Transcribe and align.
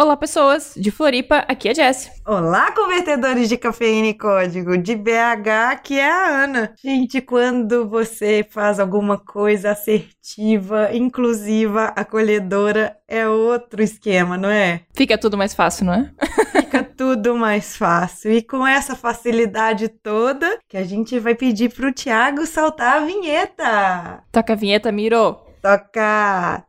Olá, 0.00 0.16
pessoas 0.16 0.72
de 0.78 0.90
Floripa, 0.90 1.44
aqui 1.46 1.68
é 1.68 1.74
Jess. 1.74 2.10
Olá, 2.26 2.72
convertedores 2.72 3.50
de 3.50 3.58
cafeína 3.58 4.06
e 4.06 4.14
código 4.14 4.78
de 4.78 4.96
BH, 4.96 5.72
aqui 5.72 5.98
é 5.98 6.10
a 6.10 6.42
Ana. 6.44 6.72
Gente, 6.82 7.20
quando 7.20 7.86
você 7.86 8.42
faz 8.48 8.80
alguma 8.80 9.18
coisa 9.18 9.72
assertiva, 9.72 10.88
inclusiva, 10.94 11.92
acolhedora, 11.94 12.96
é 13.06 13.28
outro 13.28 13.82
esquema, 13.82 14.38
não 14.38 14.48
é? 14.48 14.80
Fica 14.94 15.18
tudo 15.18 15.36
mais 15.36 15.52
fácil, 15.52 15.84
não 15.84 15.92
é? 15.92 16.10
Fica 16.50 16.82
tudo 16.96 17.36
mais 17.36 17.76
fácil. 17.76 18.32
E 18.32 18.40
com 18.40 18.66
essa 18.66 18.96
facilidade 18.96 19.90
toda, 19.90 20.60
que 20.66 20.78
a 20.78 20.82
gente 20.82 21.18
vai 21.18 21.34
pedir 21.34 21.74
pro 21.74 21.92
Thiago 21.92 22.46
saltar 22.46 23.02
a 23.02 23.04
vinheta. 23.04 24.24
Toca 24.32 24.54
a 24.54 24.56
vinheta, 24.56 24.90
Miro. 24.90 25.49
Toca! 25.62 26.64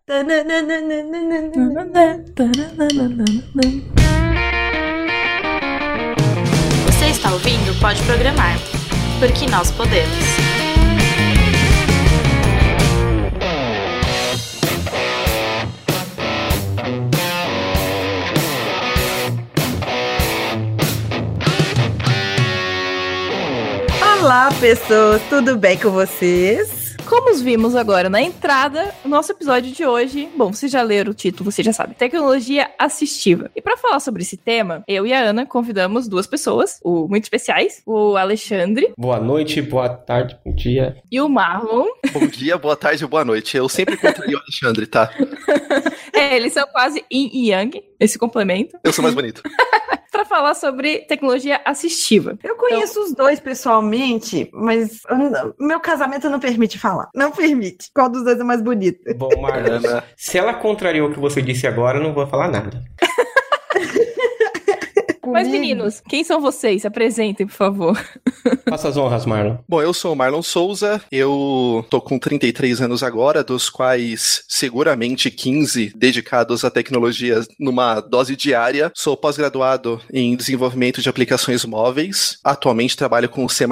Você 6.86 7.06
está 7.06 7.32
ouvindo 7.32 7.80
Pode 7.80 8.04
Programar, 8.04 8.58
porque 9.18 9.48
nós 9.48 9.72
podemos. 9.72 10.18
Olá, 24.20 24.50
pessoas, 24.60 25.22
tudo 25.30 25.58
bem 25.58 25.78
com 25.78 25.92
vocês? 25.92 26.81
Como 27.12 27.36
vimos 27.36 27.76
agora 27.76 28.10
na 28.10 28.22
entrada, 28.22 28.96
o 29.04 29.10
nosso 29.10 29.34
episódio 29.34 29.70
de 29.70 29.86
hoje, 29.86 30.30
bom, 30.34 30.54
vocês 30.54 30.72
já 30.72 30.82
leram 30.82 31.12
o 31.12 31.14
título, 31.14 31.52
vocês 31.52 31.66
já 31.66 31.74
sabem, 31.74 31.94
tecnologia 31.94 32.72
assistiva. 32.80 33.52
E 33.54 33.62
para 33.62 33.76
falar 33.76 34.00
sobre 34.00 34.22
esse 34.22 34.38
tema, 34.38 34.82
eu 34.88 35.06
e 35.06 35.12
a 35.12 35.20
Ana 35.20 35.46
convidamos 35.46 36.08
duas 36.08 36.26
pessoas, 36.26 36.80
o 36.82 37.10
muito 37.10 37.26
especiais, 37.26 37.82
o 37.86 38.16
Alexandre. 38.16 38.94
Boa 38.98 39.20
noite, 39.20 39.62
boa 39.62 39.90
tarde, 39.90 40.40
bom 40.46 40.56
dia. 40.56 40.96
E 41.12 41.20
o 41.20 41.28
Marlon. 41.28 41.88
Bom 42.14 42.26
dia, 42.28 42.58
boa 42.58 42.78
tarde, 42.78 43.06
boa 43.06 43.26
noite. 43.26 43.58
Eu 43.58 43.68
sempre 43.68 43.96
encontrei 43.96 44.34
o 44.34 44.38
Alexandre, 44.40 44.88
tá? 44.88 45.14
é, 46.16 46.38
eles 46.38 46.54
são 46.54 46.66
quase 46.68 47.04
yin 47.12 47.30
e 47.34 47.50
yang, 47.50 47.84
esse 48.00 48.18
complemento. 48.18 48.80
Eu 48.86 48.94
sou 48.94 49.04
mais 49.04 49.14
bonito. 49.14 49.44
para 50.22 50.26
falar 50.26 50.54
sobre 50.54 51.00
tecnologia 51.00 51.60
assistiva. 51.66 52.38
Eu 52.44 52.56
conheço 52.56 52.94
então... 52.94 53.04
os 53.04 53.14
dois 53.14 53.40
pessoalmente, 53.40 54.50
mas 54.54 55.02
meu 55.60 55.80
casamento 55.80 56.30
não 56.30 56.40
permite 56.40 56.78
falar. 56.78 57.10
Não 57.16 57.32
permite. 57.32 57.90
Qual 57.94 58.10
dos 58.10 58.24
dois 58.24 58.40
é 58.40 58.44
mais 58.44 58.62
bonito? 58.62 59.00
Bom, 59.16 59.30
Marlana, 59.42 60.04
se 60.16 60.38
ela 60.38 60.54
contrariou 60.54 61.10
o 61.10 61.14
que 61.14 61.20
você 61.20 61.42
disse 61.42 61.66
agora, 61.66 61.98
eu 61.98 62.04
não 62.04 62.14
vou 62.14 62.28
falar 62.28 62.50
nada. 62.50 62.84
Mas, 65.32 65.48
meninos, 65.48 66.02
quem 66.08 66.24
são 66.24 66.42
vocês? 66.42 66.82
Se 66.82 66.88
apresentem, 66.88 67.46
por 67.46 67.54
favor. 67.54 68.06
Faça 68.70 68.90
as 68.90 68.98
honras, 68.98 69.26
Marlon. 69.26 69.58
Bom, 69.68 69.82
eu 69.82 69.94
sou 69.94 70.14
o 70.14 70.16
Marlon 70.16 70.42
Souza, 70.42 71.02
eu 71.12 71.86
tô 71.90 72.00
com 72.00 72.18
33 72.18 72.82
anos 72.82 73.04
agora, 73.04 73.44
dos 73.44 73.70
quais 73.70 74.44
seguramente 74.48 75.30
15 75.30 75.94
dedicados 75.96 76.64
à 76.64 76.72
tecnologia 76.72 77.42
numa 77.60 78.00
dose 78.00 78.36
diária. 78.36 78.92
Sou 78.96 79.18
pós-graduado 79.18 80.02
em 80.12 80.36
desenvolvimento 80.36 81.02
de 81.02 81.10
aplicações 81.10 81.66
móveis. 81.66 82.38
Atualmente 82.44 82.98
trabalho 82.98 83.30
com 83.30 83.48
C++, 83.50 83.66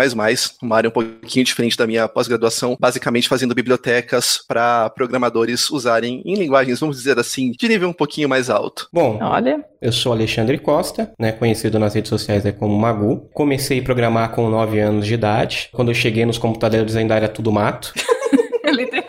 uma 0.61 0.75
área 0.75 0.89
um 0.89 0.93
pouquinho 0.93 1.45
diferente 1.45 1.77
da 1.77 1.87
minha 1.87 2.07
pós-graduação, 2.07 2.77
basicamente 2.79 3.29
fazendo 3.29 3.55
bibliotecas 3.55 4.39
para 4.47 4.89
programadores 4.89 5.69
usarem 5.69 6.21
em 6.25 6.35
linguagens, 6.35 6.79
vamos 6.79 6.97
dizer 6.97 7.17
assim, 7.19 7.51
de 7.51 7.67
nível 7.67 7.89
um 7.89 7.93
pouquinho 7.93 8.29
mais 8.29 8.49
alto. 8.49 8.87
Bom, 8.91 9.19
olha, 9.21 9.63
eu 9.81 9.91
sou 9.91 10.11
Alexandre 10.11 10.57
Costa, 10.57 11.11
né, 11.17 11.31
conhecido 11.31 11.79
nas 11.79 11.93
redes 11.93 12.09
sociais 12.09 12.45
é 12.45 12.51
como 12.51 12.77
Magu. 12.77 13.29
Comecei 13.33 13.79
a 13.79 13.83
programar 13.83 14.31
com 14.31 14.49
9 14.49 14.79
anos 14.79 15.05
de 15.05 15.13
idade. 15.13 15.69
Quando 15.71 15.89
eu 15.89 15.95
cheguei 15.95 16.25
nos 16.25 16.37
computadores 16.37 16.95
ainda 16.95 17.15
era 17.15 17.27
tudo 17.27 17.51
mato. 17.51 17.93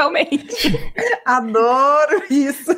Literalmente. 0.00 0.80
Adoro 1.24 2.22
isso. 2.30 2.74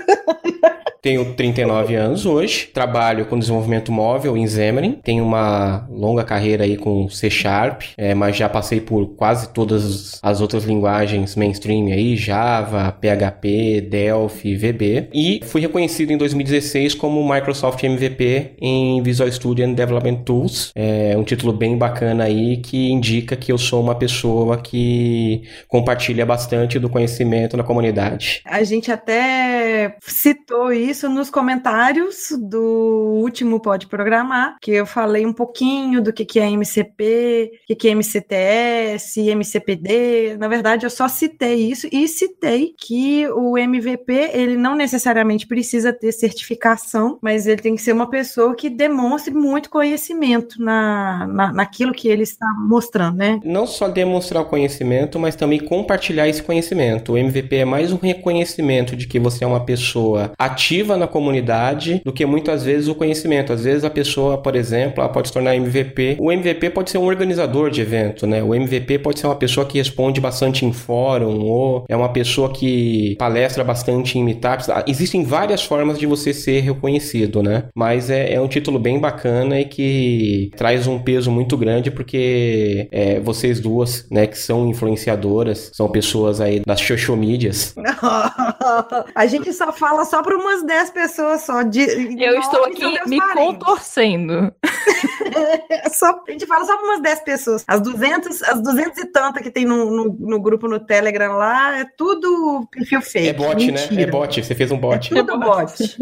Tenho 1.01 1.35
39 1.35 1.97
anos 1.97 2.27
hoje, 2.27 2.69
trabalho 2.73 3.27
com 3.27 3.37
desenvolvimento 3.37 3.91
móvel 3.91 4.37
em 4.37 4.47
Xamarin, 4.47 5.01
tenho 5.03 5.25
uma 5.25 5.85
longa 5.91 6.23
carreira 6.23 6.63
aí 6.63 6.77
com 6.77 7.09
C 7.09 7.29
Sharp, 7.29 7.83
é, 7.97 8.15
mas 8.15 8.37
já 8.37 8.49
passei 8.49 8.81
por 8.81 9.09
quase 9.17 9.49
todas 9.53 10.21
as 10.23 10.41
outras 10.41 10.63
linguagens 10.63 11.35
mainstream 11.35 11.87
aí, 11.87 12.17
Java, 12.17 12.93
PHP, 12.93 13.81
Delphi, 13.81 14.55
VB, 14.55 15.09
e 15.13 15.41
fui 15.45 15.61
reconhecido 15.61 16.13
em 16.13 16.17
2016 16.17 16.95
como 16.95 17.29
Microsoft 17.29 17.83
MVP 17.83 18.53
em 18.61 19.03
Visual 19.03 19.31
Studio 19.33 19.67
and 19.67 19.73
Development 19.73 20.23
Tools, 20.23 20.71
é 20.77 21.17
um 21.17 21.25
título 21.25 21.53
bem 21.53 21.77
bacana 21.77 22.25
aí 22.25 22.59
que 22.59 22.93
indica 22.93 23.35
que 23.35 23.51
eu 23.51 23.59
sou 23.59 23.83
uma 23.83 23.97
pessoa 23.97 24.59
que 24.59 25.43
compartilha 25.67 26.25
bastante 26.25 26.79
do 26.79 26.89
conhecimento 26.89 27.12
na 27.57 27.63
comunidade. 27.63 28.43
A 28.45 28.63
gente 28.65 28.91
até 28.91 29.62
citou 30.01 30.73
isso 30.73 31.09
nos 31.09 31.31
comentários 31.31 32.29
do 32.39 33.21
último 33.23 33.61
Pode 33.61 33.87
Programar, 33.87 34.57
que 34.61 34.71
eu 34.71 34.87
falei 34.87 35.27
um 35.27 35.33
pouquinho 35.33 36.03
do 36.03 36.13
que, 36.13 36.25
que 36.25 36.41
é 36.41 36.51
MCP, 36.51 37.51
o 37.65 37.67
que, 37.67 37.75
que 37.75 37.89
é 37.89 37.93
MCTS, 37.93 39.21
MCPD. 39.21 40.37
Na 40.39 40.49
verdade, 40.49 40.87
eu 40.87 40.91
só 40.91 41.09
citei 41.09 41.71
isso 41.71 41.89
e 41.93 42.09
citei 42.09 42.75
que 42.79 43.27
o 43.29 43.57
MVP, 43.57 44.31
ele 44.33 44.57
não 44.57 44.75
necessariamente 44.75 45.47
precisa 45.47 45.93
ter 45.93 46.13
certificação, 46.13 47.19
mas 47.21 47.47
ele 47.47 47.61
tem 47.61 47.75
que 47.75 47.83
ser 47.83 47.93
uma 47.93 48.09
pessoa 48.09 48.55
que 48.55 48.69
demonstre 48.69 49.33
muito 49.33 49.71
conhecimento 49.71 50.63
na, 50.63 51.27
na, 51.27 51.53
naquilo 51.53 51.93
que 51.93 52.09
ele 52.09 52.23
está 52.23 52.47
mostrando, 52.59 53.17
né? 53.17 53.41
Não 53.45 53.67
só 53.67 53.89
demonstrar 53.89 54.43
o 54.43 54.47
conhecimento, 54.47 55.19
mas 55.19 55.37
também 55.37 55.61
compartilhar 55.61 56.29
esse 56.29 56.43
conhecimento. 56.43 57.13
O 57.13 57.19
MVP 57.19 57.57
é 57.57 57.65
mais 57.65 57.93
um 57.93 57.97
reconhecimento 57.97 58.97
de 58.97 59.07
que 59.07 59.19
você 59.19 59.45
é 59.45 59.47
uma 59.47 59.62
pessoa 59.63 60.33
ativa 60.39 60.97
na 60.97 61.07
comunidade 61.07 62.01
do 62.05 62.13
que 62.13 62.25
muitas 62.27 62.65
vezes 62.65 62.89
o 62.89 62.95
conhecimento. 62.95 63.53
Às 63.53 63.65
vezes 63.65 63.85
a 63.85 63.91
pessoa, 63.91 64.39
por 64.39 64.57
exemplo, 64.57 65.03
ela 65.03 65.09
pode 65.09 65.29
se 65.29 65.35
tornar 65.35 65.57
MVP. 65.57 66.17
O 66.21 66.31
MVP 66.31 66.71
pode 66.71 66.91
ser 66.91 66.99
um 66.99 67.05
organizador 67.05 67.71
de 67.71 67.81
evento, 67.81 68.27
né? 68.27 68.43
O 68.43 68.55
MVP 68.55 68.99
pode 68.99 69.19
ser 69.19 69.27
uma 69.27 69.37
pessoa 69.37 69.67
que 69.67 69.79
responde 69.79 70.21
bastante 70.21 70.65
em 70.65 70.73
fórum 70.73 71.41
ou 71.41 71.85
é 71.89 71.97
uma 71.97 72.09
pessoa 72.09 72.53
que 72.53 73.17
palestra 73.19 73.65
bastante 73.65 74.19
em 74.19 74.25
meetups. 74.25 74.69
Ah, 74.69 74.85
existem 74.87 75.25
várias 75.25 75.63
formas 75.63 75.99
de 75.99 76.07
você 76.07 76.33
ser 76.33 76.61
reconhecido, 76.61 77.43
né? 77.43 77.65
Mas 77.75 78.11
é, 78.11 78.35
é 78.35 78.41
um 78.41 78.49
título 78.49 78.79
bem 78.79 78.99
bacana 78.99 79.61
e 79.61 79.65
que 79.65 80.51
traz 80.57 80.87
um 80.87 80.99
peso 80.99 81.31
muito 81.31 81.57
grande 81.57 81.91
porque 81.91 82.89
é, 82.91 83.21
vocês 83.21 83.61
duas, 83.61 84.07
né, 84.11 84.27
que 84.27 84.39
são 84.39 84.69
influenciadoras, 84.69 85.71
são 85.73 85.89
pessoas 85.89 86.41
aí 86.41 86.61
das 86.67 86.81
social 86.81 87.17
medias. 87.17 87.75
a 89.15 89.27
gente 89.27 89.42
só 89.51 89.73
fala 89.73 90.05
só 90.05 90.23
para 90.23 90.37
umas 90.37 90.63
10 90.63 90.91
pessoas 90.91 91.41
só. 91.41 91.63
De, 91.63 91.81
eu 91.81 92.39
estou 92.39 92.65
aqui 92.65 92.85
me 93.09 93.17
parentes. 93.17 93.59
contorcendo. 93.59 94.53
só, 95.93 96.23
a 96.27 96.31
gente 96.31 96.47
fala 96.47 96.65
só 96.65 96.77
para 96.77 96.85
umas 96.85 97.03
10 97.03 97.21
pessoas. 97.21 97.65
As 97.67 97.81
200, 97.81 98.43
as 98.43 98.63
200 98.63 98.99
e 98.99 99.07
tanta 99.07 99.43
que 99.43 99.51
tem 99.51 99.65
no, 99.65 99.91
no, 99.91 100.17
no, 100.19 100.41
grupo 100.41 100.69
no 100.69 100.79
Telegram 100.79 101.37
lá, 101.37 101.81
é 101.81 101.87
tudo 101.97 102.67
perfil 102.71 103.01
fake. 103.01 103.29
É 103.29 103.33
bot, 103.33 103.57
Mentira. 103.57 103.95
né? 103.95 104.03
É 104.03 104.07
bot. 104.07 104.43
Você 104.43 104.55
fez 104.55 104.71
um 104.71 104.79
bot. 104.79 105.13
É 105.13 105.17
tudo 105.17 105.39
bot. 105.39 105.97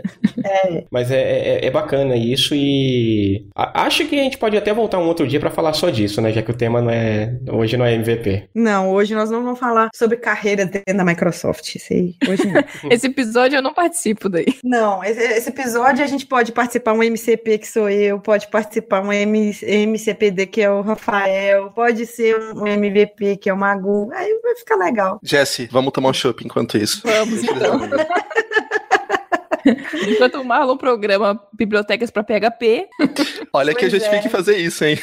é. 0.44 0.84
Mas 0.90 1.10
é, 1.10 1.20
é, 1.20 1.66
é, 1.66 1.70
bacana 1.70 2.16
isso 2.16 2.54
e 2.54 3.46
acho 3.54 4.06
que 4.06 4.18
a 4.18 4.22
gente 4.22 4.38
pode 4.38 4.56
até 4.56 4.72
voltar 4.72 4.98
um 4.98 5.06
outro 5.06 5.26
dia 5.26 5.38
para 5.38 5.50
falar 5.50 5.72
só 5.72 5.90
disso, 5.90 6.20
né? 6.20 6.32
Já 6.32 6.42
que 6.42 6.50
o 6.50 6.56
tema 6.56 6.80
não 6.80 6.90
é 6.90 7.38
hoje 7.48 7.76
não 7.76 7.84
é 7.84 7.94
MVP. 7.94 8.48
Não, 8.54 8.90
hoje 8.90 9.14
nós 9.14 9.30
não 9.30 9.42
vamos 9.42 9.58
falar 9.58 9.88
sobre 9.94 10.16
carreira 10.16 10.64
dentro 10.64 10.96
da 10.96 11.04
Microsoft. 11.04 11.74
Isso 11.74 11.92
aí, 11.92 12.14
hoje 12.28 12.46
não. 12.46 12.62
Esse 12.90 13.06
episódio 13.06 13.29
eu 13.34 13.62
não 13.62 13.74
participo 13.74 14.28
daí. 14.28 14.58
Não, 14.64 15.02
esse, 15.04 15.20
esse, 15.20 15.48
episódio 15.48 16.04
a 16.04 16.06
gente 16.06 16.26
pode 16.26 16.52
participar 16.52 16.92
um 16.92 17.02
MCP 17.02 17.58
que 17.58 17.68
sou 17.68 17.88
eu, 17.88 18.20
pode 18.20 18.48
participar 18.48 19.02
um 19.02 19.12
M, 19.12 19.52
MCPD 19.62 20.46
que 20.46 20.60
é 20.60 20.70
o 20.70 20.80
Rafael, 20.80 21.70
pode 21.70 22.06
ser 22.06 22.38
um 22.54 22.66
MVP 22.66 23.36
que 23.36 23.50
é 23.50 23.52
o 23.52 23.56
Magu, 23.56 24.10
aí 24.12 24.38
vai 24.42 24.56
ficar 24.56 24.76
legal. 24.76 25.18
Jesse, 25.22 25.68
vamos 25.70 25.92
tomar 25.92 26.10
um 26.10 26.14
chopp 26.14 26.44
enquanto 26.44 26.76
isso. 26.76 27.02
Vamos 27.04 27.42
então. 27.42 27.80
Enquanto 30.08 30.40
o 30.40 30.44
Marlon 30.44 30.76
programa 30.76 31.40
bibliotecas 31.52 32.10
para 32.10 32.22
PHP. 32.22 32.88
Olha 33.52 33.74
que 33.74 33.84
a 33.84 33.88
gente 33.88 34.04
é. 34.04 34.18
que 34.18 34.28
fazer 34.28 34.56
isso, 34.56 34.84
hein? 34.84 34.98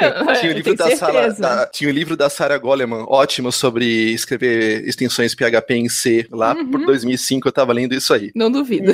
É, 0.00 0.10
tinha, 0.40 0.52
o 0.52 0.54
livro 0.54 0.74
da 0.74 0.96
Sarah, 0.96 1.28
da, 1.28 1.66
tinha 1.66 1.90
o 1.90 1.92
livro 1.92 2.16
da 2.16 2.30
Sarah 2.30 2.58
Goleman, 2.58 3.04
ótimo, 3.08 3.52
sobre 3.52 4.12
escrever 4.12 4.86
extensões 4.86 5.34
PHP 5.34 5.74
em 5.74 5.88
C. 5.88 6.26
Lá 6.30 6.54
uhum. 6.54 6.70
por 6.70 6.84
2005 6.84 7.48
eu 7.48 7.52
tava 7.52 7.72
lendo 7.72 7.94
isso 7.94 8.12
aí. 8.12 8.30
Não 8.34 8.50
duvido. 8.50 8.92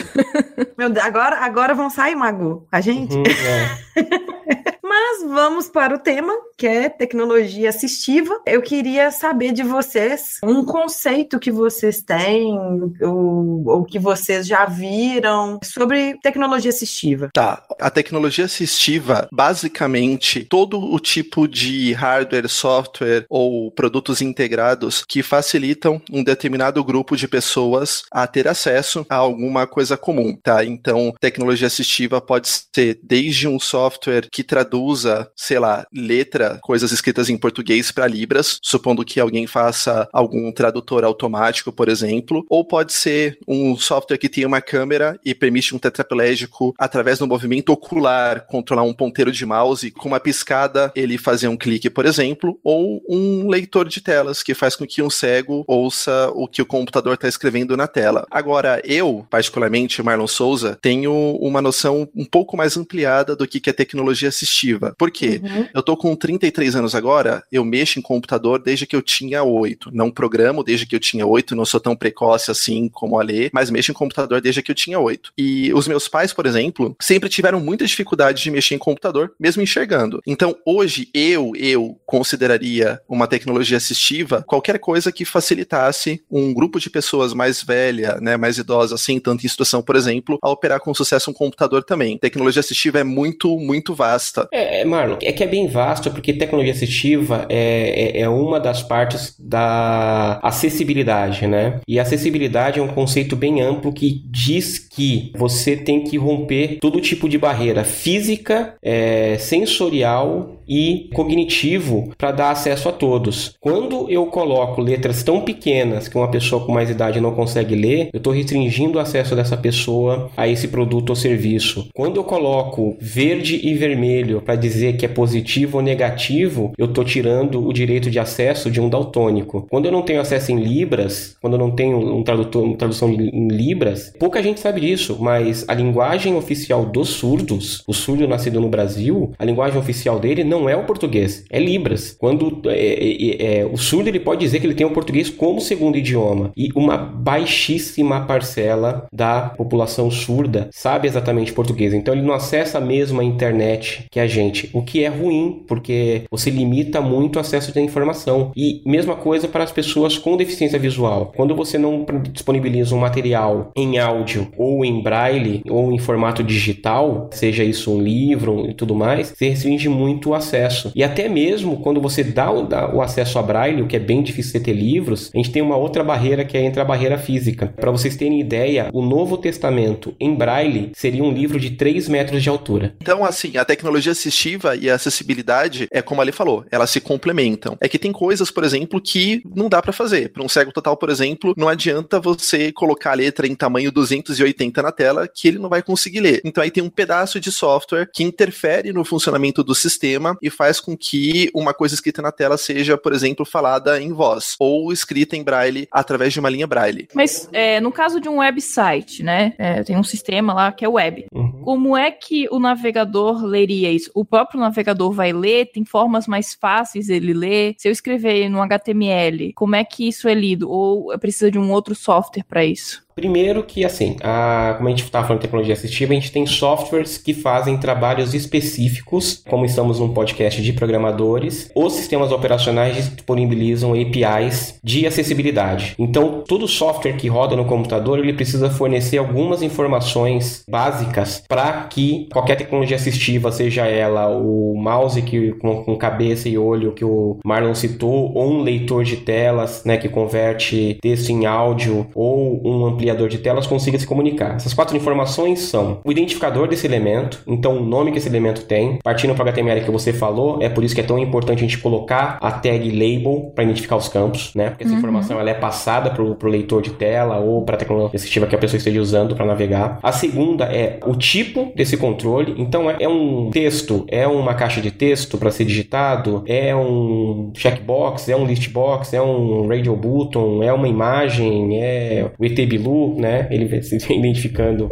Meu 0.77 0.91
Deus, 0.91 1.05
agora, 1.05 1.37
agora 1.39 1.75
vão 1.75 1.91
sair, 1.91 2.15
Mago. 2.15 2.67
A 2.71 2.81
gente? 2.81 3.15
Uhum, 3.15 3.25
é. 3.27 4.49
Mas 5.01 5.23
vamos 5.23 5.69
para 5.69 5.95
o 5.95 5.99
tema, 5.99 6.33
que 6.57 6.67
é 6.67 6.89
tecnologia 6.89 7.69
assistiva. 7.69 8.37
Eu 8.45 8.61
queria 8.61 9.13
saber 9.13 9.53
de 9.53 9.63
vocês 9.63 10.39
um 10.43 10.65
conceito 10.65 11.39
que 11.39 11.53
vocês 11.53 12.03
têm, 12.03 12.59
ou, 13.01 13.63
ou 13.65 13.85
que 13.85 13.97
vocês 13.97 14.45
já 14.45 14.67
viram 14.67 15.61
sobre 15.63 16.19
tecnologia 16.21 16.71
assistiva. 16.71 17.31
Tá. 17.33 17.63
A 17.81 17.91
tecnologia 17.91 18.45
assistiva, 18.45 19.29
basicamente, 19.33 20.45
todo 20.45 20.81
o 20.81 20.99
tipo 20.99 21.47
de 21.47 21.93
hardware, 21.93 22.49
software 22.49 23.25
ou 23.31 23.71
produtos 23.71 24.21
integrados 24.21 25.05
que 25.09 25.23
facilitam 25.23 26.03
um 26.11 26.25
determinado 26.25 26.83
grupo 26.83 27.17
de 27.17 27.29
pessoas 27.29 28.03
a 28.11 28.27
ter 28.27 28.49
acesso 28.49 29.07
a 29.09 29.15
alguma 29.15 29.65
coisa 29.65 29.97
comum, 29.97 30.37
tá? 30.43 30.65
Então, 30.65 31.15
tecnologia 31.21 31.69
assistiva 31.69 32.21
pode 32.21 32.49
ser 32.49 32.99
desde 33.01 33.47
um 33.47 33.61
software 33.61 34.29
que 34.33 34.43
traduza, 34.89 35.31
sei 35.37 35.59
lá, 35.59 35.87
letra, 35.93 36.59
coisas 36.63 36.93
escritas 36.93 37.29
em 37.29 37.37
português 37.37 37.93
para 37.93 38.07
libras, 38.07 38.59
supondo 38.63 39.05
que 39.05 39.21
alguém 39.21 39.47
faça 39.47 40.09
algum 40.13 40.51
tradutor 40.53 41.05
automático, 41.05 41.73
por 41.73 41.89
exemplo, 41.89 42.45
ou 42.49 42.65
pode 42.65 42.93
ser 42.93 43.39
um 43.47 43.77
software 43.77 44.19
que 44.19 44.29
tem 44.29 44.47
uma 44.47 44.61
câmera 44.61 45.19
e 45.25 45.35
permite 45.35 45.75
um 45.75 45.79
tetraplégico 45.79 46.75
através 46.79 47.19
do 47.19 47.27
movimento 47.27 47.71
ocular 47.71 48.47
controlar 48.47 48.83
um 48.83 48.95
ponteiro 48.95 49.31
de 49.31 49.45
mouse 49.45 49.91
com 49.91 50.09
uma 50.09 50.21
piscada 50.21 50.93
ele 50.95 51.19
fazer 51.19 51.49
um 51.49 51.57
clique, 51.57 51.91
por 51.91 52.07
exemplo, 52.07 52.59
ou 52.65 53.03
um 53.09 53.49
leitor 53.49 53.89
de 53.89 54.01
telas 54.01 54.43
que 54.43 54.55
faz 54.55 54.75
com 54.75 54.87
que 54.87 55.03
um 55.03 55.11
cego 55.11 55.65
ouça 55.67 56.31
o 56.35 56.49
que 56.49 56.63
o 56.63 56.67
computador 56.67 57.15
está 57.15 57.29
escrevendo 57.29 57.77
na 57.77 57.87
tela. 57.87 58.27
Agora, 58.31 58.81
eu, 58.85 59.27
particularmente, 59.29 60.03
Marlon 60.03 60.27
Souza, 60.27 60.79
tenho 60.81 61.13
uma 61.41 61.61
noção 61.61 62.09
um 62.15 62.25
pouco 62.25 62.57
mais 62.57 62.77
ampliada 62.77 63.37
do 63.37 63.47
que 63.47 63.69
é 63.69 63.73
tecnologia 63.73 64.29
assistiva. 64.29 64.78
Por 64.97 65.11
quê? 65.11 65.41
Uhum. 65.43 65.69
Eu 65.75 65.83
tô 65.83 65.97
com 65.97 66.15
33 66.15 66.77
anos 66.77 66.95
agora, 66.95 67.43
eu 67.51 67.65
mexo 67.65 67.99
em 67.99 68.03
computador 68.03 68.61
desde 68.63 68.87
que 68.87 68.97
eu 68.97 69.03
tinha 69.03 69.43
8. 69.43 69.91
Não 69.93 70.11
programo 70.11 70.63
desde 70.63 70.87
que 70.87 70.95
eu 70.95 71.01
tinha 71.01 71.27
8, 71.27 71.55
não 71.55 71.65
sou 71.65 71.81
tão 71.81 71.97
precoce 71.97 72.51
assim 72.51 72.89
como 72.89 73.19
a 73.19 73.23
Lê, 73.23 73.51
mas 73.53 73.71
mexo 73.71 73.91
em 73.91 73.95
computador 73.95 74.41
desde 74.41 74.63
que 74.63 74.71
eu 74.71 74.75
tinha 74.75 74.99
8. 74.99 75.33
E 75.37 75.73
os 75.73 75.89
meus 75.89 76.09
pais, 76.09 76.33
por 76.33 76.47
exemplo, 76.47 76.97
sempre 77.01 77.29
tiveram 77.29 77.61
muita 77.61 77.87
dificuldade 77.87 78.43
de 78.43 78.51
mexer 78.51 78.75
em 78.75 78.79
computador, 78.79 79.33
mesmo 79.39 79.63
enxergando. 79.63 80.21
Então, 80.27 80.57
hoje, 80.65 81.09
eu, 81.13 81.53
eu 81.57 81.99
consideraria 82.07 83.01
uma 83.09 83.27
tecnologia 83.27 83.77
assistiva 83.77 84.45
qualquer 84.47 84.79
coisa 84.79 85.13
que 85.13 85.25
facilitasse 85.25 86.23
um 86.31 86.53
grupo 86.53 86.81
de 86.81 86.91
pessoas 86.91 87.33
mais 87.35 87.63
velha, 87.63 88.19
né, 88.21 88.37
mais 88.37 88.59
idosa, 88.59 88.97
sem 88.97 89.19
tanta 89.21 89.47
instrução, 89.47 89.83
por 89.83 89.97
exemplo, 89.97 90.39
a 90.43 90.51
operar 90.51 90.81
com 90.81 90.95
sucesso 90.95 91.31
um 91.31 91.35
computador 91.35 91.85
também. 91.85 92.19
Tecnologia 92.19 92.61
assistiva 92.61 92.99
é 92.99 93.05
muito, 93.05 93.59
muito 93.59 93.95
vasta. 93.95 94.49
É, 94.53 94.68
é 94.69 94.85
Marlon, 94.85 95.17
é 95.23 95.33
que 95.33 95.43
é 95.43 95.47
bem 95.47 95.67
vasto, 95.67 96.11
porque 96.11 96.33
tecnologia 96.33 96.73
assistiva 96.73 97.47
é, 97.49 98.19
é, 98.19 98.21
é 98.21 98.29
uma 98.29 98.61
das 98.61 98.83
partes 98.83 99.35
da 99.39 100.39
acessibilidade, 100.43 101.47
né? 101.47 101.81
E 101.89 101.99
acessibilidade 101.99 102.79
é 102.79 102.83
um 102.83 102.89
conceito 102.89 103.35
bem 103.35 103.61
amplo 103.61 103.93
que 103.93 104.23
diz 104.27 104.79
que 104.79 105.33
você 105.37 105.77
tem 105.77 106.05
que 106.05 106.17
romper 106.17 106.79
todo 106.81 107.01
tipo 107.01 107.29
de 107.29 107.39
barreira 107.39 107.85
física, 107.85 108.75
é, 108.83 109.37
sensorial 109.39 110.58
e 110.69 111.09
cognitivo 111.15 112.13
para 112.19 112.33
dar 112.33 112.51
acesso 112.51 112.89
a 112.89 112.93
todos. 112.93 113.55
Quando 113.61 114.11
eu 114.11 114.27
coloco 114.27 114.81
letras 114.81 115.23
tão 115.23 115.41
pequenas 115.41 116.09
que 116.09 116.17
uma 116.17 116.31
pessoa 116.31 116.65
com 116.65 116.73
mais 116.73 116.91
idade 116.91 117.21
não 117.21 117.35
consegue 117.35 117.75
ler, 117.75 118.11
eu 118.13 118.19
estou 118.19 118.33
restringindo 118.33 118.99
o 118.99 119.01
acesso 119.01 119.35
dessa 119.35 119.57
pessoa 119.57 120.31
a 120.37 120.47
esse 120.47 120.69
produto 120.69 121.11
ou 121.11 121.17
serviço. 121.17 121.89
Quando 121.95 122.17
eu 122.17 122.25
coloco 122.25 122.97
verde 123.01 123.61
e 123.63 123.75
vermelho 123.75 124.43
para 124.43 124.57
dizer 124.57 124.97
que 124.97 125.07
é 125.07 125.09
positivo 125.09 125.79
ou 125.79 125.83
negativo, 125.83 126.73
eu 126.77 126.87
estou 126.87 127.05
tirando 127.05 127.67
o 127.67 127.73
direito 127.73 128.11
de 128.11 128.19
acesso 128.19 128.71
de 128.71 128.81
um 128.81 128.89
daltônico. 128.89 129.67
Quando 129.71 129.87
eu 129.87 129.93
não 129.93 130.03
tenho 130.03 130.21
acesso 130.21 130.53
em 130.53 130.61
libras, 130.61 131.37
quando 131.41 131.55
eu 131.55 131.59
não 131.59 131.71
tenho 131.71 131.99
um 131.99 132.23
tradutor, 132.23 132.65
uma 132.65 132.77
tradução 132.77 133.11
em 133.11 133.49
libras, 133.49 134.13
pouca 134.19 134.43
gente 134.43 134.61
sabe 134.61 134.81
disso, 134.81 135.17
mas 135.21 135.65
a 135.69 135.75
linguagem 135.75 136.35
oficial 136.35 136.85
dos 136.85 137.09
surdos, 137.11 137.83
o 137.87 137.95
surdo 137.95 138.27
nascido 138.27 138.61
no 138.61 138.69
Brasil, 138.69 139.33
a 139.39 139.45
linguagem 139.45 139.79
oficial 139.79 140.19
dele 140.19 140.45
não 140.45 140.58
não 140.59 140.69
é 140.69 140.77
o 140.77 140.85
português, 140.85 141.45
é 141.51 141.59
Libras. 141.59 142.17
Quando 142.19 142.63
é, 142.67 142.79
é, 142.79 143.61
é, 143.61 143.67
o 143.67 143.77
surdo 143.77 144.09
ele 144.09 144.21
pode 144.21 144.41
dizer 144.41 144.61
que 144.61 144.67
ele 144.67 144.75
tem 144.75 144.87
o 144.87 144.91
português 144.91 145.31
como 145.31 145.61
segundo 145.61 145.97
idioma 145.97 146.51
e 146.57 146.71
uma 146.75 146.97
baixíssima 146.97 148.23
parcela 148.23 149.07
da 149.13 149.51
população 149.57 150.11
surda 150.11 150.69
sabe 150.73 151.07
exatamente 151.07 151.53
português. 151.53 151.95
Então 151.95 152.15
ele 152.15 152.23
não 152.23 152.35
acessa 152.35 152.81
mesmo 152.81 153.21
a 153.21 153.25
internet 153.25 154.07
que 154.11 154.21
a 154.21 154.27
gente, 154.27 154.71
o 154.73 154.83
que 154.83 155.05
é 155.05 155.09
ruim 155.09 155.63
porque 155.67 156.23
você 156.31 156.51
limita 156.51 157.01
muito 157.01 157.37
o 157.37 157.41
acesso 157.41 157.77
à 157.77 157.83
informação. 157.83 158.53
E 158.57 158.83
mesma 158.85 159.15
coisa 159.15 159.49
para 159.49 159.65
as 159.65 159.73
pessoas 159.73 160.19
com 160.19 160.37
deficiência 160.37 160.79
visual. 160.79 161.33
Quando 161.37 161.55
você 161.55 161.79
não 161.79 162.05
disponibiliza 162.33 162.95
um 162.95 162.99
material 162.99 163.71
em 163.77 163.99
áudio 163.99 164.49
ou 164.57 164.85
em 164.85 165.03
braille 165.03 165.63
ou 165.69 165.93
em 165.93 165.99
formato 165.99 166.43
digital, 166.43 167.29
seja 167.33 167.63
isso 167.65 167.93
um 167.93 168.01
livro 168.01 168.69
e 168.69 168.75
tudo 168.75 168.95
mais, 168.95 169.29
você 169.37 169.49
restringe 169.49 169.89
muito 169.89 170.31
o 170.31 170.35
acesso 170.35 170.48
acesso. 170.49 170.91
E 170.95 171.05
até 171.05 171.29
mesmo 171.29 171.79
quando 171.81 172.01
você 172.01 172.25
dá 172.25 172.51
o, 172.51 172.63
dá 172.63 172.93
o 172.93 173.03
acesso 173.03 173.39
a 173.39 173.43
Braille, 173.43 173.83
o 173.83 173.87
que 173.87 173.97
é 173.97 174.01
bem 174.01 174.23
difícil 174.23 174.53
você 174.53 174.61
ter 174.61 174.73
livros, 174.73 175.31
a 175.35 175.37
gente 175.37 175.51
tem 175.51 175.63
uma 175.63 175.77
outra 175.77 176.03
barreira 176.03 176.45
que 176.45 176.57
é 176.57 176.63
entre 176.63 176.81
a 176.81 176.85
barreira 176.85 177.19
física. 177.19 177.73
Para 177.77 177.91
vocês 177.91 178.17
terem 178.17 178.41
ideia, 178.41 178.89
o 178.93 179.03
Novo 179.03 179.37
Testamento 179.37 180.15
em 180.19 180.35
Braille 180.35 180.91
seria 180.95 181.23
um 181.23 181.33
livro 181.33 181.61
de 181.61 181.71
3 181.71 182.09
metros 182.09 182.43
de 182.43 182.49
altura. 182.49 182.95
Então, 183.01 183.25
assim, 183.25 183.57
a 183.57 183.65
tecnologia 183.65 184.13
assistiva 184.13 184.75
e 184.75 184.89
a 184.89 184.95
acessibilidade 184.95 185.87
é 185.91 186.01
como 186.01 186.21
ali 186.21 186.33
falou, 186.33 186.65
elas 186.71 186.91
se 186.91 187.01
complementam. 187.01 187.77
É 187.81 187.89
que 187.89 187.99
tem 187.99 188.13
coisas, 188.13 188.51
por 188.51 188.65
exemplo, 188.65 189.01
que 189.01 189.43
não 189.55 189.69
dá 189.69 189.83
para 189.83 189.93
fazer. 189.93 190.31
Para 190.31 190.43
um 190.43 190.49
cego 190.49 190.73
total, 190.73 190.97
por 190.97 191.11
exemplo, 191.11 191.55
não 191.57 191.69
adianta 191.69 192.21
você 192.21 192.73
colocar 192.73 193.13
a 193.13 193.15
letra 193.15 193.47
em 193.47 193.55
tamanho 193.55 193.93
280 193.93 194.83
na 194.83 194.93
tela 194.93 195.29
que 195.29 195.49
ele 195.49 195.59
não 195.59 195.69
vai 195.69 195.83
conseguir 195.83 196.21
ler. 196.21 196.41
Então 196.45 196.63
aí 196.63 196.71
tem 196.71 196.83
um 196.83 196.91
pedaço 196.91 197.41
de 197.41 197.51
software 197.51 198.09
que 198.13 198.23
interfere 198.23 198.93
no 198.93 199.05
funcionamento 199.05 199.63
do 199.63 199.75
sistema 199.75 200.38
e 200.43 200.51
faz 200.51 200.81
com 200.81 200.97
que 200.97 201.51
uma 201.55 201.75
coisa 201.75 201.95
escrita 201.95 202.23
na 202.23 202.33
tela 202.33 202.57
seja, 202.57 202.97
por 202.97 203.13
exemplo, 203.13 203.45
falada 203.45 204.01
em 204.01 204.13
voz 204.13 204.55
ou 204.59 204.93
escrita 204.93 205.37
em 205.37 205.43
braille 205.43 205.89
através 205.91 206.33
de 206.33 206.41
uma 206.41 206.51
linha 206.51 206.67
braille. 206.67 207.09
Mas 207.15 207.49
é, 207.53 207.81
no 207.81 207.93
caso 207.93 208.21
de 208.21 208.29
um 208.29 208.39
website, 208.39 209.23
né? 209.23 209.55
É, 209.59 209.83
tem 209.83 209.97
um 209.97 210.05
sistema 210.05 210.53
lá 210.53 210.73
que 210.73 210.85
é 210.85 210.89
web. 210.89 211.27
Uhum. 211.33 211.63
Como 211.63 211.97
é 211.97 212.11
que 212.11 212.49
o 212.51 212.59
navegador 212.59 213.45
leria 213.45 213.91
isso? 213.91 214.11
O 214.15 214.25
próprio 214.25 214.61
navegador 214.61 215.13
vai 215.13 215.33
ler? 215.33 215.67
Tem 215.67 215.85
formas 215.85 216.27
mais 216.27 216.55
fáceis 216.55 217.07
dele 217.07 217.33
ler? 217.33 217.75
Se 217.79 217.89
eu 217.89 217.93
escrever 217.93 218.49
no 218.49 218.63
HTML, 218.63 219.53
como 219.55 219.77
é 219.77 219.85
que 219.85 220.09
isso 220.09 220.29
é 220.29 220.35
lido? 220.35 220.71
Ou 220.71 221.19
precisa 221.19 221.51
de 221.51 221.59
um 221.59 221.71
outro 221.71 221.95
software 221.95 222.45
para 222.45 222.65
isso? 222.65 223.08
Primeiro 223.19 223.65
que, 223.65 223.85
assim, 223.85 224.15
a, 224.23 224.75
como 224.77 224.87
a 224.87 224.91
gente 224.93 225.03
estava 225.03 225.27
falando 225.27 225.41
de 225.41 225.49
tecnologia 225.49 225.75
assistiva, 225.75 226.13
a 226.13 226.15
gente 226.15 226.31
tem 226.31 226.47
softwares 226.47 227.19
que 227.19 227.35
fazem 227.35 227.77
trabalhos 227.77 228.33
específicos, 228.33 229.43
como 229.49 229.65
estamos 229.65 229.99
num 229.99 230.15
podcast 230.15 230.63
de 230.63 230.73
programadores. 230.73 231.69
Os 231.75 231.95
sistemas 231.95 232.31
operacionais 232.31 233.11
disponibilizam 233.11 233.93
APIs 233.93 234.79
de 234.85 235.05
acessibilidade. 235.05 235.97
Então, 235.99 236.45
todo 236.47 236.69
software 236.69 237.15
que 237.15 237.27
roda 237.27 237.57
no 237.57 237.65
computador, 237.65 238.21
ele 238.21 238.35
precisa 238.35 238.71
fornecer 238.71 239.19
algumas 239.19 239.63
informações 239.63 240.63
básicas 240.71 241.43
para 241.49 241.89
que 241.89 242.29
qualquer 242.33 242.55
tecnologia 242.55 242.95
assistiva, 242.95 243.51
seja 243.51 243.85
ela 243.85 244.29
o 244.29 244.77
mouse 244.77 245.21
que, 245.23 245.55
com, 245.55 245.83
com 245.83 245.97
cabeça 245.97 246.49
e 246.49 246.57
olho 246.57 246.93
que 246.93 247.05
o 247.05 247.39
Marlon 247.45 247.75
citou, 247.75 248.33
ou 248.33 248.49
um 248.49 248.63
leitor 248.63 249.03
de 249.03 249.17
telas, 249.17 249.83
né, 249.85 249.97
que 249.97 250.09
converte 250.09 250.99
texto 251.03 251.31
em 251.31 251.47
áudio, 251.47 252.07
ou 252.15 252.65
um 252.65 252.87
ampliador 252.87 253.08
ampliador 253.09 253.29
de 253.29 253.39
telas 253.39 253.67
consiga 253.67 253.99
se 253.99 254.07
comunicar. 254.07 254.57
Essas 254.57 254.75
quatro 254.75 254.97
informações 254.97 255.61
são 255.61 256.01
o 256.05 256.13
identificador 256.13 256.69
desse 256.69 256.87
elemento, 256.87 257.41
então 257.47 257.79
o 257.79 257.85
nome 257.85 258.13
que 258.13 258.19
esse 258.19 258.29
elemento 258.29 258.65
tem, 258.65 258.99
partindo 259.03 259.35
para 259.35 259.47
o 259.47 259.49
HTML 259.49 259.81
que 259.83 259.91
você 259.91 260.13
falou, 260.13 260.59
é 260.61 260.69
por 260.69 260.85
isso 260.85 260.95
que 260.95 261.01
é 261.01 261.05
tão 261.05 261.19
importante 261.19 261.59
a 261.59 261.63
gente 261.63 261.79
colocar 261.79 262.39
a 262.41 262.51
tag 262.51 262.91
label 262.91 263.53
para 263.55 263.65
identificar 263.65 263.97
os 263.97 264.09
campos, 264.09 264.53
né? 264.55 264.71
Porque 264.71 264.85
essa 264.85 264.93
uhum. 264.93 264.99
informação 264.99 265.41
ela 265.41 265.51
é 265.51 265.55
passada 265.55 266.11
para 266.11 266.23
o 266.23 266.51
leitor 266.51 266.83
de 266.83 266.91
tela 266.91 267.39
ou 267.39 267.63
para 267.63 267.77
a 267.77 267.79
tecnologia 267.79 268.17
assistiva 268.17 268.47
que 268.47 268.55
a 268.55 268.59
pessoa 268.59 268.79
esteja 268.79 269.01
usando 269.01 269.35
para 269.35 269.47
navegar. 269.47 269.99
A 270.03 270.13
segunda 270.13 270.65
é 270.65 271.01
o 271.07 271.15
tipo 271.15 271.73
desse 271.75 271.97
controle, 271.97 272.55
então 272.59 272.91
é, 272.91 272.97
é 273.01 273.09
um 273.09 273.51
texto, 273.51 274.05
é 274.09 274.27
uma 274.27 274.55
caixa 274.55 274.81
de 274.81 274.91
texto 274.91 275.39
para 275.39 275.51
ser 275.51 275.65
digitado, 275.65 276.43
é 276.47 276.75
um 276.75 277.51
checkbox, 277.55 278.29
é 278.29 278.37
um 278.37 278.45
listbox, 278.45 279.15
é 279.15 279.23
um 279.23 279.67
radio 279.69 279.97
button, 279.97 280.63
é 280.63 280.73
uma 280.73 280.89
imagem, 280.89 281.81
é 281.81 282.31
o 282.39 282.45
ET 282.45 282.59
Bilu, 282.67 282.98
né? 283.19 283.47
Ele 283.51 283.83
se 283.83 283.97
identificando 284.13 284.89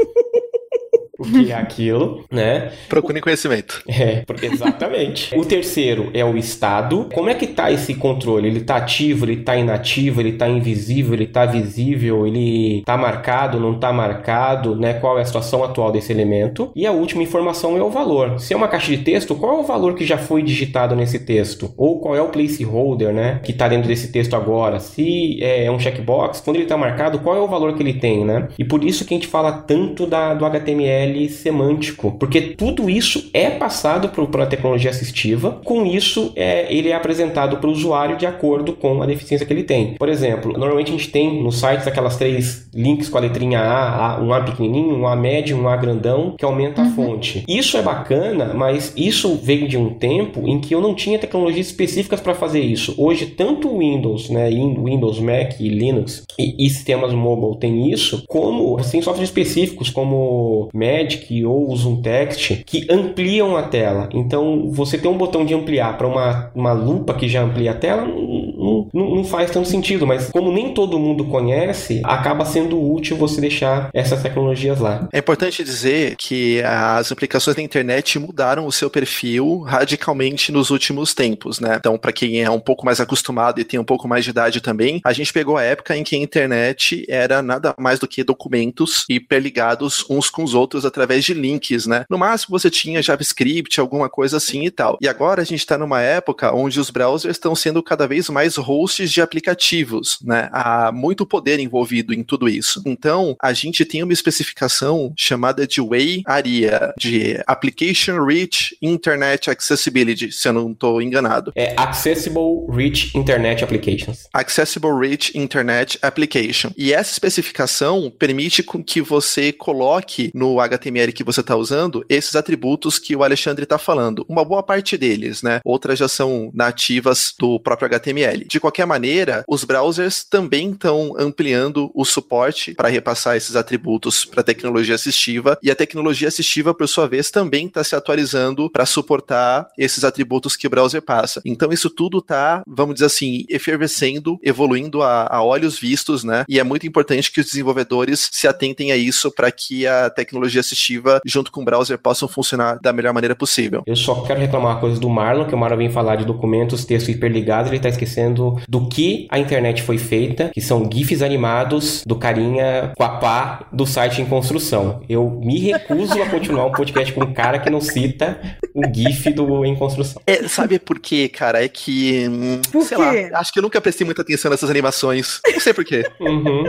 que 1.31 1.53
é 1.53 1.55
aquilo, 1.55 2.25
né? 2.31 2.73
Procurem 2.89 3.23
conhecimento. 3.23 3.83
É, 3.89 4.25
exatamente. 4.43 5.35
o 5.37 5.45
terceiro 5.45 6.11
é 6.13 6.25
o 6.25 6.37
estado. 6.37 7.09
Como 7.15 7.29
é 7.29 7.35
que 7.35 7.47
tá 7.47 7.73
esse 7.73 7.95
controle? 7.95 8.49
Ele 8.49 8.61
tá 8.61 8.77
ativo, 8.77 9.25
ele 9.25 9.39
tá 9.39 9.57
inativo, 9.57 10.21
ele 10.21 10.33
tá 10.33 10.49
invisível, 10.49 11.15
ele 11.15 11.27
tá 11.27 11.47
visível, 11.47 12.27
ele 12.27 12.83
tá 12.85 12.97
marcado, 12.97 13.59
não 13.59 13.79
tá 13.79 13.93
marcado, 13.93 14.77
né? 14.77 14.95
Qual 14.95 15.19
é 15.19 15.23
a 15.23 15.25
situação 15.25 15.65
atual 15.65 15.91
desse 15.91 16.13
elemento? 16.13 16.71
E 16.75 16.87
a 16.87 16.93
última 16.93 17.23
informação 17.23 17.77
é 17.77 17.83
o 17.83 17.91
valor. 17.91 18.39
Se 18.39 18.55
é 18.55 18.57
uma 18.57 18.69
caixa 18.69 18.91
de 18.91 18.99
texto, 18.99 19.35
qual 19.35 19.57
é 19.57 19.61
o 19.61 19.65
valor 19.65 19.95
que 19.95 20.05
já 20.05 20.19
foi 20.19 20.43
digitado 20.43 20.95
nesse 20.95 21.21
texto? 21.21 21.73
Ou 21.77 22.01
qual 22.01 22.15
é 22.15 22.21
o 22.21 22.29
placeholder, 22.29 23.13
né? 23.13 23.41
Que 23.43 23.53
tá 23.53 23.69
dentro 23.69 23.89
desse 23.89 24.13
texto 24.13 24.35
agora? 24.35 24.79
Se 24.79 25.43
é 25.43 25.71
um 25.71 25.79
checkbox, 25.79 26.41
quando 26.41 26.57
ele 26.57 26.67
tá 26.67 26.77
marcado, 26.77 27.19
qual 27.21 27.37
é 27.37 27.41
o 27.41 27.49
valor 27.49 27.75
que 27.75 27.83
ele 27.83 27.95
tem, 27.95 28.25
né? 28.25 28.49
E 28.59 28.65
por 28.65 28.85
isso 28.85 29.05
que 29.05 29.15
a 29.15 29.17
gente 29.17 29.29
fala 29.29 29.53
tanto 29.53 30.07
da, 30.07 30.35
do 30.35 30.45
HTML 30.45 31.16
semântico, 31.29 32.17
porque 32.19 32.41
tudo 32.41 32.89
isso 32.89 33.31
é 33.33 33.51
passado 33.51 34.09
para 34.09 34.45
a 34.45 34.47
tecnologia 34.47 34.91
assistiva. 34.91 35.61
Com 35.65 35.85
isso, 35.87 36.33
é, 36.37 36.73
ele 36.73 36.89
é 36.89 36.95
apresentado 36.95 37.57
para 37.59 37.69
o 37.69 37.73
usuário 37.73 38.17
de 38.17 38.27
acordo 38.27 38.73
com 38.73 39.03
a 39.03 39.07
deficiência 39.07 39.47
que 39.47 39.53
ele 39.53 39.65
tem. 39.65 39.95
Por 39.95 40.09
exemplo, 40.09 40.53
normalmente 40.53 40.89
a 40.89 40.97
gente 40.97 41.11
tem 41.11 41.43
nos 41.43 41.59
sites 41.59 41.87
aquelas 41.87 42.17
três 42.17 42.69
links 42.75 43.09
com 43.09 43.19
a 43.19 43.21
letrinha 43.21 43.61
A, 43.61 44.21
um 44.23 44.33
A 44.33 44.41
pequenininho, 44.41 44.97
um 44.97 45.07
A 45.07 45.17
médio, 45.17 45.57
um 45.57 45.69
A 45.69 45.77
grandão, 45.77 46.35
que 46.39 46.45
aumenta 46.45 46.83
uhum. 46.83 46.89
a 46.89 46.91
fonte. 46.91 47.45
Isso 47.49 47.77
é 47.77 47.83
bacana, 47.83 48.53
mas 48.55 48.93
isso 48.97 49.39
veio 49.43 49.69
de 49.69 49.77
um 49.77 49.91
tempo 49.91 50.47
em 50.47 50.61
que 50.61 50.75
eu 50.75 50.81
não 50.81 50.95
tinha 50.95 51.19
tecnologias 51.19 51.67
específicas 51.67 52.21
para 52.21 52.35
fazer 52.35 52.61
isso. 52.61 52.95
Hoje, 52.97 53.27
tanto 53.27 53.69
o 53.69 53.79
Windows, 53.79 54.31
né, 54.31 54.49
Windows, 54.51 55.19
Mac 55.21 55.61
e 55.61 55.69
Linux 55.69 56.25
e, 56.39 56.67
e 56.67 56.71
sistemas 56.71 57.13
mobile 57.13 57.59
tem 57.59 57.91
isso, 57.91 58.25
como 58.27 58.77
tem 58.77 59.03
softwares 59.03 59.31
específicos 59.31 59.91
como 59.91 60.69
Magic 61.07 61.45
ou 61.45 61.75
Zoom 61.77 62.03
Text 62.03 62.65
que 62.65 62.87
ampliam 62.91 63.57
a 63.57 63.63
tela. 63.63 64.09
Então, 64.13 64.71
você 64.71 64.99
tem 64.99 65.11
um 65.11 65.17
botão 65.17 65.45
de 65.45 65.55
ampliar 65.55 65.97
para 65.97 66.07
uma, 66.07 66.51
uma 66.55 66.73
lupa 66.73 67.15
que 67.15 67.29
já 67.29 67.43
amplia 67.43 67.71
a 67.71 67.75
tela, 67.75 68.05
não, 68.05 68.89
não, 68.93 69.17
não, 69.17 69.25
faz 69.25 69.51
tanto 69.51 69.69
sentido, 69.69 70.07
mas 70.07 70.31
como 70.31 70.53
nem 70.53 70.75
todo 70.75 70.99
mundo 70.99 71.25
conhece, 71.27 72.01
acaba 72.05 72.45
sendo 72.45 72.81
útil 72.81 73.17
você 73.17 73.41
deixar 73.41 73.91
essas 73.95 74.23
tecnologias 74.23 74.81
lá. 74.81 75.09
É 75.13 75.19
importante 75.19 75.63
dizer 75.63 76.17
que 76.17 76.63
as 76.63 77.13
aplicações 77.13 77.57
da 77.57 77.63
internet 77.63 78.19
mudaram 78.19 78.67
o 78.67 78.73
seu 78.73 78.91
perfil 78.91 79.61
radicalmente 79.61 80.51
nos 80.51 80.71
últimos 80.71 81.15
tempos, 81.15 81.61
né? 81.61 81.77
Então, 81.79 81.97
para 81.99 82.13
quem 82.13 82.43
é 82.43 82.51
um 82.51 82.61
pouco 82.61 82.85
mais 82.85 83.01
acostumado 83.01 83.61
e 83.61 83.65
tem 83.65 83.79
um 83.79 83.85
pouco 83.85 84.09
mais 84.09 84.25
de 84.25 84.31
idade 84.31 84.61
também, 84.61 85.01
a 85.05 85.13
gente 85.13 85.33
pegou 85.33 85.57
a 85.57 85.63
época 85.63 85.97
em 85.97 86.03
que 86.03 86.17
a 86.17 86.19
internet 86.19 87.05
era 87.09 87.43
nada 87.43 87.75
mais 87.79 87.99
do 87.99 88.09
que 88.09 88.25
documentos 88.25 89.05
hiperligados 89.09 90.05
uns 90.09 90.31
com 90.31 90.43
os 90.43 90.55
outros 90.55 90.85
através 90.97 91.25
de 91.25 91.35
links, 91.35 91.87
né? 91.87 92.05
No 92.09 92.19
máximo 92.19 92.59
você 92.59 92.71
tinha 92.71 93.03
JavaScript, 93.03 93.79
alguma 93.79 94.09
coisa 94.09 94.39
assim 94.39 94.65
e 94.65 94.71
tal. 94.71 94.97
E 95.01 95.07
agora 95.07 95.43
a 95.43 95.45
gente 95.45 95.61
está 95.61 95.77
numa 95.77 96.01
época 96.01 96.55
onde 96.55 96.81
os 96.81 96.91
browsers 96.91 97.37
estão 97.37 97.55
sendo 97.55 97.83
cada 97.83 98.09
vez 98.09 98.31
mais 98.31 98.57
hosts 98.57 99.11
de 99.11 99.21
aplicativos, 99.21 100.19
né? 100.23 100.49
Há 100.53 100.91
muito 100.91 101.27
poder 101.27 101.61
envolvido 101.61 102.15
em 102.15 102.23
tudo 102.23 102.49
isso. 102.49 102.83
Então, 102.87 103.37
a 103.43 103.53
gente 103.53 103.85
tem 103.85 104.03
uma 104.03 104.13
especificação 104.13 105.13
chamada 105.17 105.67
de 105.67 105.81
WAY 105.81 106.23
ARIA, 106.27 106.95
de 106.99 107.39
Application 107.47 108.25
Rich 108.25 108.77
Internet 108.81 109.51
Accessibility, 109.51 110.33
se 110.33 110.49
eu 110.49 110.53
não 110.53 110.73
estou 110.73 111.03
enganado. 111.03 111.53
É 111.55 111.75
Accessible 111.77 112.67
Rich 112.71 113.17
Internet 113.17 113.63
Applications. 113.63 114.29
Accessible 114.33 114.91
Rich 114.99 115.37
Internet 115.37 115.99
Application. 116.01 116.71
E 116.77 116.93
essa 116.93 117.13
especificação 117.13 118.11
permite 118.19 118.65
que 118.87 119.03
você 119.03 119.53
coloque 119.53 120.31
no 120.35 120.61
HTML 120.61 120.86
que 121.13 121.25
você 121.25 121.41
está 121.41 121.57
usando 121.57 122.05
esses 122.09 122.37
atributos 122.37 122.99
que 122.99 123.17
o 123.17 123.25
Alexandre 123.25 123.65
está 123.65 123.79
falando. 123.79 124.25
Uma 124.29 124.45
boa 124.45 124.63
parte 124.63 124.97
deles, 124.97 125.43
né? 125.43 125.61
Outras 125.65 125.99
já 125.99 126.09
são 126.09 126.51
nativas 126.55 127.35
do 127.39 127.59
próprio 127.59 127.87
HTML. 127.87 128.45
De 128.45 128.61
qualquer 128.61 128.87
maneira, 128.87 129.45
os 129.49 129.65
browsers 129.65 130.25
também 130.25 130.71
estão 130.71 131.15
ampliando 131.19 131.91
o 131.95 132.05
suporte 132.05 132.75
para 132.75 132.89
repassar 132.89 133.37
esses 133.37 133.57
atributos 133.57 134.25
para 134.25 134.41
a 134.41 134.45
tecnologia 134.45 134.95
assistiva 134.95 135.59
e 135.63 135.71
a 135.71 135.75
tecnologia 135.75 136.29
assistiva, 136.29 136.73
por 136.73 136.89
sua 136.89 137.09
vez, 137.09 137.31
também 137.31 137.67
está 137.67 137.83
se 137.83 137.97
atualizando 137.97 138.71
para 138.71 138.87
suportar 138.87 139.69
esses 139.77 140.05
atributos 140.05 140.57
que 140.57 140.67
o 140.67 140.71
browser 140.71 141.03
passa. 141.03 141.41
Então, 141.45 141.73
isso 141.73 141.91
tudo 141.91 142.19
está, 142.19 142.63
vamos 142.67 142.95
dizer 142.95 143.07
assim, 143.07 143.45
efervescendo, 143.49 144.39
evoluindo 144.43 145.03
a, 145.03 145.27
a 145.29 145.43
olhos 145.43 145.79
vistos, 145.79 146.23
né? 146.23 146.45
E 146.49 146.59
é 146.59 146.65
muito 146.65 146.87
importante 146.87 147.33
que 147.33 147.41
os 147.41 147.47
desenvolvedores 147.47 148.29
se 148.31 148.47
atentem 148.47 148.93
a 148.93 148.97
isso 148.97 149.31
para 149.31 149.51
que 149.51 149.87
a 149.87 150.11
tecnologia 150.11 150.63
assistiva, 150.67 151.21
junto 151.25 151.51
com 151.51 151.63
o 151.63 151.65
browser, 151.65 151.99
possam 151.99 152.29
funcionar 152.29 152.79
da 152.81 152.93
melhor 152.93 153.13
maneira 153.13 153.35
possível. 153.35 153.83
Eu 153.87 153.97
só 153.97 154.23
quero 154.23 154.41
reclamar 154.41 154.75
uma 154.75 154.81
coisa 154.81 155.01
do 155.01 155.09
Marlon, 155.09 155.47
que 155.47 155.55
o 155.55 155.59
Marlon 155.59 155.79
vem 155.79 155.91
falar 155.91 156.17
de 156.17 156.25
documentos, 156.25 156.85
texto 156.85 157.11
hiperligado, 157.11 157.69
ele 157.69 157.77
está 157.77 157.89
esquecendo 157.89 158.61
do 158.69 158.89
que 158.89 159.27
a 159.31 159.39
internet 159.39 159.83
foi 159.83 159.99
feita, 159.99 160.51
que 160.53 160.61
são 160.61 160.89
GIFs 160.93 161.23
animados 161.23 162.03
do 162.07 162.17
carinha 162.17 162.93
com 162.97 163.03
a 163.03 163.09
pá 163.09 163.67
do 163.73 163.87
site 163.87 164.21
em 164.21 164.27
construção. 164.27 165.03
Eu 165.09 165.41
me 165.43 165.59
recuso 165.59 166.21
a 166.23 166.29
continuar 166.29 166.67
um 166.67 166.73
podcast 166.73 167.13
com 167.13 167.23
um 167.23 167.33
cara 167.33 167.59
que 167.59 167.71
não 167.71 167.81
cita 167.81 168.39
o 168.75 168.83
GIF 168.93 169.33
do 169.33 169.65
em 169.65 169.77
construção. 169.77 170.21
É, 170.27 170.47
sabe 170.49 170.79
por 170.79 170.99
quê, 170.99 171.29
cara? 171.29 171.65
É 171.65 171.69
que, 171.69 172.29
hum, 172.29 172.61
por 172.71 172.83
sei 172.83 172.97
quê? 172.97 173.29
lá, 173.31 173.41
acho 173.41 173.53
que 173.53 173.59
eu 173.59 173.63
nunca 173.63 173.81
prestei 173.81 174.05
muita 174.05 174.23
atenção 174.23 174.51
nessas 174.51 174.71
animações. 174.71 175.41
Não 175.51 175.61
sei 175.61 175.73
por 175.73 175.85
quê. 175.85 176.05
Uhum. 176.21 176.65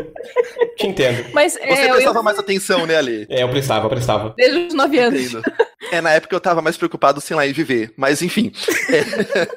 Te 0.77 0.87
entendo. 0.87 1.25
Mas 1.33 1.53
Você 1.53 1.59
é, 1.61 1.89
eu, 1.89 1.95
prestava 1.95 2.23
mais 2.23 2.39
atenção, 2.39 2.85
né, 2.85 2.95
Ali? 2.95 3.25
É, 3.29 3.43
eu 3.43 3.49
prestava, 3.49 3.86
eu 3.87 3.91
prestava. 3.91 4.33
desde 4.37 4.67
os 4.67 4.73
9 4.73 4.99
anos. 4.99 5.21
Entendo. 5.21 5.43
É, 5.91 6.01
na 6.01 6.11
época 6.11 6.35
eu 6.35 6.39
tava 6.39 6.61
mais 6.61 6.77
preocupado, 6.77 7.21
sei 7.21 7.35
lá, 7.35 7.47
em 7.47 7.53
viver. 7.53 7.93
Mas 7.97 8.21
enfim. 8.21 8.51
É, 8.89 9.47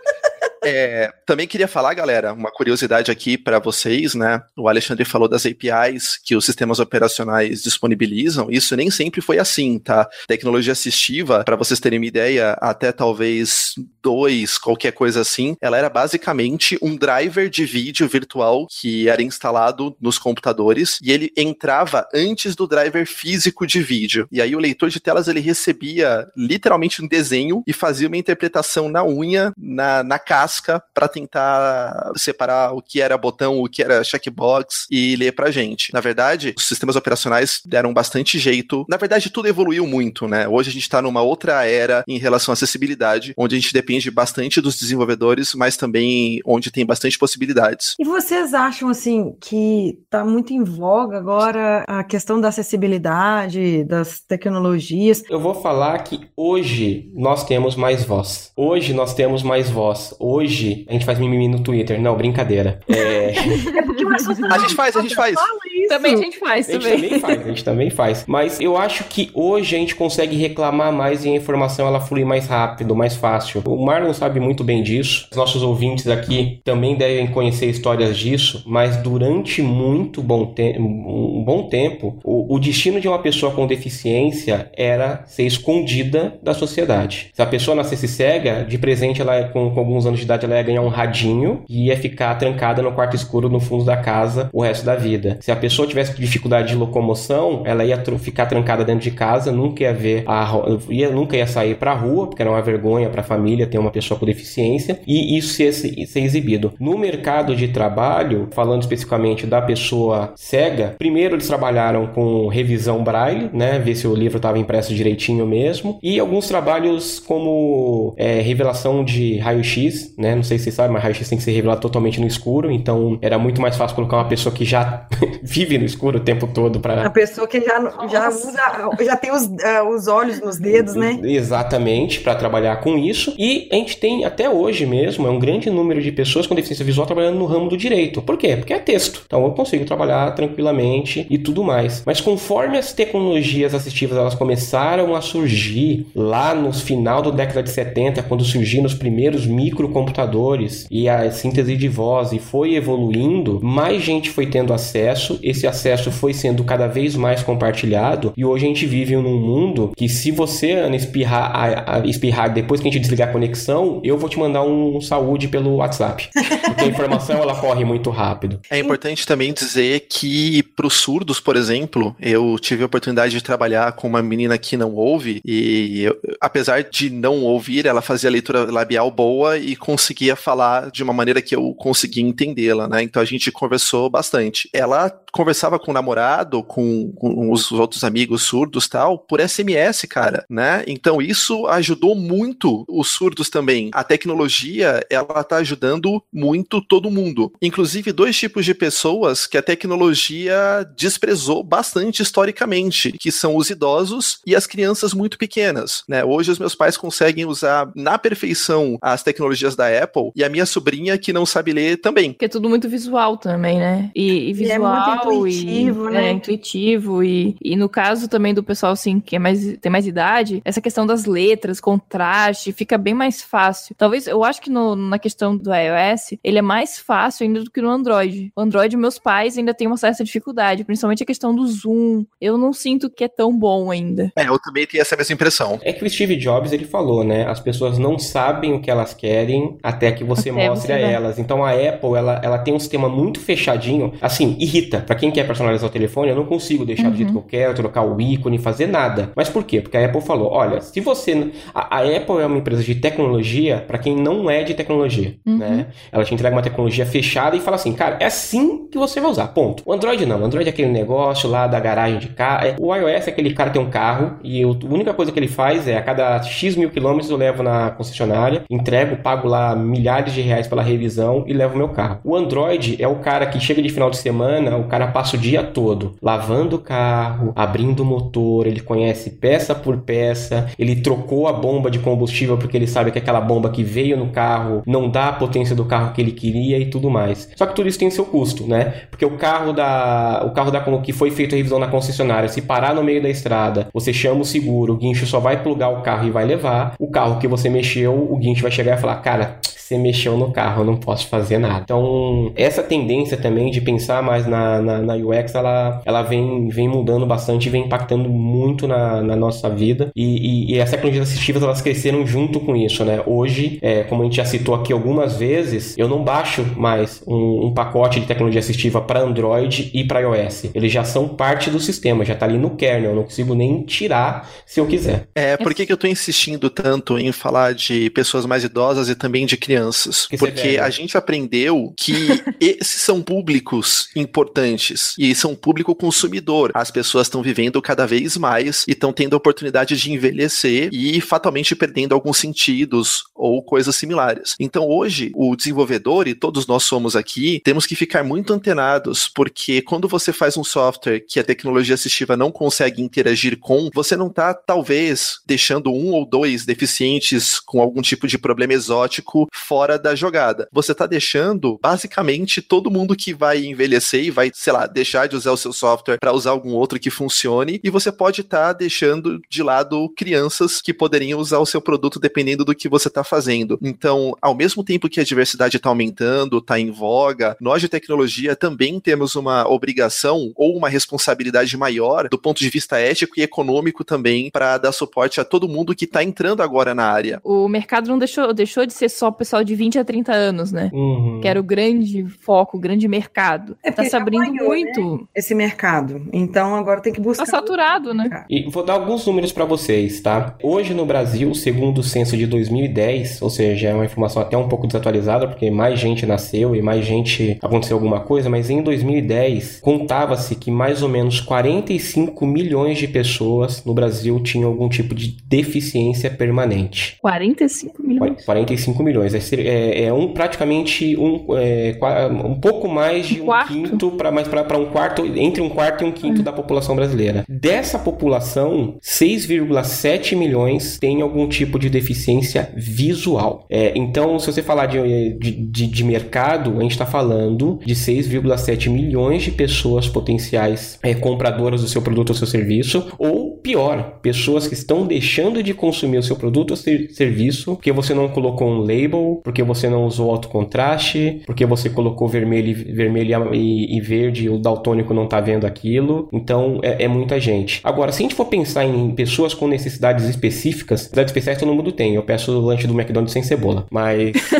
é, 0.64 1.12
também 1.26 1.46
queria 1.46 1.66
falar, 1.66 1.94
galera, 1.94 2.32
uma 2.32 2.50
curiosidade 2.50 3.10
aqui 3.10 3.36
para 3.36 3.58
vocês, 3.58 4.14
né? 4.14 4.42
O 4.56 4.68
Alexandre 4.68 5.04
falou 5.04 5.28
das 5.28 5.46
APIs 5.46 6.18
que 6.22 6.36
os 6.36 6.44
sistemas 6.44 6.78
operacionais 6.78 7.62
disponibilizam. 7.62 8.48
Isso 8.50 8.76
nem 8.76 8.90
sempre 8.90 9.20
foi 9.20 9.38
assim, 9.38 9.78
tá? 9.78 10.08
Tecnologia 10.28 10.72
assistiva, 10.72 11.42
para 11.44 11.56
vocês 11.56 11.80
terem 11.80 11.98
uma 11.98 12.06
ideia, 12.06 12.52
até 12.60 12.92
talvez 12.92 13.74
dois, 14.02 14.58
qualquer 14.58 14.92
coisa 14.92 15.20
assim, 15.20 15.56
ela 15.60 15.76
era 15.76 15.88
basicamente 15.88 16.78
um 16.82 16.96
driver 16.96 17.48
de 17.48 17.64
vídeo 17.64 18.08
virtual 18.08 18.66
que 18.66 19.08
era 19.08 19.22
instalado 19.22 19.96
nos 20.00 20.18
computadores 20.18 20.98
e 21.02 21.12
ele 21.12 21.32
entrava 21.36 22.06
antes 22.14 22.54
do 22.54 22.66
driver 22.66 23.06
físico 23.06 23.66
de 23.66 23.82
vídeo. 23.82 24.28
E 24.30 24.40
aí 24.40 24.54
o 24.54 24.58
leitor 24.58 24.88
de 24.88 25.00
telas 25.00 25.28
ele 25.28 25.40
recebia 25.40 26.26
literalmente 26.36 27.02
um 27.02 27.08
desenho 27.08 27.62
e 27.66 27.72
fazia 27.72 28.08
uma 28.08 28.16
interpretação 28.16 28.88
na 28.88 29.04
unha, 29.04 29.52
na, 29.56 30.02
na 30.02 30.18
casca, 30.18 30.82
para 30.94 31.08
tentar 31.08 32.12
separar 32.16 32.72
o 32.72 32.82
que 32.82 33.00
era 33.00 33.16
botão, 33.18 33.58
o 33.58 33.68
que 33.68 33.82
era 33.82 34.04
checkbox 34.04 34.86
e 34.90 35.16
ler 35.16 35.32
pra 35.32 35.50
gente. 35.50 35.92
Na 35.92 36.00
verdade, 36.00 36.54
os 36.56 36.66
sistemas 36.66 36.96
operacionais 36.96 37.60
deram 37.64 37.92
bastante 37.92 38.38
jeito. 38.38 38.84
Na 38.88 38.96
verdade, 38.96 39.30
tudo 39.30 39.48
evoluiu 39.48 39.86
muito, 39.86 40.26
né? 40.28 40.48
Hoje 40.48 40.70
a 40.70 40.72
gente 40.72 40.82
está 40.82 41.02
numa 41.02 41.22
outra 41.22 41.64
era 41.66 42.04
em 42.06 42.18
relação 42.18 42.52
à 42.52 42.54
acessibilidade, 42.54 43.34
onde 43.36 43.56
a 43.56 43.58
gente 43.58 43.72
depende 43.72 43.89
bastante 44.10 44.60
dos 44.60 44.78
desenvolvedores, 44.78 45.54
mas 45.54 45.76
também 45.76 46.40
onde 46.44 46.70
tem 46.70 46.84
bastante 46.84 47.18
possibilidades. 47.18 47.96
E 47.98 48.04
vocês 48.04 48.54
acham, 48.54 48.88
assim, 48.88 49.34
que 49.40 49.98
tá 50.08 50.24
muito 50.24 50.52
em 50.52 50.62
voga 50.62 51.16
agora 51.16 51.84
a 51.88 52.04
questão 52.04 52.40
da 52.40 52.48
acessibilidade, 52.48 53.84
das 53.84 54.20
tecnologias? 54.20 55.22
Eu 55.28 55.40
vou 55.40 55.54
falar 55.54 55.98
que 56.00 56.20
hoje 56.36 57.10
nós 57.14 57.44
temos 57.44 57.74
mais 57.74 58.04
voz. 58.04 58.52
Hoje 58.56 58.92
nós 58.92 59.14
temos 59.14 59.42
mais 59.42 59.70
voz. 59.70 60.14
Hoje 60.20 60.84
a 60.88 60.92
gente 60.92 61.04
faz 61.04 61.18
mimimi 61.18 61.48
no 61.48 61.62
Twitter. 61.62 62.00
Não, 62.00 62.16
brincadeira. 62.16 62.80
É... 62.88 63.32
É 63.80 63.82
porque 63.82 64.04
o 64.04 64.14
assunto 64.14 64.44
A 64.46 64.58
gente 64.58 64.74
faz, 64.74 64.96
a 64.96 65.02
gente 65.02 65.14
faz. 65.14 65.34
fala. 65.34 65.48
Também 65.90 66.14
a 66.14 66.16
gente 66.16 66.38
faz, 66.38 66.68
A 66.68 66.72
gente 66.72 66.82
também. 66.82 67.00
também 67.00 67.20
faz, 67.20 67.40
a 67.40 67.48
gente 67.48 67.64
também 67.64 67.90
faz. 67.90 68.24
Mas 68.26 68.60
eu 68.60 68.76
acho 68.76 69.04
que 69.04 69.30
hoje 69.34 69.74
a 69.74 69.78
gente 69.78 69.94
consegue 69.94 70.36
reclamar 70.36 70.92
mais 70.92 71.24
e 71.24 71.28
a 71.28 71.32
informação 71.34 71.86
ela 71.86 72.00
flui 72.00 72.24
mais 72.24 72.46
rápido, 72.46 72.94
mais 72.94 73.16
fácil. 73.16 73.62
O 73.66 73.84
Marlon 73.84 74.12
sabe 74.14 74.38
muito 74.40 74.62
bem 74.62 74.82
disso. 74.82 75.26
Os 75.30 75.36
nossos 75.36 75.62
ouvintes 75.62 76.06
aqui 76.06 76.60
também 76.64 76.96
devem 76.96 77.26
conhecer 77.28 77.66
histórias 77.66 78.16
disso, 78.16 78.62
mas 78.66 78.96
durante 78.98 79.62
muito 79.62 80.22
bom, 80.22 80.46
te 80.46 80.78
um 80.78 81.42
bom 81.44 81.68
tempo, 81.68 82.18
o, 82.22 82.54
o 82.54 82.58
destino 82.58 83.00
de 83.00 83.08
uma 83.08 83.18
pessoa 83.18 83.52
com 83.52 83.66
deficiência 83.66 84.70
era 84.76 85.24
ser 85.26 85.44
escondida 85.44 86.38
da 86.42 86.54
sociedade. 86.54 87.30
Se 87.32 87.42
a 87.42 87.46
pessoa 87.46 87.74
nascesse 87.74 88.06
cega, 88.08 88.64
de 88.64 88.78
presente 88.78 89.20
ela 89.20 89.44
com, 89.44 89.70
com 89.70 89.80
alguns 89.80 90.06
anos 90.06 90.18
de 90.18 90.24
idade 90.24 90.44
ela 90.44 90.56
ia 90.56 90.62
ganhar 90.62 90.82
um 90.82 90.88
radinho 90.88 91.64
e 91.68 91.86
ia 91.86 91.96
ficar 91.96 92.34
trancada 92.36 92.82
no 92.82 92.92
quarto 92.92 93.16
escuro 93.16 93.48
no 93.48 93.60
fundo 93.60 93.84
da 93.84 93.96
casa 93.96 94.48
o 94.52 94.62
resto 94.62 94.84
da 94.84 94.94
vida. 94.96 95.38
Se 95.40 95.50
a 95.50 95.56
pessoa 95.56 95.79
pessoa 95.80 95.86
tivesse 95.86 96.20
dificuldade 96.20 96.68
de 96.68 96.74
locomoção, 96.74 97.62
ela 97.64 97.84
ia 97.84 98.02
ficar 98.18 98.46
trancada 98.46 98.84
dentro 98.84 99.02
de 99.02 99.10
casa, 99.10 99.52
nunca 99.52 99.82
ia 99.82 99.92
ver 99.92 100.24
a 100.26 100.50
ia, 100.88 101.10
nunca 101.10 101.36
ia 101.36 101.46
sair 101.46 101.76
para 101.76 101.92
a 101.92 101.94
rua, 101.94 102.26
porque 102.26 102.42
era 102.42 102.50
uma 102.50 102.60
vergonha 102.60 103.08
para 103.08 103.20
a 103.20 103.24
família 103.24 103.66
ter 103.66 103.78
uma 103.78 103.90
pessoa 103.90 104.18
com 104.18 104.26
deficiência, 104.26 105.00
e 105.06 105.36
isso 105.36 105.54
ser, 105.54 105.72
ser 105.72 106.20
exibido. 106.20 106.72
No 106.78 106.98
mercado 106.98 107.54
de 107.54 107.68
trabalho, 107.68 108.48
falando 108.52 108.82
especificamente 108.82 109.46
da 109.46 109.62
pessoa 109.62 110.32
cega, 110.36 110.96
primeiro 110.98 111.34
eles 111.34 111.46
trabalharam 111.46 112.08
com 112.08 112.48
revisão 112.48 113.02
braille, 113.02 113.50
né, 113.52 113.78
ver 113.78 113.94
se 113.94 114.06
o 114.06 114.14
livro 114.14 114.36
estava 114.36 114.58
impresso 114.58 114.94
direitinho 114.94 115.46
mesmo, 115.46 115.98
e 116.02 116.18
alguns 116.18 116.48
trabalhos 116.48 117.20
como 117.20 118.14
é, 118.16 118.40
revelação 118.40 119.04
de 119.04 119.38
raio-x, 119.38 120.14
né, 120.18 120.34
não 120.34 120.42
sei 120.42 120.58
se 120.58 120.64
vocês 120.64 120.74
sabem, 120.74 120.92
mas 120.92 121.02
raio-x 121.02 121.28
tem 121.28 121.38
que 121.38 121.44
ser 121.44 121.52
revelado 121.52 121.80
totalmente 121.80 122.20
no 122.20 122.26
escuro, 122.26 122.70
então 122.70 123.18
era 123.22 123.38
muito 123.38 123.60
mais 123.60 123.76
fácil 123.76 123.94
colocar 123.94 124.16
uma 124.16 124.28
pessoa 124.28 124.54
que 124.54 124.64
já 124.64 125.06
vive 125.42 125.69
no 125.78 125.84
escuro 125.84 126.18
o 126.18 126.20
tempo 126.20 126.46
todo 126.46 126.80
para 126.80 127.06
a 127.06 127.10
pessoa 127.10 127.46
que 127.46 127.60
já, 127.60 128.08
já 128.10 128.28
usa, 128.28 128.52
já 129.00 129.16
tem 129.16 129.32
os, 129.32 129.44
uh, 129.44 129.88
os 129.94 130.06
olhos 130.06 130.40
nos 130.40 130.58
dedos, 130.58 130.94
né? 130.94 131.18
Exatamente, 131.22 132.20
para 132.20 132.34
trabalhar 132.34 132.76
com 132.76 132.96
isso. 132.96 133.34
E 133.38 133.68
a 133.70 133.74
gente 133.74 133.96
tem 133.96 134.24
até 134.24 134.48
hoje 134.48 134.86
mesmo, 134.86 135.26
é 135.26 135.30
um 135.30 135.38
grande 135.38 135.70
número 135.70 136.00
de 136.00 136.12
pessoas 136.12 136.46
com 136.46 136.54
deficiência 136.54 136.84
visual 136.84 137.06
trabalhando 137.06 137.38
no 137.38 137.46
ramo 137.46 137.68
do 137.68 137.76
direito. 137.76 138.22
Por 138.22 138.36
quê? 138.36 138.56
Porque 138.56 138.72
é 138.72 138.78
texto. 138.78 139.22
Então 139.26 139.44
eu 139.44 139.52
consigo 139.52 139.84
trabalhar 139.84 140.30
tranquilamente 140.34 141.26
e 141.28 141.38
tudo 141.38 141.62
mais. 141.62 142.02
Mas 142.04 142.20
conforme 142.20 142.78
as 142.78 142.92
tecnologias 142.92 143.74
assistivas 143.74 144.16
elas 144.16 144.34
começaram 144.34 145.14
a 145.14 145.20
surgir 145.20 146.06
lá 146.14 146.54
no 146.54 146.72
final 146.72 147.22
da 147.22 147.30
década 147.30 147.62
de 147.62 147.70
70, 147.70 148.22
quando 148.24 148.44
surgiram 148.44 148.86
os 148.86 148.94
primeiros 148.94 149.46
microcomputadores 149.46 150.86
e 150.90 151.08
a 151.08 151.30
síntese 151.30 151.76
de 151.76 151.88
voz 151.88 152.32
e 152.32 152.38
foi 152.38 152.74
evoluindo, 152.74 153.60
mais 153.62 154.02
gente 154.02 154.30
foi 154.30 154.46
tendo 154.46 154.72
acesso, 154.72 155.38
esse 155.42 155.59
acesso 155.66 156.10
foi 156.10 156.32
sendo 156.32 156.64
cada 156.64 156.86
vez 156.86 157.14
mais 157.14 157.42
compartilhado 157.42 158.32
e 158.36 158.44
hoje 158.44 158.64
a 158.64 158.68
gente 158.68 158.86
vive 158.86 159.16
num 159.16 159.38
mundo 159.38 159.92
que 159.96 160.08
se 160.08 160.30
você 160.30 160.72
Ana 160.72 160.96
espirrar, 160.96 161.50
a, 161.54 161.96
a, 161.96 162.06
espirrar 162.06 162.52
depois 162.52 162.80
que 162.80 162.88
a 162.88 162.90
gente 162.90 163.00
desligar 163.00 163.28
a 163.28 163.32
conexão, 163.32 164.00
eu 164.04 164.16
vou 164.16 164.28
te 164.28 164.38
mandar 164.38 164.62
um, 164.62 164.96
um 164.96 165.00
saúde 165.00 165.48
pelo 165.48 165.76
WhatsApp. 165.76 166.28
Porque 166.32 166.84
a 166.84 166.86
informação 166.86 167.36
ela 167.36 167.54
corre 167.54 167.84
muito 167.84 168.10
rápido. 168.10 168.60
É 168.70 168.78
importante 168.78 169.26
também 169.26 169.52
dizer 169.52 170.06
que 170.08 170.62
para 170.62 170.86
os 170.86 170.94
surdos, 170.94 171.40
por 171.40 171.56
exemplo, 171.56 172.14
eu 172.20 172.56
tive 172.60 172.82
a 172.82 172.86
oportunidade 172.86 173.32
de 173.32 173.42
trabalhar 173.42 173.92
com 173.92 174.08
uma 174.08 174.22
menina 174.22 174.56
que 174.58 174.76
não 174.76 174.94
ouve 174.94 175.40
e 175.44 176.02
eu, 176.04 176.16
apesar 176.40 176.82
de 176.82 177.10
não 177.10 177.42
ouvir, 177.42 177.86
ela 177.86 178.02
fazia 178.02 178.30
leitura 178.30 178.70
labial 178.70 179.10
boa 179.10 179.58
e 179.58 179.76
conseguia 179.76 180.36
falar 180.36 180.90
de 180.90 181.02
uma 181.02 181.12
maneira 181.12 181.42
que 181.42 181.54
eu 181.54 181.74
conseguia 181.74 182.22
entendê-la, 182.22 182.88
né? 182.88 183.02
Então 183.02 183.20
a 183.20 183.24
gente 183.24 183.50
conversou 183.50 184.08
bastante. 184.08 184.68
Ela 184.72 185.10
conversava 185.40 185.78
com 185.78 185.90
o 185.90 185.94
namorado, 185.94 186.62
com, 186.62 187.12
com 187.12 187.50
os 187.50 187.72
outros 187.72 188.04
amigos 188.04 188.42
surdos 188.42 188.86
tal, 188.86 189.18
por 189.18 189.40
SMS, 189.40 190.06
cara, 190.06 190.44
né? 190.50 190.84
Então 190.86 191.22
isso 191.22 191.66
ajudou 191.66 192.14
muito 192.14 192.84
os 192.86 193.08
surdos 193.08 193.48
também. 193.48 193.90
A 193.94 194.04
tecnologia, 194.04 195.02
ela 195.08 195.42
tá 195.42 195.56
ajudando 195.56 196.22
muito 196.30 196.82
todo 196.82 197.10
mundo. 197.10 197.50
Inclusive 197.62 198.12
dois 198.12 198.36
tipos 198.36 198.66
de 198.66 198.74
pessoas 198.74 199.46
que 199.46 199.56
a 199.56 199.62
tecnologia 199.62 200.86
desprezou 200.94 201.64
bastante 201.64 202.22
historicamente, 202.22 203.12
que 203.12 203.32
são 203.32 203.56
os 203.56 203.70
idosos 203.70 204.40
e 204.46 204.54
as 204.54 204.66
crianças 204.66 205.14
muito 205.14 205.38
pequenas, 205.38 206.02
né? 206.06 206.22
Hoje 206.22 206.50
os 206.50 206.58
meus 206.58 206.74
pais 206.74 206.98
conseguem 206.98 207.46
usar 207.46 207.90
na 207.96 208.18
perfeição 208.18 208.98
as 209.00 209.22
tecnologias 209.22 209.74
da 209.74 209.86
Apple 209.86 210.32
e 210.36 210.44
a 210.44 210.50
minha 210.50 210.66
sobrinha 210.66 211.16
que 211.16 211.32
não 211.32 211.46
sabe 211.46 211.72
ler 211.72 211.96
também. 211.96 212.32
Porque 212.32 212.44
é 212.44 212.48
tudo 212.48 212.68
muito 212.68 212.90
visual 212.90 213.38
também, 213.38 213.78
né? 213.78 214.10
E, 214.14 214.50
e 214.50 214.52
visual 214.52 214.68
e 214.68 214.72
é 214.72 214.78
muito 214.78 215.29
intuitivo, 215.32 216.08
e, 216.08 216.12
né? 216.12 216.28
É, 216.28 216.30
intuitivo 216.32 217.24
e, 217.24 217.56
e 217.60 217.76
no 217.76 217.88
caso 217.88 218.28
também 218.28 218.54
do 218.54 218.62
pessoal 218.62 218.92
assim 218.92 219.20
que 219.20 219.36
é 219.36 219.38
mais 219.38 219.76
tem 219.78 219.90
mais 219.90 220.06
idade, 220.06 220.60
essa 220.64 220.80
questão 220.80 221.06
das 221.06 221.24
letras, 221.24 221.80
contraste, 221.80 222.72
fica 222.72 222.96
bem 222.98 223.14
mais 223.14 223.42
fácil. 223.42 223.94
Talvez, 223.96 224.26
eu 224.26 224.44
acho 224.44 224.60
que 224.60 224.70
no, 224.70 224.94
na 224.94 225.18
questão 225.18 225.56
do 225.56 225.70
iOS, 225.74 226.38
ele 226.42 226.58
é 226.58 226.62
mais 226.62 226.98
fácil 226.98 227.44
ainda 227.44 227.62
do 227.62 227.70
que 227.70 227.80
no 227.80 227.90
Android. 227.90 228.52
O 228.54 228.60
Android, 228.60 228.96
meus 228.96 229.18
pais 229.18 229.56
ainda 229.56 229.74
têm 229.74 229.86
uma 229.86 229.96
certa 229.96 230.24
dificuldade, 230.24 230.84
principalmente 230.84 231.22
a 231.22 231.26
questão 231.26 231.54
do 231.54 231.66
zoom. 231.66 232.24
Eu 232.40 232.56
não 232.56 232.72
sinto 232.72 233.10
que 233.10 233.24
é 233.24 233.28
tão 233.28 233.56
bom 233.56 233.90
ainda. 233.90 234.32
É, 234.36 234.48
eu 234.48 234.58
também 234.58 234.86
tenho 234.86 235.00
essa 235.00 235.16
mesma 235.16 235.34
impressão. 235.34 235.78
É 235.82 235.92
que 235.92 236.04
o 236.04 236.10
Steve 236.10 236.36
Jobs, 236.36 236.72
ele 236.72 236.84
falou, 236.84 237.24
né? 237.24 237.46
As 237.46 237.60
pessoas 237.60 237.98
não 237.98 238.18
sabem 238.18 238.72
o 238.74 238.80
que 238.80 238.90
elas 238.90 239.14
querem 239.14 239.78
até 239.82 240.12
que 240.12 240.24
você 240.24 240.50
até 240.50 240.68
mostre 240.68 240.92
você 240.92 240.92
a 240.92 240.98
elas. 240.98 241.38
Então 241.38 241.64
a 241.64 241.72
Apple, 241.72 242.14
ela, 242.16 242.40
ela 242.42 242.58
tem 242.58 242.74
um 242.74 242.80
sistema 242.80 243.08
muito 243.08 243.40
fechadinho. 243.40 244.12
Assim, 244.20 244.56
irrita. 244.58 245.00
Para 245.00 245.16
quem 245.20 245.30
quer 245.30 245.46
personalizar 245.46 245.88
o 245.88 245.92
telefone, 245.92 246.30
eu 246.30 246.36
não 246.36 246.46
consigo 246.46 246.84
deixar 246.84 247.04
uhum. 247.04 247.10
do 247.10 247.16
jeito 247.16 247.28
uhum. 247.28 247.42
que 247.42 247.56
eu 247.56 247.60
quero, 247.60 247.74
trocar 247.74 248.02
o 248.02 248.20
ícone, 248.20 248.58
fazer 248.58 248.86
nada. 248.86 249.30
Mas 249.36 249.48
por 249.48 249.64
quê? 249.64 249.80
Porque 249.80 249.96
a 249.96 250.06
Apple 250.06 250.20
falou: 250.20 250.50
olha, 250.50 250.80
se 250.80 251.00
você. 251.00 251.52
A, 251.74 251.98
a 251.98 252.00
Apple 252.00 252.38
é 252.40 252.46
uma 252.46 252.58
empresa 252.58 252.82
de 252.82 252.94
tecnologia 252.94 253.84
para 253.86 253.98
quem 253.98 254.16
não 254.16 254.50
é 254.50 254.64
de 254.64 254.74
tecnologia, 254.74 255.36
uhum. 255.46 255.58
né? 255.58 255.86
Ela 256.10 256.24
te 256.24 256.34
entrega 256.34 256.54
uma 256.54 256.62
tecnologia 256.62 257.04
fechada 257.04 257.56
e 257.56 257.60
fala 257.60 257.76
assim, 257.76 257.92
cara, 257.92 258.16
é 258.20 258.24
assim 258.24 258.88
que 258.90 258.98
você 258.98 259.20
vai 259.20 259.30
usar, 259.30 259.48
ponto. 259.48 259.82
O 259.84 259.92
Android 259.92 260.24
não. 260.26 260.40
O 260.40 260.44
Android 260.44 260.68
é 260.68 260.72
aquele 260.72 260.90
negócio 260.90 261.48
lá 261.48 261.66
da 261.66 261.78
garagem 261.78 262.18
de 262.18 262.28
carro. 262.28 262.66
É, 262.66 262.76
o 262.78 262.94
iOS 262.94 263.28
é 263.28 263.30
aquele 263.30 263.52
cara 263.52 263.70
que 263.70 263.78
tem 263.78 263.86
um 263.86 263.90
carro 263.90 264.38
e 264.42 264.60
eu, 264.60 264.70
a 264.82 264.92
única 264.92 265.14
coisa 265.14 265.30
que 265.30 265.38
ele 265.38 265.48
faz 265.48 265.86
é 265.86 265.96
a 265.96 266.02
cada 266.02 266.42
X 266.42 266.76
mil 266.76 266.90
quilômetros 266.90 267.30
eu 267.30 267.36
levo 267.36 267.62
na 267.62 267.90
concessionária, 267.90 268.64
entrego, 268.70 269.16
pago 269.16 269.48
lá 269.48 269.74
milhares 269.76 270.32
de 270.32 270.40
reais 270.40 270.66
pela 270.66 270.82
revisão 270.82 271.44
e 271.46 271.52
levo 271.52 271.76
meu 271.76 271.88
carro. 271.88 272.20
O 272.24 272.36
Android 272.36 272.96
é 273.02 273.08
o 273.08 273.16
cara 273.16 273.46
que 273.46 273.60
chega 273.60 273.82
de 273.82 273.88
final 273.88 274.10
de 274.10 274.16
semana, 274.16 274.76
o 274.76 274.84
cara 274.84 275.08
passa 275.10 275.36
o 275.36 275.38
dia 275.38 275.62
todo 275.62 276.14
lavando 276.22 276.76
o 276.76 276.78
carro, 276.78 277.52
abrindo 277.56 278.00
o 278.00 278.06
motor, 278.06 278.66
ele 278.66 278.80
conhece 278.80 279.30
peça 279.30 279.74
por 279.74 279.98
peça, 279.98 280.68
ele 280.78 280.96
trocou 280.96 281.48
a 281.48 281.52
bomba 281.52 281.90
de 281.90 281.98
combustível 281.98 282.56
porque 282.56 282.76
ele 282.76 282.86
sabe 282.86 283.10
que 283.10 283.18
aquela 283.18 283.40
bomba 283.40 283.70
que 283.70 283.82
veio 283.82 284.16
no 284.16 284.28
carro 284.28 284.82
não 284.86 285.08
dá 285.08 285.28
a 285.28 285.32
potência 285.32 285.74
do 285.74 285.84
carro 285.84 286.12
que 286.12 286.20
ele 286.20 286.32
queria 286.32 286.78
e 286.78 286.86
tudo 286.86 287.10
mais. 287.10 287.48
Só 287.56 287.66
que 287.66 287.74
tudo 287.74 287.88
isso 287.88 287.98
tem 287.98 288.10
seu 288.10 288.24
custo, 288.24 288.66
né? 288.66 289.02
Porque 289.10 289.24
o 289.24 289.36
carro 289.36 289.72
da 289.72 290.42
o 290.46 290.50
carro 290.50 290.70
da 290.70 290.80
que 291.02 291.12
foi 291.12 291.30
feito 291.30 291.54
a 291.54 291.56
revisão 291.56 291.78
na 291.78 291.86
concessionária, 291.86 292.48
se 292.48 292.62
parar 292.62 292.94
no 292.94 293.04
meio 293.04 293.22
da 293.22 293.28
estrada, 293.28 293.88
você 293.92 294.12
chama 294.12 294.40
o 294.40 294.44
seguro, 294.44 294.94
o 294.94 294.96
guincho 294.96 295.26
só 295.26 295.38
vai 295.38 295.62
plugar 295.62 295.90
o 295.90 296.02
carro 296.02 296.26
e 296.26 296.30
vai 296.30 296.44
levar. 296.44 296.94
O 296.98 297.08
carro 297.08 297.38
que 297.38 297.46
você 297.46 297.68
mexeu, 297.68 298.12
o 298.12 298.36
guincho 298.36 298.62
vai 298.62 298.70
chegar 298.70 298.96
e 298.96 299.00
falar: 299.00 299.16
"Cara, 299.16 299.58
você 299.90 299.98
mexeu 299.98 300.36
no 300.36 300.52
carro, 300.52 300.82
eu 300.82 300.84
não 300.84 300.96
posso 300.96 301.26
fazer 301.26 301.58
nada. 301.58 301.80
Então, 301.82 302.52
essa 302.54 302.80
tendência 302.82 303.36
também 303.36 303.72
de 303.72 303.80
pensar 303.80 304.22
mais 304.22 304.46
na, 304.46 304.80
na, 304.80 304.98
na 304.98 305.14
UX, 305.14 305.54
ela, 305.54 306.00
ela 306.04 306.22
vem, 306.22 306.68
vem 306.68 306.88
mudando 306.88 307.26
bastante 307.26 307.66
e 307.66 307.70
vem 307.70 307.86
impactando 307.86 308.28
muito 308.28 308.86
na, 308.86 309.20
na 309.20 309.34
nossa 309.34 309.68
vida. 309.68 310.12
E, 310.14 310.70
e, 310.70 310.74
e 310.74 310.80
as 310.80 310.90
tecnologias 310.90 311.28
assistivas, 311.28 311.62
elas 311.62 311.82
cresceram 311.82 312.24
junto 312.24 312.60
com 312.60 312.76
isso, 312.76 313.04
né? 313.04 313.20
Hoje, 313.26 313.78
é, 313.82 314.04
como 314.04 314.22
a 314.22 314.24
gente 314.26 314.36
já 314.36 314.44
citou 314.44 314.76
aqui 314.76 314.92
algumas 314.92 315.36
vezes, 315.36 315.98
eu 315.98 316.06
não 316.06 316.22
baixo 316.22 316.64
mais 316.76 317.22
um, 317.26 317.66
um 317.66 317.74
pacote 317.74 318.20
de 318.20 318.26
tecnologia 318.26 318.60
assistiva 318.60 319.00
para 319.00 319.20
Android 319.20 319.90
e 319.92 320.04
para 320.04 320.20
iOS. 320.20 320.66
Eles 320.72 320.92
já 320.92 321.02
são 321.02 321.28
parte 321.28 321.68
do 321.68 321.80
sistema, 321.80 322.24
já 322.24 322.34
está 322.34 322.46
ali 322.46 322.58
no 322.58 322.76
kernel, 322.76 323.10
eu 323.10 323.16
não 323.16 323.24
consigo 323.24 323.54
nem 323.54 323.82
tirar 323.82 324.48
se 324.64 324.78
eu 324.78 324.86
quiser. 324.86 325.26
É, 325.34 325.56
por 325.56 325.74
que, 325.74 325.84
que 325.84 325.92
eu 325.92 325.94
estou 325.94 326.08
insistindo 326.08 326.70
tanto 326.70 327.18
em 327.18 327.32
falar 327.32 327.74
de 327.74 328.08
pessoas 328.10 328.46
mais 328.46 328.62
idosas 328.62 329.08
e 329.08 329.16
também 329.16 329.46
de 329.46 329.56
crianças? 329.56 329.79
Crianças. 329.80 330.26
Que 330.26 330.36
porque 330.36 330.78
a 330.80 330.90
gente 330.90 331.16
aprendeu 331.16 331.92
que 331.96 332.42
esses 332.60 333.02
são 333.02 333.22
públicos 333.22 334.08
importantes 334.14 335.14
e 335.18 335.34
são 335.34 335.54
público 335.54 335.94
consumidor. 335.94 336.70
As 336.74 336.90
pessoas 336.90 337.26
estão 337.26 337.42
vivendo 337.42 337.80
cada 337.80 338.06
vez 338.06 338.36
mais 338.36 338.84
e 338.86 338.92
estão 338.92 339.12
tendo 339.12 339.34
a 339.34 339.38
oportunidade 339.38 339.96
de 339.96 340.12
envelhecer 340.12 340.90
e 340.92 341.20
fatalmente 341.20 341.74
perdendo 341.74 342.14
alguns 342.14 342.38
sentidos 342.38 343.24
ou 343.34 343.62
coisas 343.62 343.96
similares. 343.96 344.54
Então 344.60 344.88
hoje, 344.88 345.32
o 345.34 345.56
desenvolvedor, 345.56 346.28
e 346.28 346.34
todos 346.34 346.66
nós 346.66 346.84
somos 346.84 347.16
aqui, 347.16 347.60
temos 347.64 347.86
que 347.86 347.96
ficar 347.96 348.22
muito 348.22 348.52
antenados, 348.52 349.28
porque 349.28 349.82
quando 349.82 350.08
você 350.08 350.32
faz 350.32 350.56
um 350.56 350.64
software 350.64 351.20
que 351.20 351.40
a 351.40 351.44
tecnologia 351.44 351.94
assistiva 351.94 352.36
não 352.36 352.50
consegue 352.50 353.02
interagir 353.02 353.58
com, 353.58 353.88
você 353.94 354.16
não 354.16 354.28
está, 354.28 354.52
talvez, 354.52 355.40
deixando 355.46 355.92
um 355.92 356.12
ou 356.12 356.26
dois 356.26 356.64
deficientes 356.64 357.58
com 357.58 357.80
algum 357.80 358.02
tipo 358.02 358.26
de 358.26 358.38
problema 358.38 358.72
exótico 358.72 359.48
fora 359.70 359.96
da 359.96 360.16
jogada. 360.16 360.68
Você 360.72 360.90
está 360.90 361.06
deixando 361.06 361.78
basicamente 361.80 362.60
todo 362.60 362.90
mundo 362.90 363.14
que 363.14 363.32
vai 363.32 363.64
envelhecer 363.64 364.24
e 364.24 364.28
vai, 364.28 364.50
sei 364.52 364.72
lá, 364.72 364.84
deixar 364.84 365.28
de 365.28 365.36
usar 365.36 365.52
o 365.52 365.56
seu 365.56 365.72
software 365.72 366.18
para 366.18 366.32
usar 366.32 366.50
algum 366.50 366.72
outro 366.72 366.98
que 366.98 367.08
funcione, 367.08 367.78
e 367.84 367.88
você 367.88 368.10
pode 368.10 368.40
estar 368.40 368.66
tá 368.66 368.72
deixando 368.72 369.40
de 369.48 369.62
lado 369.62 370.12
crianças 370.16 370.82
que 370.82 370.92
poderiam 370.92 371.38
usar 371.38 371.60
o 371.60 371.66
seu 371.66 371.80
produto 371.80 372.18
dependendo 372.18 372.64
do 372.64 372.74
que 372.74 372.88
você 372.88 373.06
está 373.06 373.22
fazendo. 373.22 373.78
Então, 373.80 374.36
ao 374.42 374.56
mesmo 374.56 374.82
tempo 374.82 375.08
que 375.08 375.20
a 375.20 375.24
diversidade 375.24 375.76
está 375.76 375.88
aumentando, 375.88 376.58
está 376.58 376.76
em 376.76 376.90
voga, 376.90 377.56
nós 377.60 377.80
de 377.80 377.88
tecnologia 377.88 378.56
também 378.56 378.98
temos 378.98 379.36
uma 379.36 379.68
obrigação 379.68 380.50
ou 380.56 380.76
uma 380.76 380.88
responsabilidade 380.88 381.76
maior 381.76 382.28
do 382.28 382.38
ponto 382.38 382.58
de 382.58 382.68
vista 382.68 382.98
ético 382.98 383.38
e 383.38 383.42
econômico 383.42 384.02
também 384.02 384.50
para 384.50 384.78
dar 384.78 384.90
suporte 384.90 385.40
a 385.40 385.44
todo 385.44 385.68
mundo 385.68 385.94
que 385.94 386.06
está 386.06 386.24
entrando 386.24 386.60
agora 386.60 386.92
na 386.92 387.04
área. 387.04 387.40
O 387.44 387.68
mercado 387.68 388.08
não 388.08 388.18
deixou, 388.18 388.52
deixou 388.52 388.84
de 388.84 388.92
ser 388.92 389.08
só 389.08 389.28
o 389.28 389.32
pessoal 389.32 389.59
de 389.62 389.74
20 389.74 389.98
a 389.98 390.04
30 390.04 390.32
anos, 390.32 390.72
né? 390.72 390.90
Uhum. 390.92 391.40
Que 391.40 391.48
era 391.48 391.58
o 391.58 391.62
grande 391.62 392.26
foco, 392.26 392.76
o 392.76 392.80
grande 392.80 393.06
mercado. 393.08 393.76
É 393.82 393.90
tá 393.90 394.04
se 394.04 394.16
abrindo 394.16 394.42
apanhou, 394.42 394.68
muito. 394.68 395.28
Esse 395.34 395.54
mercado. 395.54 396.28
Então 396.32 396.74
agora 396.74 397.00
tem 397.00 397.12
que 397.12 397.20
buscar. 397.20 397.44
Tá 397.44 397.50
saturado, 397.50 398.12
né? 398.14 398.44
E 398.48 398.68
vou 398.70 398.84
dar 398.84 398.94
alguns 398.94 399.26
números 399.26 399.52
para 399.52 399.64
vocês, 399.64 400.20
tá? 400.20 400.56
Hoje 400.62 400.94
no 400.94 401.06
Brasil, 401.06 401.54
segundo 401.54 401.98
o 401.98 402.02
censo 402.02 402.36
de 402.36 402.46
2010, 402.46 403.42
ou 403.42 403.50
seja, 403.50 403.88
é 403.88 403.94
uma 403.94 404.04
informação 404.04 404.42
até 404.42 404.56
um 404.56 404.68
pouco 404.68 404.86
desatualizada, 404.86 405.46
porque 405.46 405.70
mais 405.70 405.98
gente 405.98 406.26
nasceu 406.26 406.74
e 406.74 406.82
mais 406.82 407.04
gente 407.04 407.58
aconteceu 407.62 407.96
alguma 407.96 408.20
coisa, 408.20 408.48
mas 408.48 408.70
em 408.70 408.82
2010 408.82 409.80
contava-se 409.80 410.54
que 410.54 410.70
mais 410.70 411.02
ou 411.02 411.08
menos 411.08 411.40
45 411.40 412.46
milhões 412.46 412.98
de 412.98 413.08
pessoas 413.08 413.84
no 413.84 413.94
Brasil 413.94 414.40
tinham 414.40 414.68
algum 414.70 414.88
tipo 414.88 415.14
de 415.14 415.36
deficiência 415.46 416.30
permanente. 416.30 417.18
45 417.20 418.02
milhões. 418.02 418.44
45 418.44 419.02
milhões. 419.02 419.34
É, 419.34 419.40
é- 419.56 420.04
é 420.04 420.12
um 420.12 420.28
praticamente 420.32 421.16
um, 421.16 421.46
é, 421.56 421.96
um 422.44 422.54
pouco 422.54 422.88
mais 422.88 423.26
de 423.26 423.40
Um 423.40 423.42
um, 423.42 423.46
quarto. 423.46 423.72
quinto 423.72 424.10
para 424.12 424.30
mais 424.30 424.48
para 424.48 424.78
um 424.78 424.86
quarto 424.86 425.24
entre 425.26 425.62
um 425.62 425.68
quarto 425.68 426.04
e 426.04 426.06
um 426.06 426.12
quinto 426.12 426.42
da 426.42 426.52
população 426.52 426.94
brasileira. 426.96 427.44
Dessa 427.48 427.98
população, 427.98 428.96
6,7 429.02 430.36
milhões 430.36 430.98
tem 430.98 431.20
algum 431.22 431.48
tipo 431.48 431.78
de 431.78 431.88
deficiência 431.90 432.70
visual. 432.76 433.64
É, 433.70 433.92
então, 433.96 434.38
se 434.38 434.50
você 434.52 434.62
falar 434.62 434.86
de, 434.86 434.98
de, 435.38 435.50
de- 435.52 435.86
de 435.86 436.04
mercado, 436.04 436.78
a 436.78 436.82
gente 436.82 436.92
está 436.92 437.06
falando 437.06 437.78
de 437.84 437.94
6,7 437.94 438.88
milhões 438.88 439.42
de 439.42 439.50
pessoas 439.50 440.08
potenciais 440.08 440.98
é, 441.02 441.14
compradoras 441.14 441.80
do 441.82 441.88
seu 441.88 442.02
produto 442.02 442.30
ou 442.30 442.34
seu 442.34 442.46
serviço, 442.46 443.06
ou 443.18 443.56
pior, 443.56 444.18
pessoas 444.22 444.66
que 444.66 444.74
estão 444.74 445.06
deixando 445.06 445.62
de 445.62 445.74
consumir 445.74 446.18
o 446.18 446.22
seu 446.22 446.36
produto 446.36 446.70
ou 446.72 446.76
ser- 446.76 447.10
serviço 447.10 447.74
porque 447.76 447.92
você 447.92 448.14
não 448.14 448.28
colocou 448.28 448.68
um 448.68 448.80
label, 448.80 449.29
porque 449.36 449.62
você 449.62 449.88
não 449.88 450.04
usou 450.04 450.30
alto 450.30 450.48
contraste, 450.48 451.42
porque 451.46 451.64
você 451.66 451.88
colocou 451.90 452.28
vermelho, 452.28 452.68
e- 452.70 452.92
vermelho 452.92 453.54
e, 453.54 453.96
e 453.96 454.00
verde 454.00 454.44
e 454.44 454.48
o 454.50 454.58
daltônico 454.58 455.14
não 455.14 455.26
tá 455.26 455.40
vendo 455.40 455.66
aquilo. 455.66 456.28
Então 456.32 456.80
é, 456.82 457.04
é 457.04 457.08
muita 457.08 457.38
gente. 457.40 457.80
Agora, 457.84 458.12
se 458.12 458.22
a 458.22 458.22
gente 458.22 458.34
for 458.34 458.46
pensar 458.46 458.84
em 458.84 459.10
pessoas 459.14 459.54
com 459.54 459.66
necessidades 459.68 460.24
específicas, 460.26 461.00
necessidades 461.00 461.30
especiais 461.30 461.58
todo 461.58 461.74
mundo 461.74 461.92
tem. 461.92 462.14
Eu 462.14 462.22
peço 462.22 462.52
o 462.52 462.60
lanche 462.60 462.86
do 462.86 462.94
McDonald's 462.94 463.32
sem 463.32 463.42
cebola, 463.42 463.86
mas 463.90 464.32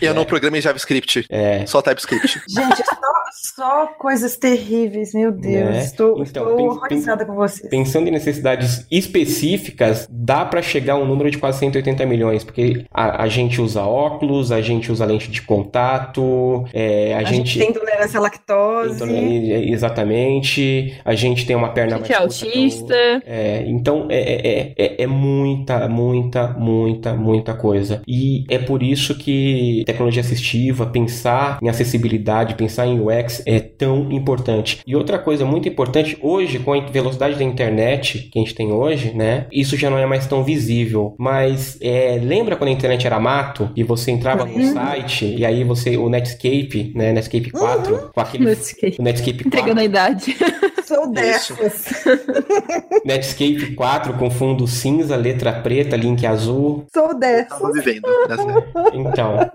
Eu 0.00 0.14
não 0.14 0.24
programo 0.24 0.56
em 0.56 0.60
JavaScript, 0.60 1.24
é, 1.28 1.64
só 1.66 1.80
TypeScript. 1.80 2.40
Gente, 2.48 2.76
só, 2.76 2.96
só 3.54 3.86
coisas 3.98 4.36
terríveis, 4.36 5.12
meu 5.12 5.30
Deus. 5.30 5.70
Né? 5.70 5.78
Estou, 5.80 6.22
Então, 6.22 6.22
estou 6.22 6.60
horrorizada 6.66 7.26
com 7.26 7.34
vocês. 7.34 7.68
Pensando 7.68 8.08
em 8.08 8.10
necessidades 8.10 8.86
específicas, 8.90 10.06
dá 10.10 10.44
para 10.44 10.62
chegar 10.62 10.94
a 10.94 10.96
um 10.96 11.04
número 11.04 11.30
de 11.30 11.38
quase 11.38 11.58
180 11.58 12.06
milhões, 12.06 12.42
porque 12.42 12.84
a, 12.90 13.24
a 13.24 13.28
gente 13.28 13.60
usa 13.60 13.82
óculos, 13.82 14.50
a 14.50 14.60
gente 14.60 14.90
usa 14.90 15.04
lente 15.04 15.30
de 15.30 15.42
contato, 15.42 16.64
é, 16.72 17.14
a, 17.14 17.18
A 17.18 17.24
gente. 17.24 17.58
tem 17.58 17.70
intolerância 17.70 18.18
à 18.18 18.22
lactose. 18.22 18.94
Então, 18.94 19.08
é, 19.08 19.70
exatamente, 19.70 20.98
a 21.04 21.14
gente 21.14 21.46
tem 21.46 21.54
uma 21.54 21.70
perna 21.72 21.98
Gente 21.98 22.12
é 22.12 22.18
mais 22.18 22.20
a 22.20 22.22
autista. 22.22 22.94
é, 23.26 23.64
então 23.66 24.06
é, 24.08 24.18
é, 24.18 24.74
é, 24.76 25.02
é 25.02 25.06
muita, 25.06 25.88
muita, 25.88 26.48
muita, 26.48 27.14
muita 27.14 27.54
coisa. 27.54 28.02
E 28.06 28.44
é 28.48 28.58
por 28.58 28.82
isso 28.82 29.16
que 29.16 29.82
tecnologia 29.86 30.22
assistiva, 30.22 30.86
pensar 30.86 31.58
em 31.62 31.68
acessibilidade, 31.68 32.54
pensar 32.54 32.86
em 32.86 33.00
UX 33.00 33.33
é 33.46 33.58
tão 33.60 34.10
importante. 34.12 34.80
E 34.86 34.94
outra 34.96 35.18
coisa 35.18 35.44
muito 35.44 35.68
importante, 35.68 36.16
hoje, 36.20 36.58
com 36.58 36.72
a 36.72 36.80
velocidade 36.80 37.36
da 37.36 37.44
internet 37.44 38.28
que 38.32 38.38
a 38.38 38.42
gente 38.42 38.54
tem 38.54 38.72
hoje, 38.72 39.12
né? 39.14 39.46
Isso 39.52 39.76
já 39.76 39.88
não 39.90 39.98
é 39.98 40.06
mais 40.06 40.26
tão 40.26 40.42
visível. 40.44 41.14
Mas 41.18 41.78
é, 41.80 42.18
lembra 42.22 42.56
quando 42.56 42.68
a 42.68 42.72
internet 42.72 43.06
era 43.06 43.18
mato 43.20 43.70
e 43.76 43.82
você 43.82 44.10
entrava 44.10 44.44
num 44.44 44.54
Uhum. 44.54 44.72
site 44.72 45.26
e 45.36 45.44
aí 45.44 45.64
você, 45.64 45.96
o 45.96 46.08
Netscape, 46.08 46.92
né? 46.94 47.12
Netscape 47.12 47.50
4, 47.50 48.10
com 48.14 48.20
aquele. 48.20 48.44
Netscape. 48.46 48.96
O 48.98 49.02
Netscape 49.02 49.44
4, 49.44 49.46
Entregando 49.48 49.80
a 49.80 49.84
idade. 49.84 50.36
Sou 50.86 51.10
dessas. 51.10 52.04
Netscape 53.04 53.74
4 53.74 54.14
com 54.14 54.30
fundo 54.30 54.66
cinza, 54.66 55.16
letra 55.16 55.52
preta, 55.52 55.96
link 55.96 56.24
azul. 56.26 56.84
Sou 56.92 57.18
dessas. 57.18 57.48
Tava 57.58 57.72
vivendo 57.72 58.02
nessa. 58.28 58.64
Então, 58.92 59.50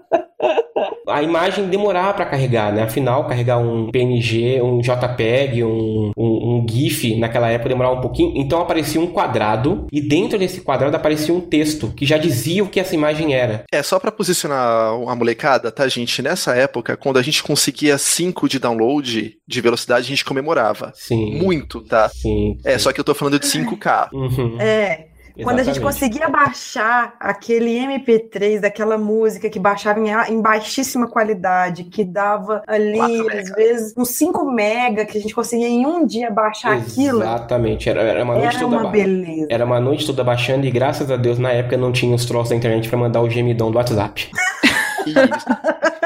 a 1.08 1.22
imagem 1.24 1.68
demorava 1.68 2.14
para 2.14 2.26
carregar, 2.26 2.74
né? 2.74 2.84
Afinal, 2.84 3.28
carregar 3.28 3.58
um 3.58 3.90
PNG, 3.92 4.62
um 4.62 4.80
JPEG, 4.80 5.64
um, 5.64 6.12
um, 6.18 6.24
um 6.58 6.66
GIF 6.68 7.16
naquela 7.18 7.50
época 7.50 7.70
demorava 7.70 7.96
um 7.96 8.02
pouquinho. 8.02 8.34
Então 8.36 8.62
aparecia 8.62 9.00
um 9.02 9.08
quadrado 9.08 9.88
e 9.92 10.02
dentro 10.02 10.38
desse 10.38 10.62
quadrado 10.62 10.96
aparecia 10.96 11.34
um 11.34 11.42
texto 11.42 11.92
que 11.96 12.06
já 12.06 12.18
dizia 12.18 12.64
o 12.64 12.68
que 12.70 12.80
essa 12.80 12.96
imagem 12.96 13.34
era. 13.34 13.64
É, 13.72 13.82
só 13.84 14.00
pra 14.00 14.12
posicionar 14.12 14.94
a 15.08 15.16
molecada, 15.16 15.72
tá, 15.72 15.88
gente? 15.88 16.22
Nessa 16.22 16.56
época, 16.56 16.96
quando 16.98 17.18
a 17.18 17.22
gente 17.22 17.44
conseguia 17.44 17.98
5 17.98 18.48
de 18.48 18.60
download 18.60 19.38
de 19.48 19.62
velocidade, 19.62 20.06
a 20.06 20.10
gente 20.10 20.26
comemorava. 20.26 20.92
Sim. 20.96 21.40
Muito, 21.40 21.82
tá? 21.82 22.10
Sim. 22.10 22.58
É, 22.64 22.78
só 22.78 22.92
que 22.92 23.00
eu 23.00 23.04
tô 23.04 23.14
falando 23.14 23.40
de 23.40 23.48
5K. 23.48 24.10
Uhum, 24.14 24.58
É. 24.60 25.09
Quando 25.44 25.60
a 25.60 25.64
gente 25.64 25.78
exatamente. 25.78 26.00
conseguia 26.00 26.30
baixar 26.30 27.16
aquele 27.20 27.72
MP3 27.80 28.60
daquela 28.60 28.98
música 28.98 29.50
que 29.50 29.60
baixava 29.60 30.00
em, 30.00 30.10
em 30.34 30.42
baixíssima 30.42 31.08
qualidade, 31.08 31.84
que 31.86 32.04
dava 32.04 32.62
ali, 32.68 33.00
às 33.32 33.50
vezes, 33.52 33.94
uns 33.98 34.10
5 34.10 34.52
mega, 34.52 35.06
que 35.06 35.18
a 35.18 35.22
gente 35.22 35.34
conseguia 35.34 35.68
em 35.68 35.86
um 35.86 36.06
dia 36.06 36.30
baixar 36.32 36.74
aquilo, 36.78 37.22
Exatamente. 37.22 37.90
Era, 37.90 38.02
era 38.02 38.24
uma 38.24 38.34
noite 38.36 38.48
era 38.56 38.60
toda 38.60 38.76
uma 38.76 38.84
ba- 38.84 38.90
beleza. 38.90 39.48
Era 39.50 39.66
uma 39.66 39.80
noite 39.80 40.06
toda 40.06 40.24
baixando 40.24 40.66
e 40.66 40.72
graças 40.72 41.10
a 41.12 41.18
Deus 41.18 41.38
na 41.40 41.52
época 41.52 41.78
não 41.78 41.92
tinha 41.92 42.14
os 42.16 42.26
troços 42.26 42.50
da 42.50 42.56
internet 42.56 42.88
para 42.90 42.98
mandar 42.98 43.22
o 43.22 43.30
gemidão 43.30 43.72
do 43.72 43.78
WhatsApp. 43.78 44.30
Isso. 45.06 45.99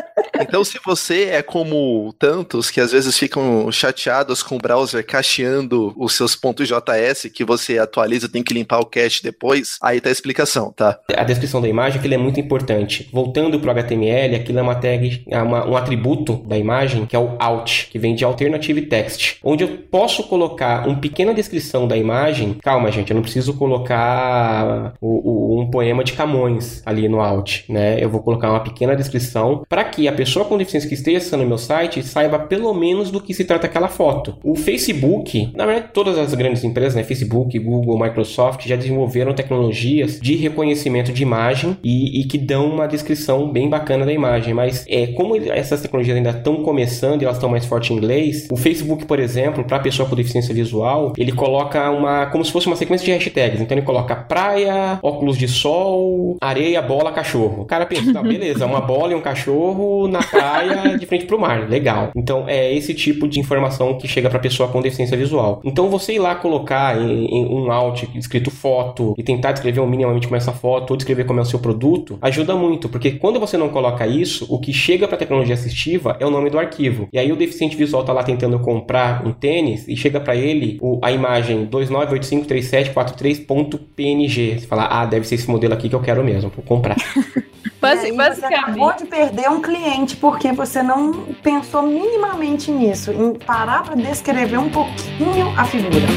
Então, 0.48 0.64
se 0.64 0.80
você 0.86 1.26
é 1.26 1.42
como 1.42 2.14
tantos 2.20 2.70
que 2.70 2.80
às 2.80 2.92
vezes 2.92 3.18
ficam 3.18 3.72
chateados 3.72 4.44
com 4.44 4.56
o 4.56 4.60
browser 4.60 5.06
cacheando 5.06 5.94
os 5.98 6.14
seus 6.16 6.36
pontos 6.36 6.68
.js 6.68 7.30
que 7.34 7.44
você 7.44 7.78
atualiza, 7.80 8.30
tem 8.30 8.44
que 8.44 8.54
limpar 8.54 8.80
o 8.80 8.86
cache 8.86 9.22
depois, 9.24 9.78
aí 9.82 10.00
tá 10.02 10.10
a 10.10 10.12
explicação, 10.12 10.72
tá? 10.72 11.00
A 11.16 11.24
descrição 11.24 11.62
da 11.62 11.68
imagem 11.68 12.00
aquilo 12.00 12.14
é 12.14 12.18
muito 12.18 12.40
importante. 12.40 13.10
Voltando 13.12 13.60
para 13.60 13.68
o 13.70 13.72
HTML, 13.72 14.36
aquilo 14.36 14.60
é 14.60 14.62
uma 14.62 14.76
tag, 14.76 15.24
é 15.30 15.42
uma- 15.42 15.68
um 15.68 15.76
atributo 15.78 16.44
da 16.48 16.58
imagem 16.58 17.06
que 17.06 17.16
é 17.16 17.20
o 17.20 17.36
alt, 17.40 17.88
que 17.90 17.98
vem 18.00 18.16
de 18.16 18.24
Alternative 18.24 18.82
Text, 18.84 19.38
onde 19.44 19.64
eu 19.64 19.70
posso 19.90 20.24
colocar 20.24 20.88
uma 20.88 20.98
pequena 21.00 21.34
descrição 21.34 21.88
da 21.88 21.96
imagem. 21.98 22.58
Calma, 22.62 22.92
gente, 22.92 23.12
eu 23.12 23.16
não 23.16 23.22
preciso 23.22 23.54
colocar 23.54 24.94
o- 25.02 25.58
o- 25.58 25.62
um 25.62 25.70
poema 25.70 26.04
de 26.04 26.14
Camões 26.14 26.82
ali 26.86 27.08
no 27.08 27.22
alt, 27.22 27.62
né? 27.70 27.98
Eu 28.04 28.10
vou 28.10 28.22
colocar 28.22 28.50
uma 28.50 28.60
pequena 28.60 28.96
descrição 28.96 29.64
para 29.70 29.84
que 29.84 30.08
a 30.08 30.12
pessoa 30.14 30.33
com 30.42 30.58
deficiência 30.58 30.88
que 30.88 30.96
esteja 30.96 31.18
acessando 31.18 31.44
o 31.44 31.48
meu 31.48 31.58
site 31.58 32.04
saiba 32.04 32.40
pelo 32.40 32.74
menos 32.74 33.12
do 33.12 33.22
que 33.22 33.34
se 33.34 33.46
trata 33.46 33.68
aquela 33.68 33.88
foto. 33.88 34.38
O 34.44 34.56
Facebook, 34.56 35.52
na 35.56 35.66
verdade, 35.66 35.90
todas 35.94 36.18
as 36.18 36.34
grandes 36.34 36.64
empresas, 36.64 36.96
né, 36.96 37.04
Facebook, 37.04 37.58
Google, 37.60 38.00
Microsoft, 38.00 38.66
já 38.66 38.76
desenvolveram 38.76 39.34
tecnologias 39.34 40.20
de 40.20 40.36
reconhecimento 40.36 41.12
de 41.12 41.24
imagem 41.24 41.78
e, 41.84 42.22
e 42.22 42.26
que 42.26 42.38
dão 42.38 42.70
uma 42.70 42.88
descrição 42.88 43.52
bem 43.52 43.70
bacana 43.70 44.06
da 44.06 44.14
imagem. 44.14 44.54
Mas 44.54 44.86
é 44.88 45.08
como 45.08 45.36
essas 45.36 45.82
tecnologias 45.82 46.18
ainda 46.18 46.32
estão 46.32 46.64
começando 46.64 47.22
e 47.22 47.26
elas 47.26 47.38
estão 47.38 47.50
mais 47.50 47.66
fortes 47.66 47.92
em 47.92 47.96
inglês, 47.96 48.48
o 48.52 48.58
Facebook, 48.58 49.06
por 49.06 49.20
exemplo, 49.20 49.64
para 49.64 49.80
pessoa 49.80 50.08
com 50.08 50.16
deficiência 50.16 50.54
visual, 50.54 51.14
ele 51.18 51.32
coloca 51.32 51.90
uma 51.92 52.26
como 52.28 52.44
se 52.44 52.52
fosse 52.52 52.68
uma 52.68 52.76
sequência 52.76 53.06
de 53.06 53.12
hashtags. 53.12 53.62
Então 53.62 53.78
ele 53.78 53.86
coloca 53.86 54.16
praia, 54.16 55.00
óculos 55.02 55.38
de 55.38 55.48
sol, 55.48 56.38
areia, 56.42 56.82
bola, 56.82 57.12
cachorro. 57.12 57.64
O 57.64 57.66
cara 57.66 57.86
pensa, 57.86 58.14
tá, 58.14 58.22
beleza, 58.22 58.66
uma 58.66 58.82
bola 58.82 59.12
e 59.12 59.16
um 59.16 59.22
cachorro 59.22 60.08
na 60.08 60.23
praia 60.32 60.98
de 60.98 61.06
frente 61.06 61.26
pro 61.26 61.40
mar. 61.40 61.70
Legal. 61.70 62.12
Então 62.16 62.46
é 62.48 62.74
esse 62.74 62.94
tipo 62.94 63.28
de 63.28 63.40
informação 63.40 63.98
que 63.98 64.08
chega 64.08 64.30
pra 64.30 64.40
pessoa 64.40 64.70
com 64.70 64.82
deficiência 64.82 65.18
visual. 65.18 65.62
Então 65.64 65.90
você 65.90 66.14
ir 66.14 66.20
lá 66.20 66.36
colocar 66.36 67.00
em, 67.02 67.26
em 67.26 67.46
um 67.46 67.72
alt 67.72 68.04
escrito 68.16 68.52
foto 68.52 69.14
e 69.18 69.24
tentar 69.24 69.52
descrever 69.52 69.80
um 69.80 69.88
minimamente 69.88 70.28
como 70.28 70.36
é 70.36 70.40
essa 70.40 70.52
foto 70.52 70.92
ou 70.92 70.98
descrever 70.98 71.24
como 71.26 71.40
é 71.40 71.44
o 71.44 71.46
seu 71.46 71.60
produto, 71.60 72.18
ajuda 72.22 72.56
muito, 72.56 72.90
porque 72.90 73.12
quando 73.12 73.40
você 73.40 73.58
não 73.58 73.70
coloca 73.70 74.06
isso, 74.08 74.46
o 74.50 74.60
que 74.60 74.74
chega 74.74 75.08
pra 75.08 75.18
tecnologia 75.18 75.54
assistiva 75.56 76.18
é 76.20 76.26
o 76.26 76.30
nome 76.32 76.50
do 76.50 76.58
arquivo. 76.60 77.08
E 77.14 77.20
aí 77.20 77.32
o 77.32 77.36
deficiente 77.36 77.76
visual 77.76 78.04
tá 78.04 78.14
lá 78.14 78.24
tentando 78.24 78.58
comprar 78.60 79.26
um 79.26 79.32
tênis 79.32 79.88
e 79.88 79.96
chega 79.96 80.20
pra 80.20 80.36
ele 80.36 80.78
o- 80.82 81.00
a 81.02 81.12
imagem 81.12 81.66
29853743.png. 81.66 84.60
Você 84.60 84.68
fala, 84.68 84.88
ah, 84.90 85.06
deve 85.06 85.28
ser 85.28 85.36
esse 85.36 85.50
modelo 85.50 85.74
aqui 85.74 85.90
que 85.90 85.96
eu 85.96 86.02
quero 86.02 86.24
mesmo, 86.24 86.52
vou 86.56 86.64
comprar. 86.66 86.96
Basi- 87.84 88.04
E 88.04 88.06
aí 88.06 88.12
Você 88.12 88.18
basicamente. 88.18 88.60
acabou 88.64 88.94
de 88.94 89.06
perder 89.06 89.50
um 89.50 89.62
cliente 89.62 90.16
porque 90.16 90.54
você 90.54 90.82
não 90.82 91.12
pensou 91.44 91.84
minimamente 91.84 92.72
nisso, 92.72 93.12
em 93.12 93.34
parar 93.34 93.84
para 93.84 93.96
descrever 93.96 94.58
um 94.58 94.70
pouquinho 94.70 95.54
a 95.58 95.66
figura. 95.66 96.08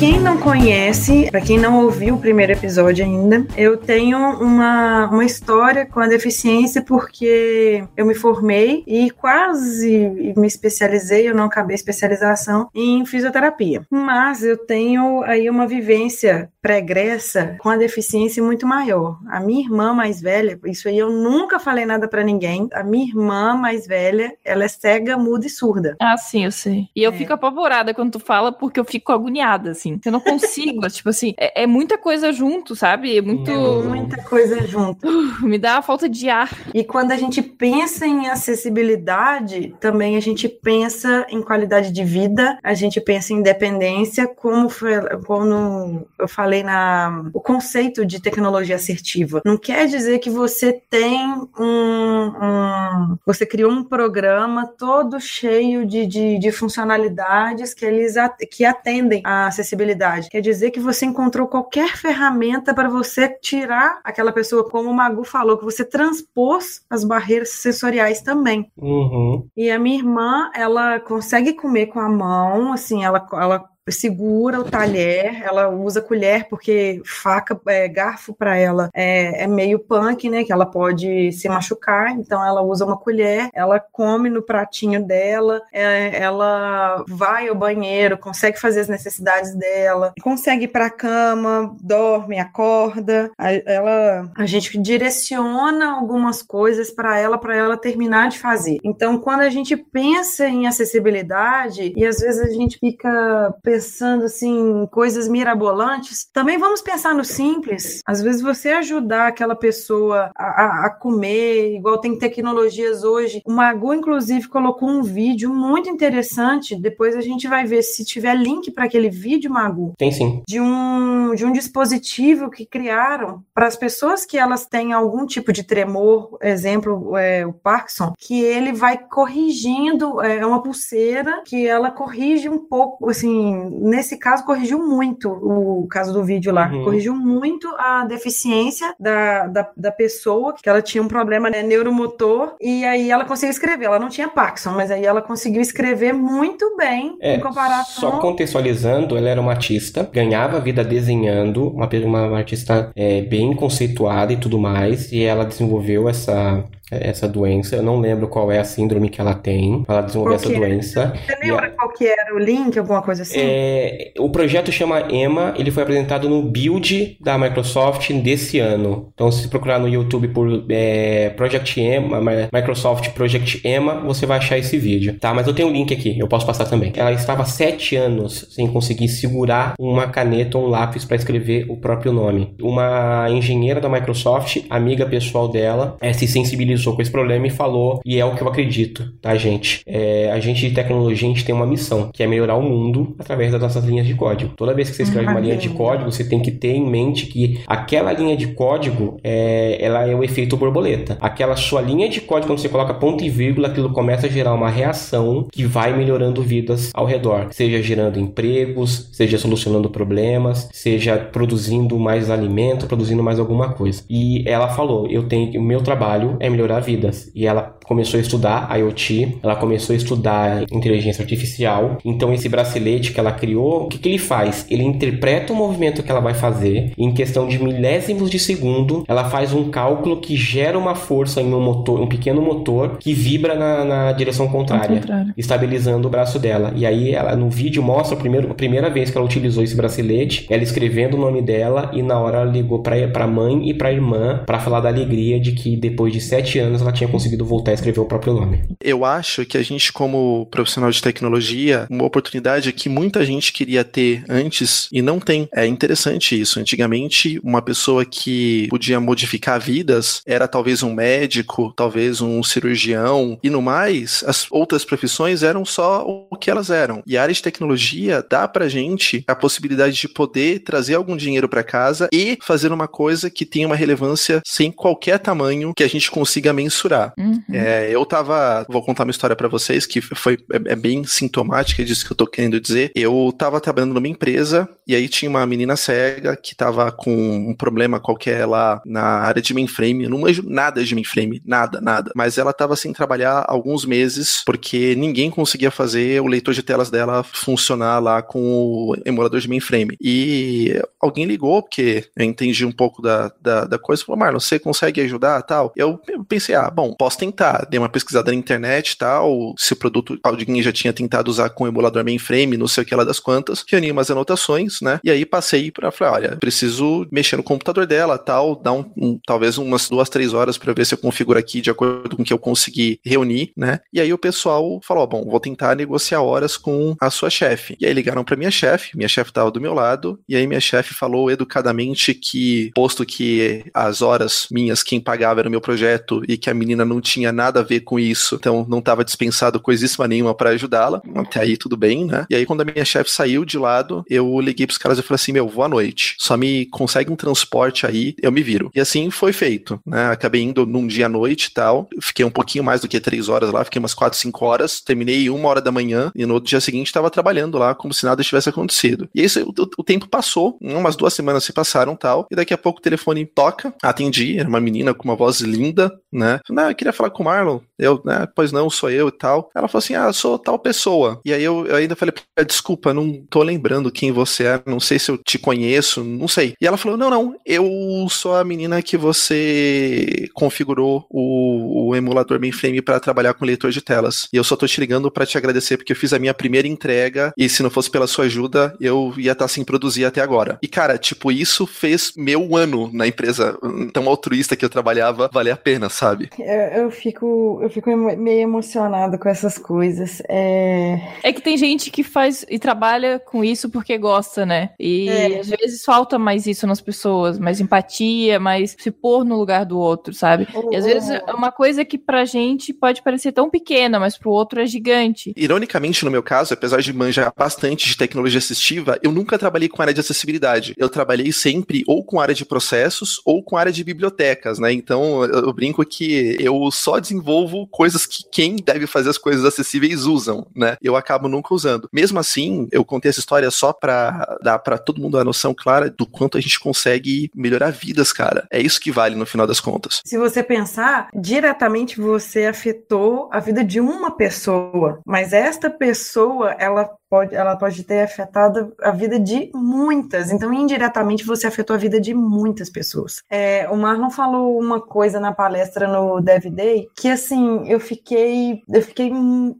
Quem 0.00 0.18
não 0.18 0.38
conhece, 0.38 1.30
para 1.30 1.42
quem 1.42 1.58
não 1.58 1.84
ouviu 1.84 2.14
o 2.14 2.18
primeiro 2.18 2.52
episódio 2.52 3.04
ainda, 3.04 3.46
eu 3.54 3.76
tenho 3.76 4.16
uma, 4.16 5.06
uma 5.10 5.26
história 5.26 5.84
com 5.84 6.00
a 6.00 6.06
deficiência 6.06 6.82
porque 6.82 7.84
eu 7.94 8.06
me 8.06 8.14
formei 8.14 8.82
e 8.86 9.10
quase 9.10 10.32
me 10.34 10.46
especializei, 10.46 11.28
eu 11.28 11.34
não 11.34 11.44
acabei 11.44 11.74
especialização 11.74 12.70
em 12.74 13.04
fisioterapia. 13.04 13.82
Mas 13.90 14.42
eu 14.42 14.56
tenho 14.56 15.22
aí 15.24 15.50
uma 15.50 15.66
vivência 15.66 16.50
pregressa 16.62 17.56
com 17.58 17.68
a 17.68 17.76
deficiência 17.76 18.42
muito 18.42 18.66
maior. 18.66 19.18
A 19.28 19.38
minha 19.38 19.62
irmã 19.62 19.92
mais 19.92 20.20
velha, 20.20 20.58
isso 20.64 20.88
aí 20.88 20.96
eu 20.96 21.10
nunca 21.10 21.58
falei 21.58 21.84
nada 21.84 22.08
para 22.08 22.24
ninguém. 22.24 22.68
A 22.72 22.82
minha 22.82 23.06
irmã 23.06 23.54
mais 23.54 23.86
velha, 23.86 24.34
ela 24.42 24.64
é 24.64 24.68
cega, 24.68 25.18
muda 25.18 25.46
e 25.46 25.50
surda. 25.50 25.96
Ah, 26.00 26.16
sim, 26.16 26.46
eu 26.46 26.52
sei. 26.52 26.88
E 26.96 27.02
eu 27.02 27.12
é. 27.12 27.14
fico 27.14 27.34
apavorada 27.34 27.92
quando 27.92 28.12
tu 28.12 28.20
fala 28.20 28.50
porque 28.50 28.80
eu 28.80 28.84
fico 28.84 29.12
agoniada, 29.12 29.70
assim. 29.70 29.89
Eu 30.04 30.12
não 30.12 30.20
consigo, 30.20 30.86
tipo 30.90 31.08
assim, 31.08 31.34
é, 31.38 31.62
é, 31.62 31.66
muita 31.66 31.96
coisa 31.96 32.32
junto, 32.32 32.76
sabe? 32.76 33.16
É 33.16 33.22
muito. 33.22 33.50
É 33.50 33.82
muita 33.82 34.22
coisa 34.22 34.66
junto. 34.66 35.06
Uh, 35.06 35.42
me 35.46 35.58
dá 35.58 35.78
a 35.78 35.82
falta 35.82 36.08
de 36.08 36.28
ar. 36.28 36.50
E 36.74 36.84
quando 36.84 37.12
a 37.12 37.16
gente 37.16 37.42
pensa 37.42 38.06
em 38.06 38.28
acessibilidade, 38.28 39.74
também 39.80 40.16
a 40.16 40.20
gente 40.20 40.48
pensa 40.48 41.26
em 41.28 41.42
qualidade 41.42 41.90
de 41.92 42.04
vida, 42.04 42.58
a 42.62 42.74
gente 42.74 43.00
pensa 43.00 43.32
em 43.32 43.38
independência, 43.38 44.26
como 44.26 44.68
foi, 44.68 44.92
quando 45.26 46.06
eu 46.18 46.28
falei 46.28 46.62
na 46.62 47.24
o 47.32 47.40
conceito 47.40 48.04
de 48.04 48.20
tecnologia 48.20 48.76
assertiva. 48.76 49.40
Não 49.44 49.56
quer 49.56 49.86
dizer 49.86 50.18
que 50.18 50.30
você 50.30 50.72
tem 50.72 51.20
um, 51.58 52.32
um 52.40 53.18
você 53.26 53.46
criou 53.46 53.70
um 53.70 53.84
programa 53.84 54.66
todo 54.66 55.20
cheio 55.20 55.86
de, 55.86 56.06
de, 56.06 56.38
de 56.38 56.52
funcionalidades 56.52 57.74
que 57.74 57.84
eles 57.84 58.14
que 58.50 58.64
atendem 58.64 59.22
à 59.24 59.46
acessibilidade. 59.46 59.79
Quer 60.28 60.40
dizer 60.40 60.70
que 60.70 60.80
você 60.80 61.06
encontrou 61.06 61.46
qualquer 61.46 61.96
ferramenta 61.96 62.74
para 62.74 62.88
você 62.88 63.28
tirar 63.28 64.00
aquela 64.04 64.32
pessoa, 64.32 64.68
como 64.68 64.90
o 64.90 64.94
Magu 64.94 65.24
falou, 65.24 65.58
que 65.58 65.64
você 65.64 65.84
transpôs 65.84 66.84
as 66.88 67.04
barreiras 67.04 67.50
sensoriais 67.50 68.20
também. 68.20 68.70
Uhum. 68.76 69.46
E 69.56 69.70
a 69.70 69.78
minha 69.78 69.98
irmã, 69.98 70.50
ela 70.54 71.00
consegue 71.00 71.52
comer 71.54 71.86
com 71.86 72.00
a 72.00 72.08
mão, 72.08 72.72
assim, 72.72 73.04
ela, 73.04 73.26
ela 73.32 73.70
segura 73.92 74.60
o 74.60 74.64
talher, 74.64 75.42
ela 75.42 75.68
usa 75.68 76.00
colher 76.00 76.48
porque 76.48 77.00
faca, 77.04 77.58
é, 77.68 77.88
garfo 77.88 78.32
para 78.32 78.56
ela 78.56 78.90
é, 78.94 79.44
é, 79.44 79.46
meio 79.46 79.78
punk, 79.78 80.28
né? 80.28 80.44
Que 80.44 80.52
ela 80.52 80.66
pode 80.66 81.32
se 81.32 81.48
machucar, 81.48 82.12
então 82.12 82.44
ela 82.44 82.62
usa 82.62 82.84
uma 82.84 82.96
colher, 82.96 83.48
ela 83.54 83.80
come 83.80 84.28
no 84.28 84.42
pratinho 84.42 85.04
dela, 85.04 85.62
é, 85.72 86.20
ela 86.20 87.04
vai 87.08 87.48
ao 87.48 87.54
banheiro, 87.54 88.18
consegue 88.18 88.58
fazer 88.58 88.80
as 88.80 88.88
necessidades 88.88 89.54
dela, 89.54 90.12
consegue 90.22 90.64
ir 90.64 90.68
para 90.68 90.90
cama, 90.90 91.76
dorme, 91.80 92.38
acorda, 92.38 93.30
a, 93.38 93.52
ela, 93.52 94.30
a 94.36 94.46
gente 94.46 94.78
direciona 94.78 95.92
algumas 95.92 96.42
coisas 96.42 96.90
para 96.90 97.18
ela, 97.18 97.38
para 97.38 97.56
ela 97.56 97.76
terminar 97.76 98.28
de 98.28 98.38
fazer. 98.38 98.78
Então, 98.82 99.18
quando 99.18 99.40
a 99.40 99.50
gente 99.50 99.76
pensa 99.76 100.46
em 100.46 100.66
acessibilidade 100.66 101.92
e 101.96 102.06
às 102.06 102.20
vezes 102.20 102.40
a 102.40 102.52
gente 102.52 102.78
fica 102.78 103.54
pensando 103.62 103.79
assim, 104.24 104.86
coisas 104.90 105.28
mirabolantes, 105.28 106.28
também 106.32 106.58
vamos 106.58 106.82
pensar 106.82 107.14
no 107.14 107.24
simples. 107.24 108.00
Às 108.06 108.22
vezes 108.22 108.42
você 108.42 108.70
ajudar 108.70 109.28
aquela 109.28 109.54
pessoa 109.54 110.30
a, 110.36 110.86
a 110.86 110.90
comer, 110.90 111.76
igual 111.76 111.98
tem 111.98 112.18
tecnologias 112.18 113.04
hoje. 113.04 113.42
O 113.44 113.52
Magu, 113.52 113.94
inclusive, 113.94 114.48
colocou 114.48 114.88
um 114.88 115.02
vídeo 115.02 115.52
muito 115.52 115.88
interessante. 115.88 116.74
Depois 116.74 117.16
a 117.16 117.20
gente 117.20 117.48
vai 117.48 117.64
ver 117.64 117.82
se 117.82 118.04
tiver 118.04 118.34
link 118.34 118.70
para 118.70 118.84
aquele 118.84 119.10
vídeo, 119.10 119.50
Magu. 119.50 119.94
Tem 119.98 120.12
sim. 120.12 120.42
De 120.46 120.60
um, 120.60 121.34
de 121.34 121.44
um 121.44 121.52
dispositivo 121.52 122.50
que 122.50 122.66
criaram 122.66 123.42
para 123.54 123.66
as 123.66 123.76
pessoas 123.76 124.24
que 124.24 124.38
elas 124.38 124.66
têm 124.66 124.92
algum 124.92 125.26
tipo 125.26 125.52
de 125.52 125.62
tremor, 125.62 126.38
exemplo, 126.42 127.16
é, 127.16 127.46
o 127.46 127.52
Parkinson, 127.52 128.12
que 128.18 128.42
ele 128.42 128.72
vai 128.72 128.98
corrigindo, 128.98 130.20
é 130.20 130.44
uma 130.44 130.62
pulseira 130.62 131.42
que 131.44 131.66
ela 131.66 131.90
corrige 131.90 132.48
um 132.48 132.58
pouco, 132.58 133.10
assim, 133.10 133.59
nesse 133.70 134.16
caso, 134.16 134.44
corrigiu 134.44 134.78
muito 134.78 135.30
o 135.30 135.86
caso 135.88 136.12
do 136.12 136.24
vídeo 136.24 136.52
lá. 136.52 136.70
Uhum. 136.70 136.84
Corrigiu 136.84 137.14
muito 137.14 137.68
a 137.78 138.04
deficiência 138.04 138.94
da, 138.98 139.46
da, 139.46 139.70
da, 139.76 139.92
pessoa, 139.92 140.54
que 140.60 140.68
ela 140.68 140.80
tinha 140.80 141.02
um 141.02 141.08
problema 141.08 141.50
né, 141.50 141.62
neuromotor, 141.62 142.54
e 142.60 142.84
aí 142.84 143.10
ela 143.10 143.24
conseguiu 143.24 143.50
escrever. 143.50 143.86
Ela 143.86 143.98
não 143.98 144.08
tinha 144.08 144.28
Parkinson, 144.28 144.70
mas 144.72 144.90
aí 144.90 145.04
ela 145.04 145.20
conseguiu 145.20 145.60
escrever 145.60 146.12
muito 146.12 146.76
bem 146.76 147.16
é, 147.20 147.36
em 147.36 147.40
comparação. 147.40 148.10
Só 148.10 148.18
contextualizando, 148.18 149.16
ela 149.16 149.28
era 149.28 149.40
uma 149.40 149.52
artista, 149.52 150.08
ganhava 150.12 150.60
vida 150.60 150.84
desenhando, 150.84 151.68
uma, 151.68 151.88
uma 152.04 152.38
artista 152.38 152.90
é, 152.94 153.22
bem 153.22 153.54
conceituada 153.54 154.32
e 154.32 154.36
tudo 154.36 154.58
mais, 154.58 155.12
e 155.12 155.22
ela 155.22 155.44
desenvolveu 155.44 156.08
essa 156.08 156.64
essa 156.90 157.28
doença. 157.28 157.76
Eu 157.76 157.82
não 157.82 158.00
lembro 158.00 158.28
qual 158.28 158.50
é 158.50 158.58
a 158.58 158.64
síndrome 158.64 159.08
que 159.08 159.20
ela 159.20 159.34
tem. 159.34 159.84
Ela 159.88 160.00
desenvolveu 160.02 160.34
essa 160.34 160.48
doença. 160.48 161.12
Você 161.26 161.46
lembra 161.46 161.66
a... 161.66 161.70
qual 161.70 161.88
que 161.92 162.06
era 162.06 162.34
o 162.34 162.38
link, 162.38 162.78
alguma 162.78 163.02
coisa 163.02 163.22
assim? 163.22 163.38
É... 163.38 164.12
O 164.18 164.30
projeto 164.30 164.72
chama 164.72 165.00
EMA, 165.10 165.54
ele 165.56 165.70
foi 165.70 165.82
apresentado 165.82 166.28
no 166.28 166.42
Build 166.42 167.18
da 167.20 167.38
Microsoft 167.38 168.12
desse 168.14 168.58
ano. 168.58 169.10
Então, 169.14 169.30
se 169.30 169.48
procurar 169.48 169.78
no 169.78 169.88
YouTube 169.88 170.28
por 170.28 170.64
é, 170.68 171.30
Project 171.30 171.80
EMA, 171.80 172.20
Microsoft 172.52 173.10
Project 173.10 173.60
EMA, 173.66 174.00
você 174.00 174.26
vai 174.26 174.38
achar 174.38 174.58
esse 174.58 174.76
vídeo. 174.78 175.18
Tá, 175.18 175.32
mas 175.32 175.46
eu 175.46 175.54
tenho 175.54 175.68
um 175.68 175.72
link 175.72 175.92
aqui, 175.92 176.18
eu 176.18 176.26
posso 176.28 176.46
passar 176.46 176.64
também. 176.66 176.92
Ela 176.96 177.12
estava 177.12 177.44
sete 177.44 177.96
anos 177.96 178.46
sem 178.50 178.66
conseguir 178.66 179.08
segurar 179.08 179.74
uma 179.78 180.08
caneta 180.08 180.58
ou 180.58 180.66
um 180.66 180.68
lápis 180.68 181.04
para 181.04 181.16
escrever 181.16 181.66
o 181.68 181.76
próprio 181.76 182.12
nome. 182.12 182.54
Uma 182.60 183.28
engenheira 183.30 183.80
da 183.80 183.88
Microsoft, 183.88 184.64
amiga 184.68 185.06
pessoal 185.06 185.48
dela, 185.48 185.96
é, 186.00 186.12
se 186.12 186.26
sensibilizou 186.26 186.79
sensibilizou 186.80 186.96
com 186.96 187.02
esse 187.02 187.10
problema 187.10 187.46
e 187.46 187.50
falou, 187.50 188.00
e 188.04 188.18
é 188.18 188.24
o 188.24 188.34
que 188.34 188.42
eu 188.42 188.48
acredito, 188.48 189.12
tá, 189.20 189.34
gente? 189.36 189.82
É, 189.86 190.30
a 190.32 190.40
gente 190.40 190.68
de 190.68 190.74
tecnologia, 190.74 191.28
a 191.28 191.30
gente 191.30 191.44
tem 191.44 191.54
uma 191.54 191.66
missão, 191.66 192.10
que 192.12 192.22
é 192.22 192.26
melhorar 192.26 192.56
o 192.56 192.62
mundo 192.62 193.14
através 193.18 193.52
das 193.52 193.60
nossas 193.60 193.84
linhas 193.84 194.06
de 194.06 194.14
código. 194.14 194.52
Toda 194.56 194.74
vez 194.74 194.90
que 194.90 194.96
você 194.96 195.02
escreve 195.02 195.28
uma 195.28 195.40
linha 195.40 195.56
de 195.56 195.68
código, 195.68 196.10
você 196.10 196.24
tem 196.24 196.40
que 196.40 196.50
ter 196.50 196.74
em 196.74 196.88
mente 196.88 197.26
que 197.26 197.60
aquela 197.66 198.12
linha 198.12 198.36
de 198.36 198.48
código, 198.48 199.18
é, 199.22 199.78
ela 199.80 200.06
é 200.06 200.14
o 200.14 200.24
efeito 200.24 200.56
borboleta. 200.56 201.18
Aquela 201.20 201.56
sua 201.56 201.80
linha 201.80 202.08
de 202.08 202.20
código, 202.20 202.48
quando 202.48 202.58
você 202.58 202.68
coloca 202.68 202.94
ponto 202.94 203.22
e 203.22 203.28
vírgula, 203.28 203.68
aquilo 203.68 203.90
começa 203.90 204.26
a 204.26 204.30
gerar 204.30 204.54
uma 204.54 204.68
reação 204.68 205.46
que 205.52 205.64
vai 205.64 205.96
melhorando 205.96 206.42
vidas 206.42 206.90
ao 206.94 207.04
redor. 207.04 207.48
Seja 207.50 207.82
gerando 207.82 208.18
empregos, 208.18 209.08
seja 209.12 209.38
solucionando 209.38 209.90
problemas, 209.90 210.68
seja 210.72 211.16
produzindo 211.16 211.98
mais 211.98 212.30
alimento, 212.30 212.86
produzindo 212.86 213.22
mais 213.22 213.38
alguma 213.38 213.72
coisa. 213.72 214.02
E 214.08 214.42
ela 214.46 214.68
falou, 214.68 215.06
eu 215.08 215.24
tenho, 215.24 215.60
o 215.60 215.62
meu 215.62 215.80
trabalho 215.80 216.36
é 216.40 216.48
melhorar 216.48 216.69
melhorar 216.70 216.80
vidas. 216.80 217.30
E 217.34 217.46
ela 217.46 217.76
começou 217.84 218.18
a 218.18 218.20
estudar 218.20 218.78
IoT, 218.78 219.38
ela 219.42 219.56
começou 219.56 219.92
a 219.92 219.96
estudar 219.96 220.62
inteligência 220.70 221.22
artificial. 221.22 221.98
Então 222.04 222.32
esse 222.32 222.48
bracelete 222.48 223.12
que 223.12 223.18
ela 223.18 223.32
criou, 223.32 223.84
o 223.84 223.88
que, 223.88 223.98
que 223.98 224.08
ele 224.08 224.18
faz? 224.18 224.64
Ele 224.70 224.84
interpreta 224.84 225.52
o 225.52 225.56
movimento 225.56 226.02
que 226.02 226.10
ela 226.10 226.20
vai 226.20 226.34
fazer 226.34 226.92
em 226.96 227.12
questão 227.12 227.48
de 227.48 227.62
milésimos 227.62 228.30
de 228.30 228.38
segundo. 228.38 229.04
Ela 229.08 229.24
faz 229.24 229.52
um 229.52 229.70
cálculo 229.70 230.20
que 230.20 230.36
gera 230.36 230.78
uma 230.78 230.94
força 230.94 231.42
em 231.42 231.52
um 231.52 231.60
motor, 231.60 232.00
um 232.00 232.06
pequeno 232.06 232.40
motor 232.40 232.96
que 232.98 233.12
vibra 233.12 233.56
na, 233.56 233.84
na 233.84 234.12
direção 234.12 234.46
contrária, 234.48 235.02
estabilizando 235.36 236.06
o 236.06 236.10
braço 236.10 236.38
dela. 236.38 236.72
E 236.76 236.86
aí 236.86 237.12
ela 237.12 237.34
no 237.34 237.50
vídeo 237.50 237.82
mostra 237.82 238.16
a 238.16 238.20
primeira, 238.20 238.50
a 238.50 238.54
primeira 238.54 238.88
vez 238.88 239.10
que 239.10 239.18
ela 239.18 239.26
utilizou 239.26 239.64
esse 239.64 239.74
bracelete, 239.74 240.46
ela 240.48 240.62
escrevendo 240.62 241.16
o 241.16 241.20
nome 241.20 241.42
dela 241.42 241.90
e 241.92 242.02
na 242.02 242.18
hora 242.20 242.38
ela 242.38 242.50
ligou 242.50 242.80
para 242.80 243.24
a 243.24 243.26
mãe 243.26 243.68
e 243.68 243.74
para 243.74 243.88
a 243.88 243.92
irmã 243.92 244.42
para 244.46 244.60
falar 244.60 244.80
da 244.80 244.88
alegria 244.88 245.40
de 245.40 245.52
que 245.52 245.76
depois 245.76 246.12
de 246.12 246.20
sete 246.20 246.59
anos 246.60 246.80
ela 246.80 246.92
tinha 246.92 247.08
conseguido 247.08 247.44
voltar 247.44 247.72
a 247.72 247.74
escrever 247.74 248.00
o 248.00 248.06
próprio 248.06 248.34
nome. 248.34 248.62
Eu 248.80 249.04
acho 249.04 249.44
que 249.44 249.58
a 249.58 249.62
gente, 249.62 249.92
como 249.92 250.46
profissional 250.50 250.90
de 250.90 251.02
tecnologia, 251.02 251.86
uma 251.90 252.04
oportunidade 252.04 252.72
que 252.72 252.88
muita 252.88 253.24
gente 253.24 253.52
queria 253.52 253.84
ter 253.84 254.24
antes 254.28 254.88
e 254.92 255.02
não 255.02 255.18
tem. 255.18 255.48
É 255.54 255.66
interessante 255.66 256.38
isso. 256.40 256.60
Antigamente, 256.60 257.40
uma 257.42 257.62
pessoa 257.62 258.04
que 258.04 258.66
podia 258.68 259.00
modificar 259.00 259.60
vidas 259.60 260.22
era 260.26 260.48
talvez 260.48 260.82
um 260.82 260.92
médico, 260.92 261.72
talvez 261.76 262.20
um 262.20 262.42
cirurgião, 262.42 263.38
e 263.42 263.50
no 263.50 263.62
mais, 263.62 264.24
as 264.26 264.46
outras 264.50 264.84
profissões 264.84 265.42
eram 265.42 265.64
só 265.64 266.04
o 266.06 266.36
que 266.36 266.50
elas 266.50 266.70
eram. 266.70 267.02
E 267.06 267.16
a 267.16 267.22
área 267.22 267.34
de 267.34 267.42
tecnologia 267.42 268.24
dá 268.28 268.46
pra 268.46 268.68
gente 268.68 269.24
a 269.26 269.34
possibilidade 269.34 269.96
de 269.96 270.08
poder 270.08 270.60
trazer 270.60 270.94
algum 270.94 271.16
dinheiro 271.16 271.48
para 271.48 271.62
casa 271.62 272.08
e 272.12 272.38
fazer 272.42 272.72
uma 272.72 272.88
coisa 272.88 273.30
que 273.30 273.46
tenha 273.46 273.66
uma 273.66 273.76
relevância 273.76 274.40
sem 274.44 274.70
qualquer 274.70 275.18
tamanho 275.18 275.72
que 275.74 275.84
a 275.84 275.88
gente 275.88 276.10
consiga 276.10 276.49
conseguia 276.50 276.52
mensurar. 276.52 277.12
Uhum. 277.18 277.42
É, 277.52 277.90
eu 277.90 278.04
tava. 278.04 278.66
Vou 278.68 278.82
contar 278.82 279.04
uma 279.04 279.10
história 279.10 279.36
para 279.36 279.48
vocês 279.48 279.86
que 279.86 280.00
foi 280.00 280.38
é, 280.52 280.72
é, 280.72 280.76
bem 280.76 281.04
sintomática 281.04 281.84
disso 281.84 282.04
que 282.04 282.12
eu 282.12 282.16
tô 282.16 282.26
querendo 282.26 282.60
dizer. 282.60 282.90
Eu 282.94 283.32
tava 283.36 283.60
trabalhando 283.60 283.94
numa 283.94 284.08
empresa 284.08 284.68
e 284.86 284.94
aí 284.94 285.08
tinha 285.08 285.30
uma 285.30 285.46
menina 285.46 285.76
cega 285.76 286.36
que 286.36 286.54
tava 286.54 286.90
com 286.92 287.12
um 287.12 287.54
problema 287.54 288.00
qualquer 288.00 288.46
lá 288.46 288.80
na 288.84 289.02
área 289.02 289.40
de 289.40 289.54
mainframe. 289.54 290.04
Eu 290.04 290.10
não 290.10 290.20
manjo 290.20 290.42
nada 290.46 290.84
de 290.84 290.94
mainframe, 290.94 291.40
nada, 291.44 291.80
nada. 291.80 292.10
Mas 292.14 292.38
ela 292.38 292.52
tava 292.52 292.76
sem 292.76 292.92
trabalhar 292.92 293.44
alguns 293.48 293.84
meses 293.84 294.42
porque 294.44 294.94
ninguém 294.96 295.30
conseguia 295.30 295.70
fazer 295.70 296.20
o 296.20 296.26
leitor 296.26 296.54
de 296.54 296.62
telas 296.62 296.90
dela 296.90 297.22
funcionar 297.22 297.98
lá 297.98 298.22
com 298.22 298.40
o 298.40 298.96
emulador 299.04 299.40
de 299.40 299.48
mainframe. 299.48 299.96
E 300.00 300.80
alguém 301.00 301.24
ligou, 301.24 301.62
porque 301.62 302.04
eu 302.16 302.24
entendi 302.24 302.64
um 302.64 302.72
pouco 302.72 303.02
da, 303.02 303.32
da, 303.40 303.64
da 303.64 303.78
coisa, 303.78 304.04
falou, 304.04 304.18
Marlon, 304.18 304.40
você 304.40 304.58
consegue 304.58 305.00
ajudar 305.00 305.42
tal? 305.42 305.72
Eu 305.76 306.00
pensei, 306.30 306.54
ah, 306.54 306.70
bom, 306.70 306.94
posso 306.94 307.18
tentar. 307.18 307.66
Dei 307.68 307.78
uma 307.78 307.88
pesquisada 307.88 308.30
na 308.30 308.38
internet 308.38 308.96
tal, 308.96 309.52
se 309.58 309.72
o 309.72 309.76
produto 309.76 310.18
alguém 310.22 310.62
já 310.62 310.72
tinha 310.72 310.92
tentado 310.92 311.28
usar 311.28 311.50
com 311.50 311.64
o 311.64 311.68
emulador 311.68 312.04
mainframe, 312.04 312.56
não 312.56 312.68
sei 312.68 312.84
o 312.84 312.86
que 312.86 312.94
lá 312.94 313.04
das 313.04 313.18
quantas, 313.18 313.64
reuni 313.68 313.90
umas 313.90 314.10
anotações, 314.10 314.80
né? 314.80 315.00
E 315.02 315.10
aí 315.10 315.26
passei 315.26 315.70
para 315.70 315.90
falar, 315.90 316.12
olha, 316.12 316.36
preciso 316.36 317.06
mexer 317.10 317.36
no 317.36 317.42
computador 317.42 317.86
dela 317.86 318.16
tal, 318.16 318.54
dar 318.54 318.72
um, 318.72 318.84
um 318.96 319.18
talvez 319.26 319.58
umas 319.58 319.88
duas, 319.88 320.08
três 320.08 320.32
horas 320.32 320.56
para 320.56 320.72
ver 320.72 320.86
se 320.86 320.94
eu 320.94 320.98
configuro 320.98 321.38
aqui 321.38 321.60
de 321.60 321.70
acordo 321.70 322.16
com 322.16 322.22
o 322.22 322.24
que 322.24 322.32
eu 322.32 322.38
consegui 322.38 323.00
reunir, 323.04 323.52
né? 323.56 323.80
E 323.92 324.00
aí 324.00 324.12
o 324.12 324.18
pessoal 324.18 324.80
falou, 324.84 325.06
bom, 325.06 325.24
vou 325.24 325.40
tentar 325.40 325.74
negociar 325.74 326.22
horas 326.22 326.56
com 326.56 326.94
a 327.00 327.10
sua 327.10 327.28
chefe. 327.28 327.76
E 327.80 327.86
aí 327.86 327.92
ligaram 327.92 328.24
para 328.24 328.36
minha 328.36 328.50
chefe, 328.50 328.96
minha 328.96 329.08
chefe 329.08 329.32
tava 329.32 329.50
do 329.50 329.60
meu 329.60 329.74
lado, 329.74 330.20
e 330.28 330.36
aí 330.36 330.46
minha 330.46 330.60
chefe 330.60 330.94
falou 330.94 331.30
educadamente 331.30 332.14
que, 332.14 332.70
posto 332.74 333.04
que 333.04 333.64
as 333.74 334.00
horas 334.00 334.46
minhas, 334.50 334.82
quem 334.82 335.00
pagava 335.00 335.40
era 335.40 335.48
o 335.48 335.50
meu 335.50 335.60
projeto 335.60 336.19
e 336.28 336.36
que 336.36 336.50
a 336.50 336.54
menina 336.54 336.84
não 336.84 337.00
tinha 337.00 337.32
nada 337.32 337.60
a 337.60 337.62
ver 337.62 337.80
com 337.80 337.98
isso, 337.98 338.36
então 338.36 338.66
não 338.68 338.78
estava 338.78 339.04
dispensado 339.04 339.60
coisíssima 339.60 340.06
nenhuma 340.08 340.34
para 340.34 340.50
ajudá-la. 340.50 341.02
Até 341.14 341.40
aí 341.40 341.56
tudo 341.56 341.76
bem, 341.76 342.04
né? 342.04 342.26
E 342.30 342.34
aí 342.34 342.46
quando 342.46 342.62
a 342.62 342.64
minha 342.64 342.84
chefe 342.84 343.10
saiu 343.10 343.44
de 343.44 343.58
lado, 343.58 344.04
eu 344.08 344.40
liguei 344.40 344.66
pros 344.66 344.78
caras 344.78 344.98
e 344.98 345.02
falei 345.02 345.16
assim: 345.16 345.32
"Meu, 345.32 345.46
boa 345.46 345.68
noite. 345.68 346.16
Só 346.18 346.36
me 346.36 346.66
consegue 346.66 347.10
um 347.10 347.16
transporte 347.16 347.86
aí, 347.86 348.14
eu 348.22 348.32
me 348.32 348.42
viro". 348.42 348.70
E 348.74 348.80
assim 348.80 349.10
foi 349.10 349.32
feito, 349.32 349.80
né? 349.86 350.10
Acabei 350.10 350.42
indo 350.42 350.66
num 350.66 350.86
dia 350.86 351.06
à 351.06 351.08
noite 351.08 351.46
e 351.46 351.50
tal. 351.52 351.88
Fiquei 352.00 352.24
um 352.24 352.30
pouquinho 352.30 352.64
mais 352.64 352.80
do 352.80 352.88
que 352.88 353.00
três 353.00 353.28
horas 353.28 353.50
lá, 353.50 353.64
fiquei 353.64 353.78
umas 353.78 353.94
quatro, 353.94 354.18
cinco 354.18 354.44
horas. 354.44 354.80
Terminei 354.80 355.28
uma 355.30 355.48
hora 355.48 355.60
da 355.60 355.72
manhã 355.72 356.10
e 356.14 356.26
no 356.26 356.34
outro 356.34 356.48
dia 356.48 356.60
seguinte 356.60 356.86
estava 356.86 357.10
trabalhando 357.10 357.58
lá 357.58 357.74
como 357.74 357.94
se 357.94 358.04
nada 358.04 358.22
tivesse 358.22 358.48
acontecido. 358.48 359.08
E 359.14 359.22
isso, 359.22 359.40
o, 359.42 359.62
o 359.78 359.84
tempo 359.84 360.08
passou, 360.08 360.58
umas 360.60 360.96
duas 360.96 361.14
semanas 361.14 361.44
se 361.44 361.52
passaram 361.52 361.96
tal, 361.96 362.26
e 362.30 362.36
daqui 362.36 362.54
a 362.54 362.58
pouco 362.58 362.78
o 362.78 362.82
telefone 362.82 363.26
toca, 363.26 363.74
atendi, 363.82 364.38
era 364.38 364.48
uma 364.48 364.60
menina 364.60 364.94
com 364.94 365.04
uma 365.04 365.16
voz 365.16 365.40
linda, 365.40 365.92
né? 366.12 366.40
Não, 366.48 366.68
eu 366.68 366.74
queria 366.74 366.92
falar 366.92 367.10
com 367.10 367.22
o 367.22 367.26
Marlon. 367.26 367.60
Eu, 367.78 368.00
né? 368.04 368.26
Pois 368.34 368.52
não, 368.52 368.68
sou 368.68 368.90
eu 368.90 369.08
e 369.08 369.12
tal. 369.12 369.50
Ela 369.54 369.68
falou 369.68 369.82
assim: 369.82 369.94
ah, 369.94 370.12
sou 370.12 370.38
tal 370.38 370.58
pessoa. 370.58 371.20
E 371.24 371.32
aí 371.32 371.42
eu, 371.42 371.66
eu 371.66 371.76
ainda 371.76 371.96
falei, 371.96 372.14
desculpa, 372.46 372.92
não 372.92 373.24
tô 373.28 373.42
lembrando 373.42 373.90
quem 373.90 374.12
você 374.12 374.44
é, 374.44 374.62
não 374.66 374.80
sei 374.80 374.98
se 374.98 375.10
eu 375.10 375.18
te 375.18 375.38
conheço, 375.38 376.04
não 376.04 376.28
sei. 376.28 376.54
E 376.60 376.66
ela 376.66 376.76
falou: 376.76 376.96
não, 376.96 377.10
não, 377.10 377.36
eu 377.46 378.06
sou 378.10 378.34
a 378.34 378.44
menina 378.44 378.82
que 378.82 378.96
você 378.96 380.28
configurou 380.34 381.06
o, 381.10 381.88
o 381.88 381.96
emulador 381.96 382.40
mainframe 382.40 382.82
para 382.82 383.00
trabalhar 383.00 383.34
com 383.34 383.44
leitor 383.44 383.70
de 383.70 383.80
telas. 383.80 384.28
E 384.32 384.36
eu 384.36 384.44
só 384.44 384.56
tô 384.56 384.66
te 384.66 384.80
ligando 384.80 385.10
para 385.10 385.26
te 385.26 385.38
agradecer 385.38 385.76
porque 385.76 385.92
eu 385.92 385.96
fiz 385.96 386.12
a 386.12 386.18
minha 386.18 386.34
primeira 386.34 386.68
entrega 386.68 387.32
e 387.36 387.48
se 387.48 387.62
não 387.62 387.70
fosse 387.70 387.90
pela 387.90 388.06
sua 388.06 388.24
ajuda, 388.26 388.76
eu 388.80 389.14
ia 389.16 389.32
estar 389.32 389.44
tá 389.44 389.48
sem 389.48 389.64
produzir 389.64 390.04
até 390.04 390.20
agora. 390.20 390.58
E 390.62 390.68
cara, 390.68 390.98
tipo, 390.98 391.32
isso 391.32 391.66
fez 391.66 392.12
meu 392.16 392.56
ano 392.56 392.90
na 392.92 393.06
empresa 393.06 393.58
tão 393.92 394.08
altruísta 394.08 394.56
que 394.56 394.64
eu 394.64 394.68
trabalhava 394.70 395.30
valer 395.32 395.52
a 395.52 395.56
pena, 395.56 395.88
sabe? 396.00 396.30
Eu, 396.38 396.84
eu 396.84 396.90
fico, 396.90 397.60
eu 397.62 397.68
fico 397.68 397.94
meio 397.94 398.40
emocionado 398.40 399.18
com 399.18 399.28
essas 399.28 399.58
coisas. 399.58 400.22
É... 400.26 400.98
é 401.22 401.30
que 401.30 401.42
tem 401.42 401.58
gente 401.58 401.90
que 401.90 402.02
faz 402.02 402.46
e 402.48 402.58
trabalha 402.58 403.18
com 403.18 403.44
isso 403.44 403.68
porque 403.68 403.98
gosta, 403.98 404.46
né? 404.46 404.70
E 404.80 405.08
é. 405.10 405.40
às 405.40 405.48
vezes 405.48 405.84
falta 405.84 406.18
mais 406.18 406.46
isso 406.46 406.66
nas 406.66 406.80
pessoas, 406.80 407.38
mais 407.38 407.60
empatia, 407.60 408.40
mais 408.40 408.74
se 408.78 408.90
pôr 408.90 409.24
no 409.24 409.36
lugar 409.36 409.66
do 409.66 409.78
outro, 409.78 410.14
sabe? 410.14 410.48
E 410.70 410.76
às 410.76 410.86
vezes 410.86 411.10
é 411.10 411.34
uma 411.34 411.52
coisa 411.52 411.84
que 411.84 411.98
pra 411.98 412.24
gente 412.24 412.72
pode 412.72 413.02
parecer 413.02 413.32
tão 413.32 413.50
pequena, 413.50 414.00
mas 414.00 414.16
pro 414.16 414.30
outro 414.30 414.58
é 414.58 414.66
gigante. 414.66 415.34
Ironicamente, 415.36 416.02
no 416.04 416.10
meu 416.10 416.22
caso, 416.22 416.54
apesar 416.54 416.80
de 416.80 416.94
manjar 416.94 417.30
bastante 417.36 417.86
de 417.86 417.96
tecnologia 417.96 418.38
assistiva, 418.38 418.98
eu 419.02 419.12
nunca 419.12 419.38
trabalhei 419.38 419.68
com 419.68 419.82
área 419.82 419.92
de 419.92 420.00
acessibilidade. 420.00 420.74
Eu 420.78 420.88
trabalhei 420.88 421.30
sempre 421.30 421.84
ou 421.86 422.02
com 422.02 422.20
área 422.20 422.34
de 422.34 422.46
processos 422.46 423.20
ou 423.26 423.42
com 423.42 423.58
área 423.58 423.70
de 423.70 423.84
bibliotecas, 423.84 424.58
né? 424.58 424.72
Então 424.72 425.22
eu 425.24 425.52
brinco 425.52 425.84
que 425.90 426.36
eu 426.38 426.70
só 426.70 427.00
desenvolvo 427.00 427.66
coisas 427.66 428.06
que 428.06 428.22
quem 428.30 428.56
deve 428.56 428.86
fazer 428.86 429.10
as 429.10 429.18
coisas 429.18 429.44
acessíveis 429.44 430.04
usam, 430.04 430.46
né? 430.54 430.76
Eu 430.82 430.96
acabo 430.96 431.28
nunca 431.28 431.54
usando. 431.54 431.88
Mesmo 431.92 432.18
assim, 432.18 432.68
eu 432.70 432.84
contei 432.84 433.10
essa 433.10 433.20
história 433.20 433.50
só 433.50 433.72
para 433.72 434.38
dar 434.42 434.58
para 434.58 434.78
todo 434.78 435.00
mundo 435.00 435.18
a 435.18 435.24
noção 435.24 435.54
clara 435.54 435.90
do 435.90 436.06
quanto 436.06 436.38
a 436.38 436.40
gente 436.40 436.60
consegue 436.60 437.30
melhorar 437.34 437.70
vidas, 437.70 438.12
cara. 438.12 438.46
É 438.50 438.60
isso 438.60 438.80
que 438.80 438.92
vale 438.92 439.16
no 439.16 439.26
final 439.26 439.46
das 439.46 439.60
contas. 439.60 440.00
Se 440.04 440.16
você 440.16 440.42
pensar, 440.42 441.08
diretamente 441.14 442.00
você 442.00 442.46
afetou 442.46 443.28
a 443.32 443.40
vida 443.40 443.64
de 443.64 443.80
uma 443.80 444.16
pessoa, 444.16 445.00
mas 445.04 445.32
esta 445.32 445.68
pessoa, 445.68 446.52
ela 446.58 446.88
pode, 447.10 447.34
ela 447.34 447.56
pode 447.56 447.82
ter 447.82 448.02
afetado 448.02 448.72
a 448.80 448.92
vida 448.92 449.18
de 449.18 449.50
muitas. 449.52 450.30
Então, 450.30 450.54
indiretamente, 450.54 451.26
você 451.26 451.46
afetou 451.46 451.74
a 451.74 451.78
vida 451.78 452.00
de 452.00 452.14
muitas 452.14 452.70
pessoas. 452.70 453.22
É, 453.28 453.68
o 453.68 453.76
Marlon 453.76 454.10
falou 454.10 454.58
uma 454.58 454.80
coisa 454.80 455.18
na 455.18 455.32
palestra 455.32 455.88
no 455.88 456.20
Dev 456.20 456.46
Day 456.46 456.88
que, 456.94 457.08
assim, 457.08 457.68
eu 457.68 457.80
fiquei, 457.80 458.62
eu 458.68 458.82
fiquei 458.82 459.12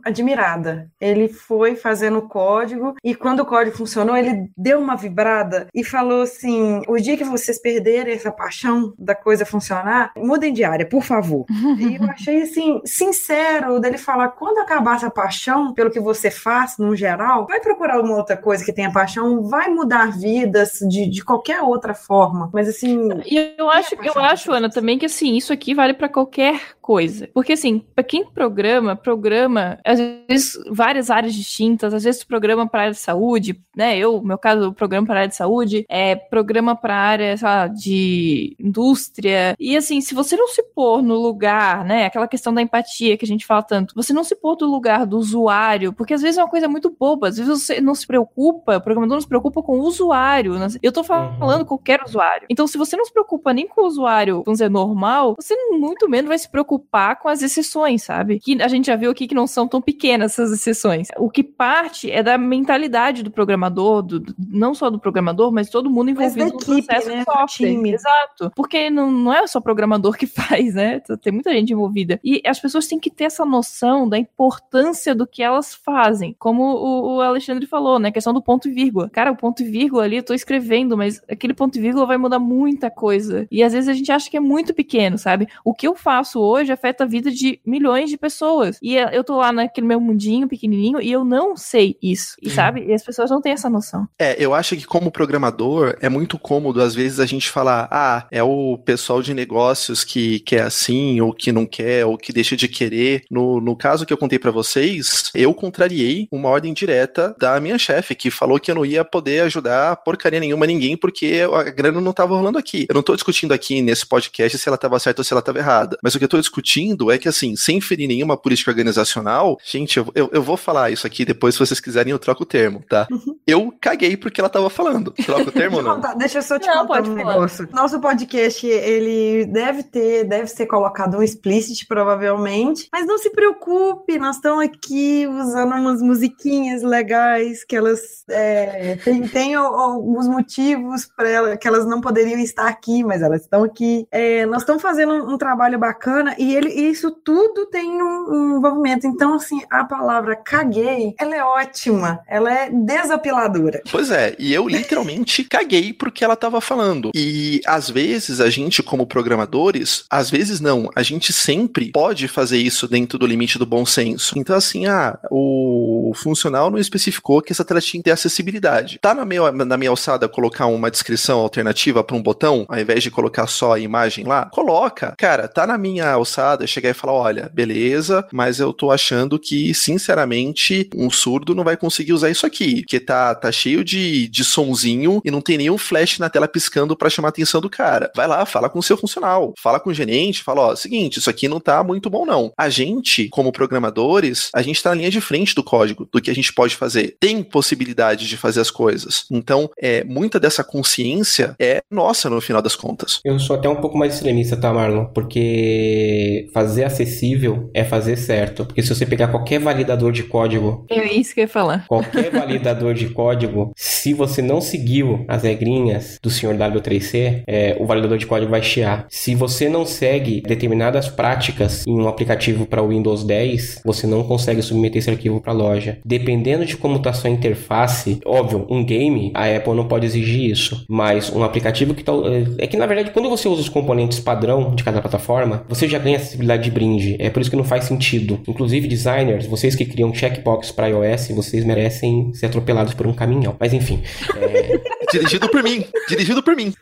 admirada. 0.05 0.89
Ele 1.01 1.29
foi 1.29 1.75
fazendo 1.75 2.19
o 2.19 2.29
código 2.29 2.95
e 3.03 3.15
quando 3.15 3.41
o 3.41 3.47
código 3.47 3.77
funcionou, 3.77 4.17
ele 4.17 4.49
deu 4.57 4.79
uma 4.79 4.97
vibrada 4.97 5.67
e 5.75 5.83
falou 5.83 6.23
assim: 6.23 6.83
o 6.87 6.97
dia 6.99 7.17
que 7.17 7.25
vocês 7.25 7.61
perderem 7.61 8.15
essa 8.15 8.31
paixão 8.31 8.95
da 8.99 9.15
coisa 9.15 9.45
funcionar, 9.45 10.13
mudem 10.17 10.53
de 10.53 10.63
área, 10.63 10.87
por 10.87 11.03
favor. 11.03 11.47
e 11.79 11.97
eu 11.97 12.05
achei, 12.11 12.43
assim, 12.43 12.81
sincero 12.85 13.81
dele 13.81 13.99
falar: 13.99 14.29
quando 14.29 14.59
acabar 14.59 14.97
essa 14.97 15.11
paixão 15.11 15.75
pelo 15.75 15.91
que 15.91 15.99
você 15.99 16.31
faz, 16.31 16.77
no 16.79 16.95
geral, 16.95 17.40
vai 17.47 17.61
procurar 17.61 18.01
uma 18.01 18.17
outra 18.17 18.37
coisa 18.37 18.65
que 18.65 18.73
tenha 18.73 18.93
paixão, 18.93 19.43
vai 19.43 19.69
mudar 19.69 20.17
vidas 20.17 20.79
de, 20.89 21.09
de 21.09 21.25
qualquer 21.25 21.61
outra 21.63 21.95
forma. 21.95 22.51
Mas 22.53 22.69
assim. 22.69 23.09
E 23.25 23.55
eu 23.57 23.71
acho, 23.71 23.95
eu 24.03 24.19
acho, 24.19 24.53
Ana, 24.53 24.71
também 24.71 24.99
que 24.99 25.07
assim, 25.07 25.37
isso 25.37 25.53
aqui 25.53 25.75
vale 25.75 25.95
para 25.95 26.09
qualquer 26.09 26.61
coisa. 26.81 27.29
Porque 27.33 27.53
assim, 27.53 27.85
para 27.95 28.03
quem 28.03 28.25
programa, 28.25 28.97
programa, 28.97 29.79
às 29.85 30.01
vezes, 30.01 30.59
várias 30.71 31.11
áreas 31.11 31.35
distintas, 31.35 31.95
às 31.95 32.05
vezes 32.05 32.25
programa 32.25 32.69
para 32.69 32.83
área 32.83 32.93
de 32.93 32.99
saúde, 32.99 33.61
né? 33.77 33.97
Eu, 33.97 34.15
no 34.21 34.25
meu 34.25 34.39
caso, 34.39 34.69
o 34.69 34.75
programa 34.75 35.07
para 35.07 35.21
área 35.21 35.29
de 35.29 35.37
saúde, 35.37 35.85
é 35.89 36.17
programa 36.17 36.75
para 36.75 36.97
área, 36.97 37.37
sei 37.37 37.49
lá, 37.49 37.67
de 37.69 38.57
indústria. 38.59 39.55
E 39.59 39.77
assim, 39.77 40.01
se 40.01 40.15
você 40.15 40.37
não 40.37 40.49
se 40.49 40.63
pôr 40.75 41.03
no 41.03 41.15
lugar, 41.15 41.85
né? 41.85 42.07
Aquela 42.07 42.27
questão 42.27 42.53
da 42.53 42.63
empatia 42.63 43.17
que 43.17 43.25
a 43.25 43.29
gente 43.29 43.47
fala 43.47 43.63
tanto, 43.63 43.95
você 43.95 44.13
não 44.13 44.25
se 44.25 44.35
pôr 44.35 44.57
no 44.61 44.67
lugar 44.67 45.07
do 45.07 45.17
usuário, 45.17 45.93
porque 45.93 46.15
às 46.15 46.23
vezes 46.23 46.39
é 46.39 46.43
uma 46.43 46.51
coisa 46.51 46.69
muito 46.69 46.91
boba, 46.91 47.30
às 47.31 47.39
vezes 47.39 47.65
você 47.65 47.81
não 47.81 47.95
se 47.95 48.07
preocupa, 48.07 48.77
o 48.77 48.81
programador 48.81 49.17
não 49.17 49.21
se 49.21 49.29
preocupa 49.29 49.63
com 49.63 49.79
o 49.79 49.83
usuário. 49.83 50.59
Né? 50.59 50.69
Eu 50.83 50.93
tô 50.93 51.03
falando 51.03 51.61
uhum. 51.61 51.65
qualquer 51.65 52.01
usuário. 52.05 52.47
Então, 52.51 52.67
se 52.67 52.79
você 52.79 52.97
não 52.97 53.05
se 53.05 53.13
preocupa 53.13 53.53
nem 53.53 53.67
com 53.67 53.83
o 53.83 53.87
usuário, 53.87 54.43
vamos 54.45 54.59
dizer, 54.59 54.71
normal, 54.71 55.35
você 55.39 55.55
muito 55.73 56.09
menos 56.09 56.29
vai 56.29 56.39
se 56.39 56.49
preocupar 56.49 57.19
com 57.19 57.29
as 57.29 57.43
exceções, 57.43 58.03
sabe? 58.03 58.39
Que 58.41 58.61
a 58.63 58.69
gente 58.69 58.87
já 58.87 58.97
viu 58.97 59.11
aqui 59.11 59.27
que 59.27 59.35
não 59.35 59.47
são 59.47 59.67
tão 59.67 59.81
pequenas 59.81 60.33
essas 60.33 60.53
exceções. 60.53 61.09
O 61.17 61.31
que 61.31 61.43
parte 61.43 62.11
é 62.11 62.23
da 62.23 62.37
mentalidade 62.39 63.23
do 63.23 63.31
programador, 63.31 64.03
do, 64.03 64.21
do, 64.21 64.35
não 64.39 64.75
só 64.75 64.91
do 64.91 64.99
programador, 64.99 65.53
mas 65.53 65.71
todo 65.71 65.91
mundo 65.91 66.11
envolvido 66.11 66.53
no 66.53 66.59
processo 66.59 67.09
né? 67.09 67.25
software. 67.25 67.69
Time. 67.69 67.93
Exato. 67.93 68.51
Porque 68.55 68.91
não, 68.91 69.11
não 69.11 69.33
é 69.33 69.47
só 69.47 69.61
programador 69.61 70.17
que 70.17 70.27
faz, 70.29 70.75
né? 70.75 71.01
Tem 71.21 71.33
muita 71.33 71.53
gente 71.53 71.73
envolvida. 71.73 72.19
E 72.25 72.41
as 72.45 72.61
pessoas 72.61 72.87
têm 72.87 72.99
que 72.99 73.11
ter 73.11 73.25
essa 73.25 73.45
noção 73.45 74.09
da 74.09 74.19
importância 74.19 75.15
do 75.15 75.27
que 75.27 75.43
elas 75.43 75.75
fazem. 75.75 76.35
Como 76.39 76.63
o, 76.63 77.17
o 77.17 77.20
Alexandre 77.29 77.67
falou, 77.67 77.99
né? 77.99 78.09
A 78.09 78.13
questão 78.13 78.33
do 78.33 78.43
ponto 78.43 78.69
e 78.69 78.73
vírgula. 78.73 79.09
Cara, 79.11 79.33
o 79.33 79.37
ponto 79.37 79.63
e 79.63 79.69
vírgula 79.69 80.05
ali 80.05 80.17
eu 80.17 80.23
tô 80.23 80.35
escrevendo, 80.35 80.97
mas 80.97 81.21
aquele 81.29 81.55
ponto 81.55 81.79
e 81.79 81.81
vírgula 81.81 82.07
vai 82.07 82.17
mudar 82.17 82.39
muita 82.39 82.91
coisa. 82.91 83.47
E 83.51 83.63
às 83.63 83.73
vezes 83.73 83.89
a 83.89 83.95
gente 83.95 84.11
acha 84.11 84.31
que 84.31 84.37
é 84.37 84.41
muito 84.41 84.75
pequeno, 84.75 85.19
sabe? 85.19 85.49
O 85.65 85.75
que 85.75 85.87
eu 85.87 85.95
faço 85.95 86.41
hoje 86.41 86.73
afeta 86.73 87.05
a 87.05 87.07
vida 87.07 87.31
de 87.31 87.61
milhões 87.65 88.11
de 88.11 88.17
pessoas. 88.17 88.79
E 88.83 88.97
eu 88.97 89.25
tô 89.25 89.37
lá 89.37 89.53
naquele 89.53 89.87
meu 89.87 90.01
mundinho 90.01 90.49
pequenininho 90.49 91.01
e 91.01 91.11
eu 91.11 91.25
não 91.25 91.57
sei 91.57 91.97
isso. 92.03 92.37
E 92.43 92.51
sabe? 92.51 92.85
E 92.85 92.93
as 92.93 93.03
pessoas 93.03 93.31
não 93.31 93.41
têm 93.41 93.53
essa 93.53 93.71
noção. 93.71 94.07
É, 94.19 94.43
eu 94.43 94.55
acho 94.55 94.77
que 94.77 94.85
como 94.85 95.11
programador 95.11 95.97
é 96.01 96.09
muito 96.09 96.39
cômodo 96.39 96.81
às 96.83 96.95
vezes 96.95 97.21
a 97.21 97.27
gente 97.27 97.49
falar, 97.49 97.89
ah, 97.91 98.27
é 98.31 98.43
o 98.43 98.79
pessoal 98.79 99.23
de 99.23 99.35
negócios 99.35 100.05
que 100.05 100.41
quer 100.41 100.63
assim, 100.63 101.21
ou 101.21 101.33
que 101.33 101.53
não 101.53 101.67
quer, 101.67 102.05
ou 102.07 102.17
que 102.17 102.33
deixa 102.33 102.57
de 102.57 102.69
querer. 102.69 103.23
No, 103.31 103.61
no 103.61 103.77
caso 103.77 104.05
que 104.05 104.13
eu 104.13 104.19
contei 104.19 104.39
para 104.39 104.51
vocês, 104.51 105.31
eu 105.35 105.53
contrariei 105.55 106.29
uma 106.31 106.49
ordem 106.49 106.73
direta 106.73 107.10
direta 107.11 107.35
da 107.39 107.61
minha 107.61 107.79
chefe, 107.79 108.15
que 108.15 108.31
falou 108.31 108.59
que 108.59 108.71
eu 108.71 108.75
não 108.75 108.85
ia 108.87 109.05
poder 109.05 109.43
ajudar 109.43 109.97
porcaria 109.97 110.41
nenhuma 110.41 110.67
ninguém, 110.67 110.97
porque 110.97 111.41
a 111.53 111.65
grana 111.65 112.01
não 112.01 112.13
tava 112.13 112.37
rolando 112.37 112.59
aqui. 112.59 112.87
Eu 112.89 112.95
não 112.95 113.03
tô 113.03 113.15
discutindo 113.15 113.53
aqui 113.53 113.83
nesse 113.83 114.07
podcast 114.07 114.57
se 114.57 114.69
ela 114.69 114.79
tava 114.79 114.99
certa 114.99 115.21
ou 115.21 115.25
se 115.25 115.33
ela 115.33 115.43
tava 115.43 115.59
errada. 115.59 115.99
Mas 116.03 116.15
o 116.15 116.19
que 116.19 116.25
eu 116.25 116.29
tô 116.29 116.39
discutindo 116.39 117.11
é 117.11 117.19
que, 117.19 117.29
assim, 117.29 117.57
sem 117.57 117.81
ferir 117.81 118.07
nenhuma 118.09 118.37
política 118.37 118.71
organizacional, 118.71 119.59
gente, 119.65 119.99
eu, 119.99 120.07
eu, 120.15 120.31
eu 120.33 120.43
vou 120.43 120.57
falar 120.57 120.91
isso 120.91 121.07
aqui 121.07 121.25
depois, 121.25 121.55
se 121.55 121.59
vocês 121.61 121.81
quiserem, 121.81 122.13
eu 122.13 122.19
troco 122.19 122.45
o 122.45 122.47
termo, 122.47 122.83
tá? 122.89 123.07
Uhum. 123.11 123.37
Eu 123.47 123.75
caguei 123.81 124.17
porque 124.17 124.41
ela 124.41 124.49
tava 124.49 124.71
falando. 124.71 125.11
Troca 125.13 125.49
o 125.49 125.53
termo 125.53 125.79
ou 125.79 125.83
não? 125.83 125.95
Contar- 125.97 126.15
Deixa 126.15 126.39
eu 126.39 126.43
só 126.43 126.59
te 126.59 126.67
Não, 126.67 126.87
contar 126.87 127.03
um 127.09 127.15
negócio. 127.15 127.69
Nosso 127.73 128.01
podcast, 128.01 128.67
ele 128.67 129.47
deve 129.47 129.83
ter, 129.83 130.25
deve 130.25 130.47
ser 130.47 130.67
colocado 130.67 131.17
um 131.17 131.23
explicit, 131.23 131.87
provavelmente. 131.87 132.89
Mas 132.93 133.07
não 133.07 133.19
se 133.19 133.31
preocupe, 133.31 134.19
nós 134.19 134.37
estamos 134.37 134.65
aqui 134.65 135.27
usando 135.27 135.73
umas 135.75 136.03
musiquinhas 136.03 136.83
legais, 137.01 137.65
que 137.65 137.75
elas 137.75 138.01
é, 138.29 138.97
tem 139.33 139.55
al- 139.55 139.75
alguns 139.75 140.29
motivos 140.29 141.07
para 141.17 141.57
que 141.57 141.67
elas 141.67 141.87
não 141.87 142.01
poderiam 142.01 142.39
estar 142.39 142.69
aqui, 142.69 143.03
mas 143.03 143.23
elas 143.23 143.43
estão 143.43 143.65
aqui. 143.65 144.07
É, 144.11 144.45
nós 144.47 144.63
estamos 144.63 144.83
fazendo 144.83 145.15
um, 145.15 145.35
um 145.35 145.39
trabalho 145.39 145.79
bacana 145.79 146.35
e 146.39 146.55
ele, 146.55 146.69
isso 146.69 147.11
tudo 147.11 147.67
tem 147.67 147.91
um, 148.03 148.27
um 148.31 148.57
envolvimento. 148.59 149.07
Então, 149.07 149.35
assim, 149.35 149.63
a 149.71 149.85
palavra 149.85 150.37
caguei, 150.37 151.15
ela 151.19 151.35
é 151.35 151.43
ótima, 151.43 152.21
ela 152.29 152.53
é 152.53 152.71
desapiladora. 152.71 153.83
Pois 153.91 154.11
é, 154.11 154.37
e 154.39 154.53
eu 154.53 154.69
literalmente 154.69 155.43
caguei 155.49 155.93
pro 155.93 156.13
que 156.13 156.25
ela 156.25 156.37
tava 156.37 156.61
falando. 156.61 157.11
E 157.15 157.61
às 157.67 157.89
vezes 157.89 158.41
a 158.41 158.51
gente, 158.51 158.83
como 158.83 159.07
programadores, 159.07 160.05
às 160.11 160.31
vezes 160.31 160.61
não, 160.61 160.91
a 160.95 161.03
gente 161.03 161.33
sempre 161.33 161.91
pode 161.93 162.29
fazer 162.29 162.59
isso 162.59 162.87
dentro 162.87 163.19
do 163.19 163.27
limite 163.27 163.59
do 163.59 163.67
bom 163.67 163.87
senso. 163.87 164.39
Então, 164.39 164.55
assim, 164.57 164.87
ah, 164.87 165.19
o 165.31 166.13
funcional 166.15 166.71
não 166.71 166.79
especificou 166.81 167.43
que 167.43 167.53
essa 167.53 167.65
tela 167.65 167.81
tinha 167.81 168.01
que 168.01 168.05
ter 168.05 168.11
acessibilidade. 168.11 168.99
Tá 169.01 169.15
na 169.15 169.25
minha, 169.25 169.51
na 169.53 169.77
minha 169.77 169.91
alçada 169.91 170.29
colocar 170.29 170.67
uma 170.67 170.91
descrição 170.91 171.41
alternativa 171.41 172.03
para 172.03 172.17
um 172.17 172.23
botão, 172.23 172.65
ao 172.69 172.79
invés 172.79 173.03
de 173.03 173.11
colocar 173.11 173.47
só 173.47 173.75
a 173.75 173.79
imagem 173.79 174.25
lá? 174.25 174.47
Coloca. 174.47 175.15
Cara, 175.19 175.49
tá 175.49 175.67
na 175.67 175.79
minha 175.79 176.11
alçada 176.11 176.67
chegar 176.67 176.91
e 176.91 176.95
falar: 176.95 177.13
olha, 177.13 177.51
beleza, 177.53 178.27
mas 178.33 178.61
eu 178.61 178.73
tô 178.73 178.91
achando 178.91 179.39
que, 179.39 179.75
sinceramente, 179.75 180.89
um 180.95 181.11
surdo 181.11 181.55
não 181.55 181.65
vai 181.65 181.77
conseguir 181.77 182.13
usar 182.13 182.31
isso 182.31 182.47
aqui, 182.47 182.83
porque 182.83 183.01
tá, 183.01 183.35
tá 183.35 183.51
cheio 183.53 183.85
de, 183.85 184.29
de 184.29 184.45
sonzinho 184.45 185.21
e 185.25 185.31
não 185.31 185.41
tem 185.41 185.59
nenhum 185.59 185.79
flash 185.79 186.19
na 186.19 186.31
tela 186.31 186.49
piscando 186.49 186.97
para 186.97 187.11
chamar 187.11 187.29
a 187.29 187.31
atenção 187.31 187.61
do 187.61 187.71
cara. 187.71 188.11
Vai 188.15 188.27
lá, 188.27 188.45
fala 188.47 188.69
com 188.69 188.79
o 188.79 188.83
seu 188.83 188.97
funcional, 188.97 189.55
fala 189.59 189.81
com 189.81 189.91
o 189.91 189.95
gerente, 189.95 190.43
fala: 190.43 190.63
ó, 190.63 190.77
seguinte, 190.77 191.19
isso 191.19 191.31
aqui 191.31 191.49
não 191.49 191.61
tá 191.61 191.83
muito 191.83 192.09
bom, 192.11 192.25
não. 192.25 192.53
A 192.57 192.69
gente, 192.69 193.29
como 193.29 193.53
programadores, 193.53 194.51
a 194.55 194.63
gente 194.63 194.83
tá 194.83 194.91
na 194.91 194.97
linha 194.97 195.11
de 195.11 195.21
frente 195.21 195.55
do 195.55 195.63
código, 195.63 196.09
do 196.11 196.21
que 196.21 196.31
a 196.31 196.35
gente 196.35 196.53
pode 196.53 196.70
fazer. 196.77 197.17
Tem 197.21 197.43
possibilidade 197.43 198.27
de 198.29 198.37
fazer 198.37 198.61
as 198.61 198.71
coisas. 198.71 199.25
Então, 199.31 199.71
é, 199.81 200.05
muita 200.05 200.39
dessa 200.41 200.63
consciência 200.65 201.55
é 201.59 201.83
nossa 201.91 202.29
no 202.31 202.41
final 202.41 202.63
das 202.63 202.77
contas. 202.77 203.21
Eu 203.25 203.39
sou 203.39 203.57
até 203.57 203.69
um 203.69 203.77
pouco 203.77 203.97
mais 203.99 204.15
extremista, 204.15 204.57
tá, 204.57 204.73
Marlon? 204.73 205.07
Porque 205.07 206.49
fazer 206.53 206.85
acessível 206.85 207.71
é 207.75 207.85
fazer 207.85 208.17
certo. 208.17 208.65
Porque 208.65 208.83
se 208.83 208.95
você 208.95 209.07
pegar 209.07 209.29
qualquer 209.29 209.59
validador 209.61 210.13
de 210.13 210.23
código, 210.25 210.85
É 210.91 211.13
isso 211.13 211.35
que 211.35 211.41
eu 211.41 211.45
ia 211.45 211.49
falar. 211.49 211.87
qualquer 211.87 212.31
validador 212.33 212.95
de 212.95 213.09
código, 213.11 213.73
se 213.77 214.13
você 214.15 214.43
não 214.43 214.61
seguiu 214.61 215.25
as 215.29 215.43
regrinhas 215.43 216.19
do 216.23 216.31
senhor 216.31 216.55
W3C, 216.57 217.43
é, 217.47 217.77
o 217.79 217.87
validador 217.87 218.19
de 218.19 218.27
código 218.27 218.51
vai 218.51 218.63
chiar. 218.63 219.07
Se 219.09 219.35
você 219.35 219.69
não 219.69 219.85
segue 219.87 220.41
determinadas 220.43 221.09
práticas 221.09 221.87
em 221.87 221.93
um 222.01 222.09
aplicativo 222.09 222.67
para 222.67 222.83
Windows 222.83 223.25
10, 223.25 223.81
você 223.85 224.07
não 224.07 224.23
consegue 224.23 224.63
submeter 224.63 224.99
esse 224.99 225.11
arquivo 225.11 225.41
para 225.41 225.53
a 225.53 225.57
loja. 225.57 225.99
Dependendo 226.05 226.60
de 226.65 226.77
como 226.77 226.97
está 226.97 227.13
sua 227.13 227.31
interface, 227.31 228.21
óbvio, 228.25 228.67
um 228.69 228.85
game, 228.85 229.31
a 229.35 229.47
Apple 229.47 229.75
não 229.75 229.87
pode 229.87 230.07
exigir 230.07 230.51
isso, 230.51 230.85
mas 230.89 231.31
um 231.31 231.43
aplicativo 231.43 231.95
que 231.95 232.05
tá, 232.05 232.13
é 232.59 232.67
que 232.67 232.77
na 232.77 232.87
verdade 232.87 233.11
quando 233.11 233.29
você 233.29 233.49
usa 233.49 233.61
os 233.61 233.69
componentes 233.69 234.21
padrão 234.21 234.75
de 234.75 234.85
cada 234.85 235.01
plataforma, 235.01 235.65
você 235.69 235.89
já 235.89 235.99
ganha 235.99 236.17
acessibilidade 236.17 236.65
de 236.65 236.71
brinde. 236.71 237.17
É 237.19 237.31
por 237.31 237.41
isso 237.41 237.51
que 237.51 237.57
não 237.57 237.65
faz 237.65 237.85
sentido. 237.85 238.41
Inclusive 238.47 238.87
designers, 238.87 239.47
vocês 239.47 239.75
que 239.75 239.85
criam 239.85 240.15
checkbox 240.15 240.71
para 240.73 240.89
iOS, 240.89 241.29
vocês 241.29 241.65
merecem 241.65 242.33
ser 242.35 242.47
atropelados 242.47 242.95
por 242.95 243.07
um 243.07 243.13
caminhão. 243.13 243.57
Mas 243.59 243.73
enfim, 243.73 244.03
é, 244.37 244.81
Dirigido 245.13 245.49
por 245.49 245.63
mim, 245.63 245.85
dirigido 246.09 246.43
por 246.43 246.55
mim. 246.55 246.73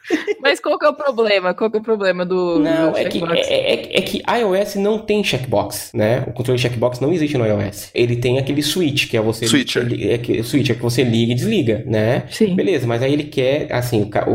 Mas 0.41 0.61
qual 0.61 0.79
que 0.79 0.85
é 0.85 0.89
o 0.89 0.95
problema? 0.95 1.55
Qual 1.55 1.70
que 1.70 1.76
é 1.76 1.81
o 1.81 1.83
problema 1.83 2.26
do. 2.26 2.59
Não, 2.59 2.93
do 2.93 2.99
é 2.99 3.05
que, 3.05 3.18
checkbox? 3.18 3.49
é, 3.49 3.74
é- 3.74 3.99
é 3.99 4.03
que 4.03 4.22
iOS 4.29 4.74
não 4.76 4.99
tem 4.99 5.24
checkbox, 5.24 5.93
né? 5.95 6.24
O 6.26 6.33
controle 6.33 6.57
de 6.57 6.62
checkbox 6.62 7.01
não 7.01 7.12
existe 7.12 7.39
no 7.39 7.47
iOS. 7.47 7.91
Ele 7.95 8.16
tem 8.16 8.39
aquele 8.39 8.62
switch, 8.62 9.09
que 9.09 9.16
é 9.16 9.20
você... 9.20 9.47
Switcher. 9.69 9.83
Ele, 9.83 10.11
é 10.11 10.19
que, 10.19 10.43
switcher, 10.43 10.77
que 10.77 10.83
você 10.83 11.03
liga 11.05 11.33
e 11.33 11.35
desliga, 11.35 11.83
né? 11.87 12.25
Sim. 12.31 12.55
Beleza, 12.55 12.87
mas 12.87 13.03
aí 13.03 13.12
ele 13.12 13.25
quer, 13.25 13.73
assim, 13.73 14.09
o, 14.27 14.31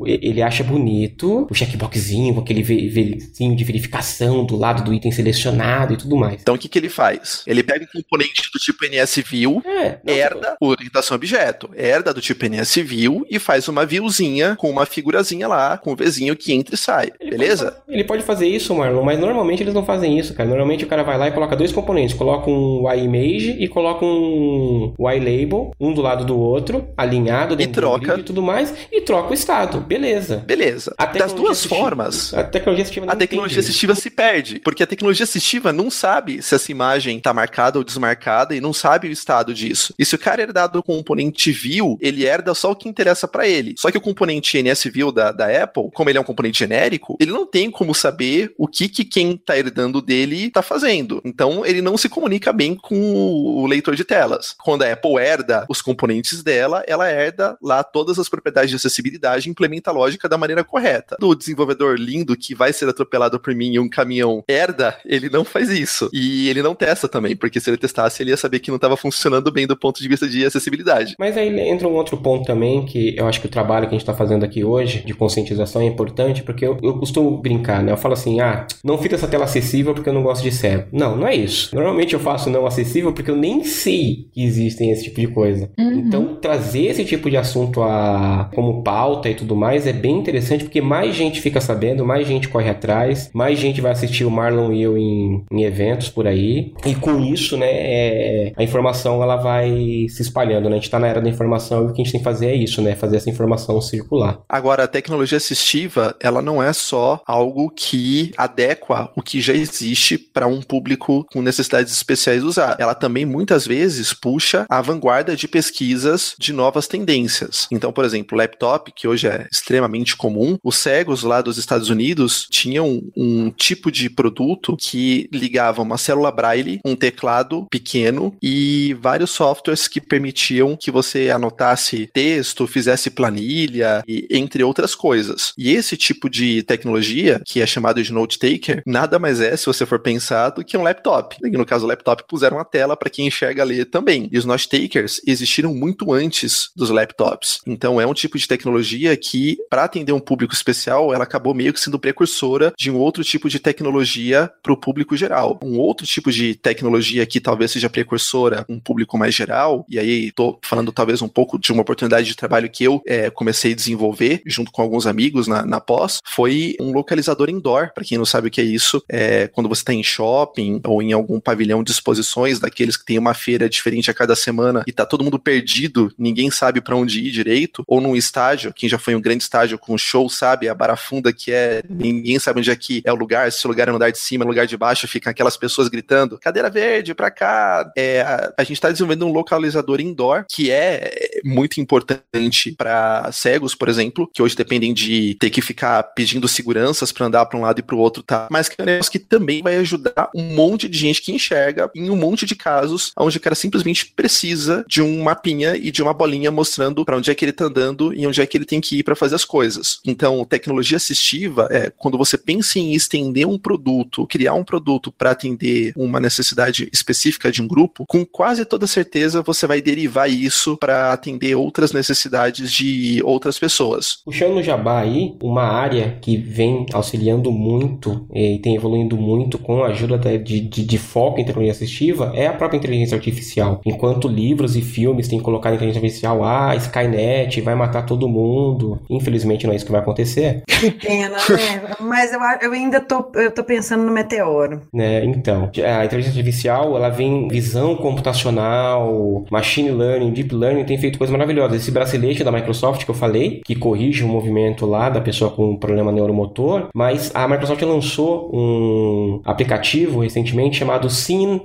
o- 0.00 0.04
ele 0.06 0.40
acha 0.42 0.64
bonito 0.64 1.46
o 1.50 1.54
checkboxzinho, 1.54 2.34
com 2.34 2.40
aquele 2.40 2.62
ve- 2.62 2.88
vezinho 2.88 3.54
de 3.54 3.64
verificação 3.64 4.44
do 4.44 4.56
lado 4.56 4.82
do 4.84 4.94
item 4.94 5.10
selecionado 5.12 5.92
e 5.94 5.96
tudo 5.96 6.16
mais. 6.16 6.40
Então, 6.40 6.54
o 6.54 6.58
que, 6.58 6.68
que 6.68 6.78
ele 6.78 6.88
faz? 6.88 7.42
Ele 7.46 7.62
pega 7.62 7.84
um 7.84 8.00
componente 8.02 8.42
do 8.52 8.58
tipo 8.58 8.84
NSView, 8.86 9.62
É, 9.66 9.98
não, 10.04 10.14
herda 10.14 10.56
por 10.58 10.68
orientação 10.70 11.14
objeto, 11.16 11.68
herda 11.76 12.14
do 12.14 12.20
tipo 12.20 12.46
NSView 12.46 13.26
e 13.30 13.38
faz 13.38 13.68
uma 13.68 13.84
viewzinha 13.84 14.56
com 14.56 14.70
uma 14.70 14.86
figurazinha 14.86 15.46
lá, 15.48 15.76
com 15.78 15.92
o 15.92 15.96
Vzinho 15.96 16.36
que 16.36 16.52
entra 16.52 16.74
e 16.74 16.78
sai, 16.78 17.10
Ele 17.20 17.30
beleza? 17.30 17.72
pode- 17.72 17.82
ele 17.88 18.04
pode 18.04 18.22
fazer 18.22 18.46
isso, 18.46 18.74
Marlon, 18.74 19.02
mas 19.02 19.18
normalmente 19.18 19.62
eles 19.62 19.74
não 19.74 19.84
fazem 19.84 20.18
isso, 20.18 20.34
cara. 20.34 20.48
Normalmente 20.48 20.84
o 20.84 20.88
cara 20.88 21.02
vai 21.02 21.18
lá 21.18 21.28
e 21.28 21.32
coloca 21.32 21.56
dois 21.56 21.72
componentes. 21.72 22.14
Coloca 22.16 22.48
um 22.50 22.84
YImage 22.90 23.56
e 23.58 23.68
coloca 23.68 24.04
um 24.04 24.77
YLabel, 24.98 25.72
um 25.80 25.92
do 25.92 26.00
lado 26.02 26.24
do 26.24 26.38
outro, 26.38 26.88
alinhado 26.96 27.56
dentro 27.56 27.72
do 27.72 27.80
troca. 27.80 28.06
grid 28.06 28.20
e 28.20 28.24
tudo 28.24 28.42
mais, 28.42 28.72
e 28.92 29.00
troca 29.00 29.30
o 29.30 29.34
estado. 29.34 29.80
Beleza. 29.80 30.38
Beleza. 30.46 30.94
Das 31.16 31.32
duas 31.32 31.52
assistiva- 31.58 31.76
formas, 31.76 32.34
A 32.34 32.44
tecnologia 32.44 32.82
assistiva 32.82 33.06
não 33.06 33.12
a 33.12 33.16
tecnologia 33.16 33.60
assistiva 33.60 33.94
se 33.94 34.10
perde, 34.10 34.60
porque 34.60 34.82
a 34.82 34.86
tecnologia 34.86 35.24
assistiva 35.24 35.72
não 35.72 35.90
sabe 35.90 36.42
se 36.42 36.54
essa 36.54 36.70
imagem 36.70 37.18
tá 37.20 37.32
marcada 37.34 37.78
ou 37.78 37.84
desmarcada 37.84 38.54
e 38.54 38.60
não 38.60 38.72
sabe 38.72 39.08
o 39.08 39.12
estado 39.12 39.52
disso. 39.54 39.94
E 39.98 40.04
se 40.04 40.14
o 40.14 40.18
cara 40.18 40.42
herdar 40.42 40.70
do 40.70 40.82
componente 40.82 41.50
view, 41.52 41.98
ele 42.00 42.24
herda 42.26 42.54
só 42.54 42.72
o 42.72 42.76
que 42.76 42.88
interessa 42.88 43.26
pra 43.26 43.46
ele. 43.48 43.74
Só 43.78 43.90
que 43.90 43.98
o 43.98 44.00
componente 44.00 44.60
NSView 44.62 45.10
da, 45.12 45.32
da 45.32 45.62
Apple, 45.64 45.90
como 45.94 46.08
ele 46.10 46.18
é 46.18 46.20
um 46.20 46.24
componente 46.24 46.58
genérico, 46.58 47.16
ele 47.20 47.30
não 47.30 47.46
tem 47.46 47.70
como 47.70 47.94
saber 47.94 48.52
o 48.58 48.66
que, 48.68 48.88
que 48.88 49.04
quem 49.04 49.36
tá 49.36 49.56
herdando 49.56 50.00
dele 50.02 50.50
tá 50.50 50.62
fazendo. 50.62 51.20
Então 51.24 51.64
ele 51.64 51.80
não 51.82 51.96
se 51.96 52.08
comunica 52.08 52.52
bem 52.52 52.74
com 52.74 52.96
o 53.12 53.66
leitor 53.66 53.94
de 53.96 54.04
telas. 54.04 54.54
Quando 54.68 54.82
a 54.82 54.92
Apple 54.92 55.16
herda 55.16 55.64
os 55.66 55.80
componentes 55.80 56.42
dela, 56.42 56.84
ela 56.86 57.10
herda 57.10 57.56
lá 57.62 57.82
todas 57.82 58.18
as 58.18 58.28
propriedades 58.28 58.68
de 58.68 58.76
acessibilidade 58.76 59.48
e 59.48 59.50
implementa 59.50 59.88
a 59.88 59.94
lógica 59.94 60.28
da 60.28 60.36
maneira 60.36 60.62
correta. 60.62 61.16
Do 61.18 61.34
desenvolvedor 61.34 61.98
lindo 61.98 62.36
que 62.36 62.54
vai 62.54 62.70
ser 62.70 62.86
atropelado 62.86 63.40
por 63.40 63.54
mim 63.54 63.76
em 63.76 63.78
um 63.78 63.88
caminhão 63.88 64.44
herda, 64.46 64.94
ele 65.06 65.30
não 65.30 65.42
faz 65.42 65.70
isso. 65.70 66.10
E 66.12 66.50
ele 66.50 66.60
não 66.60 66.74
testa 66.74 67.08
também, 67.08 67.34
porque 67.34 67.58
se 67.60 67.70
ele 67.70 67.78
testasse, 67.78 68.22
ele 68.22 68.28
ia 68.28 68.36
saber 68.36 68.58
que 68.58 68.70
não 68.70 68.76
estava 68.76 68.94
funcionando 68.94 69.50
bem 69.50 69.66
do 69.66 69.74
ponto 69.74 70.02
de 70.02 70.06
vista 70.06 70.28
de 70.28 70.44
acessibilidade. 70.44 71.14
Mas 71.18 71.38
aí 71.38 71.48
entra 71.60 71.88
um 71.88 71.94
outro 71.94 72.18
ponto 72.18 72.44
também, 72.44 72.84
que 72.84 73.16
eu 73.16 73.26
acho 73.26 73.40
que 73.40 73.46
o 73.46 73.50
trabalho 73.50 73.86
que 73.86 73.94
a 73.94 73.98
gente 73.98 74.02
está 74.02 74.12
fazendo 74.12 74.44
aqui 74.44 74.62
hoje, 74.62 75.02
de 75.02 75.14
conscientização, 75.14 75.80
é 75.80 75.86
importante, 75.86 76.42
porque 76.42 76.66
eu, 76.66 76.78
eu 76.82 76.98
costumo 76.98 77.38
brincar, 77.38 77.82
né? 77.82 77.90
Eu 77.90 77.96
falo 77.96 78.12
assim, 78.12 78.38
ah, 78.40 78.66
não 78.84 78.98
fica 78.98 79.14
essa 79.14 79.26
tela 79.26 79.44
acessível 79.44 79.94
porque 79.94 80.10
eu 80.10 80.14
não 80.14 80.22
gosto 80.22 80.42
de 80.42 80.52
cego. 80.52 80.88
Não, 80.92 81.16
não 81.16 81.26
é 81.26 81.34
isso. 81.34 81.74
Normalmente 81.74 82.12
eu 82.12 82.20
faço 82.20 82.50
não 82.50 82.66
acessível 82.66 83.14
porque 83.14 83.30
eu 83.30 83.36
nem 83.36 83.64
sei 83.64 84.28
que 84.30 84.57
existem 84.58 84.90
esse 84.90 85.04
tipo 85.04 85.20
de 85.20 85.28
coisa. 85.28 85.70
Uhum. 85.78 85.98
Então, 85.98 86.36
trazer 86.40 86.86
esse 86.86 87.04
tipo 87.04 87.30
de 87.30 87.36
assunto 87.36 87.82
a, 87.82 88.50
como 88.54 88.82
pauta 88.82 89.28
e 89.28 89.34
tudo 89.34 89.54
mais 89.54 89.86
é 89.86 89.92
bem 89.92 90.18
interessante, 90.18 90.64
porque 90.64 90.80
mais 90.80 91.14
gente 91.14 91.40
fica 91.40 91.60
sabendo, 91.60 92.04
mais 92.04 92.26
gente 92.26 92.48
corre 92.48 92.68
atrás, 92.68 93.30
mais 93.32 93.58
gente 93.58 93.80
vai 93.80 93.92
assistir 93.92 94.24
o 94.24 94.30
Marlon 94.30 94.72
e 94.72 94.82
eu 94.82 94.96
em, 94.96 95.44
em 95.50 95.62
eventos 95.62 96.08
por 96.08 96.26
aí. 96.26 96.72
E 96.84 96.94
com 96.94 97.20
isso, 97.20 97.56
né, 97.56 97.68
é- 97.70 98.52
a 98.56 98.62
informação 98.62 99.22
ela 99.22 99.36
vai 99.36 100.06
se 100.08 100.22
espalhando, 100.22 100.68
né? 100.68 100.76
A 100.76 100.78
gente 100.78 100.90
tá 100.90 100.98
na 100.98 101.06
era 101.06 101.20
da 101.20 101.28
informação 101.28 101.84
e 101.84 101.90
o 101.90 101.92
que 101.92 102.00
a 102.00 102.04
gente 102.04 102.12
tem 102.12 102.20
que 102.20 102.24
fazer 102.24 102.46
é 102.46 102.54
isso, 102.54 102.82
né? 102.82 102.94
Fazer 102.94 103.16
essa 103.16 103.30
informação 103.30 103.80
circular. 103.80 104.40
Agora, 104.48 104.84
a 104.84 104.88
tecnologia 104.88 105.36
assistiva, 105.36 106.16
ela 106.20 106.42
não 106.42 106.62
é 106.62 106.72
só 106.72 107.20
algo 107.26 107.70
que 107.70 108.32
adequa 108.36 109.10
o 109.16 109.22
que 109.22 109.40
já 109.40 109.52
existe 109.52 110.18
para 110.18 110.46
um 110.46 110.60
público 110.60 111.26
com 111.32 111.42
necessidades 111.42 111.92
especiais 111.92 112.42
usar. 112.42 112.76
Ela 112.78 112.94
também 112.94 113.24
muitas 113.26 113.66
vezes 113.66 114.12
puxa 114.12 114.47
a 114.68 114.80
vanguarda 114.80 115.36
de 115.36 115.48
pesquisas 115.48 116.34
de 116.38 116.52
novas 116.52 116.86
tendências. 116.86 117.66
Então, 117.70 117.92
por 117.92 118.04
exemplo, 118.04 118.36
o 118.36 118.38
laptop, 118.38 118.92
que 118.92 119.08
hoje 119.08 119.26
é 119.26 119.46
extremamente 119.50 120.16
comum, 120.16 120.58
os 120.62 120.76
cegos 120.76 121.22
lá 121.22 121.40
dos 121.40 121.58
Estados 121.58 121.90
Unidos 121.90 122.46
tinham 122.50 123.02
um 123.16 123.50
tipo 123.50 123.90
de 123.90 124.08
produto 124.08 124.76
que 124.76 125.28
ligava 125.32 125.82
uma 125.82 125.98
célula 125.98 126.30
braille, 126.30 126.80
um 126.84 126.96
teclado 126.96 127.66
pequeno 127.70 128.34
e 128.42 128.96
vários 129.00 129.30
softwares 129.30 129.88
que 129.88 130.00
permitiam 130.00 130.76
que 130.76 130.90
você 130.90 131.30
anotasse 131.30 132.08
texto, 132.12 132.66
fizesse 132.66 133.10
planilha 133.10 134.02
e 134.06 134.26
entre 134.30 134.62
outras 134.62 134.94
coisas. 134.94 135.52
E 135.56 135.70
esse 135.70 135.96
tipo 135.96 136.28
de 136.28 136.62
tecnologia, 136.62 137.40
que 137.44 137.60
é 137.60 137.66
chamado 137.66 138.02
de 138.02 138.12
note 138.12 138.38
taker, 138.38 138.82
nada 138.86 139.18
mais 139.18 139.40
é, 139.40 139.56
se 139.56 139.66
você 139.66 139.84
for 139.84 139.98
pensar, 139.98 140.50
do 140.50 140.64
que 140.64 140.76
um 140.76 140.82
laptop. 140.82 141.36
E 141.42 141.50
no 141.50 141.66
caso 141.66 141.84
do 141.84 141.88
laptop, 141.88 142.24
puseram 142.28 142.56
uma 142.56 142.64
tela 142.64 142.96
para 142.96 143.10
quem 143.10 143.26
enxerga 143.26 143.64
ler 143.64 143.86
também. 143.86 144.27
E 144.30 144.38
os 144.38 144.44
note 144.44 144.68
takers 144.68 145.20
existiram 145.26 145.74
muito 145.74 146.12
antes 146.12 146.70
dos 146.74 146.90
laptops. 146.90 147.60
Então 147.66 148.00
é 148.00 148.06
um 148.06 148.14
tipo 148.14 148.38
de 148.38 148.46
tecnologia 148.46 149.16
que, 149.16 149.56
para 149.70 149.84
atender 149.84 150.12
um 150.12 150.20
público 150.20 150.54
especial, 150.54 151.12
ela 151.12 151.24
acabou 151.24 151.54
meio 151.54 151.72
que 151.72 151.80
sendo 151.80 151.98
precursora 151.98 152.72
de 152.76 152.90
um 152.90 152.96
outro 152.96 153.24
tipo 153.24 153.48
de 153.48 153.58
tecnologia 153.58 154.50
para 154.62 154.72
o 154.72 154.76
público 154.76 155.16
geral. 155.16 155.58
Um 155.62 155.78
outro 155.78 156.06
tipo 156.06 156.30
de 156.30 156.54
tecnologia 156.54 157.26
que 157.26 157.40
talvez 157.40 157.70
seja 157.70 157.90
precursora 157.90 158.64
um 158.68 158.78
público 158.78 159.18
mais 159.18 159.34
geral, 159.34 159.84
e 159.88 159.98
aí 159.98 160.28
estou 160.28 160.58
falando 160.62 160.92
talvez 160.92 161.22
um 161.22 161.28
pouco 161.28 161.58
de 161.58 161.72
uma 161.72 161.82
oportunidade 161.82 162.26
de 162.26 162.36
trabalho 162.36 162.70
que 162.70 162.84
eu 162.84 163.02
é, 163.06 163.30
comecei 163.30 163.72
a 163.72 163.76
desenvolver 163.76 164.42
junto 164.46 164.70
com 164.70 164.82
alguns 164.82 165.06
amigos 165.06 165.46
na, 165.46 165.64
na 165.64 165.80
pós, 165.80 166.20
foi 166.24 166.76
um 166.80 166.92
localizador 166.92 167.48
indoor. 167.50 167.92
Para 167.94 168.04
quem 168.04 168.18
não 168.18 168.24
sabe 168.24 168.48
o 168.48 168.50
que 168.50 168.60
é 168.60 168.64
isso, 168.64 169.02
é 169.08 169.48
quando 169.48 169.68
você 169.68 169.80
está 169.80 169.92
em 169.92 170.02
shopping 170.02 170.80
ou 170.84 171.02
em 171.02 171.12
algum 171.12 171.40
pavilhão 171.40 171.82
de 171.82 171.90
exposições, 171.90 172.58
daqueles 172.58 172.96
que 172.96 173.04
tem 173.04 173.18
uma 173.18 173.34
feira 173.34 173.68
diferente 173.68 174.10
a 174.10 174.14
cada 174.18 174.34
semana 174.34 174.82
e 174.84 174.92
tá 174.92 175.06
todo 175.06 175.22
mundo 175.22 175.38
perdido, 175.38 176.12
ninguém 176.18 176.50
sabe 176.50 176.80
para 176.80 176.96
onde 176.96 177.20
ir 177.20 177.30
direito, 177.30 177.84
ou 177.86 178.00
num 178.00 178.16
estádio, 178.16 178.72
quem 178.74 178.88
já 178.88 178.98
foi 178.98 179.14
um 179.14 179.20
grande 179.20 179.44
estádio 179.44 179.78
com 179.78 179.96
show 179.96 180.28
sabe 180.28 180.68
a 180.68 180.74
barafunda 180.74 181.32
que 181.32 181.52
é, 181.52 181.82
ninguém 181.88 182.38
sabe 182.40 182.58
onde 182.58 182.70
é 182.70 182.76
que 182.76 183.00
é 183.04 183.12
o 183.12 183.16
lugar, 183.16 183.50
se 183.52 183.64
o 183.64 183.68
lugar 183.68 183.86
é 183.86 183.90
no 183.90 183.96
andar 183.96 184.10
de 184.10 184.18
cima, 184.18 184.44
no 184.44 184.50
lugar 184.50 184.66
de 184.66 184.76
baixo, 184.76 185.06
fica 185.06 185.30
aquelas 185.30 185.56
pessoas 185.56 185.88
gritando, 185.88 186.38
cadeira 186.38 186.68
verde 186.68 187.14
pra 187.14 187.30
cá. 187.30 187.90
É, 187.96 188.22
a, 188.22 188.52
a 188.58 188.62
gente 188.62 188.72
está 188.72 188.90
desenvolvendo 188.90 189.26
um 189.26 189.32
localizador 189.32 190.00
indoor 190.00 190.44
que 190.50 190.70
é 190.70 191.40
muito 191.44 191.80
importante 191.80 192.72
para 192.72 193.30
cegos, 193.30 193.74
por 193.74 193.88
exemplo, 193.88 194.28
que 194.34 194.42
hoje 194.42 194.56
dependem 194.56 194.92
de 194.92 195.36
ter 195.38 195.50
que 195.50 195.62
ficar 195.62 196.02
pedindo 196.02 196.48
seguranças 196.48 197.12
para 197.12 197.26
andar 197.26 197.46
para 197.46 197.58
um 197.58 197.62
lado 197.62 197.78
e 197.78 197.82
para 197.82 197.96
outro, 197.96 198.22
tá? 198.22 198.48
Mas 198.50 198.68
que 198.68 198.76
é 198.78 198.82
um 198.82 198.86
negócio 198.86 199.12
que 199.12 199.18
também 199.18 199.62
vai 199.62 199.76
ajudar 199.76 200.30
um 200.34 200.54
monte 200.54 200.88
de 200.88 200.98
gente 200.98 201.22
que 201.22 201.32
enxerga 201.32 201.90
em 201.94 202.10
um 202.10 202.16
monte 202.16 202.44
de 202.44 202.56
casos 202.56 203.12
onde 203.16 203.36
o 203.36 203.40
cara 203.40 203.54
simplesmente 203.54 204.07
precisa 204.16 204.84
de 204.88 205.02
um 205.02 205.22
mapinha 205.22 205.76
e 205.76 205.90
de 205.90 206.02
uma 206.02 206.14
bolinha 206.14 206.50
mostrando 206.50 207.04
para 207.04 207.16
onde 207.16 207.30
é 207.30 207.34
que 207.34 207.44
ele 207.44 207.52
tá 207.52 207.64
andando 207.64 208.12
e 208.14 208.26
onde 208.26 208.40
é 208.40 208.46
que 208.46 208.56
ele 208.56 208.64
tem 208.64 208.80
que 208.80 208.98
ir 208.98 209.02
para 209.02 209.16
fazer 209.16 209.34
as 209.34 209.44
coisas. 209.44 210.00
Então, 210.04 210.44
tecnologia 210.44 210.96
assistiva 210.96 211.68
é 211.70 211.90
quando 211.96 212.18
você 212.18 212.36
pensa 212.36 212.78
em 212.78 212.94
estender 212.94 213.46
um 213.46 213.58
produto, 213.58 214.26
criar 214.26 214.54
um 214.54 214.64
produto 214.64 215.12
para 215.12 215.30
atender 215.30 215.92
uma 215.96 216.20
necessidade 216.20 216.88
específica 216.92 217.50
de 217.50 217.62
um 217.62 217.68
grupo, 217.68 218.04
com 218.06 218.24
quase 218.24 218.64
toda 218.64 218.86
certeza 218.86 219.42
você 219.42 219.66
vai 219.66 219.80
derivar 219.80 220.30
isso 220.30 220.76
para 220.76 221.12
atender 221.12 221.54
outras 221.54 221.92
necessidades 221.92 222.72
de 222.72 223.20
outras 223.24 223.58
pessoas. 223.58 224.18
Puxando 224.24 224.56
o 224.56 224.62
jabá 224.62 225.00
aí, 225.00 225.34
uma 225.42 225.64
área 225.64 226.18
que 226.20 226.36
vem 226.36 226.86
auxiliando 226.92 227.50
muito 227.50 228.26
e 228.34 228.58
tem 228.58 228.74
evoluindo 228.74 229.16
muito 229.16 229.58
com 229.58 229.82
a 229.82 229.88
ajuda 229.88 230.18
de, 230.18 230.60
de, 230.60 230.84
de 230.84 230.98
foco 230.98 231.40
em 231.40 231.44
tecnologia 231.44 231.72
assistiva 231.72 232.32
é 232.34 232.46
a 232.46 232.52
própria 232.52 232.78
inteligência 232.78 233.16
artificial. 233.16 233.80
Enquanto 233.98 234.28
livros 234.28 234.76
e 234.76 234.80
filmes 234.80 235.26
têm 235.26 235.40
colocado 235.40 235.72
a 235.72 235.74
inteligência 235.74 235.98
artificial, 236.00 236.44
ah, 236.44 236.76
Skynet 236.76 237.60
vai 237.62 237.74
matar 237.74 238.06
todo 238.06 238.28
mundo. 238.28 239.00
Infelizmente 239.10 239.66
não 239.66 239.72
é 239.72 239.76
isso 239.76 239.84
que 239.84 239.90
vai 239.90 240.00
acontecer. 240.00 240.62
Que 240.78 240.92
pena, 240.92 241.30
né? 241.30 241.96
Mas 241.98 242.32
eu, 242.32 242.38
eu 242.62 242.72
ainda 242.72 243.00
tô, 243.00 243.32
eu 243.34 243.50
tô 243.50 243.64
pensando 243.64 244.04
no 244.04 244.12
meteoro. 244.12 244.82
Né, 244.94 245.24
então, 245.24 245.68
a 245.84 246.04
inteligência 246.04 246.38
artificial, 246.38 246.96
ela 246.96 247.08
vem 247.08 247.48
visão 247.48 247.96
computacional, 247.96 249.44
machine 249.50 249.90
learning, 249.90 250.30
deep 250.30 250.54
learning, 250.54 250.84
tem 250.84 250.96
feito 250.96 251.18
coisas 251.18 251.32
maravilhosas. 251.32 251.82
Esse 251.82 251.90
bracelete 251.90 252.44
da 252.44 252.52
Microsoft 252.52 253.04
que 253.04 253.10
eu 253.10 253.14
falei, 253.16 253.60
que 253.64 253.74
corrige 253.74 254.22
o 254.22 254.28
movimento 254.28 254.86
lá 254.86 255.10
da 255.10 255.20
pessoa 255.20 255.50
com 255.50 255.70
um 255.72 255.76
problema 255.76 256.12
neuromotor, 256.12 256.86
mas 256.94 257.32
a 257.34 257.48
Microsoft 257.48 257.82
lançou 257.82 258.48
um 258.54 259.40
aplicativo 259.44 260.20
recentemente 260.20 260.76
chamado 260.76 261.10
Scene 261.10 261.60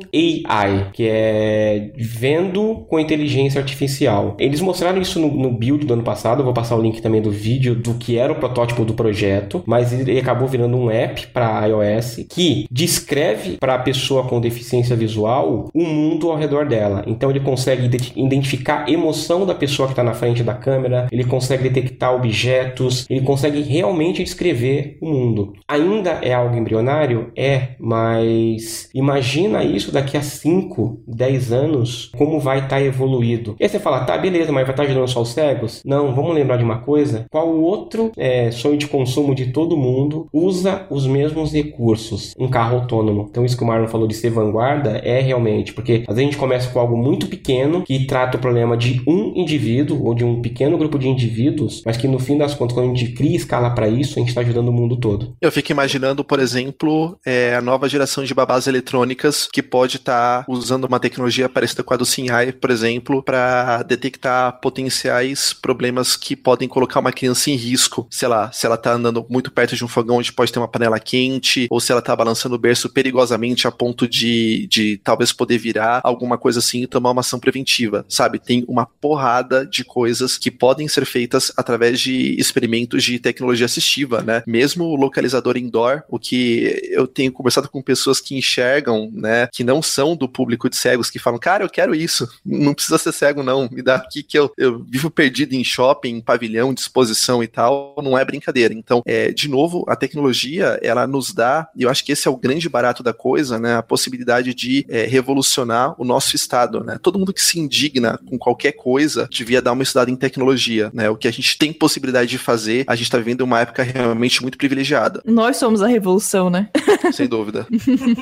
AI, 0.48 0.88
que 0.94 1.08
é 1.08 1.92
vendo 2.24 2.86
com 2.88 2.98
inteligência 2.98 3.60
artificial. 3.60 4.38
Eles 4.40 4.62
mostraram 4.62 5.02
isso 5.02 5.20
no, 5.20 5.28
no 5.30 5.52
build 5.52 5.86
do 5.86 5.94
ano 5.94 6.04
passado, 6.04 6.40
eu 6.40 6.46
vou 6.46 6.54
passar 6.54 6.78
o 6.78 6.82
link 6.82 7.02
também 7.02 7.22
do 7.22 7.30
vídeo 7.30 7.76
do 7.76 7.96
que 7.96 8.18
era 8.18 8.32
o 8.32 8.38
protótipo 8.38 8.86
do 8.86 8.94
projeto, 8.94 9.62
mas 9.66 9.92
ele 9.92 10.18
acabou 10.18 10.48
virando 10.48 10.78
um 10.78 10.90
app 10.90 11.28
para 11.28 11.68
iOS 11.68 12.26
que 12.30 12.66
descreve 12.72 13.58
para 13.58 13.76
a 13.76 13.80
pessoa 13.80 14.24
com 14.24 14.40
deficiência 14.40 14.96
visual 14.96 15.70
o 15.74 15.84
mundo 15.84 16.32
ao 16.32 16.38
redor 16.38 16.66
dela. 16.66 17.04
Então 17.08 17.30
ele 17.30 17.42
consegue 17.42 17.90
identificar 18.16 18.86
a 18.88 18.90
emoção 18.90 19.46
da 19.46 19.54
pessoa 19.54 19.90
que 19.90 19.92
está 19.92 20.04
na 20.04 20.14
frente 20.14 20.44
da 20.44 20.54
câmera, 20.54 21.10
ele 21.12 21.26
consegue 21.26 21.68
detectar 21.68 22.16
objetos, 22.16 23.06
ele 23.10 23.22
consegue 23.22 23.62
realmente 23.64 24.24
descrever 24.24 24.98
o 25.02 25.10
mundo. 25.10 25.52
Ainda 25.68 26.20
é 26.22 26.34
algo 26.34 26.56
embrionário? 26.56 27.34
É, 27.36 27.76
mas 27.78 28.90
imagina 28.96 29.62
isso 29.62 29.92
daqui 29.92 30.16
a 30.16 30.22
5, 30.22 31.04
10 31.06 31.52
anos, 31.52 32.13
como 32.18 32.40
vai 32.40 32.60
estar 32.60 32.78
tá 32.78 32.82
evoluído. 32.82 33.56
E 33.60 33.64
aí 33.64 33.70
você 33.70 33.80
fala, 33.80 34.06
tá, 34.06 34.18
beleza, 34.18 34.52
mas 34.52 34.66
vai 34.66 34.74
estar 34.74 34.84
tá 34.84 34.84
ajudando 34.84 35.08
só 35.08 35.22
os 35.22 35.30
cegos? 35.30 35.82
Não, 35.86 36.14
vamos 36.14 36.34
lembrar 36.34 36.58
de 36.58 36.64
uma 36.64 36.80
coisa: 36.80 37.26
qual 37.30 37.50
outro 37.50 38.12
é, 38.18 38.52
sonho 38.52 38.78
de 38.78 38.88
consumo 38.88 39.36
de 39.36 39.48
todo 39.48 39.78
mundo 39.78 40.28
usa 40.32 40.86
os 40.90 41.06
mesmos 41.08 41.54
recursos? 41.54 42.34
Um 42.38 42.48
carro 42.48 42.78
autônomo. 42.78 43.28
Então, 43.30 43.46
isso 43.46 43.58
que 43.58 43.64
o 43.64 43.68
Marlon 43.68 43.88
falou 43.88 44.08
de 44.08 44.16
ser 44.16 44.30
vanguarda 44.30 45.02
é 45.04 45.20
realmente, 45.20 45.74
porque 45.74 46.04
às 46.08 46.16
vezes 46.16 46.20
a 46.20 46.32
gente 46.32 46.38
começa 46.38 46.70
com 46.70 46.80
algo 46.80 46.98
muito 46.98 47.28
pequeno 47.28 47.84
que 47.84 48.06
trata 48.06 48.38
o 48.38 48.42
problema 48.42 48.78
de 48.78 49.02
um 49.08 49.34
indivíduo 49.36 50.04
ou 50.06 50.14
de 50.14 50.24
um 50.24 50.42
pequeno 50.42 50.78
grupo 50.78 51.00
de 51.00 51.08
indivíduos, 51.08 51.82
mas 51.86 51.98
que 51.98 52.08
no 52.08 52.20
fim 52.20 52.38
das 52.38 52.54
contas, 52.54 52.76
quando 52.76 52.92
a 52.92 52.96
gente 52.96 53.14
cria 53.14 53.36
escala 53.36 53.70
para 53.72 53.88
isso, 53.88 54.18
a 54.18 54.20
gente 54.20 54.30
está 54.30 54.42
ajudando 54.42 54.70
o 54.70 54.74
mundo 54.74 54.98
todo. 54.98 55.36
Eu 55.42 55.52
fico 55.52 55.72
imaginando, 55.72 56.24
por 56.24 56.40
exemplo, 56.40 57.18
é, 57.26 57.56
a 57.56 57.62
nova 57.62 57.90
geração 57.90 58.24
de 58.24 58.34
babás 58.34 58.68
eletrônicas 58.68 59.48
que 59.52 59.62
pode 59.62 59.98
estar 59.98 60.44
tá 60.44 60.52
usando 60.52 60.86
uma 60.86 61.00
tecnologia 61.00 61.50
parecida 61.50 61.84
com 61.84 61.94
a 61.94 61.98
do 61.98 62.03
Sinhai, 62.06 62.52
por 62.52 62.70
exemplo, 62.70 63.22
para 63.24 63.84
detectar 63.84 64.60
potenciais 64.60 65.54
problemas 65.54 66.16
que 66.16 66.36
podem 66.36 66.68
colocar 66.68 67.00
uma 67.00 67.12
criança 67.12 67.50
em 67.50 67.56
risco. 67.56 68.08
Sei 68.10 68.28
lá, 68.28 68.52
se 68.52 68.66
ela 68.66 68.76
está 68.76 68.94
andando 68.94 69.26
muito 69.30 69.52
perto 69.52 69.76
de 69.76 69.84
um 69.84 69.88
fogão 69.88 70.18
onde 70.18 70.32
pode 70.32 70.52
ter 70.52 70.60
uma 70.60 70.68
panela 70.68 71.00
quente, 71.00 71.68
ou 71.70 71.80
se 71.80 71.92
ela 71.92 72.00
está 72.00 72.16
balançando 72.16 72.56
o 72.56 72.60
berço 72.60 72.90
perigosamente 72.90 73.68
a 73.68 73.72
ponto 73.72 74.08
de, 74.08 74.68
de 74.68 74.98
talvez 75.04 75.32
poder 75.32 75.58
virar 75.58 76.02
alguma 76.04 76.38
coisa 76.38 76.60
assim 76.60 76.84
e 76.84 76.88
tomar 76.88 77.12
uma 77.12 77.22
ação 77.22 77.40
preventiva, 77.40 78.06
sabe? 78.08 78.40
Tem 78.40 78.64
uma 78.68 78.86
porrada 78.86 79.66
de 79.66 79.84
coisas 79.84 80.38
que 80.38 80.52
podem 80.52 80.88
ser 80.88 81.06
feitas 81.06 81.52
através 81.58 82.00
de 82.00 82.36
experimentos 82.40 83.04
de 83.04 83.20
tecnologia 83.20 83.66
assistiva, 83.66 84.22
né? 84.22 84.44
Mesmo 84.46 84.86
o 84.86 84.96
localizador 84.96 85.58
indoor, 85.58 86.04
o 86.10 86.20
que 86.20 86.90
eu 86.92 87.08
tenho 87.08 87.32
conversado 87.32 87.70
com 87.70 87.82
pessoas 87.82 88.20
que 88.20 88.36
enxergam, 88.36 89.12
né, 89.14 89.48
que 89.52 89.64
não 89.64 89.82
são 89.82 90.16
do 90.16 90.28
público 90.28 90.70
de 90.70 90.76
cegos, 90.76 91.10
que 91.10 91.20
falam, 91.20 91.40
cara, 91.40 91.64
eu 91.64 91.70
quero 91.70 91.93
isso, 91.94 92.28
não 92.46 92.74
precisa 92.74 92.98
ser 92.98 93.12
cego 93.12 93.44
não, 93.44 93.70
me 93.72 93.82
dá 93.82 93.96
aqui 93.96 94.24
que 94.24 94.38
eu, 94.38 94.52
eu 94.58 94.84
vivo 94.84 95.10
perdido 95.10 95.54
em 95.54 95.64
shopping, 95.64 96.18
em 96.18 96.22
pavilhão, 96.22 96.74
de 96.74 96.82
exposição 96.82 97.44
e 97.44 97.48
tal, 97.48 97.96
não 98.02 98.18
é 98.18 98.24
brincadeira. 98.26 98.74
Então, 98.74 99.02
é, 99.06 99.32
de 99.32 99.50
novo, 99.50 99.86
a 99.88 99.96
tecnologia, 99.96 100.80
ela 100.82 101.06
nos 101.08 101.34
dá, 101.34 101.68
e 101.76 101.84
eu 101.84 101.90
acho 101.90 102.04
que 102.04 102.12
esse 102.12 102.28
é 102.28 102.32
o 102.32 102.38
grande 102.38 102.68
barato 102.70 103.04
da 103.04 103.14
coisa, 103.14 103.60
né, 103.60 103.76
a 103.76 103.84
possibilidade 103.84 104.54
de 104.54 104.86
é, 104.90 105.06
revolucionar 105.06 105.96
o 105.98 106.06
nosso 106.06 106.36
estado, 106.36 106.84
né? 106.84 106.98
Todo 107.02 107.20
mundo 107.20 107.34
que 107.34 107.42
se 107.42 107.60
indigna 107.60 108.20
com 108.30 108.38
qualquer 108.38 108.74
coisa 108.74 109.28
devia 109.32 109.62
dar 109.62 109.72
uma 109.72 109.84
estudada 109.84 110.12
em 110.12 110.16
tecnologia, 110.16 110.90
né? 110.94 111.10
O 111.10 111.16
que 111.16 111.28
a 111.28 111.32
gente 111.32 111.58
tem 111.58 111.74
possibilidade 111.74 112.30
de 112.30 112.38
fazer, 112.38 112.84
a 112.88 112.96
gente 112.96 113.06
está 113.06 113.18
vivendo 113.18 113.42
uma 113.42 113.60
época 113.60 113.84
realmente 113.84 114.42
muito 114.42 114.58
privilegiada. 114.58 115.22
Nós 115.26 115.58
somos 115.58 115.82
a 115.82 115.88
revolução, 115.88 116.50
né? 116.50 116.70
Sem 117.12 117.28
dúvida. 117.28 117.68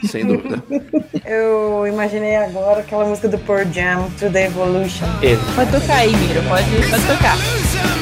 Sem 0.10 0.26
dúvida. 0.26 0.64
Eu 1.26 1.86
imaginei 1.88 2.36
agora 2.36 2.82
aquela 2.82 3.06
música 3.06 3.28
do 3.28 3.38
Pearl 3.38 3.61
Jam, 3.66 4.10
To 4.20 4.30
The 4.30 4.46
Evolution. 4.46 5.08
Pode 5.56 5.72
tocar 5.72 5.98
aí, 5.98 6.16
Miro. 6.16 6.42
Pode, 6.44 6.66
pode 6.90 7.08
tocar. 7.08 8.01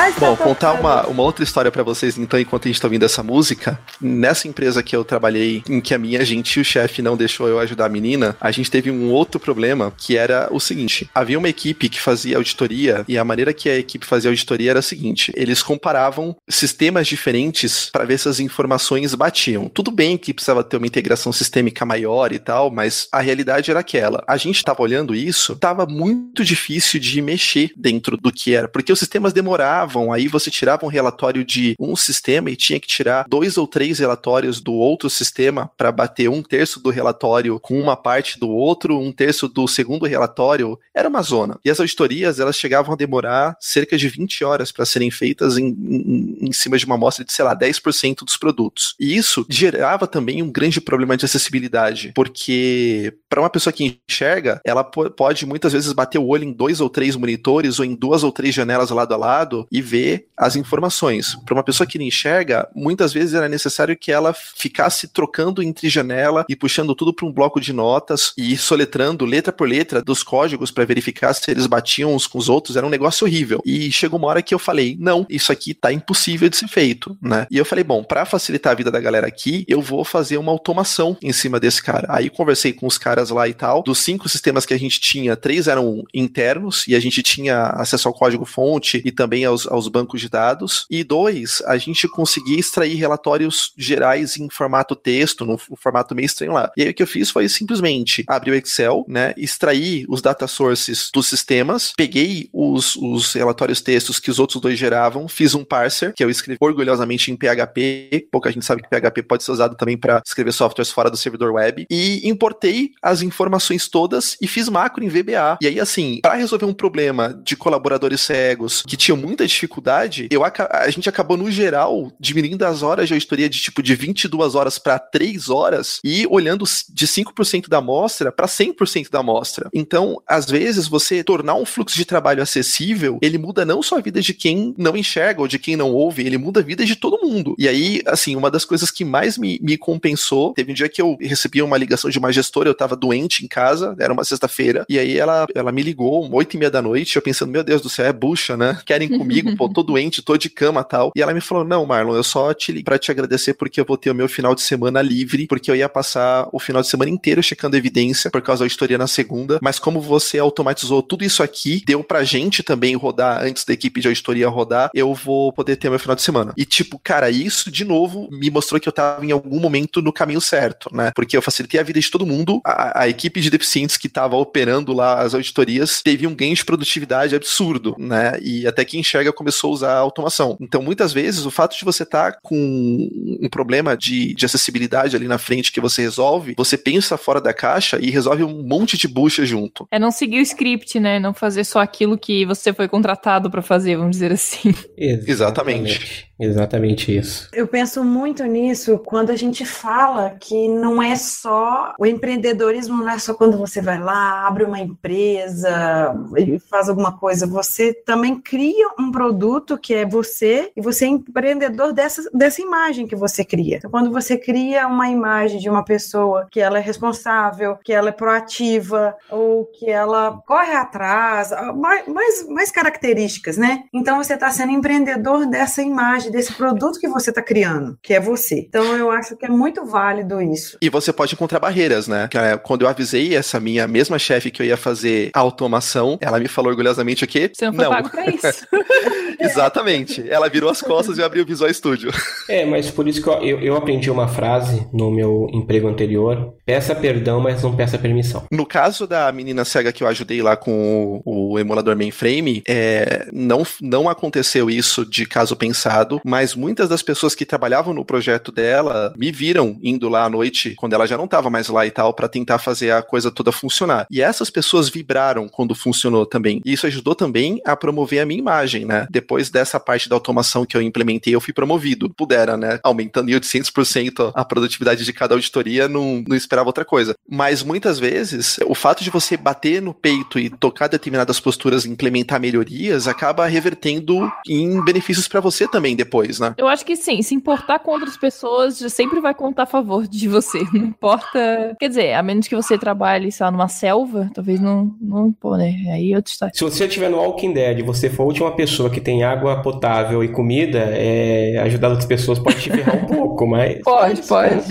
Já 0.00 0.08
está 0.08 0.20
Bom, 0.30 0.36
contar 0.36 0.72
uma, 0.72 1.06
uma 1.06 1.22
outra 1.22 1.44
história 1.44 1.70
para 1.70 1.82
vocês, 1.82 2.16
então, 2.16 2.40
enquanto 2.40 2.66
a 2.66 2.68
gente 2.68 2.80
tá 2.80 2.86
ouvindo 2.86 3.04
essa 3.04 3.22
música. 3.22 3.78
Nessa 4.00 4.48
empresa 4.48 4.82
que 4.82 4.96
eu 4.96 5.04
trabalhei, 5.04 5.62
em 5.68 5.78
que 5.78 5.92
a 5.92 5.98
minha 5.98 6.24
gentil 6.24 6.64
chefe 6.64 7.02
não 7.02 7.18
deixou 7.18 7.48
eu 7.48 7.58
ajudar 7.58 7.84
a 7.84 7.88
menina, 7.90 8.34
a 8.40 8.50
gente 8.50 8.70
teve 8.70 8.90
um 8.90 9.10
outro 9.10 9.38
problema, 9.38 9.92
que 9.98 10.16
era 10.16 10.48
o 10.50 10.58
seguinte: 10.58 11.10
havia 11.14 11.38
uma 11.38 11.50
equipe 11.50 11.88
que 11.88 12.00
fazia 12.00 12.38
auditoria, 12.38 13.04
e 13.06 13.18
a 13.18 13.24
maneira 13.24 13.52
que 13.52 13.68
a 13.68 13.76
equipe 13.76 14.06
fazia 14.06 14.30
auditoria 14.30 14.70
era 14.70 14.78
a 14.78 14.82
seguinte: 14.82 15.32
eles 15.34 15.62
comparavam 15.62 16.34
sistemas 16.48 17.06
diferentes 17.06 17.90
para 17.92 18.04
ver 18.06 18.18
se 18.18 18.28
as 18.28 18.40
informações 18.40 19.14
batiam. 19.14 19.68
Tudo 19.68 19.90
bem 19.90 20.16
que 20.16 20.32
precisava 20.32 20.64
ter 20.64 20.78
uma 20.78 20.86
integração 20.86 21.30
sistêmica 21.30 21.84
maior 21.84 22.32
e 22.32 22.38
tal, 22.38 22.70
mas 22.70 23.06
a 23.12 23.20
realidade 23.20 23.70
era 23.70 23.80
aquela. 23.80 24.24
A 24.26 24.38
gente 24.38 24.56
estava 24.56 24.82
olhando 24.82 25.14
isso, 25.14 25.52
estava 25.52 25.84
muito 25.84 26.42
difícil 26.42 26.98
de 26.98 27.20
mexer 27.20 27.72
dentro 27.76 28.16
do 28.16 28.32
que 28.32 28.54
era, 28.54 28.66
porque 28.66 28.92
os 28.92 28.98
sistemas 28.98 29.34
demoravam 29.34 29.89
Aí 30.12 30.28
você 30.28 30.50
tirava 30.50 30.86
um 30.86 30.88
relatório 30.88 31.44
de 31.44 31.74
um 31.78 31.96
sistema 31.96 32.50
e 32.50 32.56
tinha 32.56 32.78
que 32.78 32.86
tirar 32.86 33.26
dois 33.28 33.56
ou 33.56 33.66
três 33.66 33.98
relatórios 33.98 34.60
do 34.60 34.72
outro 34.72 35.08
sistema 35.10 35.70
para 35.76 35.92
bater 35.92 36.28
um 36.28 36.42
terço 36.42 36.80
do 36.80 36.90
relatório 36.90 37.58
com 37.60 37.80
uma 37.80 37.96
parte 37.96 38.38
do 38.38 38.48
outro, 38.48 38.98
um 38.98 39.12
terço 39.12 39.48
do 39.48 39.66
segundo 39.66 40.06
relatório. 40.06 40.78
Era 40.94 41.08
uma 41.08 41.22
zona. 41.22 41.58
E 41.64 41.70
as 41.70 41.80
auditorias, 41.80 42.38
elas 42.38 42.56
chegavam 42.56 42.94
a 42.94 42.96
demorar 42.96 43.56
cerca 43.60 43.96
de 43.96 44.08
20 44.08 44.44
horas 44.44 44.72
para 44.72 44.84
serem 44.84 45.10
feitas 45.10 45.56
em, 45.56 45.66
em, 45.68 46.48
em 46.48 46.52
cima 46.52 46.78
de 46.78 46.86
uma 46.86 46.94
amostra 46.94 47.24
de, 47.24 47.32
sei 47.32 47.44
lá, 47.44 47.56
10% 47.56 48.24
dos 48.24 48.36
produtos. 48.36 48.94
E 48.98 49.16
isso 49.16 49.44
gerava 49.48 50.06
também 50.06 50.42
um 50.42 50.50
grande 50.50 50.80
problema 50.80 51.16
de 51.16 51.24
acessibilidade, 51.24 52.12
porque 52.14 53.14
para 53.28 53.40
uma 53.40 53.50
pessoa 53.50 53.72
que 53.72 54.00
enxerga, 54.08 54.60
ela 54.64 54.84
pode 54.84 55.46
muitas 55.46 55.72
vezes 55.72 55.92
bater 55.92 56.18
o 56.18 56.26
olho 56.26 56.44
em 56.44 56.52
dois 56.52 56.80
ou 56.80 56.90
três 56.90 57.16
monitores 57.16 57.78
ou 57.78 57.84
em 57.84 57.94
duas 57.94 58.22
ou 58.22 58.32
três 58.32 58.54
janelas 58.54 58.90
lado 58.90 59.14
a 59.14 59.16
lado 59.16 59.66
e 59.70 59.80
ver 59.80 60.26
as 60.36 60.56
informações. 60.56 61.36
Para 61.44 61.54
uma 61.54 61.62
pessoa 61.62 61.86
que 61.86 61.98
não 61.98 62.04
enxerga, 62.04 62.68
muitas 62.74 63.12
vezes 63.12 63.34
era 63.34 63.48
necessário 63.48 63.96
que 63.96 64.10
ela 64.10 64.32
ficasse 64.32 65.08
trocando 65.08 65.62
entre 65.62 65.88
janela 65.88 66.44
e 66.48 66.56
puxando 66.56 66.94
tudo 66.94 67.12
para 67.12 67.26
um 67.26 67.32
bloco 67.32 67.60
de 67.60 67.72
notas 67.72 68.32
e 68.36 68.56
soletrando 68.56 69.24
letra 69.24 69.52
por 69.52 69.68
letra 69.68 70.02
dos 70.02 70.22
códigos 70.22 70.70
para 70.70 70.84
verificar 70.84 71.34
se 71.34 71.50
eles 71.50 71.66
batiam 71.66 72.14
uns 72.14 72.26
com 72.26 72.38
os 72.38 72.48
outros. 72.48 72.76
Era 72.76 72.86
um 72.86 72.90
negócio 72.90 73.26
horrível. 73.26 73.60
E 73.64 73.92
chegou 73.92 74.18
uma 74.18 74.28
hora 74.28 74.42
que 74.42 74.54
eu 74.54 74.58
falei: 74.58 74.96
não, 74.98 75.26
isso 75.28 75.52
aqui 75.52 75.74
tá 75.74 75.92
impossível 75.92 76.48
de 76.48 76.56
ser 76.56 76.68
feito, 76.68 77.16
né? 77.20 77.46
E 77.50 77.58
eu 77.58 77.64
falei: 77.64 77.84
bom, 77.84 78.02
para 78.02 78.24
facilitar 78.24 78.72
a 78.72 78.76
vida 78.76 78.90
da 78.90 79.00
galera 79.00 79.26
aqui, 79.26 79.64
eu 79.68 79.82
vou 79.82 80.04
fazer 80.04 80.38
uma 80.38 80.52
automação 80.52 81.16
em 81.22 81.32
cima 81.32 81.60
desse 81.60 81.82
cara. 81.82 82.06
Aí 82.08 82.30
conversei 82.30 82.72
com 82.72 82.86
os 82.86 82.96
caras 82.96 83.30
lá 83.30 83.46
e 83.48 83.54
tal. 83.54 83.82
Dos 83.82 83.98
cinco 83.98 84.28
sistemas 84.28 84.64
que 84.64 84.74
a 84.74 84.78
gente 84.78 85.00
tinha, 85.00 85.36
três 85.36 85.68
eram 85.68 86.04
internos 86.14 86.86
e 86.88 86.94
a 86.94 87.00
gente 87.00 87.22
tinha 87.22 87.66
acesso 87.70 88.08
ao 88.08 88.14
código-fonte 88.14 89.02
e 89.04 89.12
também 89.12 89.44
aos, 89.44 89.59
aos 89.66 89.88
bancos 89.88 90.20
de 90.20 90.28
dados. 90.28 90.86
E 90.90 91.02
dois, 91.04 91.62
a 91.66 91.76
gente 91.76 92.08
conseguia 92.08 92.58
extrair 92.58 92.94
relatórios 92.94 93.72
gerais 93.76 94.36
em 94.36 94.48
formato 94.50 94.94
texto, 94.94 95.44
no 95.44 95.58
formato 95.58 96.14
meio 96.14 96.26
estranho 96.26 96.52
lá. 96.52 96.70
E 96.76 96.82
aí 96.82 96.90
o 96.90 96.94
que 96.94 97.02
eu 97.02 97.06
fiz 97.06 97.30
foi 97.30 97.48
simplesmente 97.48 98.24
abrir 98.28 98.52
o 98.52 98.54
Excel, 98.54 99.04
né? 99.08 99.34
Extrair 99.36 100.04
os 100.08 100.22
data 100.22 100.46
sources 100.46 101.10
dos 101.12 101.26
sistemas, 101.26 101.92
peguei 101.96 102.48
os, 102.52 102.96
os 102.96 103.32
relatórios 103.32 103.80
textos 103.80 104.18
que 104.18 104.30
os 104.30 104.38
outros 104.38 104.60
dois 104.60 104.78
geravam, 104.78 105.28
fiz 105.28 105.54
um 105.54 105.64
parser, 105.64 106.12
que 106.14 106.24
eu 106.24 106.30
escrevi 106.30 106.58
orgulhosamente 106.60 107.30
em 107.30 107.36
PHP, 107.36 108.28
pouca 108.30 108.50
gente 108.50 108.64
sabe 108.64 108.82
que 108.82 108.88
PHP 108.88 109.22
pode 109.22 109.44
ser 109.44 109.52
usado 109.52 109.76
também 109.76 109.96
para 109.96 110.22
escrever 110.24 110.52
softwares 110.52 110.90
fora 110.90 111.10
do 111.10 111.16
servidor 111.16 111.52
web, 111.52 111.86
e 111.90 112.28
importei 112.28 112.90
as 113.02 113.22
informações 113.22 113.88
todas 113.88 114.36
e 114.40 114.46
fiz 114.46 114.68
macro 114.68 115.04
em 115.04 115.08
VBA. 115.08 115.58
E 115.60 115.66
aí, 115.66 115.80
assim, 115.80 116.20
para 116.22 116.34
resolver 116.34 116.64
um 116.64 116.72
problema 116.72 117.38
de 117.42 117.56
colaboradores 117.56 118.20
cegos 118.20 118.82
que 118.82 118.96
tinham 118.96 119.16
muita 119.16 119.46
dificuldade, 119.54 120.28
eu, 120.30 120.42
a 120.44 120.90
gente 120.90 121.08
acabou, 121.08 121.36
no 121.36 121.50
geral, 121.50 122.12
diminuindo 122.18 122.64
as 122.64 122.82
horas 122.82 123.08
de 123.08 123.14
auditoria 123.14 123.48
de 123.48 123.58
tipo 123.58 123.82
de 123.82 123.94
22 123.94 124.54
horas 124.54 124.78
para 124.78 124.98
3 124.98 125.48
horas 125.48 126.00
e 126.04 126.26
olhando 126.28 126.64
de 126.88 127.06
5% 127.06 127.68
da 127.68 127.78
amostra 127.78 128.32
para 128.32 128.46
100% 128.46 129.10
da 129.10 129.20
amostra. 129.20 129.68
Então, 129.72 130.20
às 130.26 130.46
vezes, 130.46 130.86
você 130.86 131.22
tornar 131.22 131.54
um 131.54 131.64
fluxo 131.64 131.96
de 131.96 132.04
trabalho 132.04 132.42
acessível, 132.42 133.18
ele 133.22 133.38
muda 133.38 133.64
não 133.64 133.82
só 133.82 133.98
a 133.98 134.00
vida 134.00 134.20
de 134.20 134.34
quem 134.34 134.74
não 134.76 134.96
enxerga 134.96 135.40
ou 135.40 135.48
de 135.48 135.58
quem 135.58 135.76
não 135.76 135.92
ouve, 135.92 136.22
ele 136.24 136.38
muda 136.38 136.60
a 136.60 136.62
vida 136.62 136.84
de 136.84 136.96
todo 136.96 137.20
mundo. 137.22 137.54
E 137.58 137.68
aí, 137.68 138.02
assim, 138.06 138.36
uma 138.36 138.50
das 138.50 138.64
coisas 138.64 138.90
que 138.90 139.04
mais 139.04 139.38
me, 139.38 139.58
me 139.62 139.76
compensou, 139.76 140.52
teve 140.52 140.72
um 140.72 140.74
dia 140.74 140.88
que 140.88 141.00
eu 141.00 141.16
recebi 141.20 141.62
uma 141.62 141.76
ligação 141.76 142.10
de 142.10 142.18
uma 142.18 142.32
gestora, 142.32 142.68
eu 142.68 142.74
tava 142.74 142.96
doente 142.96 143.44
em 143.44 143.48
casa, 143.48 143.94
era 143.98 144.12
uma 144.12 144.24
sexta-feira, 144.24 144.84
e 144.88 144.98
aí 144.98 145.16
ela, 145.16 145.46
ela 145.54 145.72
me 145.72 145.82
ligou, 145.82 146.28
oito 146.32 146.54
e 146.54 146.58
meia 146.58 146.70
da 146.70 146.82
noite, 146.82 147.16
eu 147.16 147.22
pensando, 147.22 147.50
meu 147.50 147.64
Deus 147.64 147.80
do 147.80 147.88
céu, 147.88 148.06
é 148.06 148.12
bucha, 148.12 148.56
né? 148.56 148.78
Querem 148.84 149.08
comigo, 149.08 149.39
pô, 149.56 149.68
tô 149.68 149.82
doente, 149.82 150.22
tô 150.22 150.36
de 150.36 150.48
cama 150.48 150.84
tal. 150.84 151.12
E 151.16 151.22
ela 151.22 151.34
me 151.34 151.40
falou, 151.40 151.64
não, 151.64 151.86
Marlon, 151.86 152.14
eu 152.14 152.24
só 152.24 152.52
te 152.54 152.82
pra 152.82 152.98
te 152.98 153.10
agradecer 153.10 153.54
porque 153.54 153.80
eu 153.80 153.84
vou 153.84 153.96
ter 153.96 154.10
o 154.10 154.14
meu 154.14 154.28
final 154.28 154.54
de 154.54 154.62
semana 154.62 155.02
livre, 155.02 155.46
porque 155.46 155.70
eu 155.70 155.76
ia 155.76 155.88
passar 155.88 156.48
o 156.52 156.58
final 156.58 156.82
de 156.82 156.88
semana 156.88 157.10
inteiro 157.10 157.42
checando 157.42 157.76
evidência 157.76 158.30
por 158.30 158.42
causa 158.42 158.64
da 158.64 158.66
história 158.66 158.98
na 158.98 159.06
segunda, 159.06 159.58
mas 159.62 159.78
como 159.78 160.00
você 160.00 160.38
automatizou 160.38 161.02
tudo 161.02 161.24
isso 161.24 161.42
aqui, 161.42 161.82
deu 161.86 162.02
pra 162.02 162.24
gente 162.24 162.62
também 162.62 162.94
rodar 162.96 163.42
antes 163.42 163.64
da 163.64 163.72
equipe 163.72 164.00
de 164.00 164.08
auditoria 164.08 164.48
rodar, 164.48 164.90
eu 164.94 165.14
vou 165.14 165.52
poder 165.52 165.76
ter 165.76 165.90
meu 165.90 165.98
final 165.98 166.16
de 166.16 166.22
semana. 166.22 166.52
E 166.56 166.64
tipo, 166.64 166.98
cara, 166.98 167.30
isso 167.30 167.70
de 167.70 167.84
novo 167.84 168.28
me 168.30 168.50
mostrou 168.50 168.80
que 168.80 168.88
eu 168.88 168.92
tava 168.92 169.24
em 169.24 169.32
algum 169.32 169.58
momento 169.60 170.02
no 170.02 170.12
caminho 170.12 170.40
certo, 170.40 170.94
né? 170.94 171.12
Porque 171.14 171.36
eu 171.36 171.42
facilitei 171.42 171.80
a 171.80 171.82
vida 171.82 172.00
de 172.00 172.10
todo 172.10 172.26
mundo, 172.26 172.60
a, 172.64 173.02
a 173.02 173.08
equipe 173.08 173.40
de 173.40 173.50
deficientes 173.50 173.96
que 173.96 174.08
tava 174.08 174.36
operando 174.36 174.92
lá 174.92 175.20
as 175.20 175.34
auditorias 175.34 176.02
teve 176.02 176.26
um 176.26 176.34
ganho 176.34 176.54
de 176.54 176.64
produtividade 176.64 177.34
absurdo, 177.34 177.94
né? 177.98 178.38
E 178.40 178.66
até 178.66 178.84
que 178.84 178.98
enxerga 178.98 179.29
começou 179.32 179.70
a 179.70 179.74
usar 179.74 179.92
a 179.94 179.98
automação. 179.98 180.56
Então, 180.60 180.82
muitas 180.82 181.12
vezes, 181.12 181.44
o 181.44 181.50
fato 181.50 181.76
de 181.76 181.84
você 181.84 182.02
estar 182.02 182.32
tá 182.32 182.38
com 182.42 182.56
um 182.56 183.48
problema 183.48 183.96
de, 183.96 184.34
de 184.34 184.44
acessibilidade 184.44 185.16
ali 185.16 185.26
na 185.26 185.38
frente 185.38 185.72
que 185.72 185.80
você 185.80 186.02
resolve, 186.02 186.54
você 186.56 186.76
pensa 186.76 187.16
fora 187.16 187.40
da 187.40 187.52
caixa 187.52 187.98
e 188.00 188.10
resolve 188.10 188.44
um 188.44 188.62
monte 188.62 188.96
de 188.96 189.08
bucha 189.08 189.44
junto. 189.44 189.86
É 189.90 189.98
não 189.98 190.10
seguir 190.10 190.38
o 190.38 190.42
script, 190.42 190.98
né? 190.98 191.18
Não 191.18 191.34
fazer 191.34 191.64
só 191.64 191.80
aquilo 191.80 192.18
que 192.18 192.44
você 192.44 192.72
foi 192.72 192.88
contratado 192.88 193.50
para 193.50 193.62
fazer, 193.62 193.96
vamos 193.96 194.12
dizer 194.12 194.32
assim. 194.32 194.74
Exatamente. 194.96 196.30
Exatamente 196.40 197.14
isso. 197.14 197.50
Eu 197.52 197.68
penso 197.68 198.02
muito 198.02 198.42
nisso 198.44 198.98
quando 198.98 199.28
a 199.28 199.36
gente 199.36 199.66
fala 199.66 200.30
que 200.40 200.68
não 200.68 201.02
é 201.02 201.14
só 201.14 201.94
o 201.98 202.06
empreendedorismo, 202.06 202.96
não 202.96 203.10
é 203.10 203.18
só 203.18 203.34
quando 203.34 203.58
você 203.58 203.82
vai 203.82 204.00
lá, 204.00 204.46
abre 204.46 204.64
uma 204.64 204.80
empresa 204.80 206.14
e 206.34 206.58
faz 206.58 206.88
alguma 206.88 207.18
coisa. 207.18 207.46
Você 207.46 207.92
também 207.92 208.40
cria 208.40 208.88
um 208.98 209.10
produto 209.20 209.76
que 209.76 209.92
é 209.92 210.06
você 210.06 210.72
e 210.74 210.80
você 210.80 211.04
é 211.04 211.08
empreendedor 211.08 211.92
dessa, 211.92 212.22
dessa 212.32 212.62
imagem 212.62 213.06
que 213.06 213.14
você 213.14 213.44
cria. 213.44 213.76
Então, 213.76 213.90
quando 213.90 214.10
você 214.10 214.34
cria 214.34 214.86
uma 214.86 215.10
imagem 215.10 215.60
de 215.60 215.68
uma 215.68 215.84
pessoa 215.84 216.48
que 216.50 216.58
ela 216.58 216.78
é 216.78 216.80
responsável, 216.80 217.76
que 217.84 217.92
ela 217.92 218.08
é 218.08 218.12
proativa 218.12 219.14
ou 219.30 219.66
que 219.66 219.90
ela 219.90 220.40
corre 220.46 220.72
atrás, 220.72 221.50
mais, 221.76 222.08
mais, 222.08 222.48
mais 222.48 222.70
características, 222.70 223.58
né? 223.58 223.82
Então 223.92 224.16
você 224.16 224.32
está 224.32 224.50
sendo 224.50 224.72
empreendedor 224.72 225.44
dessa 225.44 225.82
imagem 225.82 226.32
desse 226.32 226.54
produto 226.54 226.98
que 226.98 227.06
você 227.06 227.28
está 227.28 227.42
criando, 227.42 227.98
que 228.02 228.14
é 228.14 228.20
você. 228.20 228.64
Então 228.66 228.96
eu 228.96 229.10
acho 229.10 229.36
que 229.36 229.44
é 229.44 229.50
muito 229.50 229.84
válido 229.84 230.40
isso. 230.40 230.78
E 230.80 230.88
você 230.88 231.12
pode 231.12 231.34
encontrar 231.34 231.60
barreiras, 231.60 232.08
né? 232.08 232.26
Quando 232.62 232.82
eu 232.82 232.88
avisei 232.88 233.36
essa 233.36 233.60
minha 233.60 233.86
mesma 233.86 234.18
chefe 234.18 234.50
que 234.50 234.62
eu 234.62 234.66
ia 234.66 234.78
fazer 234.78 235.30
automação, 235.34 236.16
ela 236.22 236.38
me 236.38 236.48
falou 236.48 236.70
orgulhosamente 236.70 237.22
o 237.22 237.28
quê? 237.28 237.50
Você 237.52 237.66
não 237.66 237.74
foi 237.74 237.84
não. 237.84 237.90
pago 237.90 238.08
pra 238.08 238.24
isso. 238.26 238.66
Exatamente. 239.38 240.24
Ela 240.28 240.48
virou 240.48 240.70
as 240.70 240.80
costas 240.80 241.18
e 241.18 241.22
abriu 241.22 241.44
o 241.44 241.46
Visual 241.46 241.72
Studio. 241.72 242.10
É, 242.48 242.64
mas 242.64 242.90
por 242.90 243.08
isso 243.08 243.22
que 243.22 243.28
eu, 243.28 243.60
eu 243.60 243.76
aprendi 243.76 244.10
uma 244.10 244.28
frase 244.28 244.86
no 244.92 245.10
meu 245.10 245.48
emprego 245.52 245.88
anterior: 245.88 246.54
peça 246.64 246.94
perdão, 246.94 247.40
mas 247.40 247.62
não 247.62 247.74
peça 247.74 247.98
permissão. 247.98 248.44
No 248.50 248.66
caso 248.66 249.06
da 249.06 249.30
menina 249.32 249.64
cega 249.64 249.92
que 249.92 250.02
eu 250.02 250.08
ajudei 250.08 250.42
lá 250.42 250.56
com 250.56 251.22
o, 251.24 251.52
o 251.52 251.58
emulador 251.58 251.96
mainframe, 251.96 252.62
é, 252.66 253.28
não, 253.32 253.62
não 253.80 254.08
aconteceu 254.08 254.70
isso 254.70 255.04
de 255.04 255.26
caso 255.26 255.56
pensado 255.56 256.20
mas 256.24 256.54
muitas 256.54 256.88
das 256.88 257.02
pessoas 257.02 257.34
que 257.34 257.44
trabalhavam 257.44 257.92
no 257.92 258.04
projeto 258.04 258.52
dela 258.52 259.12
me 259.16 259.30
viram 259.32 259.78
indo 259.82 260.08
lá 260.08 260.24
à 260.24 260.30
noite, 260.30 260.74
quando 260.76 260.92
ela 260.92 261.06
já 261.06 261.16
não 261.16 261.24
estava 261.24 261.50
mais 261.50 261.68
lá 261.68 261.86
e 261.86 261.90
tal, 261.90 262.14
para 262.14 262.28
tentar 262.28 262.58
fazer 262.58 262.92
a 262.92 263.02
coisa 263.02 263.30
toda 263.30 263.52
funcionar. 263.52 264.06
E 264.10 264.22
essas 264.22 264.50
pessoas 264.50 264.88
vibraram 264.88 265.48
quando 265.48 265.74
funcionou 265.74 266.24
também. 266.24 266.60
E 266.64 266.72
isso 266.72 266.86
ajudou 266.86 267.14
também 267.14 267.60
a 267.64 267.76
promover 267.76 268.20
a 268.20 268.26
minha 268.26 268.38
imagem, 268.38 268.84
né? 268.84 268.99
Depois 269.10 269.50
dessa 269.50 269.78
parte 269.78 270.08
da 270.08 270.16
automação 270.16 270.64
que 270.64 270.76
eu 270.76 270.82
implementei, 270.82 271.34
eu 271.34 271.40
fui 271.40 271.52
promovido. 271.52 272.10
Pudera, 272.10 272.56
né? 272.56 272.80
Aumentando 272.82 273.30
em 273.30 273.34
800% 273.34 274.32
a 274.34 274.44
produtividade 274.44 275.04
de 275.04 275.12
cada 275.12 275.34
auditoria, 275.34 275.88
não, 275.88 276.24
não 276.26 276.36
esperava 276.36 276.68
outra 276.68 276.84
coisa. 276.84 277.14
Mas 277.28 277.62
muitas 277.62 277.98
vezes, 277.98 278.58
o 278.66 278.74
fato 278.74 279.04
de 279.04 279.10
você 279.10 279.36
bater 279.36 279.80
no 279.80 279.94
peito 279.94 280.38
e 280.38 280.50
tocar 280.50 280.88
determinadas 280.88 281.40
posturas 281.40 281.84
e 281.84 281.90
implementar 281.90 282.40
melhorias 282.40 283.06
acaba 283.06 283.46
revertendo 283.46 284.30
em 284.48 284.82
benefícios 284.84 285.28
para 285.28 285.40
você 285.40 285.66
também 285.68 285.94
depois, 285.94 286.40
né? 286.40 286.54
Eu 286.56 286.68
acho 286.68 286.84
que 286.84 286.96
sim, 286.96 287.22
se 287.22 287.34
importar 287.34 287.78
com 287.80 287.90
outras 287.90 288.16
pessoas 288.16 288.78
já 288.78 288.88
sempre 288.88 289.20
vai 289.20 289.34
contar 289.34 289.64
a 289.64 289.66
favor 289.66 290.06
de 290.06 290.28
você. 290.28 290.60
Não 290.72 290.86
importa. 290.86 291.76
Quer 291.78 291.88
dizer, 291.88 292.14
a 292.14 292.22
menos 292.22 292.48
que 292.48 292.56
você 292.56 292.78
trabalhe, 292.78 293.30
sei 293.30 293.44
lá, 293.44 293.50
numa 293.50 293.68
selva, 293.68 294.30
talvez 294.34 294.60
não. 294.60 294.94
não 295.00 295.32
pô, 295.32 295.56
né? 295.56 295.74
Aí 295.92 296.12
eu 296.12 296.22
te 296.22 296.32
Se 296.52 296.64
você 296.64 296.86
estiver 296.86 297.10
no 297.10 297.18
Walking 297.18 297.52
Dead 297.52 297.78
e 297.78 297.82
você 297.82 298.08
for 298.08 298.22
a 298.22 298.26
última 298.26 298.50
pessoa 298.52 298.79
que 298.88 299.00
tem 299.00 299.24
água 299.24 299.60
potável 299.60 300.22
e 300.22 300.28
comida, 300.28 300.78
é, 300.78 301.58
ajudar 301.64 301.88
outras 301.88 302.06
pessoas 302.06 302.38
pode 302.38 302.56
te 302.60 302.70
ferrar 302.70 302.96
um 302.96 303.06
pouco, 303.06 303.46
mas. 303.46 303.80
Pode, 303.84 304.22
pode. 304.22 304.64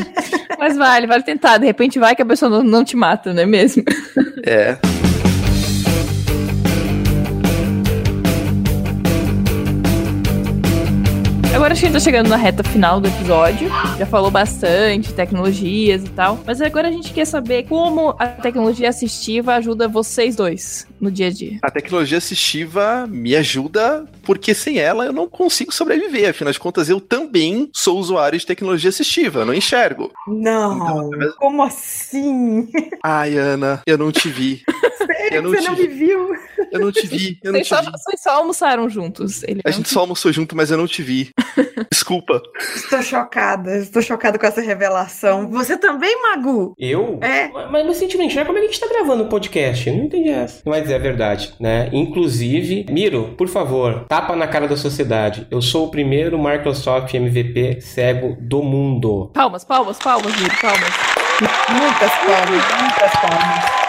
mas 0.57 0.77
vale, 0.77 1.05
vale 1.05 1.23
tentar. 1.23 1.57
De 1.57 1.65
repente 1.65 1.99
vai 1.99 2.15
que 2.15 2.21
a 2.21 2.25
pessoa 2.25 2.49
não, 2.49 2.63
não 2.63 2.83
te 2.83 2.95
mata, 2.95 3.33
não 3.33 3.43
é 3.43 3.45
mesmo? 3.45 3.83
É. 4.45 4.98
Agora 11.69 11.77
a 11.77 11.83
gente 11.83 11.93
tá 11.93 11.99
chegando 11.99 12.29
na 12.29 12.35
reta 12.35 12.63
final 12.63 12.99
do 12.99 13.07
episódio. 13.07 13.69
Já 13.99 14.05
falou 14.07 14.31
bastante, 14.31 15.13
tecnologias 15.13 16.03
e 16.03 16.09
tal. 16.09 16.39
Mas 16.43 16.59
agora 16.63 16.87
a 16.87 16.91
gente 16.91 17.13
quer 17.13 17.25
saber 17.25 17.67
como 17.67 18.15
a 18.17 18.25
tecnologia 18.25 18.89
assistiva 18.89 19.53
ajuda 19.53 19.87
vocês 19.87 20.35
dois 20.35 20.87
no 20.99 21.11
dia 21.11 21.27
a 21.27 21.29
dia. 21.29 21.59
A 21.61 21.69
tecnologia 21.69 22.17
assistiva 22.17 23.05
me 23.07 23.35
ajuda 23.35 24.03
porque 24.23 24.55
sem 24.55 24.79
ela 24.79 25.05
eu 25.05 25.13
não 25.13 25.29
consigo 25.29 25.71
sobreviver. 25.71 26.31
Afinal 26.31 26.51
de 26.51 26.59
contas, 26.59 26.89
eu 26.89 26.99
também 26.99 27.69
sou 27.71 27.99
usuário 27.99 28.39
de 28.39 28.47
tecnologia 28.47 28.89
assistiva, 28.89 29.41
eu 29.41 29.45
não 29.45 29.53
enxergo. 29.53 30.11
Não, 30.27 30.75
Então, 30.75 31.33
como 31.37 31.61
assim? 31.61 32.67
Ai, 33.03 33.37
Ana, 33.37 33.83
eu 33.85 33.95
não 33.95 34.11
te 34.11 34.27
vi. 34.27 34.63
Sério 35.29 35.37
Eu 35.37 35.41
não 35.43 35.51
que 35.51 35.61
você 35.61 35.67
não 35.69 35.75
te 35.75 35.81
me 35.81 35.87
viu? 35.87 36.29
Eu 36.71 36.79
não 36.79 36.91
te 36.91 37.07
vi, 37.07 37.39
eu 37.43 37.51
não 37.53 37.59
Vocês 37.59 37.67
te 37.67 37.75
só, 37.75 37.81
vi. 37.81 37.91
vocês 37.91 38.21
só 38.21 38.29
almoçaram 38.31 38.89
juntos. 38.89 39.43
Ele 39.43 39.61
A 39.63 39.71
gente 39.71 39.89
só 39.89 40.01
almoçou 40.01 40.31
junto, 40.31 40.55
mas 40.55 40.71
eu 40.71 40.77
não 40.77 40.87
te 40.87 41.01
vi. 41.01 41.29
Desculpa. 41.91 42.41
Estou 42.75 43.01
chocada, 43.01 43.77
estou 43.77 44.01
chocada 44.01 44.37
com 44.37 44.45
essa 44.45 44.61
revelação. 44.61 45.49
Você 45.51 45.77
também, 45.77 46.21
Magu? 46.21 46.73
Eu? 46.77 47.19
É. 47.21 47.47
Mas 47.69 47.85
não 47.85 47.93
senti 47.93 48.17
mentira, 48.17 48.45
como 48.45 48.57
é 48.57 48.61
que 48.61 48.67
a 48.67 48.71
gente 48.71 48.79
tá 48.79 48.87
gravando 48.87 49.23
um 49.23 49.29
podcast? 49.29 49.87
Eu 49.87 49.95
não 49.95 50.05
entendi 50.05 50.29
essa. 50.29 50.61
Mas 50.65 50.89
é 50.89 50.99
verdade, 50.99 51.53
né? 51.59 51.89
Inclusive, 51.93 52.85
Miro, 52.89 53.35
por 53.37 53.47
favor, 53.47 54.05
tapa 54.07 54.35
na 54.35 54.47
cara 54.47 54.67
da 54.67 54.77
sociedade. 54.77 55.47
Eu 55.49 55.61
sou 55.61 55.87
o 55.87 55.91
primeiro 55.91 56.37
Microsoft 56.41 57.13
MVP 57.13 57.81
cego 57.81 58.37
do 58.39 58.61
mundo. 58.61 59.31
Palmas, 59.33 59.63
palmas, 59.63 59.97
palmas, 59.97 60.33
Miro, 60.39 60.55
palmas. 60.61 60.89
Muitas 61.69 62.11
palmas, 62.11 62.81
muitas 62.81 63.11
palmas. 63.21 63.88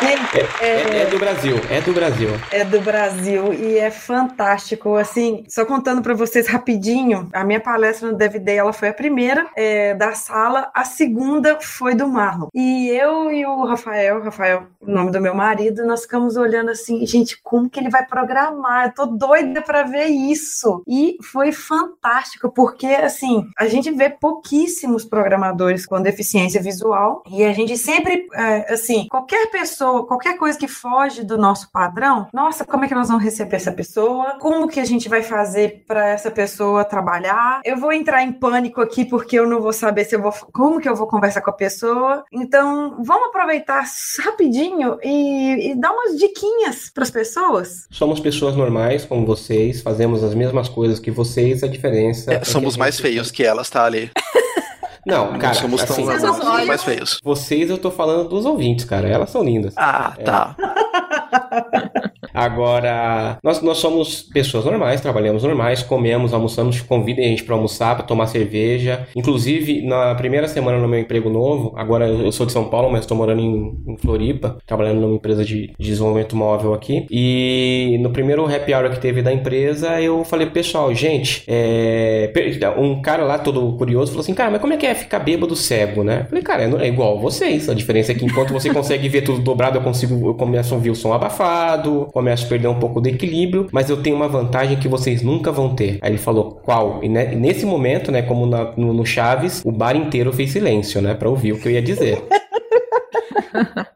Gente, 0.00 0.48
É, 0.62 1.02
é 1.02 1.06
do 1.06 1.18
Brasil, 1.18 1.56
é 1.70 1.80
do 1.80 1.92
Brasil. 1.92 2.28
é 2.50 2.64
do 2.64 2.80
Brasil 2.80 3.52
e 3.52 3.78
é 3.78 3.90
fantástico. 3.90 4.96
Assim, 4.96 5.44
só 5.48 5.64
contando 5.64 6.00
para 6.02 6.14
vocês 6.14 6.46
rapidinho, 6.48 7.28
a 7.32 7.44
minha 7.44 7.60
palestra 7.60 8.10
no 8.10 8.16
DVD 8.16 8.56
ela 8.56 8.72
foi 8.72 8.88
a 8.88 8.94
primeira 8.94 9.46
é, 9.56 9.94
da 9.94 10.12
sala, 10.12 10.70
a 10.74 10.84
segunda 10.84 11.58
foi 11.60 11.94
do 11.94 12.08
Marlon. 12.08 12.48
E 12.54 12.88
eu 12.90 13.30
e 13.30 13.44
o 13.44 13.64
Rafael, 13.64 14.22
Rafael, 14.22 14.64
o 14.80 14.90
nome 14.90 15.10
do 15.10 15.20
meu 15.20 15.34
marido, 15.34 15.84
nós 15.84 16.02
ficamos 16.02 16.36
olhando 16.36 16.70
assim, 16.70 17.04
gente, 17.06 17.38
como 17.42 17.68
que 17.68 17.78
ele 17.78 17.90
vai 17.90 18.06
programar? 18.06 18.86
Eu 18.86 18.94
tô 18.94 19.06
doida 19.06 19.60
para 19.60 19.82
ver 19.82 20.06
isso. 20.06 20.82
E 20.86 21.16
foi 21.22 21.52
fantástico, 21.52 22.50
porque 22.50 22.86
assim, 22.86 23.46
a 23.58 23.66
gente 23.66 23.90
vê 23.90 24.08
pouquíssimos 24.08 25.04
programadores 25.04 25.84
com 25.84 26.00
deficiência 26.00 26.60
visual 26.62 27.22
e 27.30 27.44
a 27.44 27.52
gente 27.52 27.76
sempre, 27.76 28.26
é, 28.34 28.72
assim, 28.72 29.06
qualquer 29.10 29.50
pessoa, 29.50 29.89
qualquer 30.04 30.36
coisa 30.36 30.58
que 30.58 30.68
foge 30.68 31.24
do 31.24 31.36
nosso 31.36 31.70
padrão, 31.70 32.28
nossa, 32.32 32.64
como 32.64 32.84
é 32.84 32.88
que 32.88 32.94
nós 32.94 33.08
vamos 33.08 33.22
receber 33.22 33.56
essa 33.56 33.72
pessoa? 33.72 34.36
Como 34.40 34.68
que 34.68 34.80
a 34.80 34.84
gente 34.84 35.08
vai 35.08 35.22
fazer 35.22 35.84
para 35.86 36.08
essa 36.08 36.30
pessoa 36.30 36.84
trabalhar? 36.84 37.60
Eu 37.64 37.76
vou 37.76 37.92
entrar 37.92 38.22
em 38.22 38.32
pânico 38.32 38.80
aqui 38.80 39.04
porque 39.04 39.38
eu 39.38 39.46
não 39.46 39.60
vou 39.60 39.72
saber 39.72 40.04
se 40.04 40.14
eu 40.14 40.22
vou, 40.22 40.32
como 40.52 40.80
que 40.80 40.88
eu 40.88 40.96
vou 40.96 41.06
conversar 41.06 41.40
com 41.40 41.50
a 41.50 41.54
pessoa. 41.54 42.24
Então, 42.32 43.02
vamos 43.02 43.28
aproveitar 43.28 43.84
rapidinho 44.24 44.98
e, 45.02 45.70
e 45.70 45.74
dar 45.74 45.92
umas 45.92 46.16
diquinhas 46.18 46.90
para 46.92 47.02
as 47.02 47.10
pessoas. 47.10 47.86
Somos 47.90 48.20
pessoas 48.20 48.56
normais, 48.56 49.04
como 49.04 49.26
vocês, 49.26 49.80
fazemos 49.80 50.22
as 50.22 50.34
mesmas 50.34 50.68
coisas 50.68 50.98
que 50.98 51.10
vocês, 51.10 51.62
a 51.62 51.68
diferença. 51.68 52.32
É, 52.32 52.36
é 52.36 52.38
que 52.40 52.48
somos 52.48 52.76
mais 52.76 52.98
feios 52.98 53.30
que 53.30 53.44
elas, 53.44 53.68
tá 53.68 53.84
ali. 53.84 54.10
Não, 55.06 55.38
cara, 55.38 55.54
não 55.54 55.54
somos 55.54 55.84
tão 55.84 55.96
assim, 55.96 56.20
somos 56.20 56.66
mais 56.66 56.82
feios. 56.82 57.18
vocês 57.22 57.70
eu 57.70 57.78
tô 57.78 57.90
falando 57.90 58.28
dos 58.28 58.44
ouvintes, 58.44 58.84
cara. 58.84 59.08
Elas 59.08 59.30
são 59.30 59.42
lindas. 59.42 59.74
Ah, 59.76 60.14
tá. 60.24 60.56
Agora, 62.32 63.38
nós, 63.42 63.60
nós 63.62 63.78
somos 63.78 64.22
pessoas 64.22 64.64
normais, 64.64 65.00
trabalhamos 65.00 65.42
normais, 65.42 65.82
comemos, 65.82 66.32
almoçamos, 66.32 66.80
convidem 66.80 67.26
a 67.26 67.28
gente 67.28 67.44
pra 67.44 67.54
almoçar, 67.54 67.96
pra 67.96 68.04
tomar 68.04 68.26
cerveja. 68.26 69.06
Inclusive, 69.16 69.82
na 69.82 70.14
primeira 70.14 70.48
semana 70.48 70.78
no 70.78 70.88
meu 70.88 71.00
emprego 71.00 71.28
novo, 71.28 71.72
agora 71.76 72.06
eu 72.08 72.32
sou 72.32 72.46
de 72.46 72.52
São 72.52 72.64
Paulo, 72.64 72.90
mas 72.90 73.00
estou 73.00 73.16
morando 73.16 73.40
em, 73.40 73.76
em 73.86 73.96
Floripa, 73.96 74.58
trabalhando 74.66 75.00
numa 75.00 75.14
empresa 75.14 75.44
de, 75.44 75.68
de 75.78 75.90
desenvolvimento 75.90 76.36
móvel 76.36 76.74
aqui. 76.74 77.06
E 77.10 77.98
no 78.00 78.10
primeiro 78.10 78.44
happy 78.46 78.74
hour 78.74 78.90
que 78.90 79.00
teve 79.00 79.22
da 79.22 79.32
empresa, 79.32 80.00
eu 80.00 80.24
falei, 80.24 80.46
pessoal, 80.46 80.94
gente, 80.94 81.44
é, 81.48 82.30
um 82.76 83.00
cara 83.02 83.24
lá 83.24 83.38
todo 83.38 83.76
curioso 83.76 84.12
falou 84.12 84.22
assim, 84.22 84.34
cara, 84.34 84.50
mas 84.50 84.60
como 84.60 84.72
é 84.72 84.76
que 84.76 84.86
é 84.86 84.94
ficar 84.94 85.18
bêbado 85.18 85.56
cego, 85.56 86.02
né? 86.02 86.22
Eu 86.22 86.26
falei, 86.26 86.42
cara, 86.42 86.62
é 86.84 86.88
igual 86.88 87.18
vocês. 87.18 87.68
A 87.68 87.74
diferença 87.74 88.12
é 88.12 88.14
que 88.14 88.24
enquanto 88.24 88.52
você 88.52 88.72
consegue 88.72 89.08
ver 89.08 89.22
tudo 89.22 89.40
dobrado, 89.40 89.78
eu 89.78 89.82
consigo, 89.82 90.28
eu 90.28 90.34
começo 90.34 90.72
a 90.72 90.76
ouvir 90.76 90.90
o 90.90 90.94
som 90.94 91.12
abafado, 91.12 92.08
começo 92.20 92.44
a 92.44 92.48
perder 92.50 92.68
um 92.68 92.78
pouco 92.78 93.00
do 93.00 93.08
equilíbrio, 93.08 93.66
mas 93.72 93.88
eu 93.88 94.02
tenho 94.02 94.14
uma 94.14 94.28
vantagem 94.28 94.78
que 94.78 94.86
vocês 94.86 95.22
nunca 95.22 95.50
vão 95.50 95.74
ter. 95.74 95.98
Aí 96.02 96.10
ele 96.10 96.18
falou, 96.18 96.60
qual? 96.62 97.02
E 97.02 97.08
ne- 97.08 97.34
nesse 97.34 97.64
momento, 97.64 98.12
né, 98.12 98.20
como 98.20 98.44
na- 98.44 98.72
no, 98.76 98.92
no 98.92 99.06
Chaves, 99.06 99.62
o 99.64 99.72
bar 99.72 99.96
inteiro 99.96 100.30
fez 100.32 100.50
silêncio, 100.52 101.00
né, 101.00 101.14
pra 101.14 101.30
ouvir 101.30 101.52
o 101.54 101.58
que 101.58 101.66
eu 101.66 101.72
ia 101.72 101.80
dizer. 101.80 102.22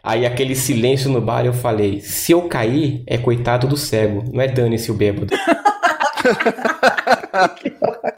Aí 0.02 0.24
aquele 0.24 0.54
silêncio 0.54 1.10
no 1.10 1.20
bar, 1.20 1.44
eu 1.44 1.52
falei, 1.52 2.00
se 2.00 2.32
eu 2.32 2.42
cair, 2.42 3.02
é 3.06 3.18
coitado 3.18 3.66
do 3.66 3.76
cego, 3.76 4.24
não 4.32 4.40
é 4.40 4.48
dane-se 4.48 4.90
o 4.90 4.94
bêbado. 4.94 5.34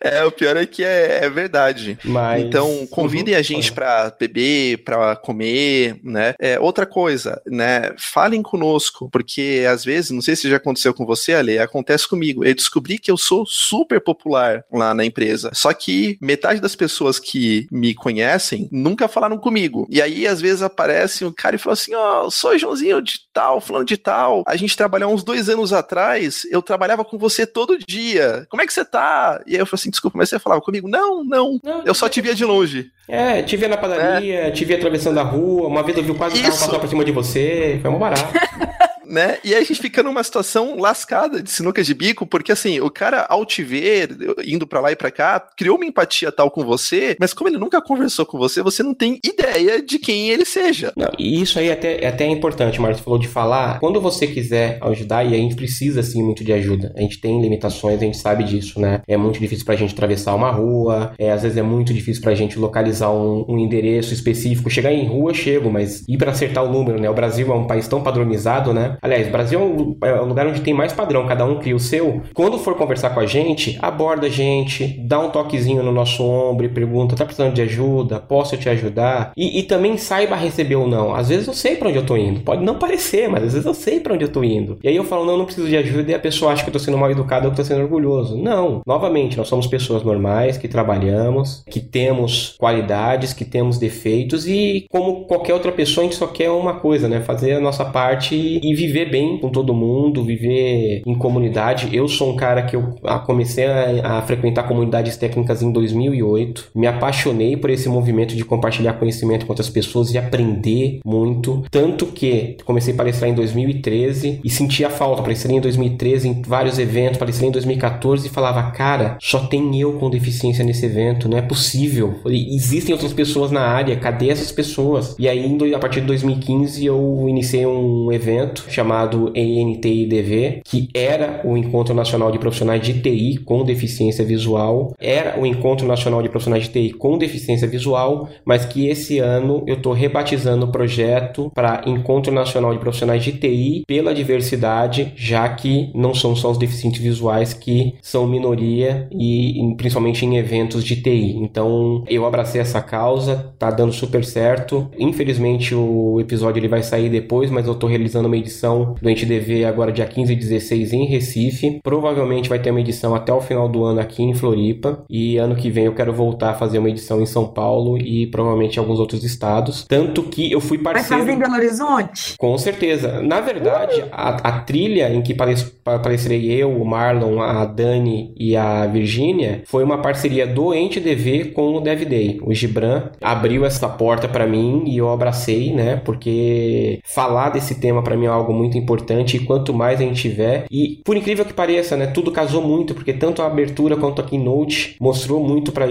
É, 0.09 0.24
o 0.24 0.30
pior 0.32 0.57
é 0.57 0.66
que 0.66 0.82
é, 0.84 1.24
é 1.24 1.30
verdade. 1.30 1.98
Mas... 2.04 2.42
Então, 2.44 2.86
convidem 2.88 3.34
Uhum. 3.34 3.40
a 3.40 3.42
gente 3.42 3.72
pra 3.72 4.12
beber, 4.18 4.78
pra 4.84 5.16
comer, 5.16 5.98
né? 6.02 6.34
É, 6.38 6.59
outra 6.61 6.86
coisa, 6.86 7.40
né? 7.46 7.92
Falem 7.98 8.42
conosco, 8.42 9.09
porque 9.11 9.64
às 9.68 9.84
vezes, 9.84 10.11
não 10.11 10.20
sei 10.22 10.36
se 10.36 10.48
já 10.48 10.57
aconteceu 10.57 10.94
com 10.94 11.04
você, 11.04 11.34
Ale, 11.34 11.59
acontece 11.59 12.09
comigo. 12.09 12.44
Eu 12.44 12.54
descobri 12.54 12.98
que 12.98 13.11
eu 13.11 13.16
sou 13.16 13.44
super 13.46 14.00
popular 14.00 14.64
lá 14.72 14.94
na 14.94 15.04
empresa. 15.04 15.50
Só 15.54 15.72
que 15.72 16.16
metade 16.20 16.61
das 16.61 16.76
pessoas 16.76 17.18
que 17.18 17.66
me 17.70 17.94
conhecem 17.94 18.68
nunca 18.70 19.09
falaram 19.09 19.38
comigo. 19.38 19.86
E 19.90 20.00
aí, 20.00 20.26
às 20.26 20.40
vezes, 20.40 20.62
aparece 20.62 21.24
um 21.24 21.32
cara 21.32 21.57
e 21.57 21.59
fala 21.59 21.74
assim: 21.74 21.94
Ó, 21.94 22.24
eu 22.24 22.30
sou 22.30 22.57
Joãozinho 22.59 23.02
de 23.02 23.20
tal, 23.32 23.61
falando 23.61 23.86
de 23.86 23.96
tal. 23.96 24.42
A 24.46 24.57
gente 24.57 24.76
trabalhou 24.76 25.12
uns 25.12 25.24
dois 25.24 25.48
anos 25.48 25.72
atrás, 25.72 26.46
eu 26.50 26.62
trabalhava 26.62 27.04
com 27.04 27.18
você 27.18 27.46
todo 27.46 27.78
dia. 27.86 28.46
Como 28.50 28.62
é 28.62 28.66
que 28.66 28.72
você 28.72 28.84
tá? 28.84 29.42
E 29.46 29.54
aí 29.54 29.59
eu 29.61 29.66
falei 29.66 29.80
assim: 29.80 29.90
desculpa, 29.97 30.18
mas 30.18 30.28
você 30.28 30.38
falava 30.38 30.61
comigo? 30.61 30.88
Não, 30.88 31.24
não. 31.24 31.61
Não, 31.62 31.82
Eu 31.84 31.94
só 31.94 32.09
te 32.09 32.20
via 32.20 32.34
de 32.34 32.44
longe. 32.44 32.90
É, 33.09 33.42
te 33.42 33.57
vi 33.57 33.66
na 33.66 33.76
padaria, 33.76 34.51
te 34.51 34.64
vi 34.64 34.74
atravessando 34.74 35.18
a 35.18 35.22
rua, 35.22 35.68
uma 35.68 35.82
vez 35.82 35.97
eu 35.97 36.05
vi 36.05 36.14
quase 36.14 36.38
o 36.38 36.42
carro 36.42 36.59
passar 36.59 36.78
por 36.78 36.88
cima 36.88 37.05
de 37.05 37.12
você, 37.12 37.78
foi 37.80 37.90
um 37.90 37.99
barato. 37.99 38.32
né? 39.09 39.38
E 39.44 39.54
aí 39.54 39.62
a 39.62 39.64
gente 39.64 39.80
fica 39.80 40.02
numa 40.02 40.22
situação 40.22 40.78
lascada 40.78 41.42
de 41.42 41.50
sinuca 41.50 41.82
de 41.82 41.94
bico, 41.94 42.26
porque 42.26 42.52
assim, 42.52 42.80
o 42.80 42.90
cara, 42.90 43.26
ao 43.28 43.44
te 43.44 43.62
ver, 43.62 44.16
indo 44.44 44.66
pra 44.66 44.80
lá 44.80 44.92
e 44.92 44.96
pra 44.96 45.11
cá, 45.11 45.40
criou 45.57 45.76
uma 45.76 45.86
empatia 45.86 46.32
tal 46.32 46.50
com 46.50 46.64
você, 46.64 47.16
mas 47.18 47.32
como 47.32 47.48
ele 47.48 47.59
nunca 47.59 47.80
conversou 47.80 48.26
com 48.26 48.38
você, 48.38 48.62
você 48.62 48.82
não 48.82 48.94
tem 48.94 49.18
ideia 49.24 49.82
de 49.82 49.98
quem 49.98 50.30
ele 50.30 50.44
seja. 50.44 50.92
Não, 50.96 51.11
e 51.18 51.40
isso 51.40 51.59
aí 51.59 51.70
até, 51.70 52.04
é 52.04 52.09
até 52.09 52.26
importante, 52.26 52.80
Marcos 52.80 53.00
falou 53.00 53.18
de 53.18 53.28
falar. 53.28 53.78
Quando 53.80 54.00
você 54.00 54.26
quiser 54.26 54.78
ajudar, 54.82 55.24
e 55.24 55.34
a 55.34 55.38
gente 55.38 55.54
precisa 55.54 56.02
sim 56.02 56.22
muito 56.22 56.44
de 56.44 56.52
ajuda. 56.52 56.92
A 56.96 57.00
gente 57.00 57.20
tem 57.20 57.40
limitações, 57.40 58.00
a 58.00 58.04
gente 58.04 58.16
sabe 58.16 58.44
disso, 58.44 58.80
né? 58.80 59.02
É 59.07 59.16
muito 59.16 59.38
difícil 59.38 59.64
pra 59.64 59.76
gente 59.76 59.92
atravessar 59.94 60.34
uma 60.34 60.50
rua, 60.50 61.12
é, 61.18 61.30
às 61.30 61.42
vezes 61.42 61.57
é 61.57 61.62
muito 61.62 61.92
difícil 61.92 62.22
pra 62.22 62.34
gente 62.34 62.59
localizar 62.59 63.11
um, 63.11 63.44
um 63.48 63.59
endereço 63.59 64.12
específico. 64.12 64.70
Chegar 64.70 64.92
em 64.92 65.07
rua, 65.07 65.32
chego, 65.32 65.70
mas 65.70 66.04
ir 66.09 66.16
pra 66.16 66.30
acertar 66.30 66.64
o 66.64 66.72
número, 66.72 67.00
né? 67.00 67.09
O 67.09 67.14
Brasil 67.14 67.50
é 67.50 67.54
um 67.54 67.66
país 67.66 67.88
tão 67.88 68.02
padronizado, 68.02 68.72
né? 68.72 68.95
Aliás, 69.03 69.28
o 69.28 69.30
Brasil 69.30 69.97
é 70.03 70.16
é 70.16 70.22
um 70.22 70.26
lugar 70.26 70.47
onde 70.47 70.61
tem 70.61 70.74
mais 70.74 70.92
padrão, 70.92 71.26
cada 71.26 71.44
um 71.44 71.59
cria 71.59 71.76
o 71.76 71.80
seu. 71.80 72.22
Quando 72.32 72.59
for 72.59 72.74
conversar 72.74 73.11
com 73.11 73.20
a 73.20 73.26
gente, 73.26 73.78
aborda 73.80 74.26
a 74.26 74.30
gente, 74.30 74.99
dá 75.05 75.20
um 75.20 75.30
toquezinho 75.30 75.82
no 75.82 75.92
nosso 75.92 76.24
ombro 76.24 76.66
e 76.66 76.68
pergunta: 76.68 77.16
tá 77.16 77.24
precisando 77.24 77.55
de 77.55 77.62
ajuda? 77.62 78.18
Posso 78.18 78.57
te 78.57 78.68
ajudar? 78.68 79.32
E, 79.36 79.61
e 79.61 79.62
também 79.62 79.97
saiba 79.97 80.34
receber 80.36 80.76
ou 80.76 80.88
não. 80.88 81.14
Às 81.14 81.28
vezes 81.28 81.47
eu 81.47 81.55
sei 81.55 81.76
pra 81.76 81.88
onde 81.88 81.99
eu 81.99 82.07
tô 82.07 82.16
indo. 82.16 82.40
Pode 82.40 82.64
não 82.64 82.78
parecer, 82.78 83.28
mas 83.28 83.44
às 83.44 83.53
vezes 83.53 83.66
eu 83.66 83.74
sei 83.74 84.01
pra 84.01 84.14
onde 84.14 84.24
eu 84.24 84.32
tô 84.32 84.42
indo. 84.42 84.78
E 84.82 84.88
aí 84.88 84.97
eu 84.97 85.05
falo: 85.05 85.24
não, 85.24 85.36
não 85.36 85.44
preciso 85.44 85.68
de 85.68 85.76
ajuda, 85.76 86.11
e 86.11 86.14
a 86.14 86.18
pessoa 86.18 86.53
acha 86.53 86.62
que 86.62 86.68
eu 86.68 86.72
tô 86.72 86.78
sendo 86.78 86.99
mal 86.99 87.11
educado 87.11 87.47
ou 87.47 87.51
que 87.51 87.57
tô 87.57 87.64
sendo 87.64 87.82
orgulhoso. 87.82 88.36
Não. 88.36 88.80
Novamente, 88.86 89.36
nós 89.36 89.49
somos 89.49 89.66
pessoas 89.66 90.03
normais 90.03 90.57
que 90.57 90.68
trabalhamos, 90.68 91.64
que 91.70 91.80
temos 91.80 92.55
qualidades, 92.59 93.32
que 93.32 93.44
temos 93.44 93.78
defeitos 93.78 94.47
e, 94.47 94.86
como 94.90 95.26
qualquer 95.26 95.55
outra 95.55 95.72
pessoa, 95.72 96.03
a 96.03 96.09
gente 96.09 96.16
só 96.16 96.26
quer 96.26 96.51
uma 96.51 96.74
coisa, 96.74 97.09
né? 97.09 97.20
Fazer 97.20 97.55
a 97.55 97.61
nossa 97.61 97.84
parte 97.84 98.34
e 98.34 98.74
viver 98.74 98.86
bem 98.93 99.39
com 99.39 99.49
todo 99.49 99.74
mundo, 99.74 100.24
viver 100.24 101.03
em 101.07 101.14
comunidade. 101.14 101.95
Eu 101.95 102.09
sou 102.09 102.32
um 102.32 102.37
cara 102.37 102.62
que 102.62 102.76
eu 102.76 102.95
ah, 103.05 103.18
comecei 103.18 103.66
a, 103.66 104.18
a 104.18 104.22
frequentar 104.22 104.64
comunidades 104.64 105.16
técnicas 105.16 105.62
em 105.62 105.70
2008. 105.70 106.70
Me 106.74 106.87
apaixonei 106.87 107.57
por 107.57 107.70
esse 107.70 107.89
movimento 107.89 108.34
de 108.34 108.45
compartilhar 108.45 108.95
conhecimento 108.95 109.47
com 109.47 109.53
outras 109.53 109.68
pessoas 109.68 110.12
e 110.12 110.18
aprender 110.18 111.01
muito. 111.05 111.64
Tanto 111.70 112.07
que 112.07 112.57
comecei 112.64 112.95
a 112.95 112.97
palestrar 112.97 113.30
em 113.30 113.34
2013 113.34 114.41
e 114.43 114.51
sentia 114.51 114.91
falta. 114.91 115.22
Palestrei 115.22 115.57
em 115.57 115.61
2013 115.61 116.28
em 116.28 116.43
vários 116.43 116.78
eventos, 116.78 117.18
palestrei 117.18 117.49
em 117.49 117.53
2014 117.53 118.26
e 118.26 118.30
falava, 118.30 118.70
cara, 118.70 119.16
só 119.20 119.41
tem 119.41 119.80
eu 119.80 119.95
com 119.95 120.11
deficiência 120.11 120.64
nesse 120.64 120.87
evento, 120.87 121.28
não 121.28 121.39
é 121.39 121.43
possível. 121.43 122.20
Existem 122.26 122.93
outras 122.93 123.12
pessoas 123.12 123.51
na 123.51 123.62
área, 123.62 123.97
cadê 123.97 124.30
essas 124.30 124.53
pessoas? 124.53 125.16
E 125.18 125.28
aí, 125.28 125.47
a 125.74 125.78
partir 125.78 126.01
de 126.01 126.07
2015, 126.07 126.84
eu 126.84 127.26
iniciei 127.28 127.66
um 127.66 128.12
evento 128.12 128.64
chamado 128.77 129.33
ENTIDV, 129.35 130.61
que 130.62 130.89
era 130.93 131.41
o 131.45 131.57
Encontro 131.57 131.95
Nacional 131.95 132.31
de 132.31 132.39
Profissionais 132.39 132.83
de 132.83 133.01
TI 133.01 133.39
com 133.39 133.64
Deficiência 133.64 134.22
Visual, 134.24 134.95
era 135.01 135.41
o 135.41 135.47
Encontro 135.47 135.87
Nacional 135.87 136.22
de 136.22 136.29
Profissionais 136.29 136.64
de 136.64 136.70
TI 136.70 136.91
com 136.93 137.16
Deficiência 137.16 137.66
Visual, 137.66 138.29
mas 138.45 138.66
que 138.66 138.89
esse 138.89 139.18
ano 139.18 139.62
eu 139.66 139.77
estou 139.77 139.95
rebatizando 139.95 140.66
o 140.66 140.72
projeto 140.72 141.51
para 141.55 141.83
Encontro 141.87 142.31
Nacional 142.33 142.72
de 142.74 142.79
Profissionais 142.79 143.24
de 143.24 143.33
TI 143.33 143.85
pela 143.87 144.14
diversidade, 144.14 145.12
já 145.16 145.49
que 145.49 145.91
não 145.95 146.14
são 146.14 146.37
só 146.37 146.51
os 146.51 146.59
deficientes 146.59 147.01
visuais 147.01 147.55
que 147.55 147.95
são 148.03 148.27
minoria 148.27 149.09
e 149.11 149.74
principalmente 149.79 150.27
em 150.27 150.37
eventos 150.37 150.85
de 150.85 150.97
TI. 150.97 151.37
Então 151.39 152.05
eu 152.09 152.27
abracei 152.27 152.61
essa 152.61 152.83
causa, 152.83 153.55
tá 153.59 153.70
dando 153.70 153.93
super 153.93 154.22
certo. 154.22 154.91
Infelizmente 154.99 155.74
o 155.74 156.20
episódio 156.20 156.61
ele 156.61 156.68
vai 156.68 156.83
sair 156.83 157.09
depois, 157.09 157.51
mas 157.51 157.66
eu 157.66 157.72
estou 157.72 157.89
realizando 157.89 158.27
uma 158.27 158.37
edição 158.37 158.66
do 158.75 159.09
EntDV 159.09 159.64
agora 159.64 159.93
dia 159.93 160.07
15 160.07 160.33
e 160.33 160.37
16 160.37 160.93
em 160.93 161.07
Recife. 161.07 161.81
Provavelmente 161.83 162.49
vai 162.49 162.59
ter 162.59 162.71
uma 162.71 162.81
edição 162.81 163.14
até 163.14 163.33
o 163.33 163.41
final 163.41 163.69
do 163.69 163.85
ano 163.85 164.01
aqui 164.01 164.23
em 164.23 164.35
Floripa 164.35 165.05
e 165.09 165.37
ano 165.37 165.55
que 165.55 165.71
vem 165.71 165.85
eu 165.85 165.95
quero 165.95 166.12
voltar 166.12 166.51
a 166.51 166.55
fazer 166.55 166.79
uma 166.79 166.91
edição 166.91 167.21
em 167.21 167.27
São 167.27 167.47
Paulo 167.47 167.99
e 167.99 168.27
provavelmente 168.27 168.77
em 168.77 168.81
alguns 168.81 168.99
outros 168.99 169.25
estados. 169.25 169.85
Tanto 169.89 170.23
que 170.25 170.51
eu 170.51 170.61
fui 170.61 170.79
parceiro. 170.79 171.09
Vai 171.09 171.19
fazer 171.21 171.33
em 171.33 171.39
Belo 171.39 171.55
Horizonte? 171.55 172.37
Com 172.39 172.57
certeza. 172.59 173.23
Na 173.23 173.41
verdade, 173.41 174.01
uh! 174.03 174.09
a, 174.12 174.29
a, 174.29 174.61
trilha 174.61 175.12
em 175.12 175.23
que 175.23 175.35
palestrei 175.35 176.51
eu, 176.51 176.71
o 176.71 176.85
Marlon, 176.85 177.41
a 177.41 177.64
Dani 177.64 178.35
e 178.39 178.57
a 178.57 178.87
Virgínia 178.87 179.62
foi 179.67 179.85
uma 179.85 179.99
parceria 179.99 180.47
do 180.47 180.75
Ente 180.75 181.01
DV 181.01 181.47
com 181.47 181.75
o 181.75 181.81
Dev 181.81 182.05
Day. 182.05 182.41
O 182.43 182.55
Gibran 182.55 183.11
abriu 183.21 183.64
essa 183.64 183.89
porta 183.89 184.29
para 184.29 184.47
mim 184.47 184.85
e 184.87 184.99
eu 184.99 185.11
abracei, 185.11 185.73
né? 185.73 185.97
Porque 186.05 187.01
falar 187.05 187.51
desse 187.51 187.81
tema 187.81 188.03
para 188.03 188.17
mim 188.17 188.27
é 188.27 188.29
algo 188.29 188.53
muito 188.57 188.78
importante 188.78 189.36
e 189.36 189.40
quanto 189.40 189.72
mais 189.72 190.00
a 190.00 190.04
gente 190.04 190.20
tiver 190.20 190.66
e 190.70 191.00
por 191.04 191.16
incrível 191.16 191.44
que 191.44 191.52
pareça, 191.52 191.96
né, 191.96 192.07
tudo 192.07 192.32
casou 192.32 192.62
muito 192.62 192.94
porque 192.94 193.12
tanto 193.12 193.42
a 193.42 193.46
abertura 193.46 193.96
quanto 193.96 194.20
a 194.20 194.24
keynote 194.24 194.96
mostrou 195.00 195.42
muito 195.42 195.72
para 195.72 195.86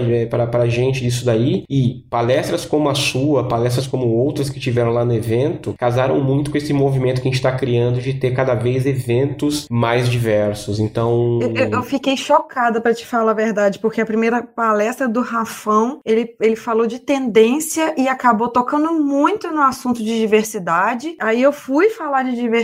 para 0.46 0.68
gente 0.68 1.00
disso 1.00 1.24
daí 1.24 1.64
e 1.68 2.04
palestras 2.10 2.64
como 2.64 2.88
a 2.88 2.94
sua, 2.94 3.48
palestras 3.48 3.86
como 3.86 4.06
outras 4.08 4.50
que 4.50 4.60
tiveram 4.60 4.90
lá 4.90 5.04
no 5.04 5.14
evento, 5.14 5.74
casaram 5.78 6.20
muito 6.20 6.50
com 6.50 6.56
esse 6.56 6.72
movimento 6.72 7.20
que 7.20 7.28
a 7.28 7.30
gente 7.30 7.36
está 7.36 7.52
criando 7.52 8.00
de 8.00 8.14
ter 8.14 8.32
cada 8.34 8.54
vez 8.54 8.86
eventos 8.86 9.66
mais 9.70 10.08
diversos. 10.08 10.78
Então, 10.78 11.38
eu, 11.42 11.68
eu 11.70 11.82
fiquei 11.82 12.16
chocada 12.16 12.80
para 12.80 12.94
te 12.94 13.06
falar 13.06 13.32
a 13.32 13.34
verdade, 13.34 13.78
porque 13.78 14.00
a 14.00 14.06
primeira 14.06 14.42
palestra 14.42 15.08
do 15.08 15.20
Rafão, 15.20 16.00
ele, 16.04 16.34
ele 16.40 16.56
falou 16.56 16.86
de 16.86 16.98
tendência 16.98 17.94
e 17.96 18.08
acabou 18.08 18.48
tocando 18.48 18.92
muito 18.92 19.50
no 19.50 19.62
assunto 19.62 20.02
de 20.02 20.18
diversidade. 20.18 21.16
Aí 21.20 21.42
eu 21.42 21.52
fui 21.52 21.90
falar 21.90 22.22
de 22.22 22.34
diversidade, 22.34 22.55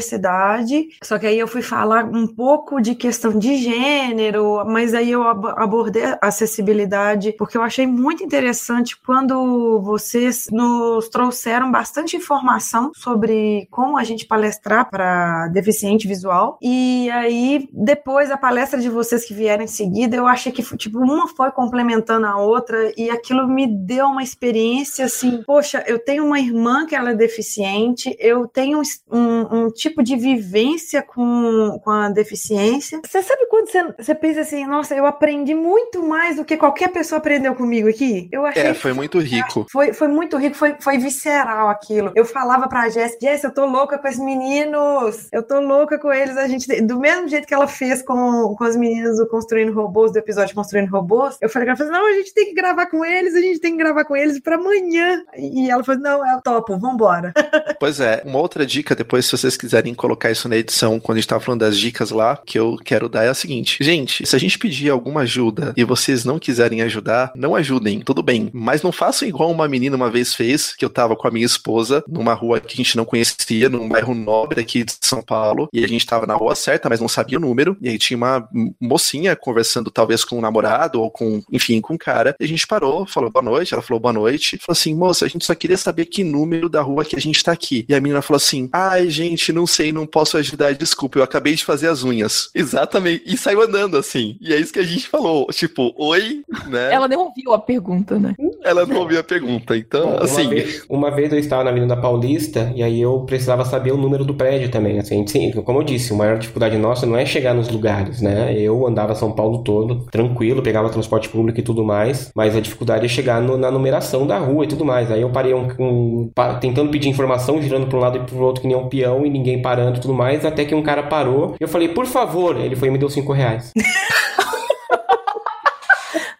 só 1.03 1.18
que 1.18 1.26
aí 1.26 1.38
eu 1.38 1.49
fui 1.49 1.62
falar 1.62 2.05
um 2.05 2.26
pouco 2.26 2.80
de 2.80 2.95
questão 2.95 3.38
de 3.38 3.57
gênero, 3.57 4.64
mas 4.66 4.95
aí 4.95 5.11
eu 5.11 5.22
abordei 5.22 6.03
acessibilidade, 6.20 7.32
porque 7.32 7.57
eu 7.57 7.62
achei 7.62 7.86
muito 7.86 8.22
interessante 8.24 8.97
quando 9.01 9.80
vocês 9.80 10.47
nos 10.51 11.09
trouxeram 11.09 11.70
bastante 11.70 12.16
informação 12.16 12.93
sobre 12.95 13.66
como 13.70 13.99
a 13.99 14.05
gente 14.05 14.26
palestrar 14.26 14.88
para 14.90 15.49
deficiente 15.49 16.07
visual. 16.07 16.59
E 16.61 17.11
aí, 17.11 17.68
depois 17.72 18.30
a 18.30 18.36
palestra 18.36 18.80
de 18.80 18.88
vocês 18.88 19.24
que 19.24 19.34
vieram 19.34 19.64
em 19.64 19.68
seguida, 19.68 20.16
eu 20.16 20.26
achei 20.26 20.53
que 20.53 20.62
tipo, 20.76 20.99
uma 20.99 21.28
foi 21.28 21.51
complementando 21.51 22.26
a 22.26 22.36
outra 22.36 22.93
e 22.97 23.11
aquilo 23.11 23.49
me 23.49 23.66
deu 23.66 24.07
uma 24.07 24.22
experiência 24.22 25.07
assim, 25.07 25.43
poxa, 25.45 25.84
eu 25.86 25.99
tenho 25.99 26.24
uma 26.24 26.38
irmã 26.38 26.86
que 26.86 26.95
ela 26.95 27.11
é 27.11 27.14
deficiente, 27.14 28.16
eu 28.18 28.47
tenho 28.47 28.80
um, 29.11 29.64
um 29.64 29.70
tipo 29.83 30.03
de 30.03 30.16
vivência 30.16 31.03
com, 31.03 31.80
com 31.83 31.91
a 31.91 32.09
deficiência. 32.09 33.01
Você 33.05 33.22
sabe 33.22 33.47
quando 33.47 33.68
você, 33.68 33.83
você 33.99 34.14
pensa 34.14 34.41
assim, 34.41 34.64
nossa, 34.66 34.95
eu 34.95 35.05
aprendi 35.05 35.55
muito 35.55 36.03
mais 36.07 36.37
do 36.37 36.45
que 36.45 36.57
qualquer 36.57 36.89
pessoa 36.89 37.18
aprendeu 37.18 37.55
comigo 37.55 37.89
aqui? 37.89 38.28
Eu 38.30 38.47
achei 38.47 38.62
é, 38.62 38.74
foi 38.74 38.93
muito 38.93 39.18
rico. 39.18 39.66
Foi, 39.70 39.93
foi 39.93 40.09
muito 40.09 40.37
rico, 40.37 40.57
foi, 40.57 40.76
foi 40.78 40.99
visceral 40.99 41.68
aquilo. 41.68 42.12
Eu 42.14 42.24
falava 42.24 42.68
pra 42.68 42.89
Jess, 42.89 43.16
Jess, 43.20 43.43
eu 43.43 43.53
tô 43.53 43.66
louca 43.66 43.99
com 43.99 44.07
esses 44.07 44.20
meninos, 44.20 45.28
eu 45.33 45.43
tô 45.43 45.61
louca 45.61 45.99
com 45.99 46.12
eles, 46.12 46.37
a 46.37 46.47
gente, 46.47 46.80
do 46.83 46.99
mesmo 46.99 47.28
jeito 47.28 47.47
que 47.47 47.55
ela 47.55 47.66
fez 47.66 48.03
com, 48.03 48.55
com 48.57 48.64
as 48.64 48.76
meninas 48.76 49.18
do 49.18 49.26
Construindo 49.26 49.72
Robôs, 49.72 50.12
do 50.12 50.18
episódio 50.18 50.55
Construindo 50.55 50.91
Robôs, 50.91 51.37
eu 51.41 51.49
falei 51.49 51.74
pra 51.74 51.85
ela, 51.85 51.93
não, 51.93 52.07
a 52.07 52.12
gente 52.12 52.33
tem 52.33 52.47
que 52.47 52.55
gravar 52.55 52.87
com 52.87 53.05
eles, 53.05 53.35
a 53.35 53.41
gente 53.41 53.59
tem 53.59 53.72
que 53.72 53.78
gravar 53.78 54.05
com 54.05 54.16
eles 54.16 54.39
pra 54.41 54.57
amanhã. 54.57 55.24
E 55.37 55.70
ela 55.70 55.83
falou, 55.83 56.01
não, 56.01 56.26
é 56.26 56.37
o 56.37 56.41
topo, 56.41 56.78
vambora. 56.78 57.33
Pois 57.78 57.99
é, 58.01 58.22
uma 58.24 58.39
outra 58.39 58.64
dica, 58.64 58.95
depois, 58.95 59.26
se 59.26 59.37
vocês 59.37 59.57
quiserem 59.63 59.95
colocar 59.95 60.31
isso 60.31 60.49
na 60.49 60.57
edição, 60.57 60.99
quando 60.99 61.19
a 61.19 61.21
gente 61.21 61.29
tava 61.29 61.41
falando 61.41 61.61
das 61.61 61.79
dicas 61.79 62.11
lá, 62.11 62.37
que 62.45 62.59
eu 62.59 62.77
quero 62.85 63.09
dar 63.09 63.23
é 63.25 63.29
a 63.29 63.35
seguinte, 63.35 63.79
gente, 63.81 64.27
se 64.27 64.35
a 64.35 64.39
gente 64.39 64.59
pedir 64.59 64.91
alguma 64.91 65.21
ajuda 65.21 65.73
e 65.77 65.85
vocês 65.85 66.25
não 66.25 66.39
quiserem 66.39 66.83
ajudar, 66.83 67.33
não 67.37 67.55
ajudem, 67.55 68.01
tudo 68.01 68.23
bem, 68.23 68.51
mas 68.53 68.83
não 68.83 68.91
façam 68.91 69.29
igual 69.29 69.53
uma 69.53 69.69
menina 69.69 69.95
uma 69.95 70.11
vez 70.11 70.35
fez, 70.35 70.75
que 70.75 70.85
eu 70.85 70.91
tava 70.91 71.15
com 71.15 71.29
a 71.29 71.31
minha 71.31 71.47
esposa 71.47 72.03
numa 72.09 72.35
rua 72.35 72.59
que 72.59 72.75
a 72.75 72.77
gente 72.77 72.97
não 72.97 73.05
conhecia, 73.05 73.69
num 73.69 73.89
bairro 73.89 74.15
nobre 74.15 74.61
aqui 74.61 74.83
de 74.83 74.95
São 75.01 75.23
Paulo, 75.23 75.69
e 75.73 75.85
a 75.85 75.89
gente 75.89 76.05
tava 76.05 76.27
na 76.27 76.35
rua 76.35 76.57
certa, 76.57 76.89
mas 76.89 77.01
não 77.01 77.09
sabia 77.09 77.39
o 77.39 77.41
número, 77.41 77.77
e 77.81 77.89
aí 77.89 77.99
tinha 77.99 78.17
uma 78.17 78.49
mocinha 78.81 79.37
conversando 79.37 79.91
talvez 79.91 80.25
com 80.25 80.39
um 80.39 80.41
namorado 80.41 81.01
ou 81.01 81.09
com, 81.09 81.41
enfim, 81.53 81.81
com 81.81 81.95
um 81.95 81.99
cara, 81.99 82.35
e 82.41 82.45
a 82.45 82.49
gente 82.49 82.67
parou, 82.67 83.07
falou 83.07 83.31
boa 83.31 83.45
noite, 83.45 83.75
ela 83.75 83.83
falou 83.83 84.01
boa 84.01 84.13
noite, 84.13 84.59
falou 84.59 84.73
assim, 84.73 84.95
moça, 84.95 85.25
a 85.25 85.29
gente 85.29 85.45
só 85.45 85.55
queria 85.55 85.77
saber 85.77 86.07
que 86.07 86.25
número 86.25 86.69
da 86.69 86.83
rua 86.83 87.05
que 87.05 87.15
a 87.15 87.21
gente 87.21 87.43
tá 87.45 87.53
aqui. 87.53 87.85
E 87.89 87.95
a 87.95 88.01
menina 88.01 88.23
falou 88.23 88.39
assim, 88.39 88.69
ai 88.73 89.09
gente, 89.09 89.51
não 89.53 89.66
sei, 89.66 89.92
não 89.92 90.07
posso 90.07 90.36
ajudar, 90.36 90.74
desculpa, 90.74 91.18
eu 91.18 91.22
acabei 91.22 91.55
de 91.55 91.64
fazer 91.64 91.88
as 91.88 92.03
unhas. 92.03 92.50
Exatamente, 92.55 93.22
e 93.26 93.36
saiu 93.36 93.62
andando 93.62 93.96
assim, 93.96 94.36
e 94.40 94.53
é 94.53 94.59
isso 94.59 94.72
que 94.72 94.78
a 94.78 94.84
gente 94.84 95.09
falou, 95.09 95.46
tipo, 95.53 95.92
oi, 95.96 96.42
né? 96.66 96.92
Ela 96.92 97.09
nem 97.09 97.18
ouviu 97.18 97.53
a 97.53 97.59
pergunta, 97.59 98.18
né? 98.18 98.34
Ela 98.64 98.86
não 98.86 98.96
ouviu 98.96 99.20
a 99.20 99.24
pergunta, 99.24 99.76
então, 99.76 100.12
Bom, 100.12 100.18
assim... 100.22 100.42
Uma 100.42 100.50
vez, 100.50 100.84
uma 100.88 101.11
vez 101.11 101.32
eu 101.32 101.38
estava 101.38 101.64
na 101.64 101.70
Avenida 101.70 101.96
Paulista, 101.96 102.72
e 102.74 102.82
aí 102.82 103.00
eu 103.00 103.20
precisava 103.20 103.64
saber 103.64 103.92
o 103.92 103.96
número 103.96 104.24
do 104.24 104.34
prédio 104.34 104.70
também, 104.70 104.98
assim, 104.98 105.26
sim, 105.26 105.50
como 105.53 105.80
eu 105.80 105.84
disse, 105.84 106.12
a 106.12 106.16
maior 106.16 106.38
dificuldade 106.38 106.76
nossa 106.76 107.07
não 107.07 107.16
é 107.16 107.26
chegar 107.26 107.55
nos 107.55 107.68
lugares, 107.68 108.20
né? 108.20 108.55
Eu 108.59 108.86
andava 108.86 109.14
São 109.14 109.32
Paulo 109.32 109.62
todo, 109.62 110.07
tranquilo, 110.11 110.62
pegava 110.62 110.88
transporte 110.90 111.28
público 111.28 111.61
e 111.61 111.62
tudo 111.62 111.84
mais, 111.84 112.30
mas 112.34 112.57
a 112.57 112.61
dificuldade 112.61 113.05
é 113.05 113.09
chegar 113.09 113.40
no, 113.40 113.57
na 113.57 113.70
numeração 113.70 114.26
da 114.26 114.38
rua 114.38 114.64
e 114.64 114.68
tudo 114.68 114.84
mais. 114.84 115.11
Aí 115.11 115.22
eu 115.22 115.30
parei 115.30 115.55
um, 115.55 115.68
um, 115.78 116.30
tentando 116.61 116.90
pedir 116.90 117.09
informação, 117.09 117.61
girando 117.61 117.86
para 117.86 117.98
um 117.98 118.00
lado 118.00 118.18
e 118.18 118.20
para 118.20 118.34
o 118.34 118.42
outro 118.42 118.62
que 118.62 118.68
nem 118.68 118.76
um 118.76 118.88
peão 118.88 119.24
e 119.26 119.30
ninguém 119.30 119.41
parando 119.61 119.99
e 119.99 120.01
tudo 120.01 120.14
mais, 120.14 120.45
até 120.45 120.64
que 120.64 120.74
um 120.74 120.82
cara 120.82 121.03
parou. 121.03 121.55
Eu 121.59 121.68
falei, 121.68 121.88
por 121.88 122.07
favor, 122.07 122.57
ele 122.59 122.76
foi 122.76 122.88
e 122.88 122.90
me 122.90 122.99
deu 122.99 123.11
cinco 123.11 123.32
reais. 123.32 123.72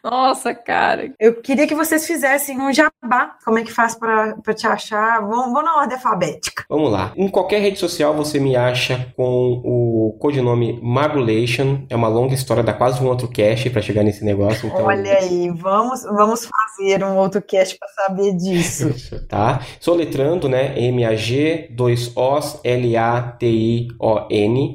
Nossa, 0.03 0.53
cara. 0.53 1.13
Eu 1.17 1.35
queria 1.41 1.65
que 1.65 1.73
vocês 1.73 2.05
fizessem 2.05 2.59
um 2.59 2.73
jabá. 2.73 3.37
Como 3.45 3.57
é 3.57 3.63
que 3.63 3.71
faz 3.71 3.95
para 3.95 4.35
te 4.53 4.67
achar? 4.67 5.21
Vamos, 5.21 5.45
vamos 5.45 5.63
na 5.63 5.77
ordem 5.77 5.95
alfabética. 5.95 6.65
Vamos 6.67 6.91
lá. 6.91 7.13
Em 7.15 7.29
qualquer 7.29 7.61
rede 7.61 7.79
social 7.79 8.13
você 8.13 8.37
me 8.37 8.53
acha 8.53 9.07
com 9.15 9.61
o 9.63 10.17
codinome 10.19 10.77
Magulation. 10.83 11.85
É 11.89 11.95
uma 11.95 12.09
longa 12.09 12.33
história, 12.33 12.61
dá 12.61 12.73
quase 12.73 13.01
um 13.01 13.07
outro 13.07 13.29
cast 13.29 13.69
para 13.69 13.81
chegar 13.81 14.03
nesse 14.03 14.25
negócio. 14.25 14.67
Então... 14.67 14.83
Olha 14.83 15.13
aí, 15.19 15.49
vamos, 15.55 16.03
vamos 16.03 16.49
fazer 16.49 17.01
um 17.01 17.15
outro 17.15 17.41
cast 17.41 17.79
para 17.79 17.87
saber 17.87 18.33
disso. 18.35 18.93
tá? 19.29 19.61
Soletrando, 19.79 20.49
né? 20.49 20.77
M-A-G, 20.77 21.69
dois 21.71 22.11
Os, 22.13 22.59
L-A-T-I-O-N. 22.61 23.13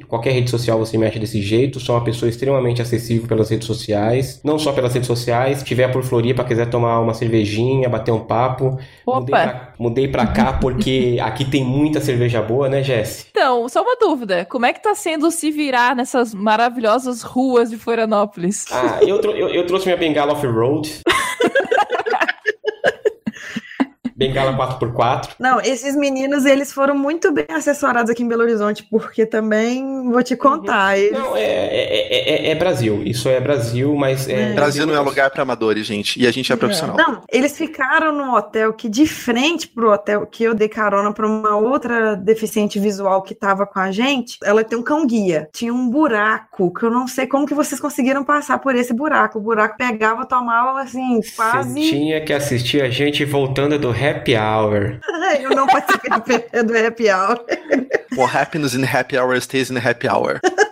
Qualquer 0.07 0.31
rede 0.31 0.49
social 0.49 0.79
você 0.79 0.97
me 0.97 1.05
acha 1.05 1.19
desse 1.19 1.39
jeito. 1.39 1.79
Sou 1.79 1.93
uma 1.95 2.03
pessoa 2.03 2.27
extremamente 2.27 2.81
acessível 2.81 3.27
pelas 3.27 3.51
redes 3.51 3.67
sociais. 3.67 4.41
Não 4.43 4.57
só 4.57 4.71
pelas 4.71 4.91
redes 4.91 5.05
sociais 5.05 5.18
sociais. 5.19 5.59
Se 5.59 5.65
tiver 5.65 5.89
por 5.91 6.03
Floripa, 6.03 6.43
quiser 6.43 6.69
tomar 6.69 6.99
uma 6.99 7.13
cervejinha, 7.13 7.89
bater 7.89 8.11
um 8.11 8.19
papo. 8.19 8.79
Opa. 9.05 9.19
Mudei 9.19 9.35
pra, 9.35 9.73
mudei 9.77 10.07
pra 10.07 10.27
cá 10.27 10.53
porque 10.61 11.17
aqui 11.21 11.45
tem 11.45 11.63
muita 11.63 12.01
cerveja 12.01 12.41
boa, 12.41 12.67
né, 12.69 12.83
Jess? 12.83 13.27
Então, 13.29 13.67
só 13.69 13.81
uma 13.81 13.95
dúvida. 13.95 14.45
Como 14.45 14.65
é 14.65 14.73
que 14.73 14.81
tá 14.81 14.95
sendo 14.95 15.29
se 15.31 15.51
virar 15.51 15.95
nessas 15.95 16.33
maravilhosas 16.33 17.21
ruas 17.21 17.69
de 17.69 17.77
Florianópolis? 17.77 18.65
Ah, 18.71 18.99
eu, 19.01 19.19
eu, 19.21 19.49
eu 19.49 19.65
trouxe 19.65 19.85
minha 19.85 19.97
bengala 19.97 20.33
off-road. 20.33 21.01
Bengala 24.19 24.51
4x4. 24.77 25.29
Não, 25.39 25.61
esses 25.61 25.95
meninos, 25.95 26.45
eles 26.45 26.73
foram 26.73 26.93
muito 26.93 27.31
bem 27.31 27.45
assessorados 27.49 28.11
aqui 28.11 28.21
em 28.21 28.27
Belo 28.27 28.41
Horizonte, 28.41 28.83
porque 28.83 29.25
também, 29.25 30.11
vou 30.11 30.21
te 30.21 30.35
contar. 30.35 30.97
Uhum. 30.97 31.01
Eles... 31.01 31.11
Não, 31.13 31.37
é, 31.37 31.41
é, 31.41 32.47
é, 32.47 32.51
é, 32.51 32.55
Brasil. 32.55 33.01
Isso 33.05 33.29
é 33.29 33.39
Brasil, 33.39 33.95
mas... 33.95 34.27
É... 34.27 34.51
Brasil 34.51 34.85
não 34.85 34.93
é 34.93 34.99
lugar 34.99 35.29
para 35.29 35.43
amadores, 35.43 35.85
gente. 35.85 36.19
E 36.21 36.27
a 36.27 36.31
gente 36.31 36.51
é 36.51 36.55
profissional. 36.57 36.97
Não, 36.97 37.21
eles 37.31 37.57
ficaram 37.57 38.11
num 38.11 38.33
hotel 38.33 38.73
que, 38.73 38.89
de 38.89 39.07
frente 39.07 39.69
pro 39.69 39.93
hotel 39.93 40.27
que 40.27 40.43
eu 40.43 40.53
dei 40.53 40.67
carona 40.67 41.13
pra 41.13 41.25
uma 41.25 41.55
outra 41.55 42.17
deficiente 42.17 42.77
visual 42.77 43.21
que 43.21 43.33
tava 43.33 43.65
com 43.65 43.79
a 43.79 43.89
gente, 43.89 44.37
ela 44.43 44.65
tem 44.65 44.77
um 44.77 44.83
cão-guia. 44.83 45.47
Tinha 45.53 45.73
um 45.73 45.89
buraco, 45.89 46.73
que 46.73 46.83
eu 46.83 46.91
não 46.91 47.07
sei 47.07 47.25
como 47.25 47.47
que 47.47 47.53
vocês 47.53 47.79
conseguiram 47.79 48.25
passar 48.25 48.59
por 48.59 48.75
esse 48.75 48.93
buraco. 48.93 49.39
O 49.39 49.41
buraco 49.41 49.77
pegava, 49.77 50.25
tomava, 50.25 50.81
assim, 50.81 51.21
quase... 51.37 51.69
Você 51.71 51.89
tinha 51.89 52.19
que 52.19 52.33
assistir 52.33 52.81
a 52.81 52.89
gente 52.89 53.23
voltando 53.23 53.79
do 53.79 53.91
happy 54.09 54.35
hour. 54.35 54.99
Eu 55.39 55.51
não 55.51 55.67
participei 55.67 56.63
do 56.63 56.73
happy 56.73 57.09
hour. 57.09 57.39
What 58.15 58.31
happens 58.31 58.73
in 58.73 58.83
happy 58.83 59.17
hour 59.17 59.39
stays 59.39 59.69
in 59.69 59.77
happy 59.77 60.07
hour. 60.07 60.39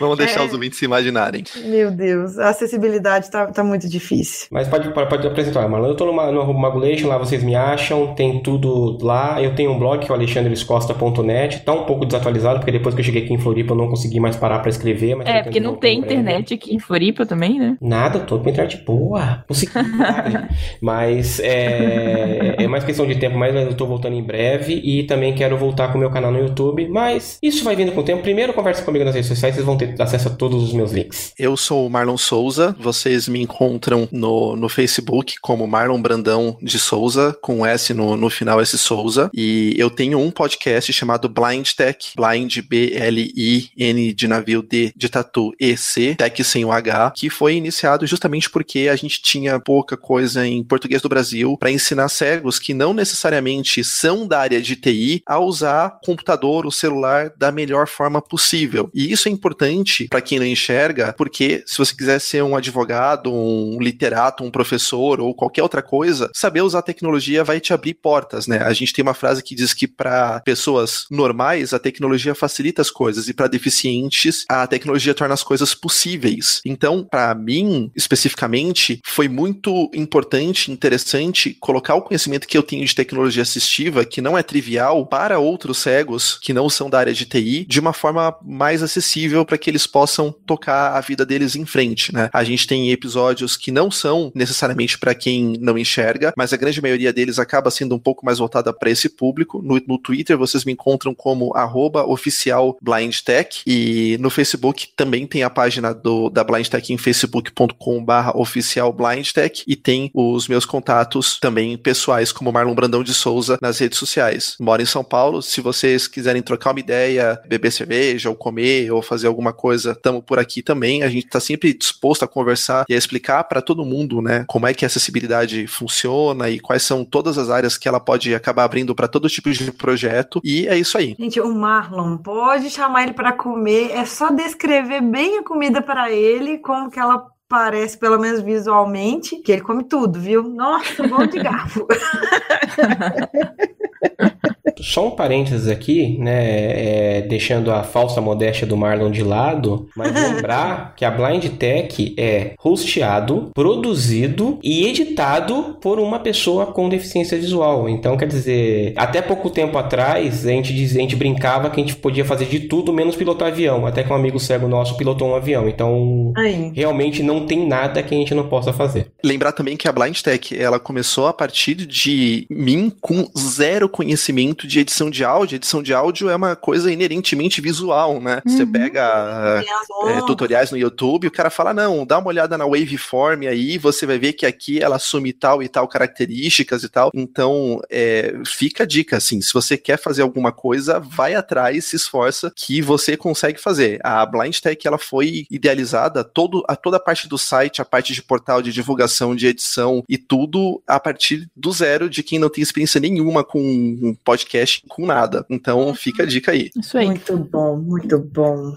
Vamos 0.00 0.16
deixar 0.16 0.40
É. 0.40 0.46
os 0.46 0.52
ouvintes 0.52 0.78
se 0.78 0.84
imaginarem. 0.86 1.44
Meu 1.66 1.90
Deus, 1.90 2.38
a 2.38 2.48
acessibilidade 2.48 3.30
tá, 3.30 3.46
tá 3.48 3.62
muito 3.62 3.88
difícil. 3.88 4.48
Mas 4.50 4.66
pode, 4.66 4.88
pode, 4.92 5.26
apresentar, 5.26 5.68
Marlon. 5.68 5.88
Eu 5.88 5.94
tô 5.94 6.06
numa, 6.06 6.32
no 6.32 6.52
Magulation, 6.54 7.06
lá 7.06 7.18
vocês 7.18 7.42
me 7.44 7.54
acham, 7.54 8.14
tem 8.14 8.42
tudo 8.42 8.98
lá. 9.04 9.40
Eu 9.42 9.54
tenho 9.54 9.70
um 9.70 9.78
blog 9.78 10.00
que 10.04 10.10
é 10.10 10.14
o 10.14 10.16
alexandrescosta.net, 10.16 11.60
tá 11.60 11.72
um 11.72 11.84
pouco 11.84 12.06
desatualizado, 12.06 12.58
porque 12.60 12.72
depois 12.72 12.94
que 12.94 13.00
eu 13.00 13.04
cheguei 13.04 13.24
aqui 13.24 13.34
em 13.34 13.38
Floripa 13.38 13.72
eu 13.72 13.76
não 13.76 13.88
consegui 13.88 14.18
mais 14.18 14.36
parar 14.36 14.60
pra 14.60 14.70
escrever. 14.70 15.14
Mas 15.16 15.28
É, 15.28 15.42
porque 15.42 15.60
não 15.60 15.76
tem 15.76 15.98
internet 15.98 16.54
aqui 16.54 16.74
em 16.74 16.78
Floripa 16.78 17.26
também, 17.26 17.58
né? 17.58 17.76
Nada, 17.80 18.20
tô 18.20 18.38
com 18.38 18.48
internet 18.48 18.82
boa. 18.84 19.44
Consegui. 19.46 19.72
mas 20.80 21.40
é, 21.40 22.56
é 22.58 22.66
mais 22.68 22.84
questão 22.84 23.06
de 23.06 23.16
tempo, 23.16 23.36
mas 23.36 23.54
eu 23.54 23.74
tô 23.74 23.86
voltando 23.86 24.14
em 24.16 24.22
breve 24.22 24.74
e 24.84 25.04
também 25.04 25.34
quero 25.34 25.56
voltar 25.56 25.88
com 25.88 25.98
o 25.98 26.00
meu 26.00 26.10
canal 26.10 26.30
no 26.32 26.38
YouTube. 26.38 26.88
Mas 26.88 27.38
isso 27.42 27.64
vai 27.64 27.76
vindo 27.76 27.92
com 27.92 28.00
o 28.00 28.04
tempo. 28.04 28.22
Primeiro 28.22 28.52
conversa 28.52 28.82
comigo 28.82 29.04
nas 29.04 29.14
redes 29.14 29.28
sociais, 29.28 29.54
vocês 29.54 29.66
vão 29.66 29.76
ter 29.76 29.89
acesso 29.98 30.28
a 30.28 30.30
todos 30.30 30.62
os 30.62 30.72
meus 30.72 30.92
links. 30.92 31.32
Eu 31.38 31.56
sou 31.56 31.86
o 31.86 31.90
Marlon 31.90 32.16
Souza, 32.16 32.74
vocês 32.78 33.28
me 33.28 33.40
encontram 33.40 34.08
no, 34.10 34.56
no 34.56 34.68
Facebook 34.68 35.34
como 35.40 35.66
Marlon 35.66 36.00
Brandão 36.00 36.56
de 36.62 36.78
Souza, 36.78 37.36
com 37.40 37.64
S 37.64 37.92
no, 37.94 38.16
no 38.16 38.30
final, 38.30 38.60
S 38.60 38.76
Souza, 38.78 39.30
e 39.34 39.74
eu 39.76 39.90
tenho 39.90 40.18
um 40.18 40.30
podcast 40.30 40.92
chamado 40.92 41.28
Blind 41.28 41.70
Tech, 41.72 42.12
Blind 42.16 42.58
B-L-I-N 42.68 44.12
de 44.12 44.28
navio 44.28 44.62
D 44.62 44.92
de 44.96 45.08
tatu 45.08 45.52
E-C, 45.58 46.14
Tech 46.16 46.44
sem 46.44 46.64
o 46.64 46.72
H, 46.72 47.12
que 47.16 47.30
foi 47.30 47.54
iniciado 47.54 48.06
justamente 48.06 48.50
porque 48.50 48.88
a 48.88 48.96
gente 48.96 49.22
tinha 49.22 49.58
pouca 49.60 49.96
coisa 49.96 50.46
em 50.46 50.62
português 50.62 51.02
do 51.02 51.08
Brasil 51.08 51.56
para 51.58 51.70
ensinar 51.70 52.08
cegos 52.08 52.58
que 52.58 52.74
não 52.74 52.92
necessariamente 52.92 53.82
são 53.84 54.26
da 54.26 54.40
área 54.40 54.60
de 54.60 54.76
TI 54.76 55.22
a 55.26 55.38
usar 55.38 55.98
computador 56.04 56.64
ou 56.64 56.72
celular 56.72 57.32
da 57.36 57.52
melhor 57.52 57.86
forma 57.86 58.20
possível. 58.20 58.90
E 58.94 59.12
isso 59.12 59.28
é 59.28 59.32
importante 59.32 59.79
para 60.08 60.20
quem 60.20 60.38
não 60.38 60.46
enxerga, 60.46 61.14
porque 61.16 61.62
se 61.66 61.78
você 61.78 61.94
quiser 61.94 62.18
ser 62.20 62.42
um 62.42 62.56
advogado, 62.56 63.32
um 63.32 63.78
literato, 63.80 64.44
um 64.44 64.50
professor 64.50 65.20
ou 65.20 65.34
qualquer 65.34 65.62
outra 65.62 65.82
coisa, 65.82 66.30
saber 66.34 66.62
usar 66.62 66.82
tecnologia 66.82 67.44
vai 67.44 67.60
te 67.60 67.72
abrir 67.72 67.94
portas, 67.94 68.46
né? 68.46 68.58
A 68.58 68.72
gente 68.72 68.92
tem 68.92 69.02
uma 69.02 69.14
frase 69.14 69.42
que 69.42 69.54
diz 69.54 69.74
que 69.74 69.86
para 69.86 70.40
pessoas 70.40 71.06
normais 71.10 71.72
a 71.72 71.78
tecnologia 71.78 72.34
facilita 72.34 72.82
as 72.82 72.90
coisas 72.90 73.28
e 73.28 73.34
para 73.34 73.46
deficientes 73.46 74.44
a 74.48 74.66
tecnologia 74.66 75.14
torna 75.14 75.34
as 75.34 75.42
coisas 75.42 75.74
possíveis. 75.74 76.60
Então, 76.64 77.06
para 77.08 77.34
mim, 77.34 77.90
especificamente, 77.96 79.00
foi 79.04 79.28
muito 79.28 79.90
importante, 79.94 80.70
interessante 80.70 81.56
colocar 81.60 81.94
o 81.94 82.02
conhecimento 82.02 82.46
que 82.46 82.56
eu 82.56 82.62
tenho 82.62 82.84
de 82.84 82.94
tecnologia 82.94 83.42
assistiva, 83.42 84.04
que 84.04 84.20
não 84.20 84.36
é 84.36 84.42
trivial, 84.42 85.06
para 85.06 85.38
outros 85.38 85.78
cegos 85.78 86.38
que 86.40 86.52
não 86.52 86.68
são 86.68 86.90
da 86.90 86.98
área 86.98 87.14
de 87.14 87.26
TI, 87.26 87.64
de 87.66 87.80
uma 87.80 87.92
forma 87.92 88.36
mais 88.42 88.82
acessível 88.82 89.44
para 89.44 89.58
que 89.58 89.69
eles 89.70 89.86
possam 89.86 90.32
tocar 90.46 90.96
a 90.96 91.00
vida 91.00 91.24
deles 91.24 91.56
em 91.56 91.64
frente, 91.64 92.12
né? 92.12 92.28
A 92.32 92.44
gente 92.44 92.66
tem 92.66 92.90
episódios 92.90 93.56
que 93.56 93.70
não 93.70 93.90
são 93.90 94.30
necessariamente 94.34 94.98
para 94.98 95.14
quem 95.14 95.54
não 95.60 95.78
enxerga, 95.78 96.32
mas 96.36 96.52
a 96.52 96.56
grande 96.56 96.82
maioria 96.82 97.12
deles 97.12 97.38
acaba 97.38 97.70
sendo 97.70 97.94
um 97.94 97.98
pouco 97.98 98.24
mais 98.24 98.38
voltada 98.38 98.72
para 98.72 98.90
esse 98.90 99.08
público. 99.08 99.62
No, 99.62 99.80
no 99.86 99.98
Twitter 99.98 100.36
vocês 100.36 100.64
me 100.64 100.72
encontram 100.72 101.14
como 101.14 101.56
arroba 101.56 102.04
oficial 102.04 102.76
blindtech 102.82 103.62
e 103.66 104.18
no 104.20 104.30
Facebook 104.30 104.88
também 104.96 105.26
tem 105.26 105.42
a 105.42 105.50
página 105.50 105.94
do, 105.94 106.28
da 106.28 106.44
blindtech 106.44 106.92
em 106.92 106.98
facebook.com 106.98 108.04
barra 108.04 108.36
oficial 108.36 108.92
blindtech 108.92 109.64
e 109.66 109.76
tem 109.76 110.10
os 110.14 110.48
meus 110.48 110.64
contatos 110.64 111.38
também 111.38 111.76
pessoais 111.78 112.32
como 112.32 112.52
Marlon 112.52 112.74
Brandão 112.74 113.02
de 113.02 113.14
Souza 113.14 113.58
nas 113.62 113.78
redes 113.78 113.98
sociais. 113.98 114.56
Moro 114.60 114.82
em 114.82 114.86
São 114.86 115.04
Paulo, 115.04 115.42
se 115.42 115.60
vocês 115.60 116.06
quiserem 116.06 116.42
trocar 116.42 116.72
uma 116.72 116.80
ideia, 116.80 117.40
beber 117.46 117.70
cerveja 117.70 118.28
ou 118.28 118.34
comer 118.34 118.90
ou 118.90 119.02
fazer 119.02 119.26
alguma 119.26 119.52
coisa, 119.60 119.92
estamos 119.92 120.24
por 120.24 120.38
aqui 120.38 120.62
também. 120.62 121.02
A 121.02 121.08
gente 121.08 121.26
está 121.26 121.38
sempre 121.38 121.74
disposto 121.74 122.24
a 122.24 122.28
conversar 122.28 122.86
e 122.88 122.94
a 122.94 122.96
explicar 122.96 123.44
para 123.44 123.60
todo 123.60 123.84
mundo, 123.84 124.22
né, 124.22 124.44
como 124.48 124.66
é 124.66 124.72
que 124.72 124.84
a 124.84 124.88
acessibilidade 124.88 125.66
funciona 125.66 126.48
e 126.48 126.58
quais 126.58 126.82
são 126.82 127.04
todas 127.04 127.36
as 127.36 127.50
áreas 127.50 127.76
que 127.76 127.86
ela 127.86 128.00
pode 128.00 128.34
acabar 128.34 128.64
abrindo 128.64 128.94
para 128.94 129.06
todo 129.06 129.28
tipo 129.28 129.50
de 129.50 129.70
projeto. 129.72 130.40
E 130.42 130.66
é 130.66 130.78
isso 130.78 130.96
aí. 130.96 131.14
Gente, 131.18 131.40
o 131.40 131.54
Marlon, 131.54 132.16
pode 132.16 132.70
chamar 132.70 133.02
ele 133.02 133.12
para 133.12 133.32
comer, 133.32 133.90
é 133.90 134.06
só 134.06 134.30
descrever 134.30 135.02
bem 135.02 135.38
a 135.38 135.42
comida 135.42 135.82
para 135.82 136.10
ele, 136.10 136.58
como 136.58 136.90
que 136.90 136.98
ela 136.98 137.26
parece, 137.48 137.98
pelo 137.98 138.18
menos 138.18 138.40
visualmente, 138.40 139.36
que 139.36 139.52
ele 139.52 139.60
come 139.60 139.84
tudo, 139.84 140.18
viu? 140.20 140.42
Nossa, 140.42 141.06
bom 141.06 141.26
de 141.26 141.42
garfo. 141.42 141.86
Só 144.82 145.08
um 145.08 145.10
parênteses 145.10 145.68
aqui, 145.68 146.16
né? 146.18 146.60
é, 146.80 147.20
deixando 147.22 147.70
a 147.70 147.82
falsa 147.82 148.20
modéstia 148.20 148.66
do 148.66 148.76
Marlon 148.76 149.10
de 149.10 149.22
lado, 149.22 149.88
mas 149.96 150.12
lembrar 150.14 150.94
que 150.96 151.04
a 151.04 151.10
Blind 151.10 151.46
Tech 151.58 152.14
é 152.16 152.52
hosteado, 152.62 153.50
produzido 153.54 154.58
e 154.62 154.86
editado 154.86 155.76
por 155.80 155.98
uma 155.98 156.18
pessoa 156.18 156.66
com 156.66 156.88
deficiência 156.88 157.38
visual. 157.38 157.88
Então, 157.88 158.16
quer 158.16 158.26
dizer, 158.26 158.94
até 158.96 159.20
pouco 159.20 159.50
tempo 159.50 159.76
atrás, 159.76 160.46
a 160.46 160.50
gente, 160.50 160.74
dizia, 160.74 161.00
a 161.00 161.02
gente 161.02 161.16
brincava 161.16 161.70
que 161.70 161.80
a 161.80 161.84
gente 161.84 161.96
podia 161.96 162.24
fazer 162.24 162.46
de 162.46 162.60
tudo 162.60 162.92
menos 162.92 163.16
pilotar 163.16 163.48
avião. 163.48 163.86
Até 163.86 164.02
que 164.02 164.12
um 164.12 164.16
amigo 164.16 164.38
cego 164.38 164.68
nosso 164.68 164.96
pilotou 164.96 165.28
um 165.28 165.34
avião. 165.34 165.68
Então, 165.68 166.32
Aí. 166.36 166.72
realmente 166.74 167.22
não 167.22 167.46
tem 167.46 167.66
nada 167.66 168.02
que 168.02 168.14
a 168.14 168.18
gente 168.18 168.34
não 168.34 168.48
possa 168.48 168.72
fazer. 168.72 169.08
Lembrar 169.22 169.52
também 169.52 169.76
que 169.76 169.88
a 169.88 169.92
Blind 169.92 170.18
Tech, 170.20 170.58
ela 170.58 170.78
começou 170.78 171.26
a 171.26 171.32
partir 171.32 171.74
de 171.74 172.46
mim 172.50 172.92
com 173.00 173.26
zero 173.36 173.88
conhecimento 173.88 174.66
de 174.70 174.80
edição 174.80 175.10
de 175.10 175.24
áudio. 175.24 175.56
Edição 175.56 175.82
de 175.82 175.92
áudio 175.92 176.30
é 176.30 176.36
uma 176.36 176.54
coisa 176.54 176.90
inerentemente 176.92 177.60
visual, 177.60 178.20
né? 178.20 178.40
Você 178.46 178.64
pega 178.64 179.62
é, 180.06 180.20
tutoriais 180.26 180.70
no 180.70 180.78
YouTube, 180.78 181.26
o 181.26 181.30
cara 181.30 181.50
fala, 181.50 181.74
não, 181.74 182.06
dá 182.06 182.18
uma 182.18 182.28
olhada 182.28 182.56
na 182.56 182.64
waveform 182.64 183.46
aí, 183.48 183.76
você 183.76 184.06
vai 184.06 184.18
ver 184.18 184.32
que 184.32 184.46
aqui 184.46 184.80
ela 184.80 184.96
assume 184.96 185.32
tal 185.32 185.62
e 185.62 185.68
tal 185.68 185.88
características 185.88 186.84
e 186.84 186.88
tal. 186.88 187.10
Então, 187.12 187.80
é, 187.90 188.32
fica 188.46 188.84
a 188.84 188.86
dica, 188.86 189.16
assim, 189.16 189.40
se 189.40 189.52
você 189.52 189.76
quer 189.76 189.98
fazer 189.98 190.22
alguma 190.22 190.52
coisa, 190.52 191.00
vai 191.00 191.34
atrás, 191.34 191.86
se 191.86 191.96
esforça, 191.96 192.52
que 192.54 192.80
você 192.80 193.16
consegue 193.16 193.60
fazer. 193.60 193.98
A 194.04 194.24
Blind 194.24 194.56
Tech, 194.58 194.86
ela 194.86 194.98
foi 194.98 195.46
idealizada, 195.50 196.22
todo, 196.22 196.64
a 196.68 196.76
toda 196.76 196.98
a 196.98 197.00
parte 197.00 197.28
do 197.28 197.36
site, 197.36 197.82
a 197.82 197.84
parte 197.84 198.12
de 198.12 198.22
portal 198.22 198.62
de 198.62 198.72
divulgação, 198.72 199.34
de 199.34 199.48
edição 199.48 200.04
e 200.08 200.16
tudo 200.16 200.80
a 200.86 201.00
partir 201.00 201.48
do 201.56 201.72
zero 201.72 202.08
de 202.08 202.22
quem 202.22 202.38
não 202.38 202.48
tem 202.48 202.62
experiência 202.62 203.00
nenhuma 203.00 203.42
com 203.42 203.60
um 203.60 204.14
podcast, 204.24 204.59
com 204.88 205.06
nada. 205.06 205.44
Então, 205.48 205.94
fica 205.94 206.22
a 206.22 206.26
dica 206.26 206.52
aí. 206.52 206.70
Isso 206.76 206.98
aí. 206.98 207.06
Muito 207.06 207.36
bom, 207.36 207.76
muito 207.76 208.18
bom. 208.18 208.76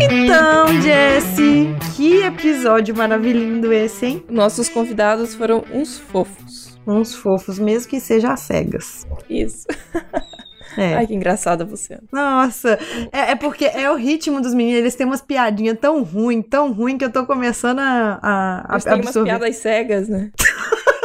Então, 0.00 0.80
Jesse, 0.80 1.68
que 1.96 2.22
episódio 2.22 2.96
maravilhoso 2.96 3.72
esse, 3.72 4.06
hein? 4.06 4.24
Nossos 4.30 4.68
convidados 4.68 5.34
foram 5.34 5.64
uns 5.72 5.98
fofos. 5.98 6.78
Uns 6.86 7.14
fofos, 7.14 7.58
mesmo 7.58 7.88
que 7.90 8.00
seja 8.00 8.36
cegas. 8.36 9.06
Isso. 9.28 9.66
É. 10.76 10.94
Ai, 10.94 11.06
que 11.06 11.14
engraçada 11.14 11.64
você. 11.64 11.98
Nossa, 12.10 12.78
é, 13.12 13.32
é 13.32 13.36
porque 13.36 13.64
é 13.64 13.90
o 13.90 13.94
ritmo 13.94 14.40
dos 14.40 14.54
meninos, 14.54 14.80
eles 14.80 14.94
têm 14.94 15.06
umas 15.06 15.20
piadinhas 15.20 15.78
tão 15.80 16.02
ruim, 16.02 16.42
tão 16.42 16.72
ruim, 16.72 16.96
que 16.96 17.04
eu 17.04 17.10
tô 17.10 17.26
começando 17.26 17.80
a, 17.80 18.18
a, 18.22 18.58
a 18.60 18.72
Mas 18.72 18.84
tem 18.84 18.94
umas 18.94 19.12
piadas 19.12 19.56
cegas, 19.56 20.08
né? 20.08 20.30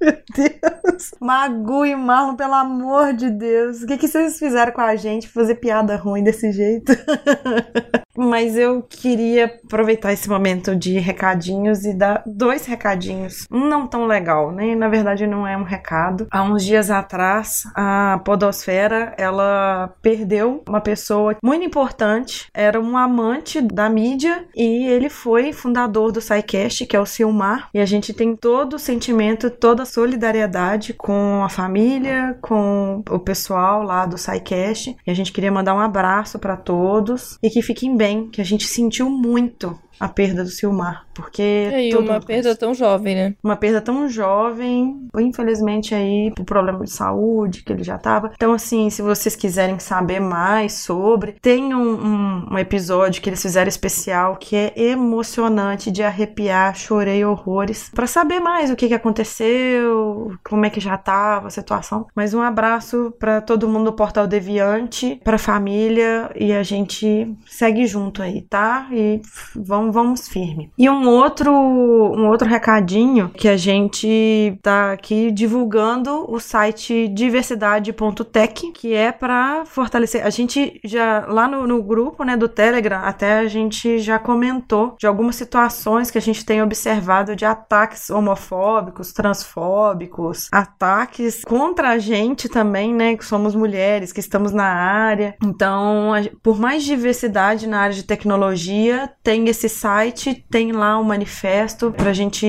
Deus. 0.00 1.10
Magu 1.20 1.84
e 1.84 1.94
Marlon, 1.94 2.36
pelo 2.36 2.54
amor 2.54 3.12
de 3.12 3.30
Deus. 3.30 3.82
O 3.82 3.86
que, 3.86 3.98
que 3.98 4.08
vocês 4.08 4.38
fizeram 4.38 4.72
com 4.72 4.80
a 4.80 4.96
gente 4.96 5.28
fazer 5.28 5.56
piada 5.56 5.96
ruim 5.96 6.22
desse 6.22 6.50
jeito? 6.52 6.92
Mas 8.16 8.56
eu 8.56 8.82
queria 8.82 9.46
aproveitar 9.64 10.12
esse 10.12 10.28
momento 10.28 10.76
de 10.76 10.98
recadinhos 10.98 11.84
e 11.84 11.94
dar 11.94 12.22
dois 12.26 12.66
recadinhos. 12.66 13.46
Um 13.50 13.66
não 13.66 13.86
tão 13.86 14.06
legal, 14.06 14.52
né? 14.52 14.74
Na 14.74 14.88
verdade, 14.88 15.26
não 15.26 15.46
é 15.46 15.56
um 15.56 15.62
recado. 15.62 16.26
Há 16.30 16.42
uns 16.42 16.64
dias 16.64 16.90
atrás, 16.90 17.62
a 17.74 18.20
Podosfera 18.24 19.14
ela 19.16 19.94
perdeu 20.02 20.62
uma 20.68 20.80
pessoa 20.80 21.36
muito 21.42 21.64
importante. 21.64 22.48
Era 22.52 22.80
um 22.80 22.96
amante 22.96 23.60
da 23.60 23.88
mídia 23.88 24.44
e 24.54 24.86
ele 24.86 25.08
foi 25.08 25.52
fundador 25.52 26.12
do 26.12 26.20
SciCast, 26.20 26.86
que 26.86 26.96
é 26.96 27.00
o 27.00 27.06
Silmar. 27.06 27.70
E 27.72 27.80
a 27.80 27.86
gente 27.86 28.12
tem 28.12 28.36
todo 28.36 28.74
o 28.74 28.78
sentimento, 28.78 29.50
toda 29.50 29.84
solidariedade 29.90 30.94
com 30.94 31.42
a 31.42 31.48
família, 31.48 32.38
com 32.40 33.02
o 33.08 33.18
pessoal 33.18 33.82
lá 33.82 34.06
do 34.06 34.16
SciCast. 34.16 34.96
E 35.06 35.10
a 35.10 35.14
gente 35.14 35.32
queria 35.32 35.52
mandar 35.52 35.74
um 35.74 35.80
abraço 35.80 36.38
para 36.38 36.56
todos 36.56 37.38
e 37.42 37.50
que 37.50 37.62
fiquem 37.62 37.96
bem, 37.96 38.28
que 38.28 38.40
a 38.40 38.44
gente 38.44 38.66
sentiu 38.66 39.10
muito 39.10 39.78
a 40.00 40.08
perda 40.08 40.42
do 40.42 40.48
Silmar, 40.48 41.04
porque 41.14 41.42
É, 41.42 41.88
e 41.88 41.94
uma 41.94 42.20
perda 42.20 42.56
tão 42.56 42.72
jovem, 42.74 43.14
né? 43.14 43.34
uma 43.44 43.54
perda 43.56 43.80
tão 43.80 44.08
jovem, 44.08 45.06
infelizmente 45.18 45.94
aí 45.94 46.32
por 46.34 46.44
problema 46.44 46.84
de 46.84 46.90
saúde 46.90 47.62
que 47.62 47.72
ele 47.72 47.84
já 47.84 47.98
tava. 47.98 48.32
Então 48.34 48.52
assim, 48.52 48.88
se 48.90 49.02
vocês 49.02 49.36
quiserem 49.36 49.78
saber 49.78 50.18
mais 50.20 50.72
sobre, 50.72 51.32
tem 51.40 51.74
um, 51.74 51.92
um- 51.92 52.46
um 52.54 52.58
episódio 52.58 53.20
que 53.22 53.28
eles 53.28 53.42
fizeram 53.42 53.68
especial 53.68 54.36
que 54.36 54.56
é 54.56 54.72
emocionante 54.76 55.90
de 55.90 56.02
arrepiar, 56.02 56.74
chorei 56.74 57.24
horrores 57.24 57.90
Pra 57.94 58.06
saber 58.06 58.40
mais 58.40 58.70
o 58.70 58.76
que 58.76 58.88
que 58.88 58.94
aconteceu, 58.94 60.32
como 60.44 60.64
é 60.66 60.70
que 60.70 60.80
já 60.80 60.96
tava 60.96 61.48
a 61.48 61.50
situação. 61.50 62.06
Mas 62.14 62.34
um 62.34 62.40
abraço 62.42 63.12
pra 63.18 63.40
todo 63.40 63.68
mundo 63.68 63.84
do 63.86 63.92
Portal 63.92 64.26
Deviante, 64.26 65.20
pra 65.24 65.38
família 65.38 66.30
e 66.34 66.52
a 66.52 66.62
gente 66.62 67.34
segue 67.46 67.86
junto 67.86 68.22
aí, 68.22 68.42
tá? 68.42 68.88
E 68.92 69.20
vamos, 69.54 69.89
vamos 69.92 70.28
firme. 70.28 70.70
E 70.76 70.88
um 70.88 71.08
outro, 71.08 71.52
um 71.52 72.28
outro 72.28 72.48
recadinho 72.48 73.30
que 73.30 73.48
a 73.48 73.56
gente 73.56 74.58
tá 74.62 74.92
aqui 74.92 75.30
divulgando 75.30 76.30
o 76.30 76.38
site 76.38 77.08
diversidade.tech, 77.08 78.72
que 78.72 78.94
é 78.94 79.12
pra 79.12 79.64
fortalecer. 79.66 80.24
A 80.24 80.30
gente 80.30 80.80
já 80.84 81.26
lá 81.26 81.48
no, 81.48 81.66
no 81.66 81.82
grupo, 81.82 82.24
né, 82.24 82.36
do 82.36 82.48
Telegram, 82.48 83.00
até 83.02 83.38
a 83.38 83.48
gente 83.48 83.98
já 83.98 84.18
comentou 84.18 84.96
de 84.98 85.06
algumas 85.06 85.36
situações 85.36 86.10
que 86.10 86.18
a 86.18 86.20
gente 86.20 86.44
tem 86.44 86.62
observado 86.62 87.34
de 87.34 87.44
ataques 87.44 88.10
homofóbicos, 88.10 89.12
transfóbicos, 89.12 90.48
ataques 90.52 91.44
contra 91.44 91.90
a 91.90 91.98
gente 91.98 92.48
também, 92.48 92.94
né, 92.94 93.16
que 93.16 93.24
somos 93.24 93.54
mulheres, 93.54 94.12
que 94.12 94.20
estamos 94.20 94.52
na 94.52 94.64
área. 94.66 95.34
Então, 95.42 96.12
por 96.42 96.58
mais 96.58 96.84
diversidade 96.84 97.66
na 97.66 97.80
área 97.80 97.94
de 97.94 98.04
tecnologia, 98.04 99.10
tem 99.22 99.48
esse 99.48 99.68
site, 99.80 100.44
tem 100.50 100.72
lá 100.72 100.98
um 100.98 101.02
manifesto 101.04 101.90
pra 101.92 102.12
gente 102.12 102.46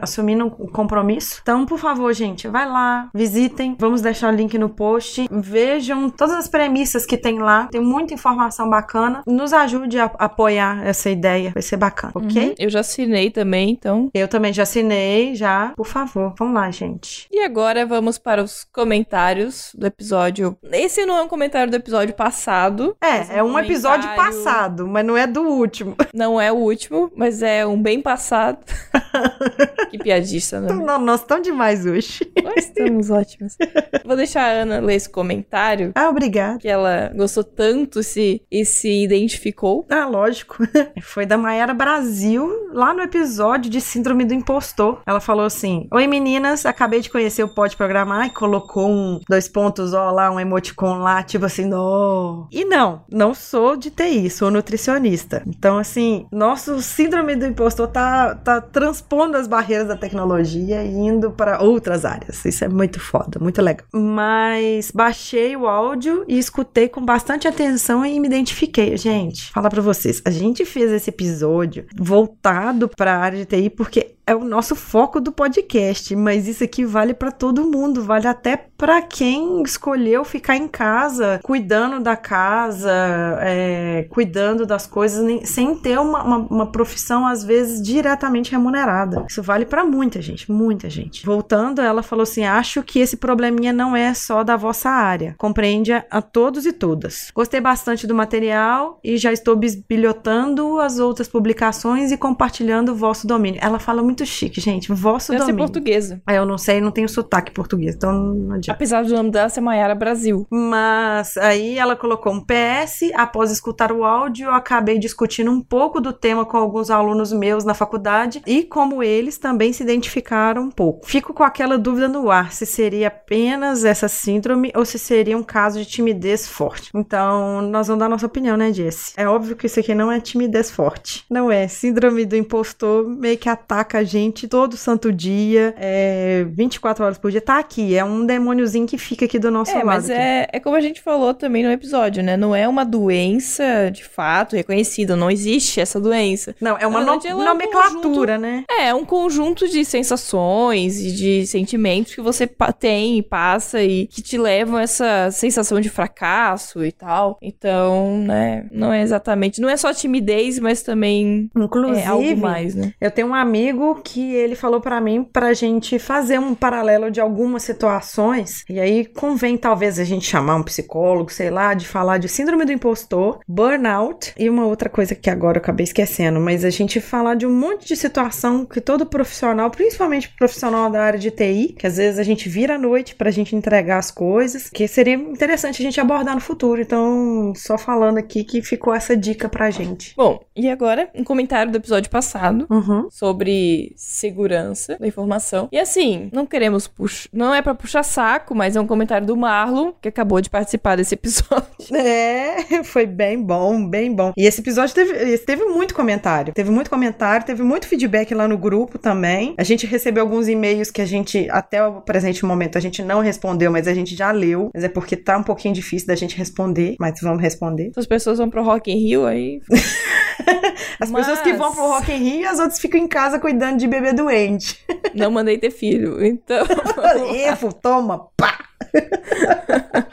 assumir 0.00 0.40
um 0.42 0.50
compromisso. 0.50 1.38
Então, 1.42 1.64
por 1.64 1.78
favor, 1.78 2.12
gente, 2.12 2.46
vai 2.48 2.66
lá, 2.68 3.08
visitem, 3.14 3.76
vamos 3.78 4.02
deixar 4.02 4.32
o 4.32 4.36
link 4.36 4.56
no 4.58 4.68
post, 4.68 5.26
vejam 5.30 6.10
todas 6.10 6.34
as 6.34 6.48
premissas 6.48 7.06
que 7.06 7.16
tem 7.16 7.38
lá, 7.38 7.68
tem 7.70 7.80
muita 7.80 8.12
informação 8.14 8.68
bacana. 8.68 9.22
Nos 9.26 9.52
ajude 9.52 9.98
a 9.98 10.04
apoiar 10.18 10.86
essa 10.86 11.08
ideia, 11.10 11.50
vai 11.54 11.62
ser 11.62 11.76
bacana, 11.76 12.12
ok? 12.14 12.48
Uhum. 12.48 12.54
Eu 12.58 12.68
já 12.70 12.80
assinei 12.80 13.30
também, 13.30 13.70
então. 13.70 14.10
Eu 14.12 14.28
também 14.28 14.52
já 14.52 14.64
assinei, 14.64 15.34
já. 15.34 15.72
Por 15.76 15.86
favor, 15.86 16.34
vamos 16.38 16.54
lá, 16.54 16.70
gente. 16.70 17.26
E 17.32 17.40
agora 17.40 17.86
vamos 17.86 18.18
para 18.18 18.42
os 18.42 18.64
comentários 18.72 19.72
do 19.76 19.86
episódio. 19.86 20.56
Esse 20.72 21.06
não 21.06 21.16
é 21.16 21.22
um 21.22 21.28
comentário 21.28 21.70
do 21.70 21.76
episódio 21.76 22.14
passado. 22.14 22.96
mas 23.00 23.30
É, 23.30 23.38
é 23.38 23.42
um 23.42 23.58
episódio 23.58 24.08
comentário- 24.08 24.34
passado, 24.44 24.86
mas 24.86 25.04
não 25.04 25.16
é 25.16 25.26
do 25.26 25.42
último. 25.42 25.96
Não 26.12 26.40
é 26.40 26.52
o 26.52 26.63
último, 26.64 27.10
mas 27.16 27.42
é 27.42 27.66
um 27.66 27.80
bem 27.80 28.00
passado. 28.00 28.58
que 29.90 29.98
piadista, 29.98 30.60
não 30.60 30.68
é? 30.68 30.72
mesmo? 30.72 30.86
Não, 30.86 30.98
nós 31.00 31.20
estamos 31.20 31.44
demais 31.44 31.86
hoje. 31.86 32.30
Nós 32.42 32.56
estamos 32.56 33.10
ótimos. 33.10 33.56
Vou 34.04 34.16
deixar 34.16 34.42
a 34.44 34.62
Ana 34.62 34.80
ler 34.80 34.94
esse 34.94 35.08
comentário, 35.08 35.92
Ah, 35.94 36.08
obrigada. 36.08 36.58
que 36.58 36.68
ela 36.68 37.10
gostou 37.14 37.44
tanto 37.44 38.02
se, 38.02 38.42
e 38.50 38.64
se 38.64 39.02
identificou. 39.04 39.86
Ah, 39.90 40.06
lógico. 40.06 40.58
Foi 41.02 41.26
da 41.26 41.36
Mayara 41.38 41.74
Brasil, 41.74 42.48
lá 42.72 42.92
no 42.92 43.02
episódio 43.02 43.70
de 43.70 43.80
Síndrome 43.80 44.24
do 44.24 44.34
Impostor. 44.34 45.00
Ela 45.06 45.20
falou 45.20 45.44
assim: 45.44 45.86
Oi 45.92 46.06
meninas, 46.06 46.66
acabei 46.66 47.00
de 47.00 47.10
conhecer 47.10 47.42
o 47.44 47.48
Pode 47.48 47.76
Programar 47.76 48.26
e 48.26 48.30
colocou 48.30 48.88
um 48.88 49.20
dois 49.28 49.48
pontos, 49.48 49.92
ó, 49.94 50.10
lá, 50.10 50.30
um 50.30 50.40
emoticon 50.40 50.98
lá, 50.98 51.22
tipo 51.22 51.44
assim, 51.44 51.64
não. 51.64 52.48
E 52.50 52.64
não, 52.64 53.04
não 53.10 53.34
sou 53.34 53.76
de 53.76 53.90
TI, 53.90 54.28
sou 54.30 54.50
nutricionista. 54.50 55.42
Então, 55.46 55.78
assim, 55.78 56.26
nosso 56.54 56.80
Síndrome 56.80 57.34
do 57.34 57.44
Impostor 57.46 57.88
tá, 57.88 58.32
tá 58.36 58.60
transpondo 58.60 59.36
as 59.36 59.48
barreiras 59.48 59.88
da 59.88 59.96
tecnologia 59.96 60.84
e 60.84 60.88
indo 60.88 61.32
para 61.32 61.60
outras 61.60 62.04
áreas. 62.04 62.44
Isso 62.44 62.64
é 62.64 62.68
muito 62.68 63.00
foda, 63.00 63.40
muito 63.40 63.60
legal. 63.60 63.84
Mas 63.92 64.92
baixei 64.92 65.56
o 65.56 65.66
áudio 65.66 66.24
e 66.28 66.38
escutei 66.38 66.88
com 66.88 67.04
bastante 67.04 67.48
atenção 67.48 68.06
e 68.06 68.20
me 68.20 68.28
identifiquei. 68.28 68.96
Gente, 68.96 69.50
falar 69.50 69.68
pra 69.68 69.82
vocês, 69.82 70.22
a 70.24 70.30
gente 70.30 70.64
fez 70.64 70.92
esse 70.92 71.10
episódio 71.10 71.86
voltado 71.96 72.88
pra 72.88 73.18
área 73.18 73.38
de 73.38 73.46
TI 73.46 73.68
porque 73.68 74.13
é 74.26 74.34
o 74.34 74.44
nosso 74.44 74.74
foco 74.74 75.20
do 75.20 75.30
podcast, 75.30 76.14
mas 76.16 76.48
isso 76.48 76.64
aqui 76.64 76.84
vale 76.84 77.12
pra 77.12 77.30
todo 77.30 77.70
mundo, 77.70 78.02
vale 78.02 78.26
até 78.26 78.56
pra 78.56 79.02
quem 79.02 79.62
escolheu 79.62 80.24
ficar 80.24 80.56
em 80.56 80.66
casa, 80.66 81.40
cuidando 81.42 82.02
da 82.02 82.16
casa, 82.16 82.92
é, 83.40 84.06
cuidando 84.10 84.66
das 84.66 84.86
coisas, 84.86 85.48
sem 85.48 85.74
ter 85.74 85.98
uma, 85.98 86.22
uma, 86.22 86.36
uma 86.38 86.66
profissão, 86.66 87.26
às 87.26 87.44
vezes, 87.44 87.82
diretamente 87.82 88.50
remunerada. 88.50 89.24
Isso 89.28 89.42
vale 89.42 89.64
pra 89.64 89.84
muita 89.84 90.20
gente, 90.22 90.50
muita 90.50 90.88
gente. 90.88 91.24
Voltando, 91.24 91.80
ela 91.80 92.02
falou 92.02 92.22
assim: 92.22 92.44
acho 92.44 92.82
que 92.82 92.98
esse 92.98 93.16
probleminha 93.16 93.72
não 93.72 93.94
é 93.94 94.12
só 94.14 94.42
da 94.42 94.56
vossa 94.56 94.90
área, 94.90 95.34
compreende 95.38 95.92
a, 95.92 96.04
a 96.10 96.22
todos 96.22 96.66
e 96.66 96.72
todas. 96.72 97.30
Gostei 97.34 97.60
bastante 97.60 98.06
do 98.06 98.14
material 98.14 98.98
e 99.02 99.16
já 99.16 99.32
estou 99.32 99.56
bisbilhotando 99.56 100.78
as 100.78 100.98
outras 100.98 101.28
publicações 101.28 102.10
e 102.10 102.16
compartilhando 102.16 102.92
o 102.92 102.94
vosso 102.94 103.26
domínio. 103.26 103.60
Ela 103.62 103.78
fala 103.78 104.02
muito 104.02 104.13
chique, 104.24 104.60
gente, 104.60 104.92
vosso 104.92 105.32
Deve 105.32 105.44
ser 105.44 105.54
portuguesa. 105.54 106.22
É, 106.28 106.38
eu 106.38 106.46
não 106.46 106.58
sei, 106.58 106.80
não 106.80 106.90
tenho 106.90 107.08
sotaque 107.08 107.52
português, 107.52 107.94
então 107.94 108.12
não 108.12 108.54
adianta. 108.54 108.72
Apesar 108.72 109.04
do 109.04 109.14
nome 109.14 109.30
dela 109.30 109.48
ser 109.48 109.60
Maiara 109.60 109.94
Brasil. 109.94 110.46
Mas 110.50 111.36
aí 111.36 111.78
ela 111.78 111.96
colocou 111.96 112.32
um 112.32 112.40
PS. 112.40 113.10
Após 113.14 113.50
escutar 113.50 113.90
o 113.92 114.04
áudio, 114.04 114.46
eu 114.46 114.52
acabei 114.52 114.98
discutindo 114.98 115.50
um 115.50 115.60
pouco 115.60 116.00
do 116.00 116.12
tema 116.12 116.44
com 116.44 116.56
alguns 116.56 116.90
alunos 116.90 117.32
meus 117.32 117.64
na 117.64 117.74
faculdade 117.74 118.42
e 118.46 118.62
como 118.62 119.02
eles 119.02 119.38
também 119.38 119.72
se 119.72 119.82
identificaram 119.82 120.62
um 120.62 120.70
pouco. 120.70 121.06
Fico 121.06 121.32
com 121.32 121.42
aquela 121.42 121.78
dúvida 121.78 122.08
no 122.08 122.30
ar 122.30 122.52
se 122.52 122.66
seria 122.66 123.08
apenas 123.08 123.84
essa 123.84 124.08
síndrome 124.08 124.72
ou 124.74 124.84
se 124.84 124.98
seria 124.98 125.36
um 125.36 125.42
caso 125.42 125.78
de 125.78 125.86
timidez 125.86 126.48
forte. 126.48 126.90
Então, 126.94 127.62
nós 127.62 127.88
vamos 127.88 128.00
dar 128.00 128.08
nossa 128.08 128.26
opinião, 128.26 128.56
né, 128.56 128.72
Jesse? 128.72 129.12
É 129.16 129.26
óbvio 129.26 129.56
que 129.56 129.66
isso 129.66 129.80
aqui 129.80 129.94
não 129.94 130.10
é 130.10 130.20
timidez 130.20 130.70
forte. 130.70 131.24
Não 131.30 131.50
é. 131.50 131.66
Síndrome 131.68 132.24
do 132.24 132.36
impostor 132.36 133.08
meio 133.08 133.38
que 133.38 133.48
ataca 133.48 133.98
a 133.98 134.03
gente 134.04 134.46
todo 134.48 134.76
santo 134.76 135.12
dia, 135.12 135.74
é, 135.78 136.44
24 136.50 137.04
horas 137.04 137.18
por 137.18 137.30
dia. 137.30 137.40
Tá 137.40 137.58
aqui, 137.58 137.96
é 137.96 138.04
um 138.04 138.24
demôniozinho 138.26 138.86
que 138.86 138.98
fica 138.98 139.24
aqui 139.24 139.38
do 139.38 139.50
nosso 139.50 139.70
É, 139.72 139.74
lado. 139.76 139.86
mas 139.86 140.10
aqui. 140.10 140.18
é, 140.18 140.48
é 140.52 140.60
como 140.60 140.76
a 140.76 140.80
gente 140.80 141.00
falou 141.00 141.34
também 141.34 141.62
no 141.62 141.70
episódio, 141.70 142.22
né? 142.22 142.36
Não 142.36 142.54
é 142.54 142.66
uma 142.68 142.84
doença 142.84 143.90
de 143.92 144.04
fato 144.04 144.56
reconhecida, 144.56 145.16
não 145.16 145.30
existe 145.30 145.80
essa 145.80 146.00
doença. 146.00 146.54
Não, 146.60 146.76
é 146.78 146.86
uma 146.86 147.00
no- 147.00 147.06
verdade, 147.06 147.28
ela 147.28 147.40
é 147.40 147.44
um 147.44 147.48
nomenclatura, 147.48 148.38
né? 148.38 148.64
É, 148.70 148.88
é 148.88 148.94
um 148.94 149.04
conjunto 149.04 149.68
de 149.68 149.84
sensações 149.84 150.98
e 151.00 151.12
de 151.12 151.46
sentimentos 151.46 152.14
que 152.14 152.20
você 152.20 152.46
tem 152.78 153.18
e 153.18 153.22
passa 153.22 153.82
e 153.82 154.06
que 154.06 154.22
te 154.22 154.36
levam 154.38 154.76
a 154.76 154.82
essa 154.82 155.30
sensação 155.30 155.80
de 155.80 155.88
fracasso 155.88 156.84
e 156.84 156.92
tal. 156.92 157.38
Então, 157.42 158.18
né, 158.18 158.66
não 158.72 158.92
é 158.92 159.02
exatamente, 159.02 159.60
não 159.60 159.68
é 159.68 159.76
só 159.76 159.92
timidez, 159.92 160.58
mas 160.58 160.82
também 160.82 161.50
Inclusive, 161.56 162.00
é 162.00 162.06
algo 162.06 162.36
mais, 162.36 162.74
né? 162.74 162.92
eu 163.00 163.10
tenho 163.10 163.28
um 163.28 163.34
amigo 163.34 163.93
que 164.02 164.34
ele 164.34 164.54
falou 164.54 164.80
pra 164.80 165.00
mim 165.00 165.24
pra 165.24 165.52
gente 165.54 165.98
fazer 165.98 166.38
um 166.38 166.54
paralelo 166.54 167.10
de 167.10 167.20
algumas 167.20 167.62
situações. 167.62 168.64
E 168.68 168.80
aí 168.80 169.04
convém 169.04 169.56
talvez 169.56 169.98
a 169.98 170.04
gente 170.04 170.24
chamar 170.26 170.56
um 170.56 170.62
psicólogo, 170.62 171.30
sei 171.32 171.50
lá, 171.50 171.74
de 171.74 171.86
falar 171.86 172.18
de 172.18 172.28
síndrome 172.28 172.64
do 172.64 172.72
impostor, 172.72 173.40
burnout 173.46 174.32
e 174.38 174.48
uma 174.50 174.66
outra 174.66 174.88
coisa 174.88 175.14
que 175.14 175.30
agora 175.30 175.58
eu 175.58 175.62
acabei 175.62 175.84
esquecendo, 175.84 176.40
mas 176.40 176.64
a 176.64 176.70
gente 176.70 177.00
falar 177.00 177.34
de 177.34 177.46
um 177.46 177.52
monte 177.54 177.86
de 177.86 177.96
situação 177.96 178.64
que 178.66 178.80
todo 178.80 179.06
profissional, 179.06 179.70
principalmente 179.70 180.28
profissional 180.36 180.90
da 180.90 181.02
área 181.02 181.18
de 181.18 181.30
TI, 181.30 181.74
que 181.78 181.86
às 181.86 181.96
vezes 181.96 182.18
a 182.18 182.22
gente 182.22 182.48
vira 182.48 182.74
à 182.74 182.78
noite 182.78 183.14
pra 183.14 183.30
gente 183.30 183.54
entregar 183.56 183.98
as 183.98 184.10
coisas, 184.10 184.68
que 184.70 184.86
seria 184.88 185.14
interessante 185.14 185.80
a 185.80 185.84
gente 185.84 186.00
abordar 186.00 186.34
no 186.34 186.40
futuro. 186.40 186.80
Então, 186.80 187.52
só 187.56 187.78
falando 187.78 188.18
aqui 188.18 188.44
que 188.44 188.62
ficou 188.62 188.94
essa 188.94 189.16
dica 189.16 189.48
pra 189.48 189.70
gente. 189.70 190.14
Bom, 190.16 190.40
e 190.56 190.68
agora, 190.68 191.08
um 191.14 191.24
comentário 191.24 191.70
do 191.72 191.78
episódio 191.78 192.10
passado 192.10 192.66
Uhum. 192.70 193.08
sobre 193.10 193.83
segurança 193.96 194.96
da 194.98 195.06
informação. 195.06 195.68
E 195.72 195.78
assim, 195.78 196.28
não 196.32 196.46
queremos 196.46 196.86
puxar, 196.86 197.28
não 197.32 197.54
é 197.54 197.60
pra 197.62 197.74
puxar 197.74 198.02
saco, 198.02 198.54
mas 198.54 198.76
é 198.76 198.80
um 198.80 198.86
comentário 198.86 199.26
do 199.26 199.36
Marlon, 199.36 199.92
que 200.00 200.08
acabou 200.08 200.40
de 200.40 200.48
participar 200.50 200.96
desse 200.96 201.14
episódio. 201.14 201.64
É, 201.94 202.82
foi 202.82 203.06
bem 203.06 203.40
bom, 203.42 203.86
bem 203.88 204.12
bom. 204.14 204.32
E 204.36 204.46
esse 204.46 204.60
episódio 204.60 204.94
teve, 204.94 205.38
teve 205.38 205.64
muito 205.64 205.94
comentário. 205.94 206.52
Teve 206.52 206.70
muito 206.70 206.90
comentário, 206.90 207.46
teve 207.46 207.62
muito 207.62 207.86
feedback 207.86 208.34
lá 208.34 208.46
no 208.48 208.56
grupo 208.58 208.98
também. 208.98 209.54
A 209.58 209.62
gente 209.62 209.86
recebeu 209.86 210.22
alguns 210.22 210.48
e-mails 210.48 210.90
que 210.90 211.00
a 211.00 211.04
gente, 211.06 211.48
até 211.50 211.84
o 211.86 212.00
presente 212.00 212.44
momento, 212.44 212.76
a 212.76 212.80
gente 212.80 213.02
não 213.02 213.20
respondeu, 213.20 213.70
mas 213.70 213.86
a 213.88 213.94
gente 213.94 214.14
já 214.16 214.30
leu. 214.30 214.70
Mas 214.74 214.84
é 214.84 214.88
porque 214.88 215.16
tá 215.16 215.36
um 215.38 215.42
pouquinho 215.42 215.74
difícil 215.74 216.06
da 216.08 216.14
gente 216.14 216.36
responder, 216.36 216.96
mas 216.98 217.20
vamos 217.20 217.42
responder. 217.42 217.92
As 217.96 218.06
pessoas 218.06 218.38
vão 218.38 218.50
pro 218.50 218.62
Rock 218.62 218.90
in 218.90 218.98
Rio, 218.98 219.26
aí 219.26 219.60
As 221.00 221.10
pessoas 221.10 221.40
que 221.40 221.50
Mas- 221.50 221.58
vão 221.58 221.72
pro 221.74 221.86
Rock 221.86 222.12
in 222.12 222.16
Rio 222.18 222.40
e 222.40 222.46
as 222.46 222.58
outras 222.58 222.78
ficam 222.78 223.00
em 223.00 223.06
casa 223.08 223.38
cuidando 223.38 223.73
de 223.76 223.86
bebê 223.86 224.12
doente. 224.12 224.78
não 225.14 225.30
mandei 225.30 225.58
ter 225.58 225.70
filho. 225.70 226.24
Então, 226.24 226.64
Efo, 227.34 227.72
toma, 227.72 228.28
pá! 228.36 228.58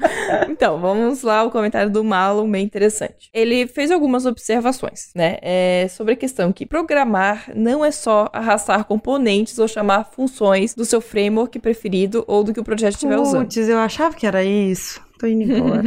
Então, 0.50 0.80
vamos 0.80 1.24
lá, 1.24 1.44
o 1.44 1.52
comentário 1.52 1.90
do 1.90 2.04
Malum, 2.04 2.50
bem 2.50 2.64
interessante. 2.64 3.30
Ele 3.34 3.68
fez 3.68 3.90
algumas 3.90 4.26
observações, 4.26 5.10
né, 5.16 5.38
é, 5.42 5.88
sobre 5.90 6.14
a 6.14 6.16
questão 6.16 6.52
que 6.52 6.66
programar 6.66 7.52
não 7.56 7.84
é 7.84 7.92
só 7.92 8.30
arrastar 8.32 8.86
componentes 8.86 9.58
ou 9.58 9.68
chamar 9.68 10.06
funções 10.12 10.76
do 10.76 10.86
seu 10.86 11.02
framework 11.02 11.58
preferido 11.60 12.24
ou 12.28 12.44
do 12.44 12.54
que 12.54 12.60
o 12.60 12.64
projeto 12.64 12.94
estiver 12.94 13.18
usando. 13.18 13.46
Putz, 13.46 13.58
eu 13.58 13.80
achava 13.80 14.16
que 14.16 14.28
era 14.28 14.44
isso. 14.44 15.02
Tô 15.22 15.28
indo 15.28 15.44
embora. 15.44 15.84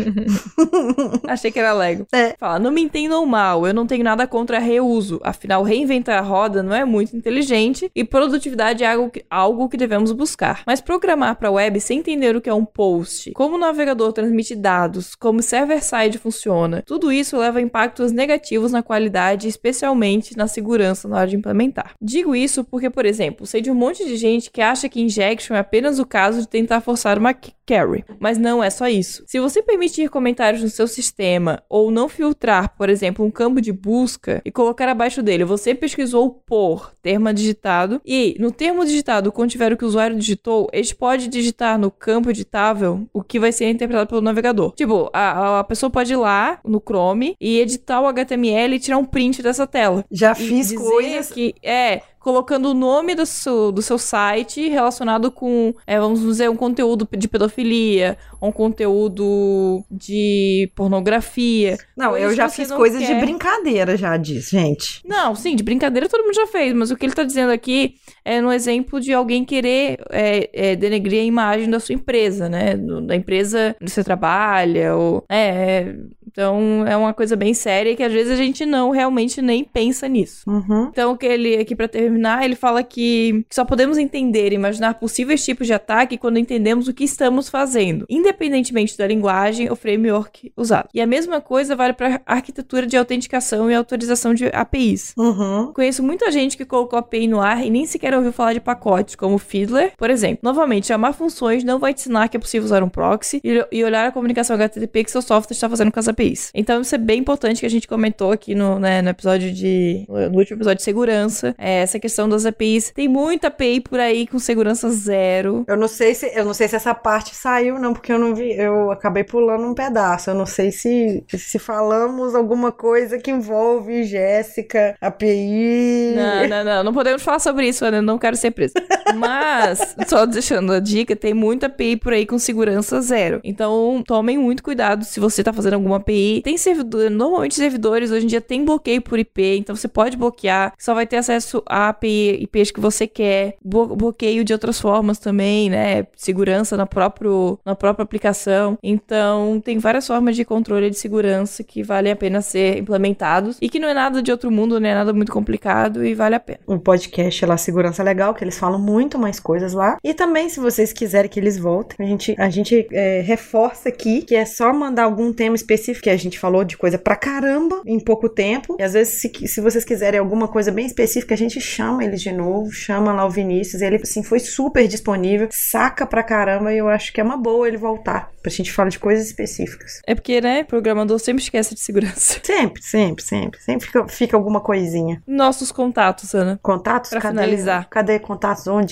Achei 1.27 1.51
que 1.51 1.59
era 1.59 1.73
Lego. 1.73 2.07
É. 2.13 2.37
Fala, 2.39 2.61
não 2.61 2.71
me 2.71 2.81
entendam 2.81 3.27
mal, 3.27 3.67
eu 3.67 3.75
não 3.75 3.85
tenho 3.85 4.05
nada 4.05 4.29
contra 4.29 4.61
reuso. 4.61 5.21
Afinal, 5.25 5.65
reinventar 5.65 6.17
a 6.17 6.21
roda 6.21 6.63
não 6.63 6.73
é 6.73 6.85
muito 6.85 7.17
inteligente 7.17 7.91
e 7.93 8.05
produtividade 8.05 8.85
é 8.85 8.93
algo 8.93 9.11
que, 9.11 9.25
algo 9.29 9.69
que 9.69 9.77
devemos 9.77 10.13
buscar. 10.13 10.63
Mas 10.65 10.81
programar 10.81 11.35
para 11.35 11.51
web 11.51 11.81
sem 11.81 11.99
entender 11.99 12.37
o 12.37 12.41
que 12.41 12.49
é 12.49 12.55
um 12.55 12.65
post, 12.65 13.33
como 13.33 13.57
o 13.57 13.59
navegador 13.59 14.13
transmite 14.13 14.55
dados, 14.55 15.17
como 15.17 15.41
o 15.41 15.43
server-side 15.43 16.17
funciona, 16.17 16.85
tudo 16.87 17.11
isso 17.11 17.37
leva 17.37 17.59
a 17.59 17.63
impactos 17.63 18.13
negativos 18.13 18.71
na 18.71 18.85
qualidade, 18.85 19.49
especialmente 19.49 20.37
na 20.37 20.47
segurança 20.47 21.09
na 21.09 21.17
hora 21.17 21.27
de 21.27 21.35
implementar. 21.35 21.97
Digo 22.01 22.37
isso 22.37 22.63
porque, 22.63 22.89
por 22.89 23.05
exemplo, 23.05 23.47
sei 23.47 23.61
de 23.61 23.71
um 23.73 23.75
monte 23.75 24.05
de 24.05 24.17
gente 24.17 24.49
que 24.49 24.61
acha 24.61 24.89
que 24.89 25.01
injection 25.01 25.57
é 25.57 25.59
apenas 25.59 25.99
o 25.99 26.07
caso 26.07 26.39
de 26.43 26.47
tentar 26.47 26.81
forçar 26.81 27.19
uma 27.19 27.35
carry, 27.67 28.05
mas 28.21 28.39
não 28.39 28.63
é 28.63 28.71
só 28.71 28.87
isso. 28.87 29.24
Se 29.27 29.41
você 29.41 29.63
permitir 29.63 30.09
comentários 30.09 30.63
no 30.63 30.69
seu 30.69 30.87
sistema 30.87 31.63
ou 31.69 31.91
não 31.91 32.09
filtrar, 32.09 32.75
por 32.77 32.89
exemplo, 32.89 33.25
um 33.25 33.31
campo 33.31 33.61
de 33.61 33.73
busca 33.73 34.41
e 34.45 34.51
colocar 34.51 34.89
abaixo 34.89 35.23
dele, 35.23 35.45
você 35.45 35.75
pesquisou 35.75 36.31
por 36.47 36.93
termo 37.03 37.33
digitado 37.33 38.01
e 38.05 38.37
no 38.39 38.51
termo 38.53 38.85
digitado 38.85 39.33
contiver 39.33 39.73
o 39.73 39.77
que 39.77 39.85
o 39.85 39.89
usuário 39.89 40.17
digitou, 40.17 40.69
ele 40.73 40.95
pode 40.95 41.29
digitar 41.29 41.79
no 41.79 41.91
campo 41.91 42.31
editável 42.31 43.07
o 43.13 43.23
que 43.23 43.41
vai 43.41 43.51
ser 43.53 43.69
interpretado 43.71 44.09
pelo 44.09 44.21
navegador. 44.21 44.73
Tipo, 44.75 45.11
a, 45.13 45.61
a 45.61 45.65
pessoa 45.65 45.91
pode 45.91 46.13
ir 46.13 46.17
lá 46.17 46.61
no 46.65 46.81
Chrome 46.81 47.35
e 47.41 47.59
editar 47.59 48.01
o 48.01 48.07
HTML 48.07 48.75
e 48.77 48.79
tirar 48.79 48.99
um 48.99 49.05
print 49.05 49.43
dessa 49.43 49.67
tela. 49.67 50.05
Já 50.11 50.33
E 50.33 50.35
fiz 50.37 50.73
coisas. 50.73 51.31
que 51.31 51.55
é 51.63 52.03
colocando 52.25 52.71
o 52.71 52.75
nome 52.75 53.15
do 53.15 53.27
seu, 53.27 53.71
do 53.71 53.83
seu 53.83 53.99
site 53.99 54.67
relacionado 54.71 55.31
com, 55.31 55.75
é, 55.87 56.01
vamos 56.01 56.23
dizer, 56.23 56.49
um 56.49 56.57
conteúdo 56.57 57.07
de 57.13 57.29
pedofilia, 57.29 58.17
um 58.41 58.51
conteúdo 58.51 59.85
de 59.91 60.71
pornografia. 60.75 61.77
Não, 61.95 62.17
eu 62.17 62.35
já 62.35 62.49
fiz 62.49 62.73
coisas 62.73 63.03
de 63.03 63.09
quer. 63.09 63.21
brincadeira 63.21 63.95
já 63.95 64.17
disso, 64.17 64.53
gente. 64.53 65.03
Não, 65.07 65.35
sim, 65.35 65.55
de 65.55 65.63
brincadeira 65.63 66.09
todo 66.09 66.25
mundo 66.25 66.35
já 66.35 66.47
fez, 66.47 66.73
mas 66.73 66.91
o 66.91 66.97
que 66.97 67.05
ele 67.05 67.13
tá 67.13 67.25
dizendo 67.25 67.53
aqui 67.53 67.97
é 68.25 68.41
no 68.41 68.51
exemplo 68.51 68.99
de 69.01 69.13
alguém 69.13 69.45
querer 69.45 69.99
é, 70.11 70.49
é, 70.55 70.77
denegrir 70.77 71.21
a 71.21 71.25
imagem 71.25 71.69
da 71.69 71.79
sua 71.79 71.95
empresa, 71.95 72.49
né? 72.49 72.75
Da 73.07 73.15
empresa 73.15 73.77
onde 73.83 73.91
você 73.91 74.03
trabalha, 74.03 74.97
ou. 74.97 75.23
É, 75.29 75.45
é, 75.45 75.95
então 76.27 76.85
é 76.87 76.97
uma 76.97 77.15
coisa 77.15 77.37
bem 77.37 77.55
séria 77.55 77.95
que 77.95 78.03
às 78.03 78.13
vezes 78.13 78.33
a 78.33 78.37
gente 78.37 78.67
não 78.67 78.91
realmente 78.91 79.41
nem 79.41 79.63
pensa 79.63 80.09
nisso. 80.09 80.49
Uhum. 80.49 80.89
Então, 80.91 81.13
o 81.13 81.17
que 81.17 81.27
ele, 81.27 81.57
aqui 81.57 81.77
pra 81.77 81.87
terminar, 81.87 82.14
ele 82.45 82.57
fala 82.57 82.83
que 82.83 83.45
só 83.51 83.65
podemos 83.65 83.99
entender 83.99 84.53
e 84.53 84.55
imaginar 84.55 84.95
possíveis 84.95 85.45
tipos 85.45 85.67
de 85.67 85.73
ataque 85.73 86.19
quando 86.19 86.39
entendemos 86.39 86.89
o 86.89 86.95
que 86.95 87.05
estamos 87.05 87.49
fazendo, 87.49 88.07
independentemente 88.09 88.97
da 88.97 89.07
linguagem 89.07 89.69
ou 89.71 89.77
framework 89.77 90.53
usado. 90.57 90.89
E 90.95 91.01
a 91.01 91.07
mesma 91.07 91.41
coisa 91.41 91.77
vale 91.77 91.93
para 91.93 92.21
arquitetura 92.27 92.87
de 92.87 92.97
autenticação 92.97 93.71
e 93.71 93.75
autorização 93.75 94.35
de 94.35 94.47
APIs. 94.47 95.15
Uhum. 95.17 95.73
Conheço 95.73 96.03
muita 96.03 96.31
gente 96.31 96.57
que 96.57 96.65
colocou 96.65 96.99
API 96.99 97.27
no 97.27 97.41
ar 97.41 97.65
e 97.65 97.71
nem 97.71 97.87
sequer 97.87 98.15
ouviu 98.15 98.33
falar 98.33 98.53
de 98.53 98.61
pacotes, 98.61 99.15
como 99.15 99.39
Fiddler, 99.39 99.93
por 99.97 100.11
exemplo. 100.11 100.41
Novamente, 100.43 100.87
chamar 100.87 101.13
funções 101.13 101.65
não 101.65 101.79
vai 101.79 101.95
te 101.95 102.01
ensinar 102.01 102.29
que 102.29 102.37
é 102.37 102.41
possível 102.41 102.65
usar 102.65 102.83
um 102.83 102.89
proxy 102.89 103.41
e, 103.43 103.67
e 103.73 103.85
olhar 103.85 104.07
a 104.07 104.13
comunicação 104.13 104.57
HTTP 104.57 105.05
que 105.05 105.11
seu 105.11 105.23
software 105.23 105.55
está 105.55 105.69
fazendo 105.69 105.93
com 105.93 106.01
as 106.01 106.09
APIs. 106.09 106.51
Então, 106.55 106.81
isso 106.81 106.95
é 106.95 106.99
bem 106.99 107.21
importante 107.21 107.61
que 107.61 107.67
a 107.67 107.71
gente 107.71 107.89
comentou 107.89 108.33
aqui 108.33 108.55
no, 108.55 108.79
né, 108.79 109.03
no 109.03 109.11
episódio 109.11 109.53
de. 109.53 110.07
no 110.09 110.39
último 110.39 110.57
episódio 110.57 110.79
de 110.79 110.83
segurança. 110.83 111.55
É, 111.59 111.83
essa 111.83 111.99
questão 112.05 112.29
das 112.29 112.45
APIs. 112.45 112.91
Tem 112.91 113.09
muita 113.09 113.47
API 113.47 113.81
por 113.81 113.99
aí 113.99 114.27
com 114.27 114.39
segurança 114.39 114.91
zero. 114.91 115.65
Eu 115.67 115.75
não 115.75 115.89
sei 115.89 116.15
se 116.15 116.31
eu 116.35 116.45
não 116.45 116.53
sei 116.53 116.69
se 116.69 116.77
essa 116.77 116.95
parte 116.95 117.35
saiu 117.35 117.79
não, 117.79 117.95
porque 117.95 118.13
eu 118.13 118.19
não 118.19 118.35
vi, 118.35 118.53
eu 118.53 118.91
acabei 118.91 119.25
pulando 119.25 119.67
um 119.67 119.73
pedaço. 119.73 120.29
Eu 120.29 120.35
não 120.35 120.45
sei 120.45 120.71
se 120.71 121.25
se 121.29 121.59
falamos 121.59 122.35
alguma 122.35 122.71
coisa 122.71 123.19
que 123.19 123.31
envolve 123.31 124.05
Jéssica, 124.05 124.95
API. 125.01 126.13
Não, 126.15 126.47
não, 126.47 126.65
não. 126.65 126.85
Não 126.85 126.93
podemos 126.93 127.23
falar 127.23 127.39
sobre 127.39 127.69
isso, 127.69 127.87
Ana. 127.87 128.03
Não 128.03 128.19
quero 128.19 128.37
ser 128.37 128.51
presa. 128.51 128.75
Mas, 129.17 129.95
só 130.09 130.27
deixando 130.27 130.73
a 130.73 130.81
dica, 130.81 131.15
tem 131.17 131.35
muita 131.35 131.67
API 131.67 131.97
por 131.97 132.13
aí 132.13 132.27
com 132.27 132.39
segurança 132.39 133.01
zero. 133.01 133.41
Então, 133.45 134.03
tomem 134.07 134.39
muito 134.39 134.63
cuidado 134.63 135.05
se 135.05 135.21
você 135.21 135.43
tá 135.43 135.53
fazendo 135.53 135.75
alguma 135.75 135.97
API. 135.97 136.41
Tem 136.43 136.57
servidor, 136.57 137.11
normalmente 137.11 137.55
servidores 137.55 138.11
hoje 138.11 138.25
em 138.25 138.29
dia 138.29 138.41
tem 138.41 138.65
bloqueio 138.65 139.01
por 139.03 139.19
IP, 139.19 139.57
então 139.59 139.75
você 139.75 139.89
pode 139.89 140.17
bloquear, 140.17 140.73
só 140.79 140.95
vai 140.95 141.07
ter 141.07 141.17
acesso 141.17 141.63
a 141.67 141.89
API, 141.89 142.39
IPs 142.43 142.71
que 142.71 142.81
você 142.81 143.07
quer. 143.07 143.57
Blo- 143.65 143.95
bloqueio 143.97 144.45
de 144.45 144.53
outras 144.53 144.81
formas 144.81 145.19
também, 145.19 145.71
né? 145.71 146.07
Segurança 146.17 146.77
na, 146.77 146.87
próprio, 146.87 147.59
na 147.65 147.75
própria 147.75 148.03
aplicação. 148.05 148.79
Então, 148.83 149.61
tem 149.65 149.79
várias 149.79 150.07
formas 150.07 150.37
de 150.37 150.45
controle 150.45 150.91
de 150.91 150.99
segurança 150.99 151.63
que 151.63 151.83
valem 151.83 152.13
a 152.13 152.17
pena 152.17 152.41
ser 152.41 152.79
implementados 152.79 153.57
e 153.61 153.69
que 153.69 153.79
não 153.79 153.89
é 153.89 153.95
nada 153.95 154.23
de 154.23 154.31
outro 154.31 154.51
mundo, 154.51 154.79
não 154.81 154.89
é 154.89 154.95
nada 154.95 155.13
muito 155.13 155.33
complicado 155.33 156.05
e 156.05 156.15
vale 156.15 156.35
a 156.35 156.41
pena. 156.41 156.61
um 156.69 156.79
podcast 156.79 157.45
lá, 157.47 157.57
Segurança 157.57 158.03
Legal, 158.03 158.35
que 158.35 158.43
eles 158.45 158.59
falam 158.59 158.79
muito 158.79 158.94
mais 159.19 159.41
coisas 159.41 159.73
lá. 159.73 159.97
E 160.03 160.15
também, 160.15 160.49
se 160.49 160.61
vocês 160.61 160.93
quiserem 160.93 161.31
que 161.31 161.41
eles 161.41 161.59
voltem, 161.59 161.97
a 162.05 162.09
gente, 162.09 162.35
a 162.39 162.51
gente 162.51 162.87
é, 162.93 163.21
reforça 163.21 163.89
aqui 163.89 164.23
que 164.23 164.35
é 164.35 164.45
só 164.45 164.73
mandar 164.73 165.05
algum 165.05 165.33
tema 165.33 165.57
específico, 165.57 166.05
que 166.05 166.11
a 166.11 166.17
gente 166.17 166.39
falou 166.39 166.65
de 166.65 166.77
coisa 166.77 166.99
pra 166.99 167.17
caramba 167.17 167.83
em 167.87 167.99
pouco 167.99 168.29
tempo. 168.29 168.77
E 168.79 168.83
às 168.83 168.93
vezes, 168.93 169.21
se, 169.21 169.31
se 169.47 169.61
vocês 169.61 169.85
quiserem 169.85 170.21
alguma 170.21 170.49
coisa 170.49 170.71
bem 170.71 170.87
específica, 170.87 171.35
a 171.35 171.39
gente 171.39 171.61
chama 171.61 172.05
eles 172.05 172.21
de 172.21 172.33
novo, 172.33 172.71
chama 172.73 173.13
lá 173.13 173.25
o 173.27 173.31
Vinícius. 173.31 173.83
Ele, 173.83 173.97
assim, 173.97 174.23
foi 174.23 174.39
super 174.39 174.87
disponível, 174.87 175.49
saca 175.51 176.07
pra 176.07 176.23
caramba, 176.23 176.73
e 176.73 176.79
eu 176.79 176.89
acho 176.89 177.13
que 177.13 177.21
é 177.21 177.25
uma 177.25 177.37
boa 177.37 177.67
ele 177.69 177.77
voltar, 177.77 178.31
pra 178.43 178.51
gente 178.51 178.73
falar 178.73 178.89
de 178.89 178.99
coisas 178.99 179.27
específicas. 179.27 180.01
É 180.07 180.15
porque, 180.15 180.41
né, 180.41 180.65
programador 180.65 181.19
sempre 181.19 181.43
esquece 181.43 181.75
de 181.75 181.81
segurança. 181.81 182.41
Sempre, 182.45 182.83
sempre, 182.83 183.25
sempre. 183.25 183.61
Sempre 183.61 183.87
fica, 183.87 184.09
fica 184.09 184.37
alguma 184.37 184.61
coisinha. 184.61 185.23
Nossos 185.27 185.73
contatos, 185.73 186.35
Ana. 186.35 186.59
Contatos? 186.63 187.11
Pra 187.11 187.21
cadê, 187.21 187.35
finalizar. 187.35 187.89
Cadê 187.89 188.19
contatos? 188.19 188.67
Onde? 188.67 188.84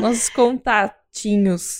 Nossos 0.00 0.30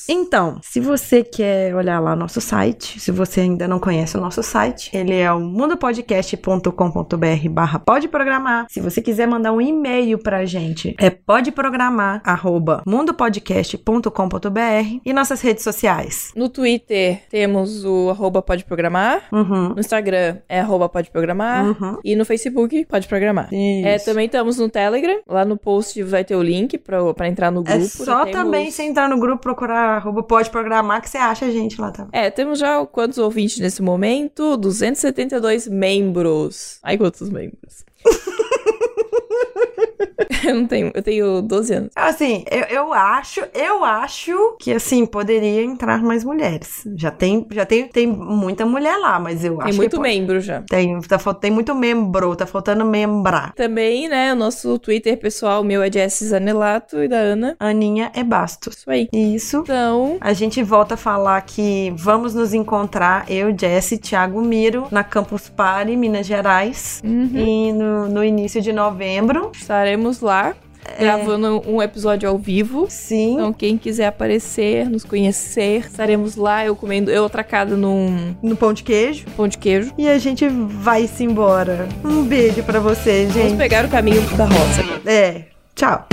Então, 0.08 0.60
se 0.62 0.80
você 0.80 1.24
quer 1.24 1.74
olhar 1.74 1.98
lá 2.00 2.14
nosso 2.14 2.40
site, 2.40 3.00
se 3.00 3.10
você 3.10 3.40
ainda 3.40 3.66
não 3.66 3.80
conhece 3.80 4.16
o 4.16 4.20
nosso 4.20 4.42
site, 4.42 4.90
ele 4.96 5.14
é 5.14 5.32
o 5.32 5.40
mundopodcast.com.br 5.40 7.48
barra 7.50 7.78
pode 7.78 8.08
programar. 8.08 8.66
Se 8.70 8.80
você 8.80 9.02
quiser 9.02 9.26
mandar 9.26 9.52
um 9.52 9.60
e-mail 9.60 10.18
pra 10.18 10.44
gente, 10.44 10.94
é 10.98 11.10
podeprogramar 11.10 12.22
arroba 12.24 12.82
mundopodcast.com.br 12.86 15.00
e 15.04 15.12
nossas 15.12 15.40
redes 15.40 15.64
sociais. 15.64 16.32
No 16.36 16.48
Twitter 16.48 17.22
temos 17.28 17.84
o 17.84 18.10
arroba 18.10 18.40
pode 18.40 18.64
programar. 18.64 19.22
Uhum. 19.32 19.70
No 19.70 19.80
Instagram 19.80 20.38
é 20.48 20.60
arroba 20.60 20.88
pode 20.88 21.10
programar. 21.10 21.66
Uhum. 21.66 21.98
E 22.04 22.14
no 22.14 22.24
Facebook 22.24 22.86
pode 22.86 23.08
programar. 23.08 23.48
É, 23.52 23.98
também 23.98 24.26
estamos 24.26 24.58
no 24.58 24.68
Telegram. 24.68 25.20
Lá 25.26 25.44
no 25.44 25.56
post 25.56 26.02
vai 26.02 26.24
ter 26.24 26.36
o 26.36 26.42
link 26.42 26.78
pra, 26.78 27.14
pra 27.14 27.28
entrar 27.28 27.50
no 27.50 27.62
grupo. 27.62 27.78
É 27.78 27.84
só 27.84 28.26
também 28.26 28.70
você 28.70 28.82
entrar 28.82 29.08
no 29.08 29.18
grupo, 29.24 29.42
procurar 29.42 29.96
arroba 29.96 30.22
pode 30.22 30.50
programar 30.50 31.00
que 31.00 31.08
você 31.08 31.18
acha 31.18 31.46
a 31.46 31.50
gente 31.50 31.80
lá 31.80 31.90
também. 31.90 32.10
É, 32.12 32.30
temos 32.30 32.58
já 32.58 32.84
quantos 32.86 33.18
ouvintes 33.18 33.58
nesse 33.58 33.82
momento? 33.82 34.56
272 34.56 35.68
membros. 35.68 36.78
Ai, 36.82 36.96
quantos 36.96 37.30
membros? 37.30 37.84
eu 40.46 40.54
não 40.54 40.66
tenho, 40.66 40.90
eu 40.94 41.02
tenho 41.02 41.42
12 41.42 41.74
anos. 41.74 41.90
Assim, 41.94 42.44
eu, 42.50 42.64
eu 42.76 42.92
acho, 42.92 43.40
eu 43.54 43.84
acho 43.84 44.56
que 44.60 44.72
assim 44.72 45.06
poderia 45.06 45.62
entrar 45.62 46.02
mais 46.02 46.24
mulheres. 46.24 46.82
Já 46.96 47.10
tem, 47.10 47.46
já 47.50 47.64
tem, 47.64 47.88
tem 47.88 48.06
muita 48.06 48.66
mulher 48.66 48.96
lá, 48.96 49.18
mas 49.18 49.44
eu 49.44 49.56
Tem 49.58 49.68
acho 49.68 49.76
muito 49.76 49.96
que 49.96 50.02
membro 50.02 50.40
já. 50.40 50.62
Tem, 50.62 51.00
tá, 51.00 51.18
tem 51.34 51.50
muito 51.50 51.74
membro, 51.74 52.36
tá 52.36 52.46
faltando 52.46 52.84
membrar. 52.84 53.52
Também, 53.54 54.08
né, 54.08 54.32
o 54.32 54.36
nosso 54.36 54.78
Twitter 54.78 55.18
pessoal, 55.18 55.62
meu 55.64 55.82
é 55.82 55.90
Jess 55.90 56.24
Zanelato 56.24 57.02
e 57.02 57.08
da 57.08 57.16
Ana. 57.18 57.56
Aninha 57.58 58.10
é 58.14 58.22
Bastos. 58.22 58.76
Isso 58.78 58.90
aí. 58.90 59.08
Isso. 59.12 59.58
Então, 59.58 60.18
A 60.20 60.32
gente 60.32 60.62
volta 60.62 60.94
a 60.94 60.96
falar 60.96 61.40
que 61.42 61.92
vamos 61.96 62.34
nos 62.34 62.52
encontrar, 62.52 63.30
eu, 63.30 63.54
Jesse 63.56 63.94
e 63.94 63.98
Thiago 63.98 64.40
Miro, 64.42 64.86
na 64.90 65.04
Campus 65.04 65.48
Party, 65.48 65.96
Minas 65.96 66.26
Gerais. 66.26 67.00
uhum, 67.04 67.30
E 67.34 67.72
no, 67.72 68.08
no 68.08 68.24
início 68.24 68.60
de 68.60 68.72
novembro. 68.72 69.43
Estaremos 69.52 70.20
lá 70.20 70.54
gravando 70.98 71.62
um 71.66 71.80
episódio 71.80 72.28
ao 72.28 72.36
vivo. 72.36 72.86
Sim. 72.90 73.34
Então, 73.34 73.52
quem 73.54 73.78
quiser 73.78 74.06
aparecer, 74.06 74.88
nos 74.88 75.02
conhecer, 75.02 75.78
estaremos 75.80 76.36
lá, 76.36 76.64
eu 76.66 76.76
comendo, 76.76 77.10
eu 77.10 77.24
atracada 77.24 77.74
num 77.74 78.34
No 78.42 78.54
pão 78.54 78.72
de 78.72 78.82
queijo. 78.82 79.24
pão 79.36 79.48
de 79.48 79.56
queijo. 79.56 79.92
E 79.96 80.06
a 80.08 80.18
gente 80.18 80.46
vai 80.46 81.06
se 81.06 81.24
embora. 81.24 81.88
Um 82.04 82.22
beijo 82.24 82.62
pra 82.62 82.80
vocês, 82.80 83.32
Vamos 83.32 83.48
gente. 83.48 83.58
pegar 83.58 83.84
o 83.86 83.88
caminho 83.88 84.20
da 84.36 84.44
roça. 84.44 84.82
É. 85.06 85.44
Tchau. 85.74 86.06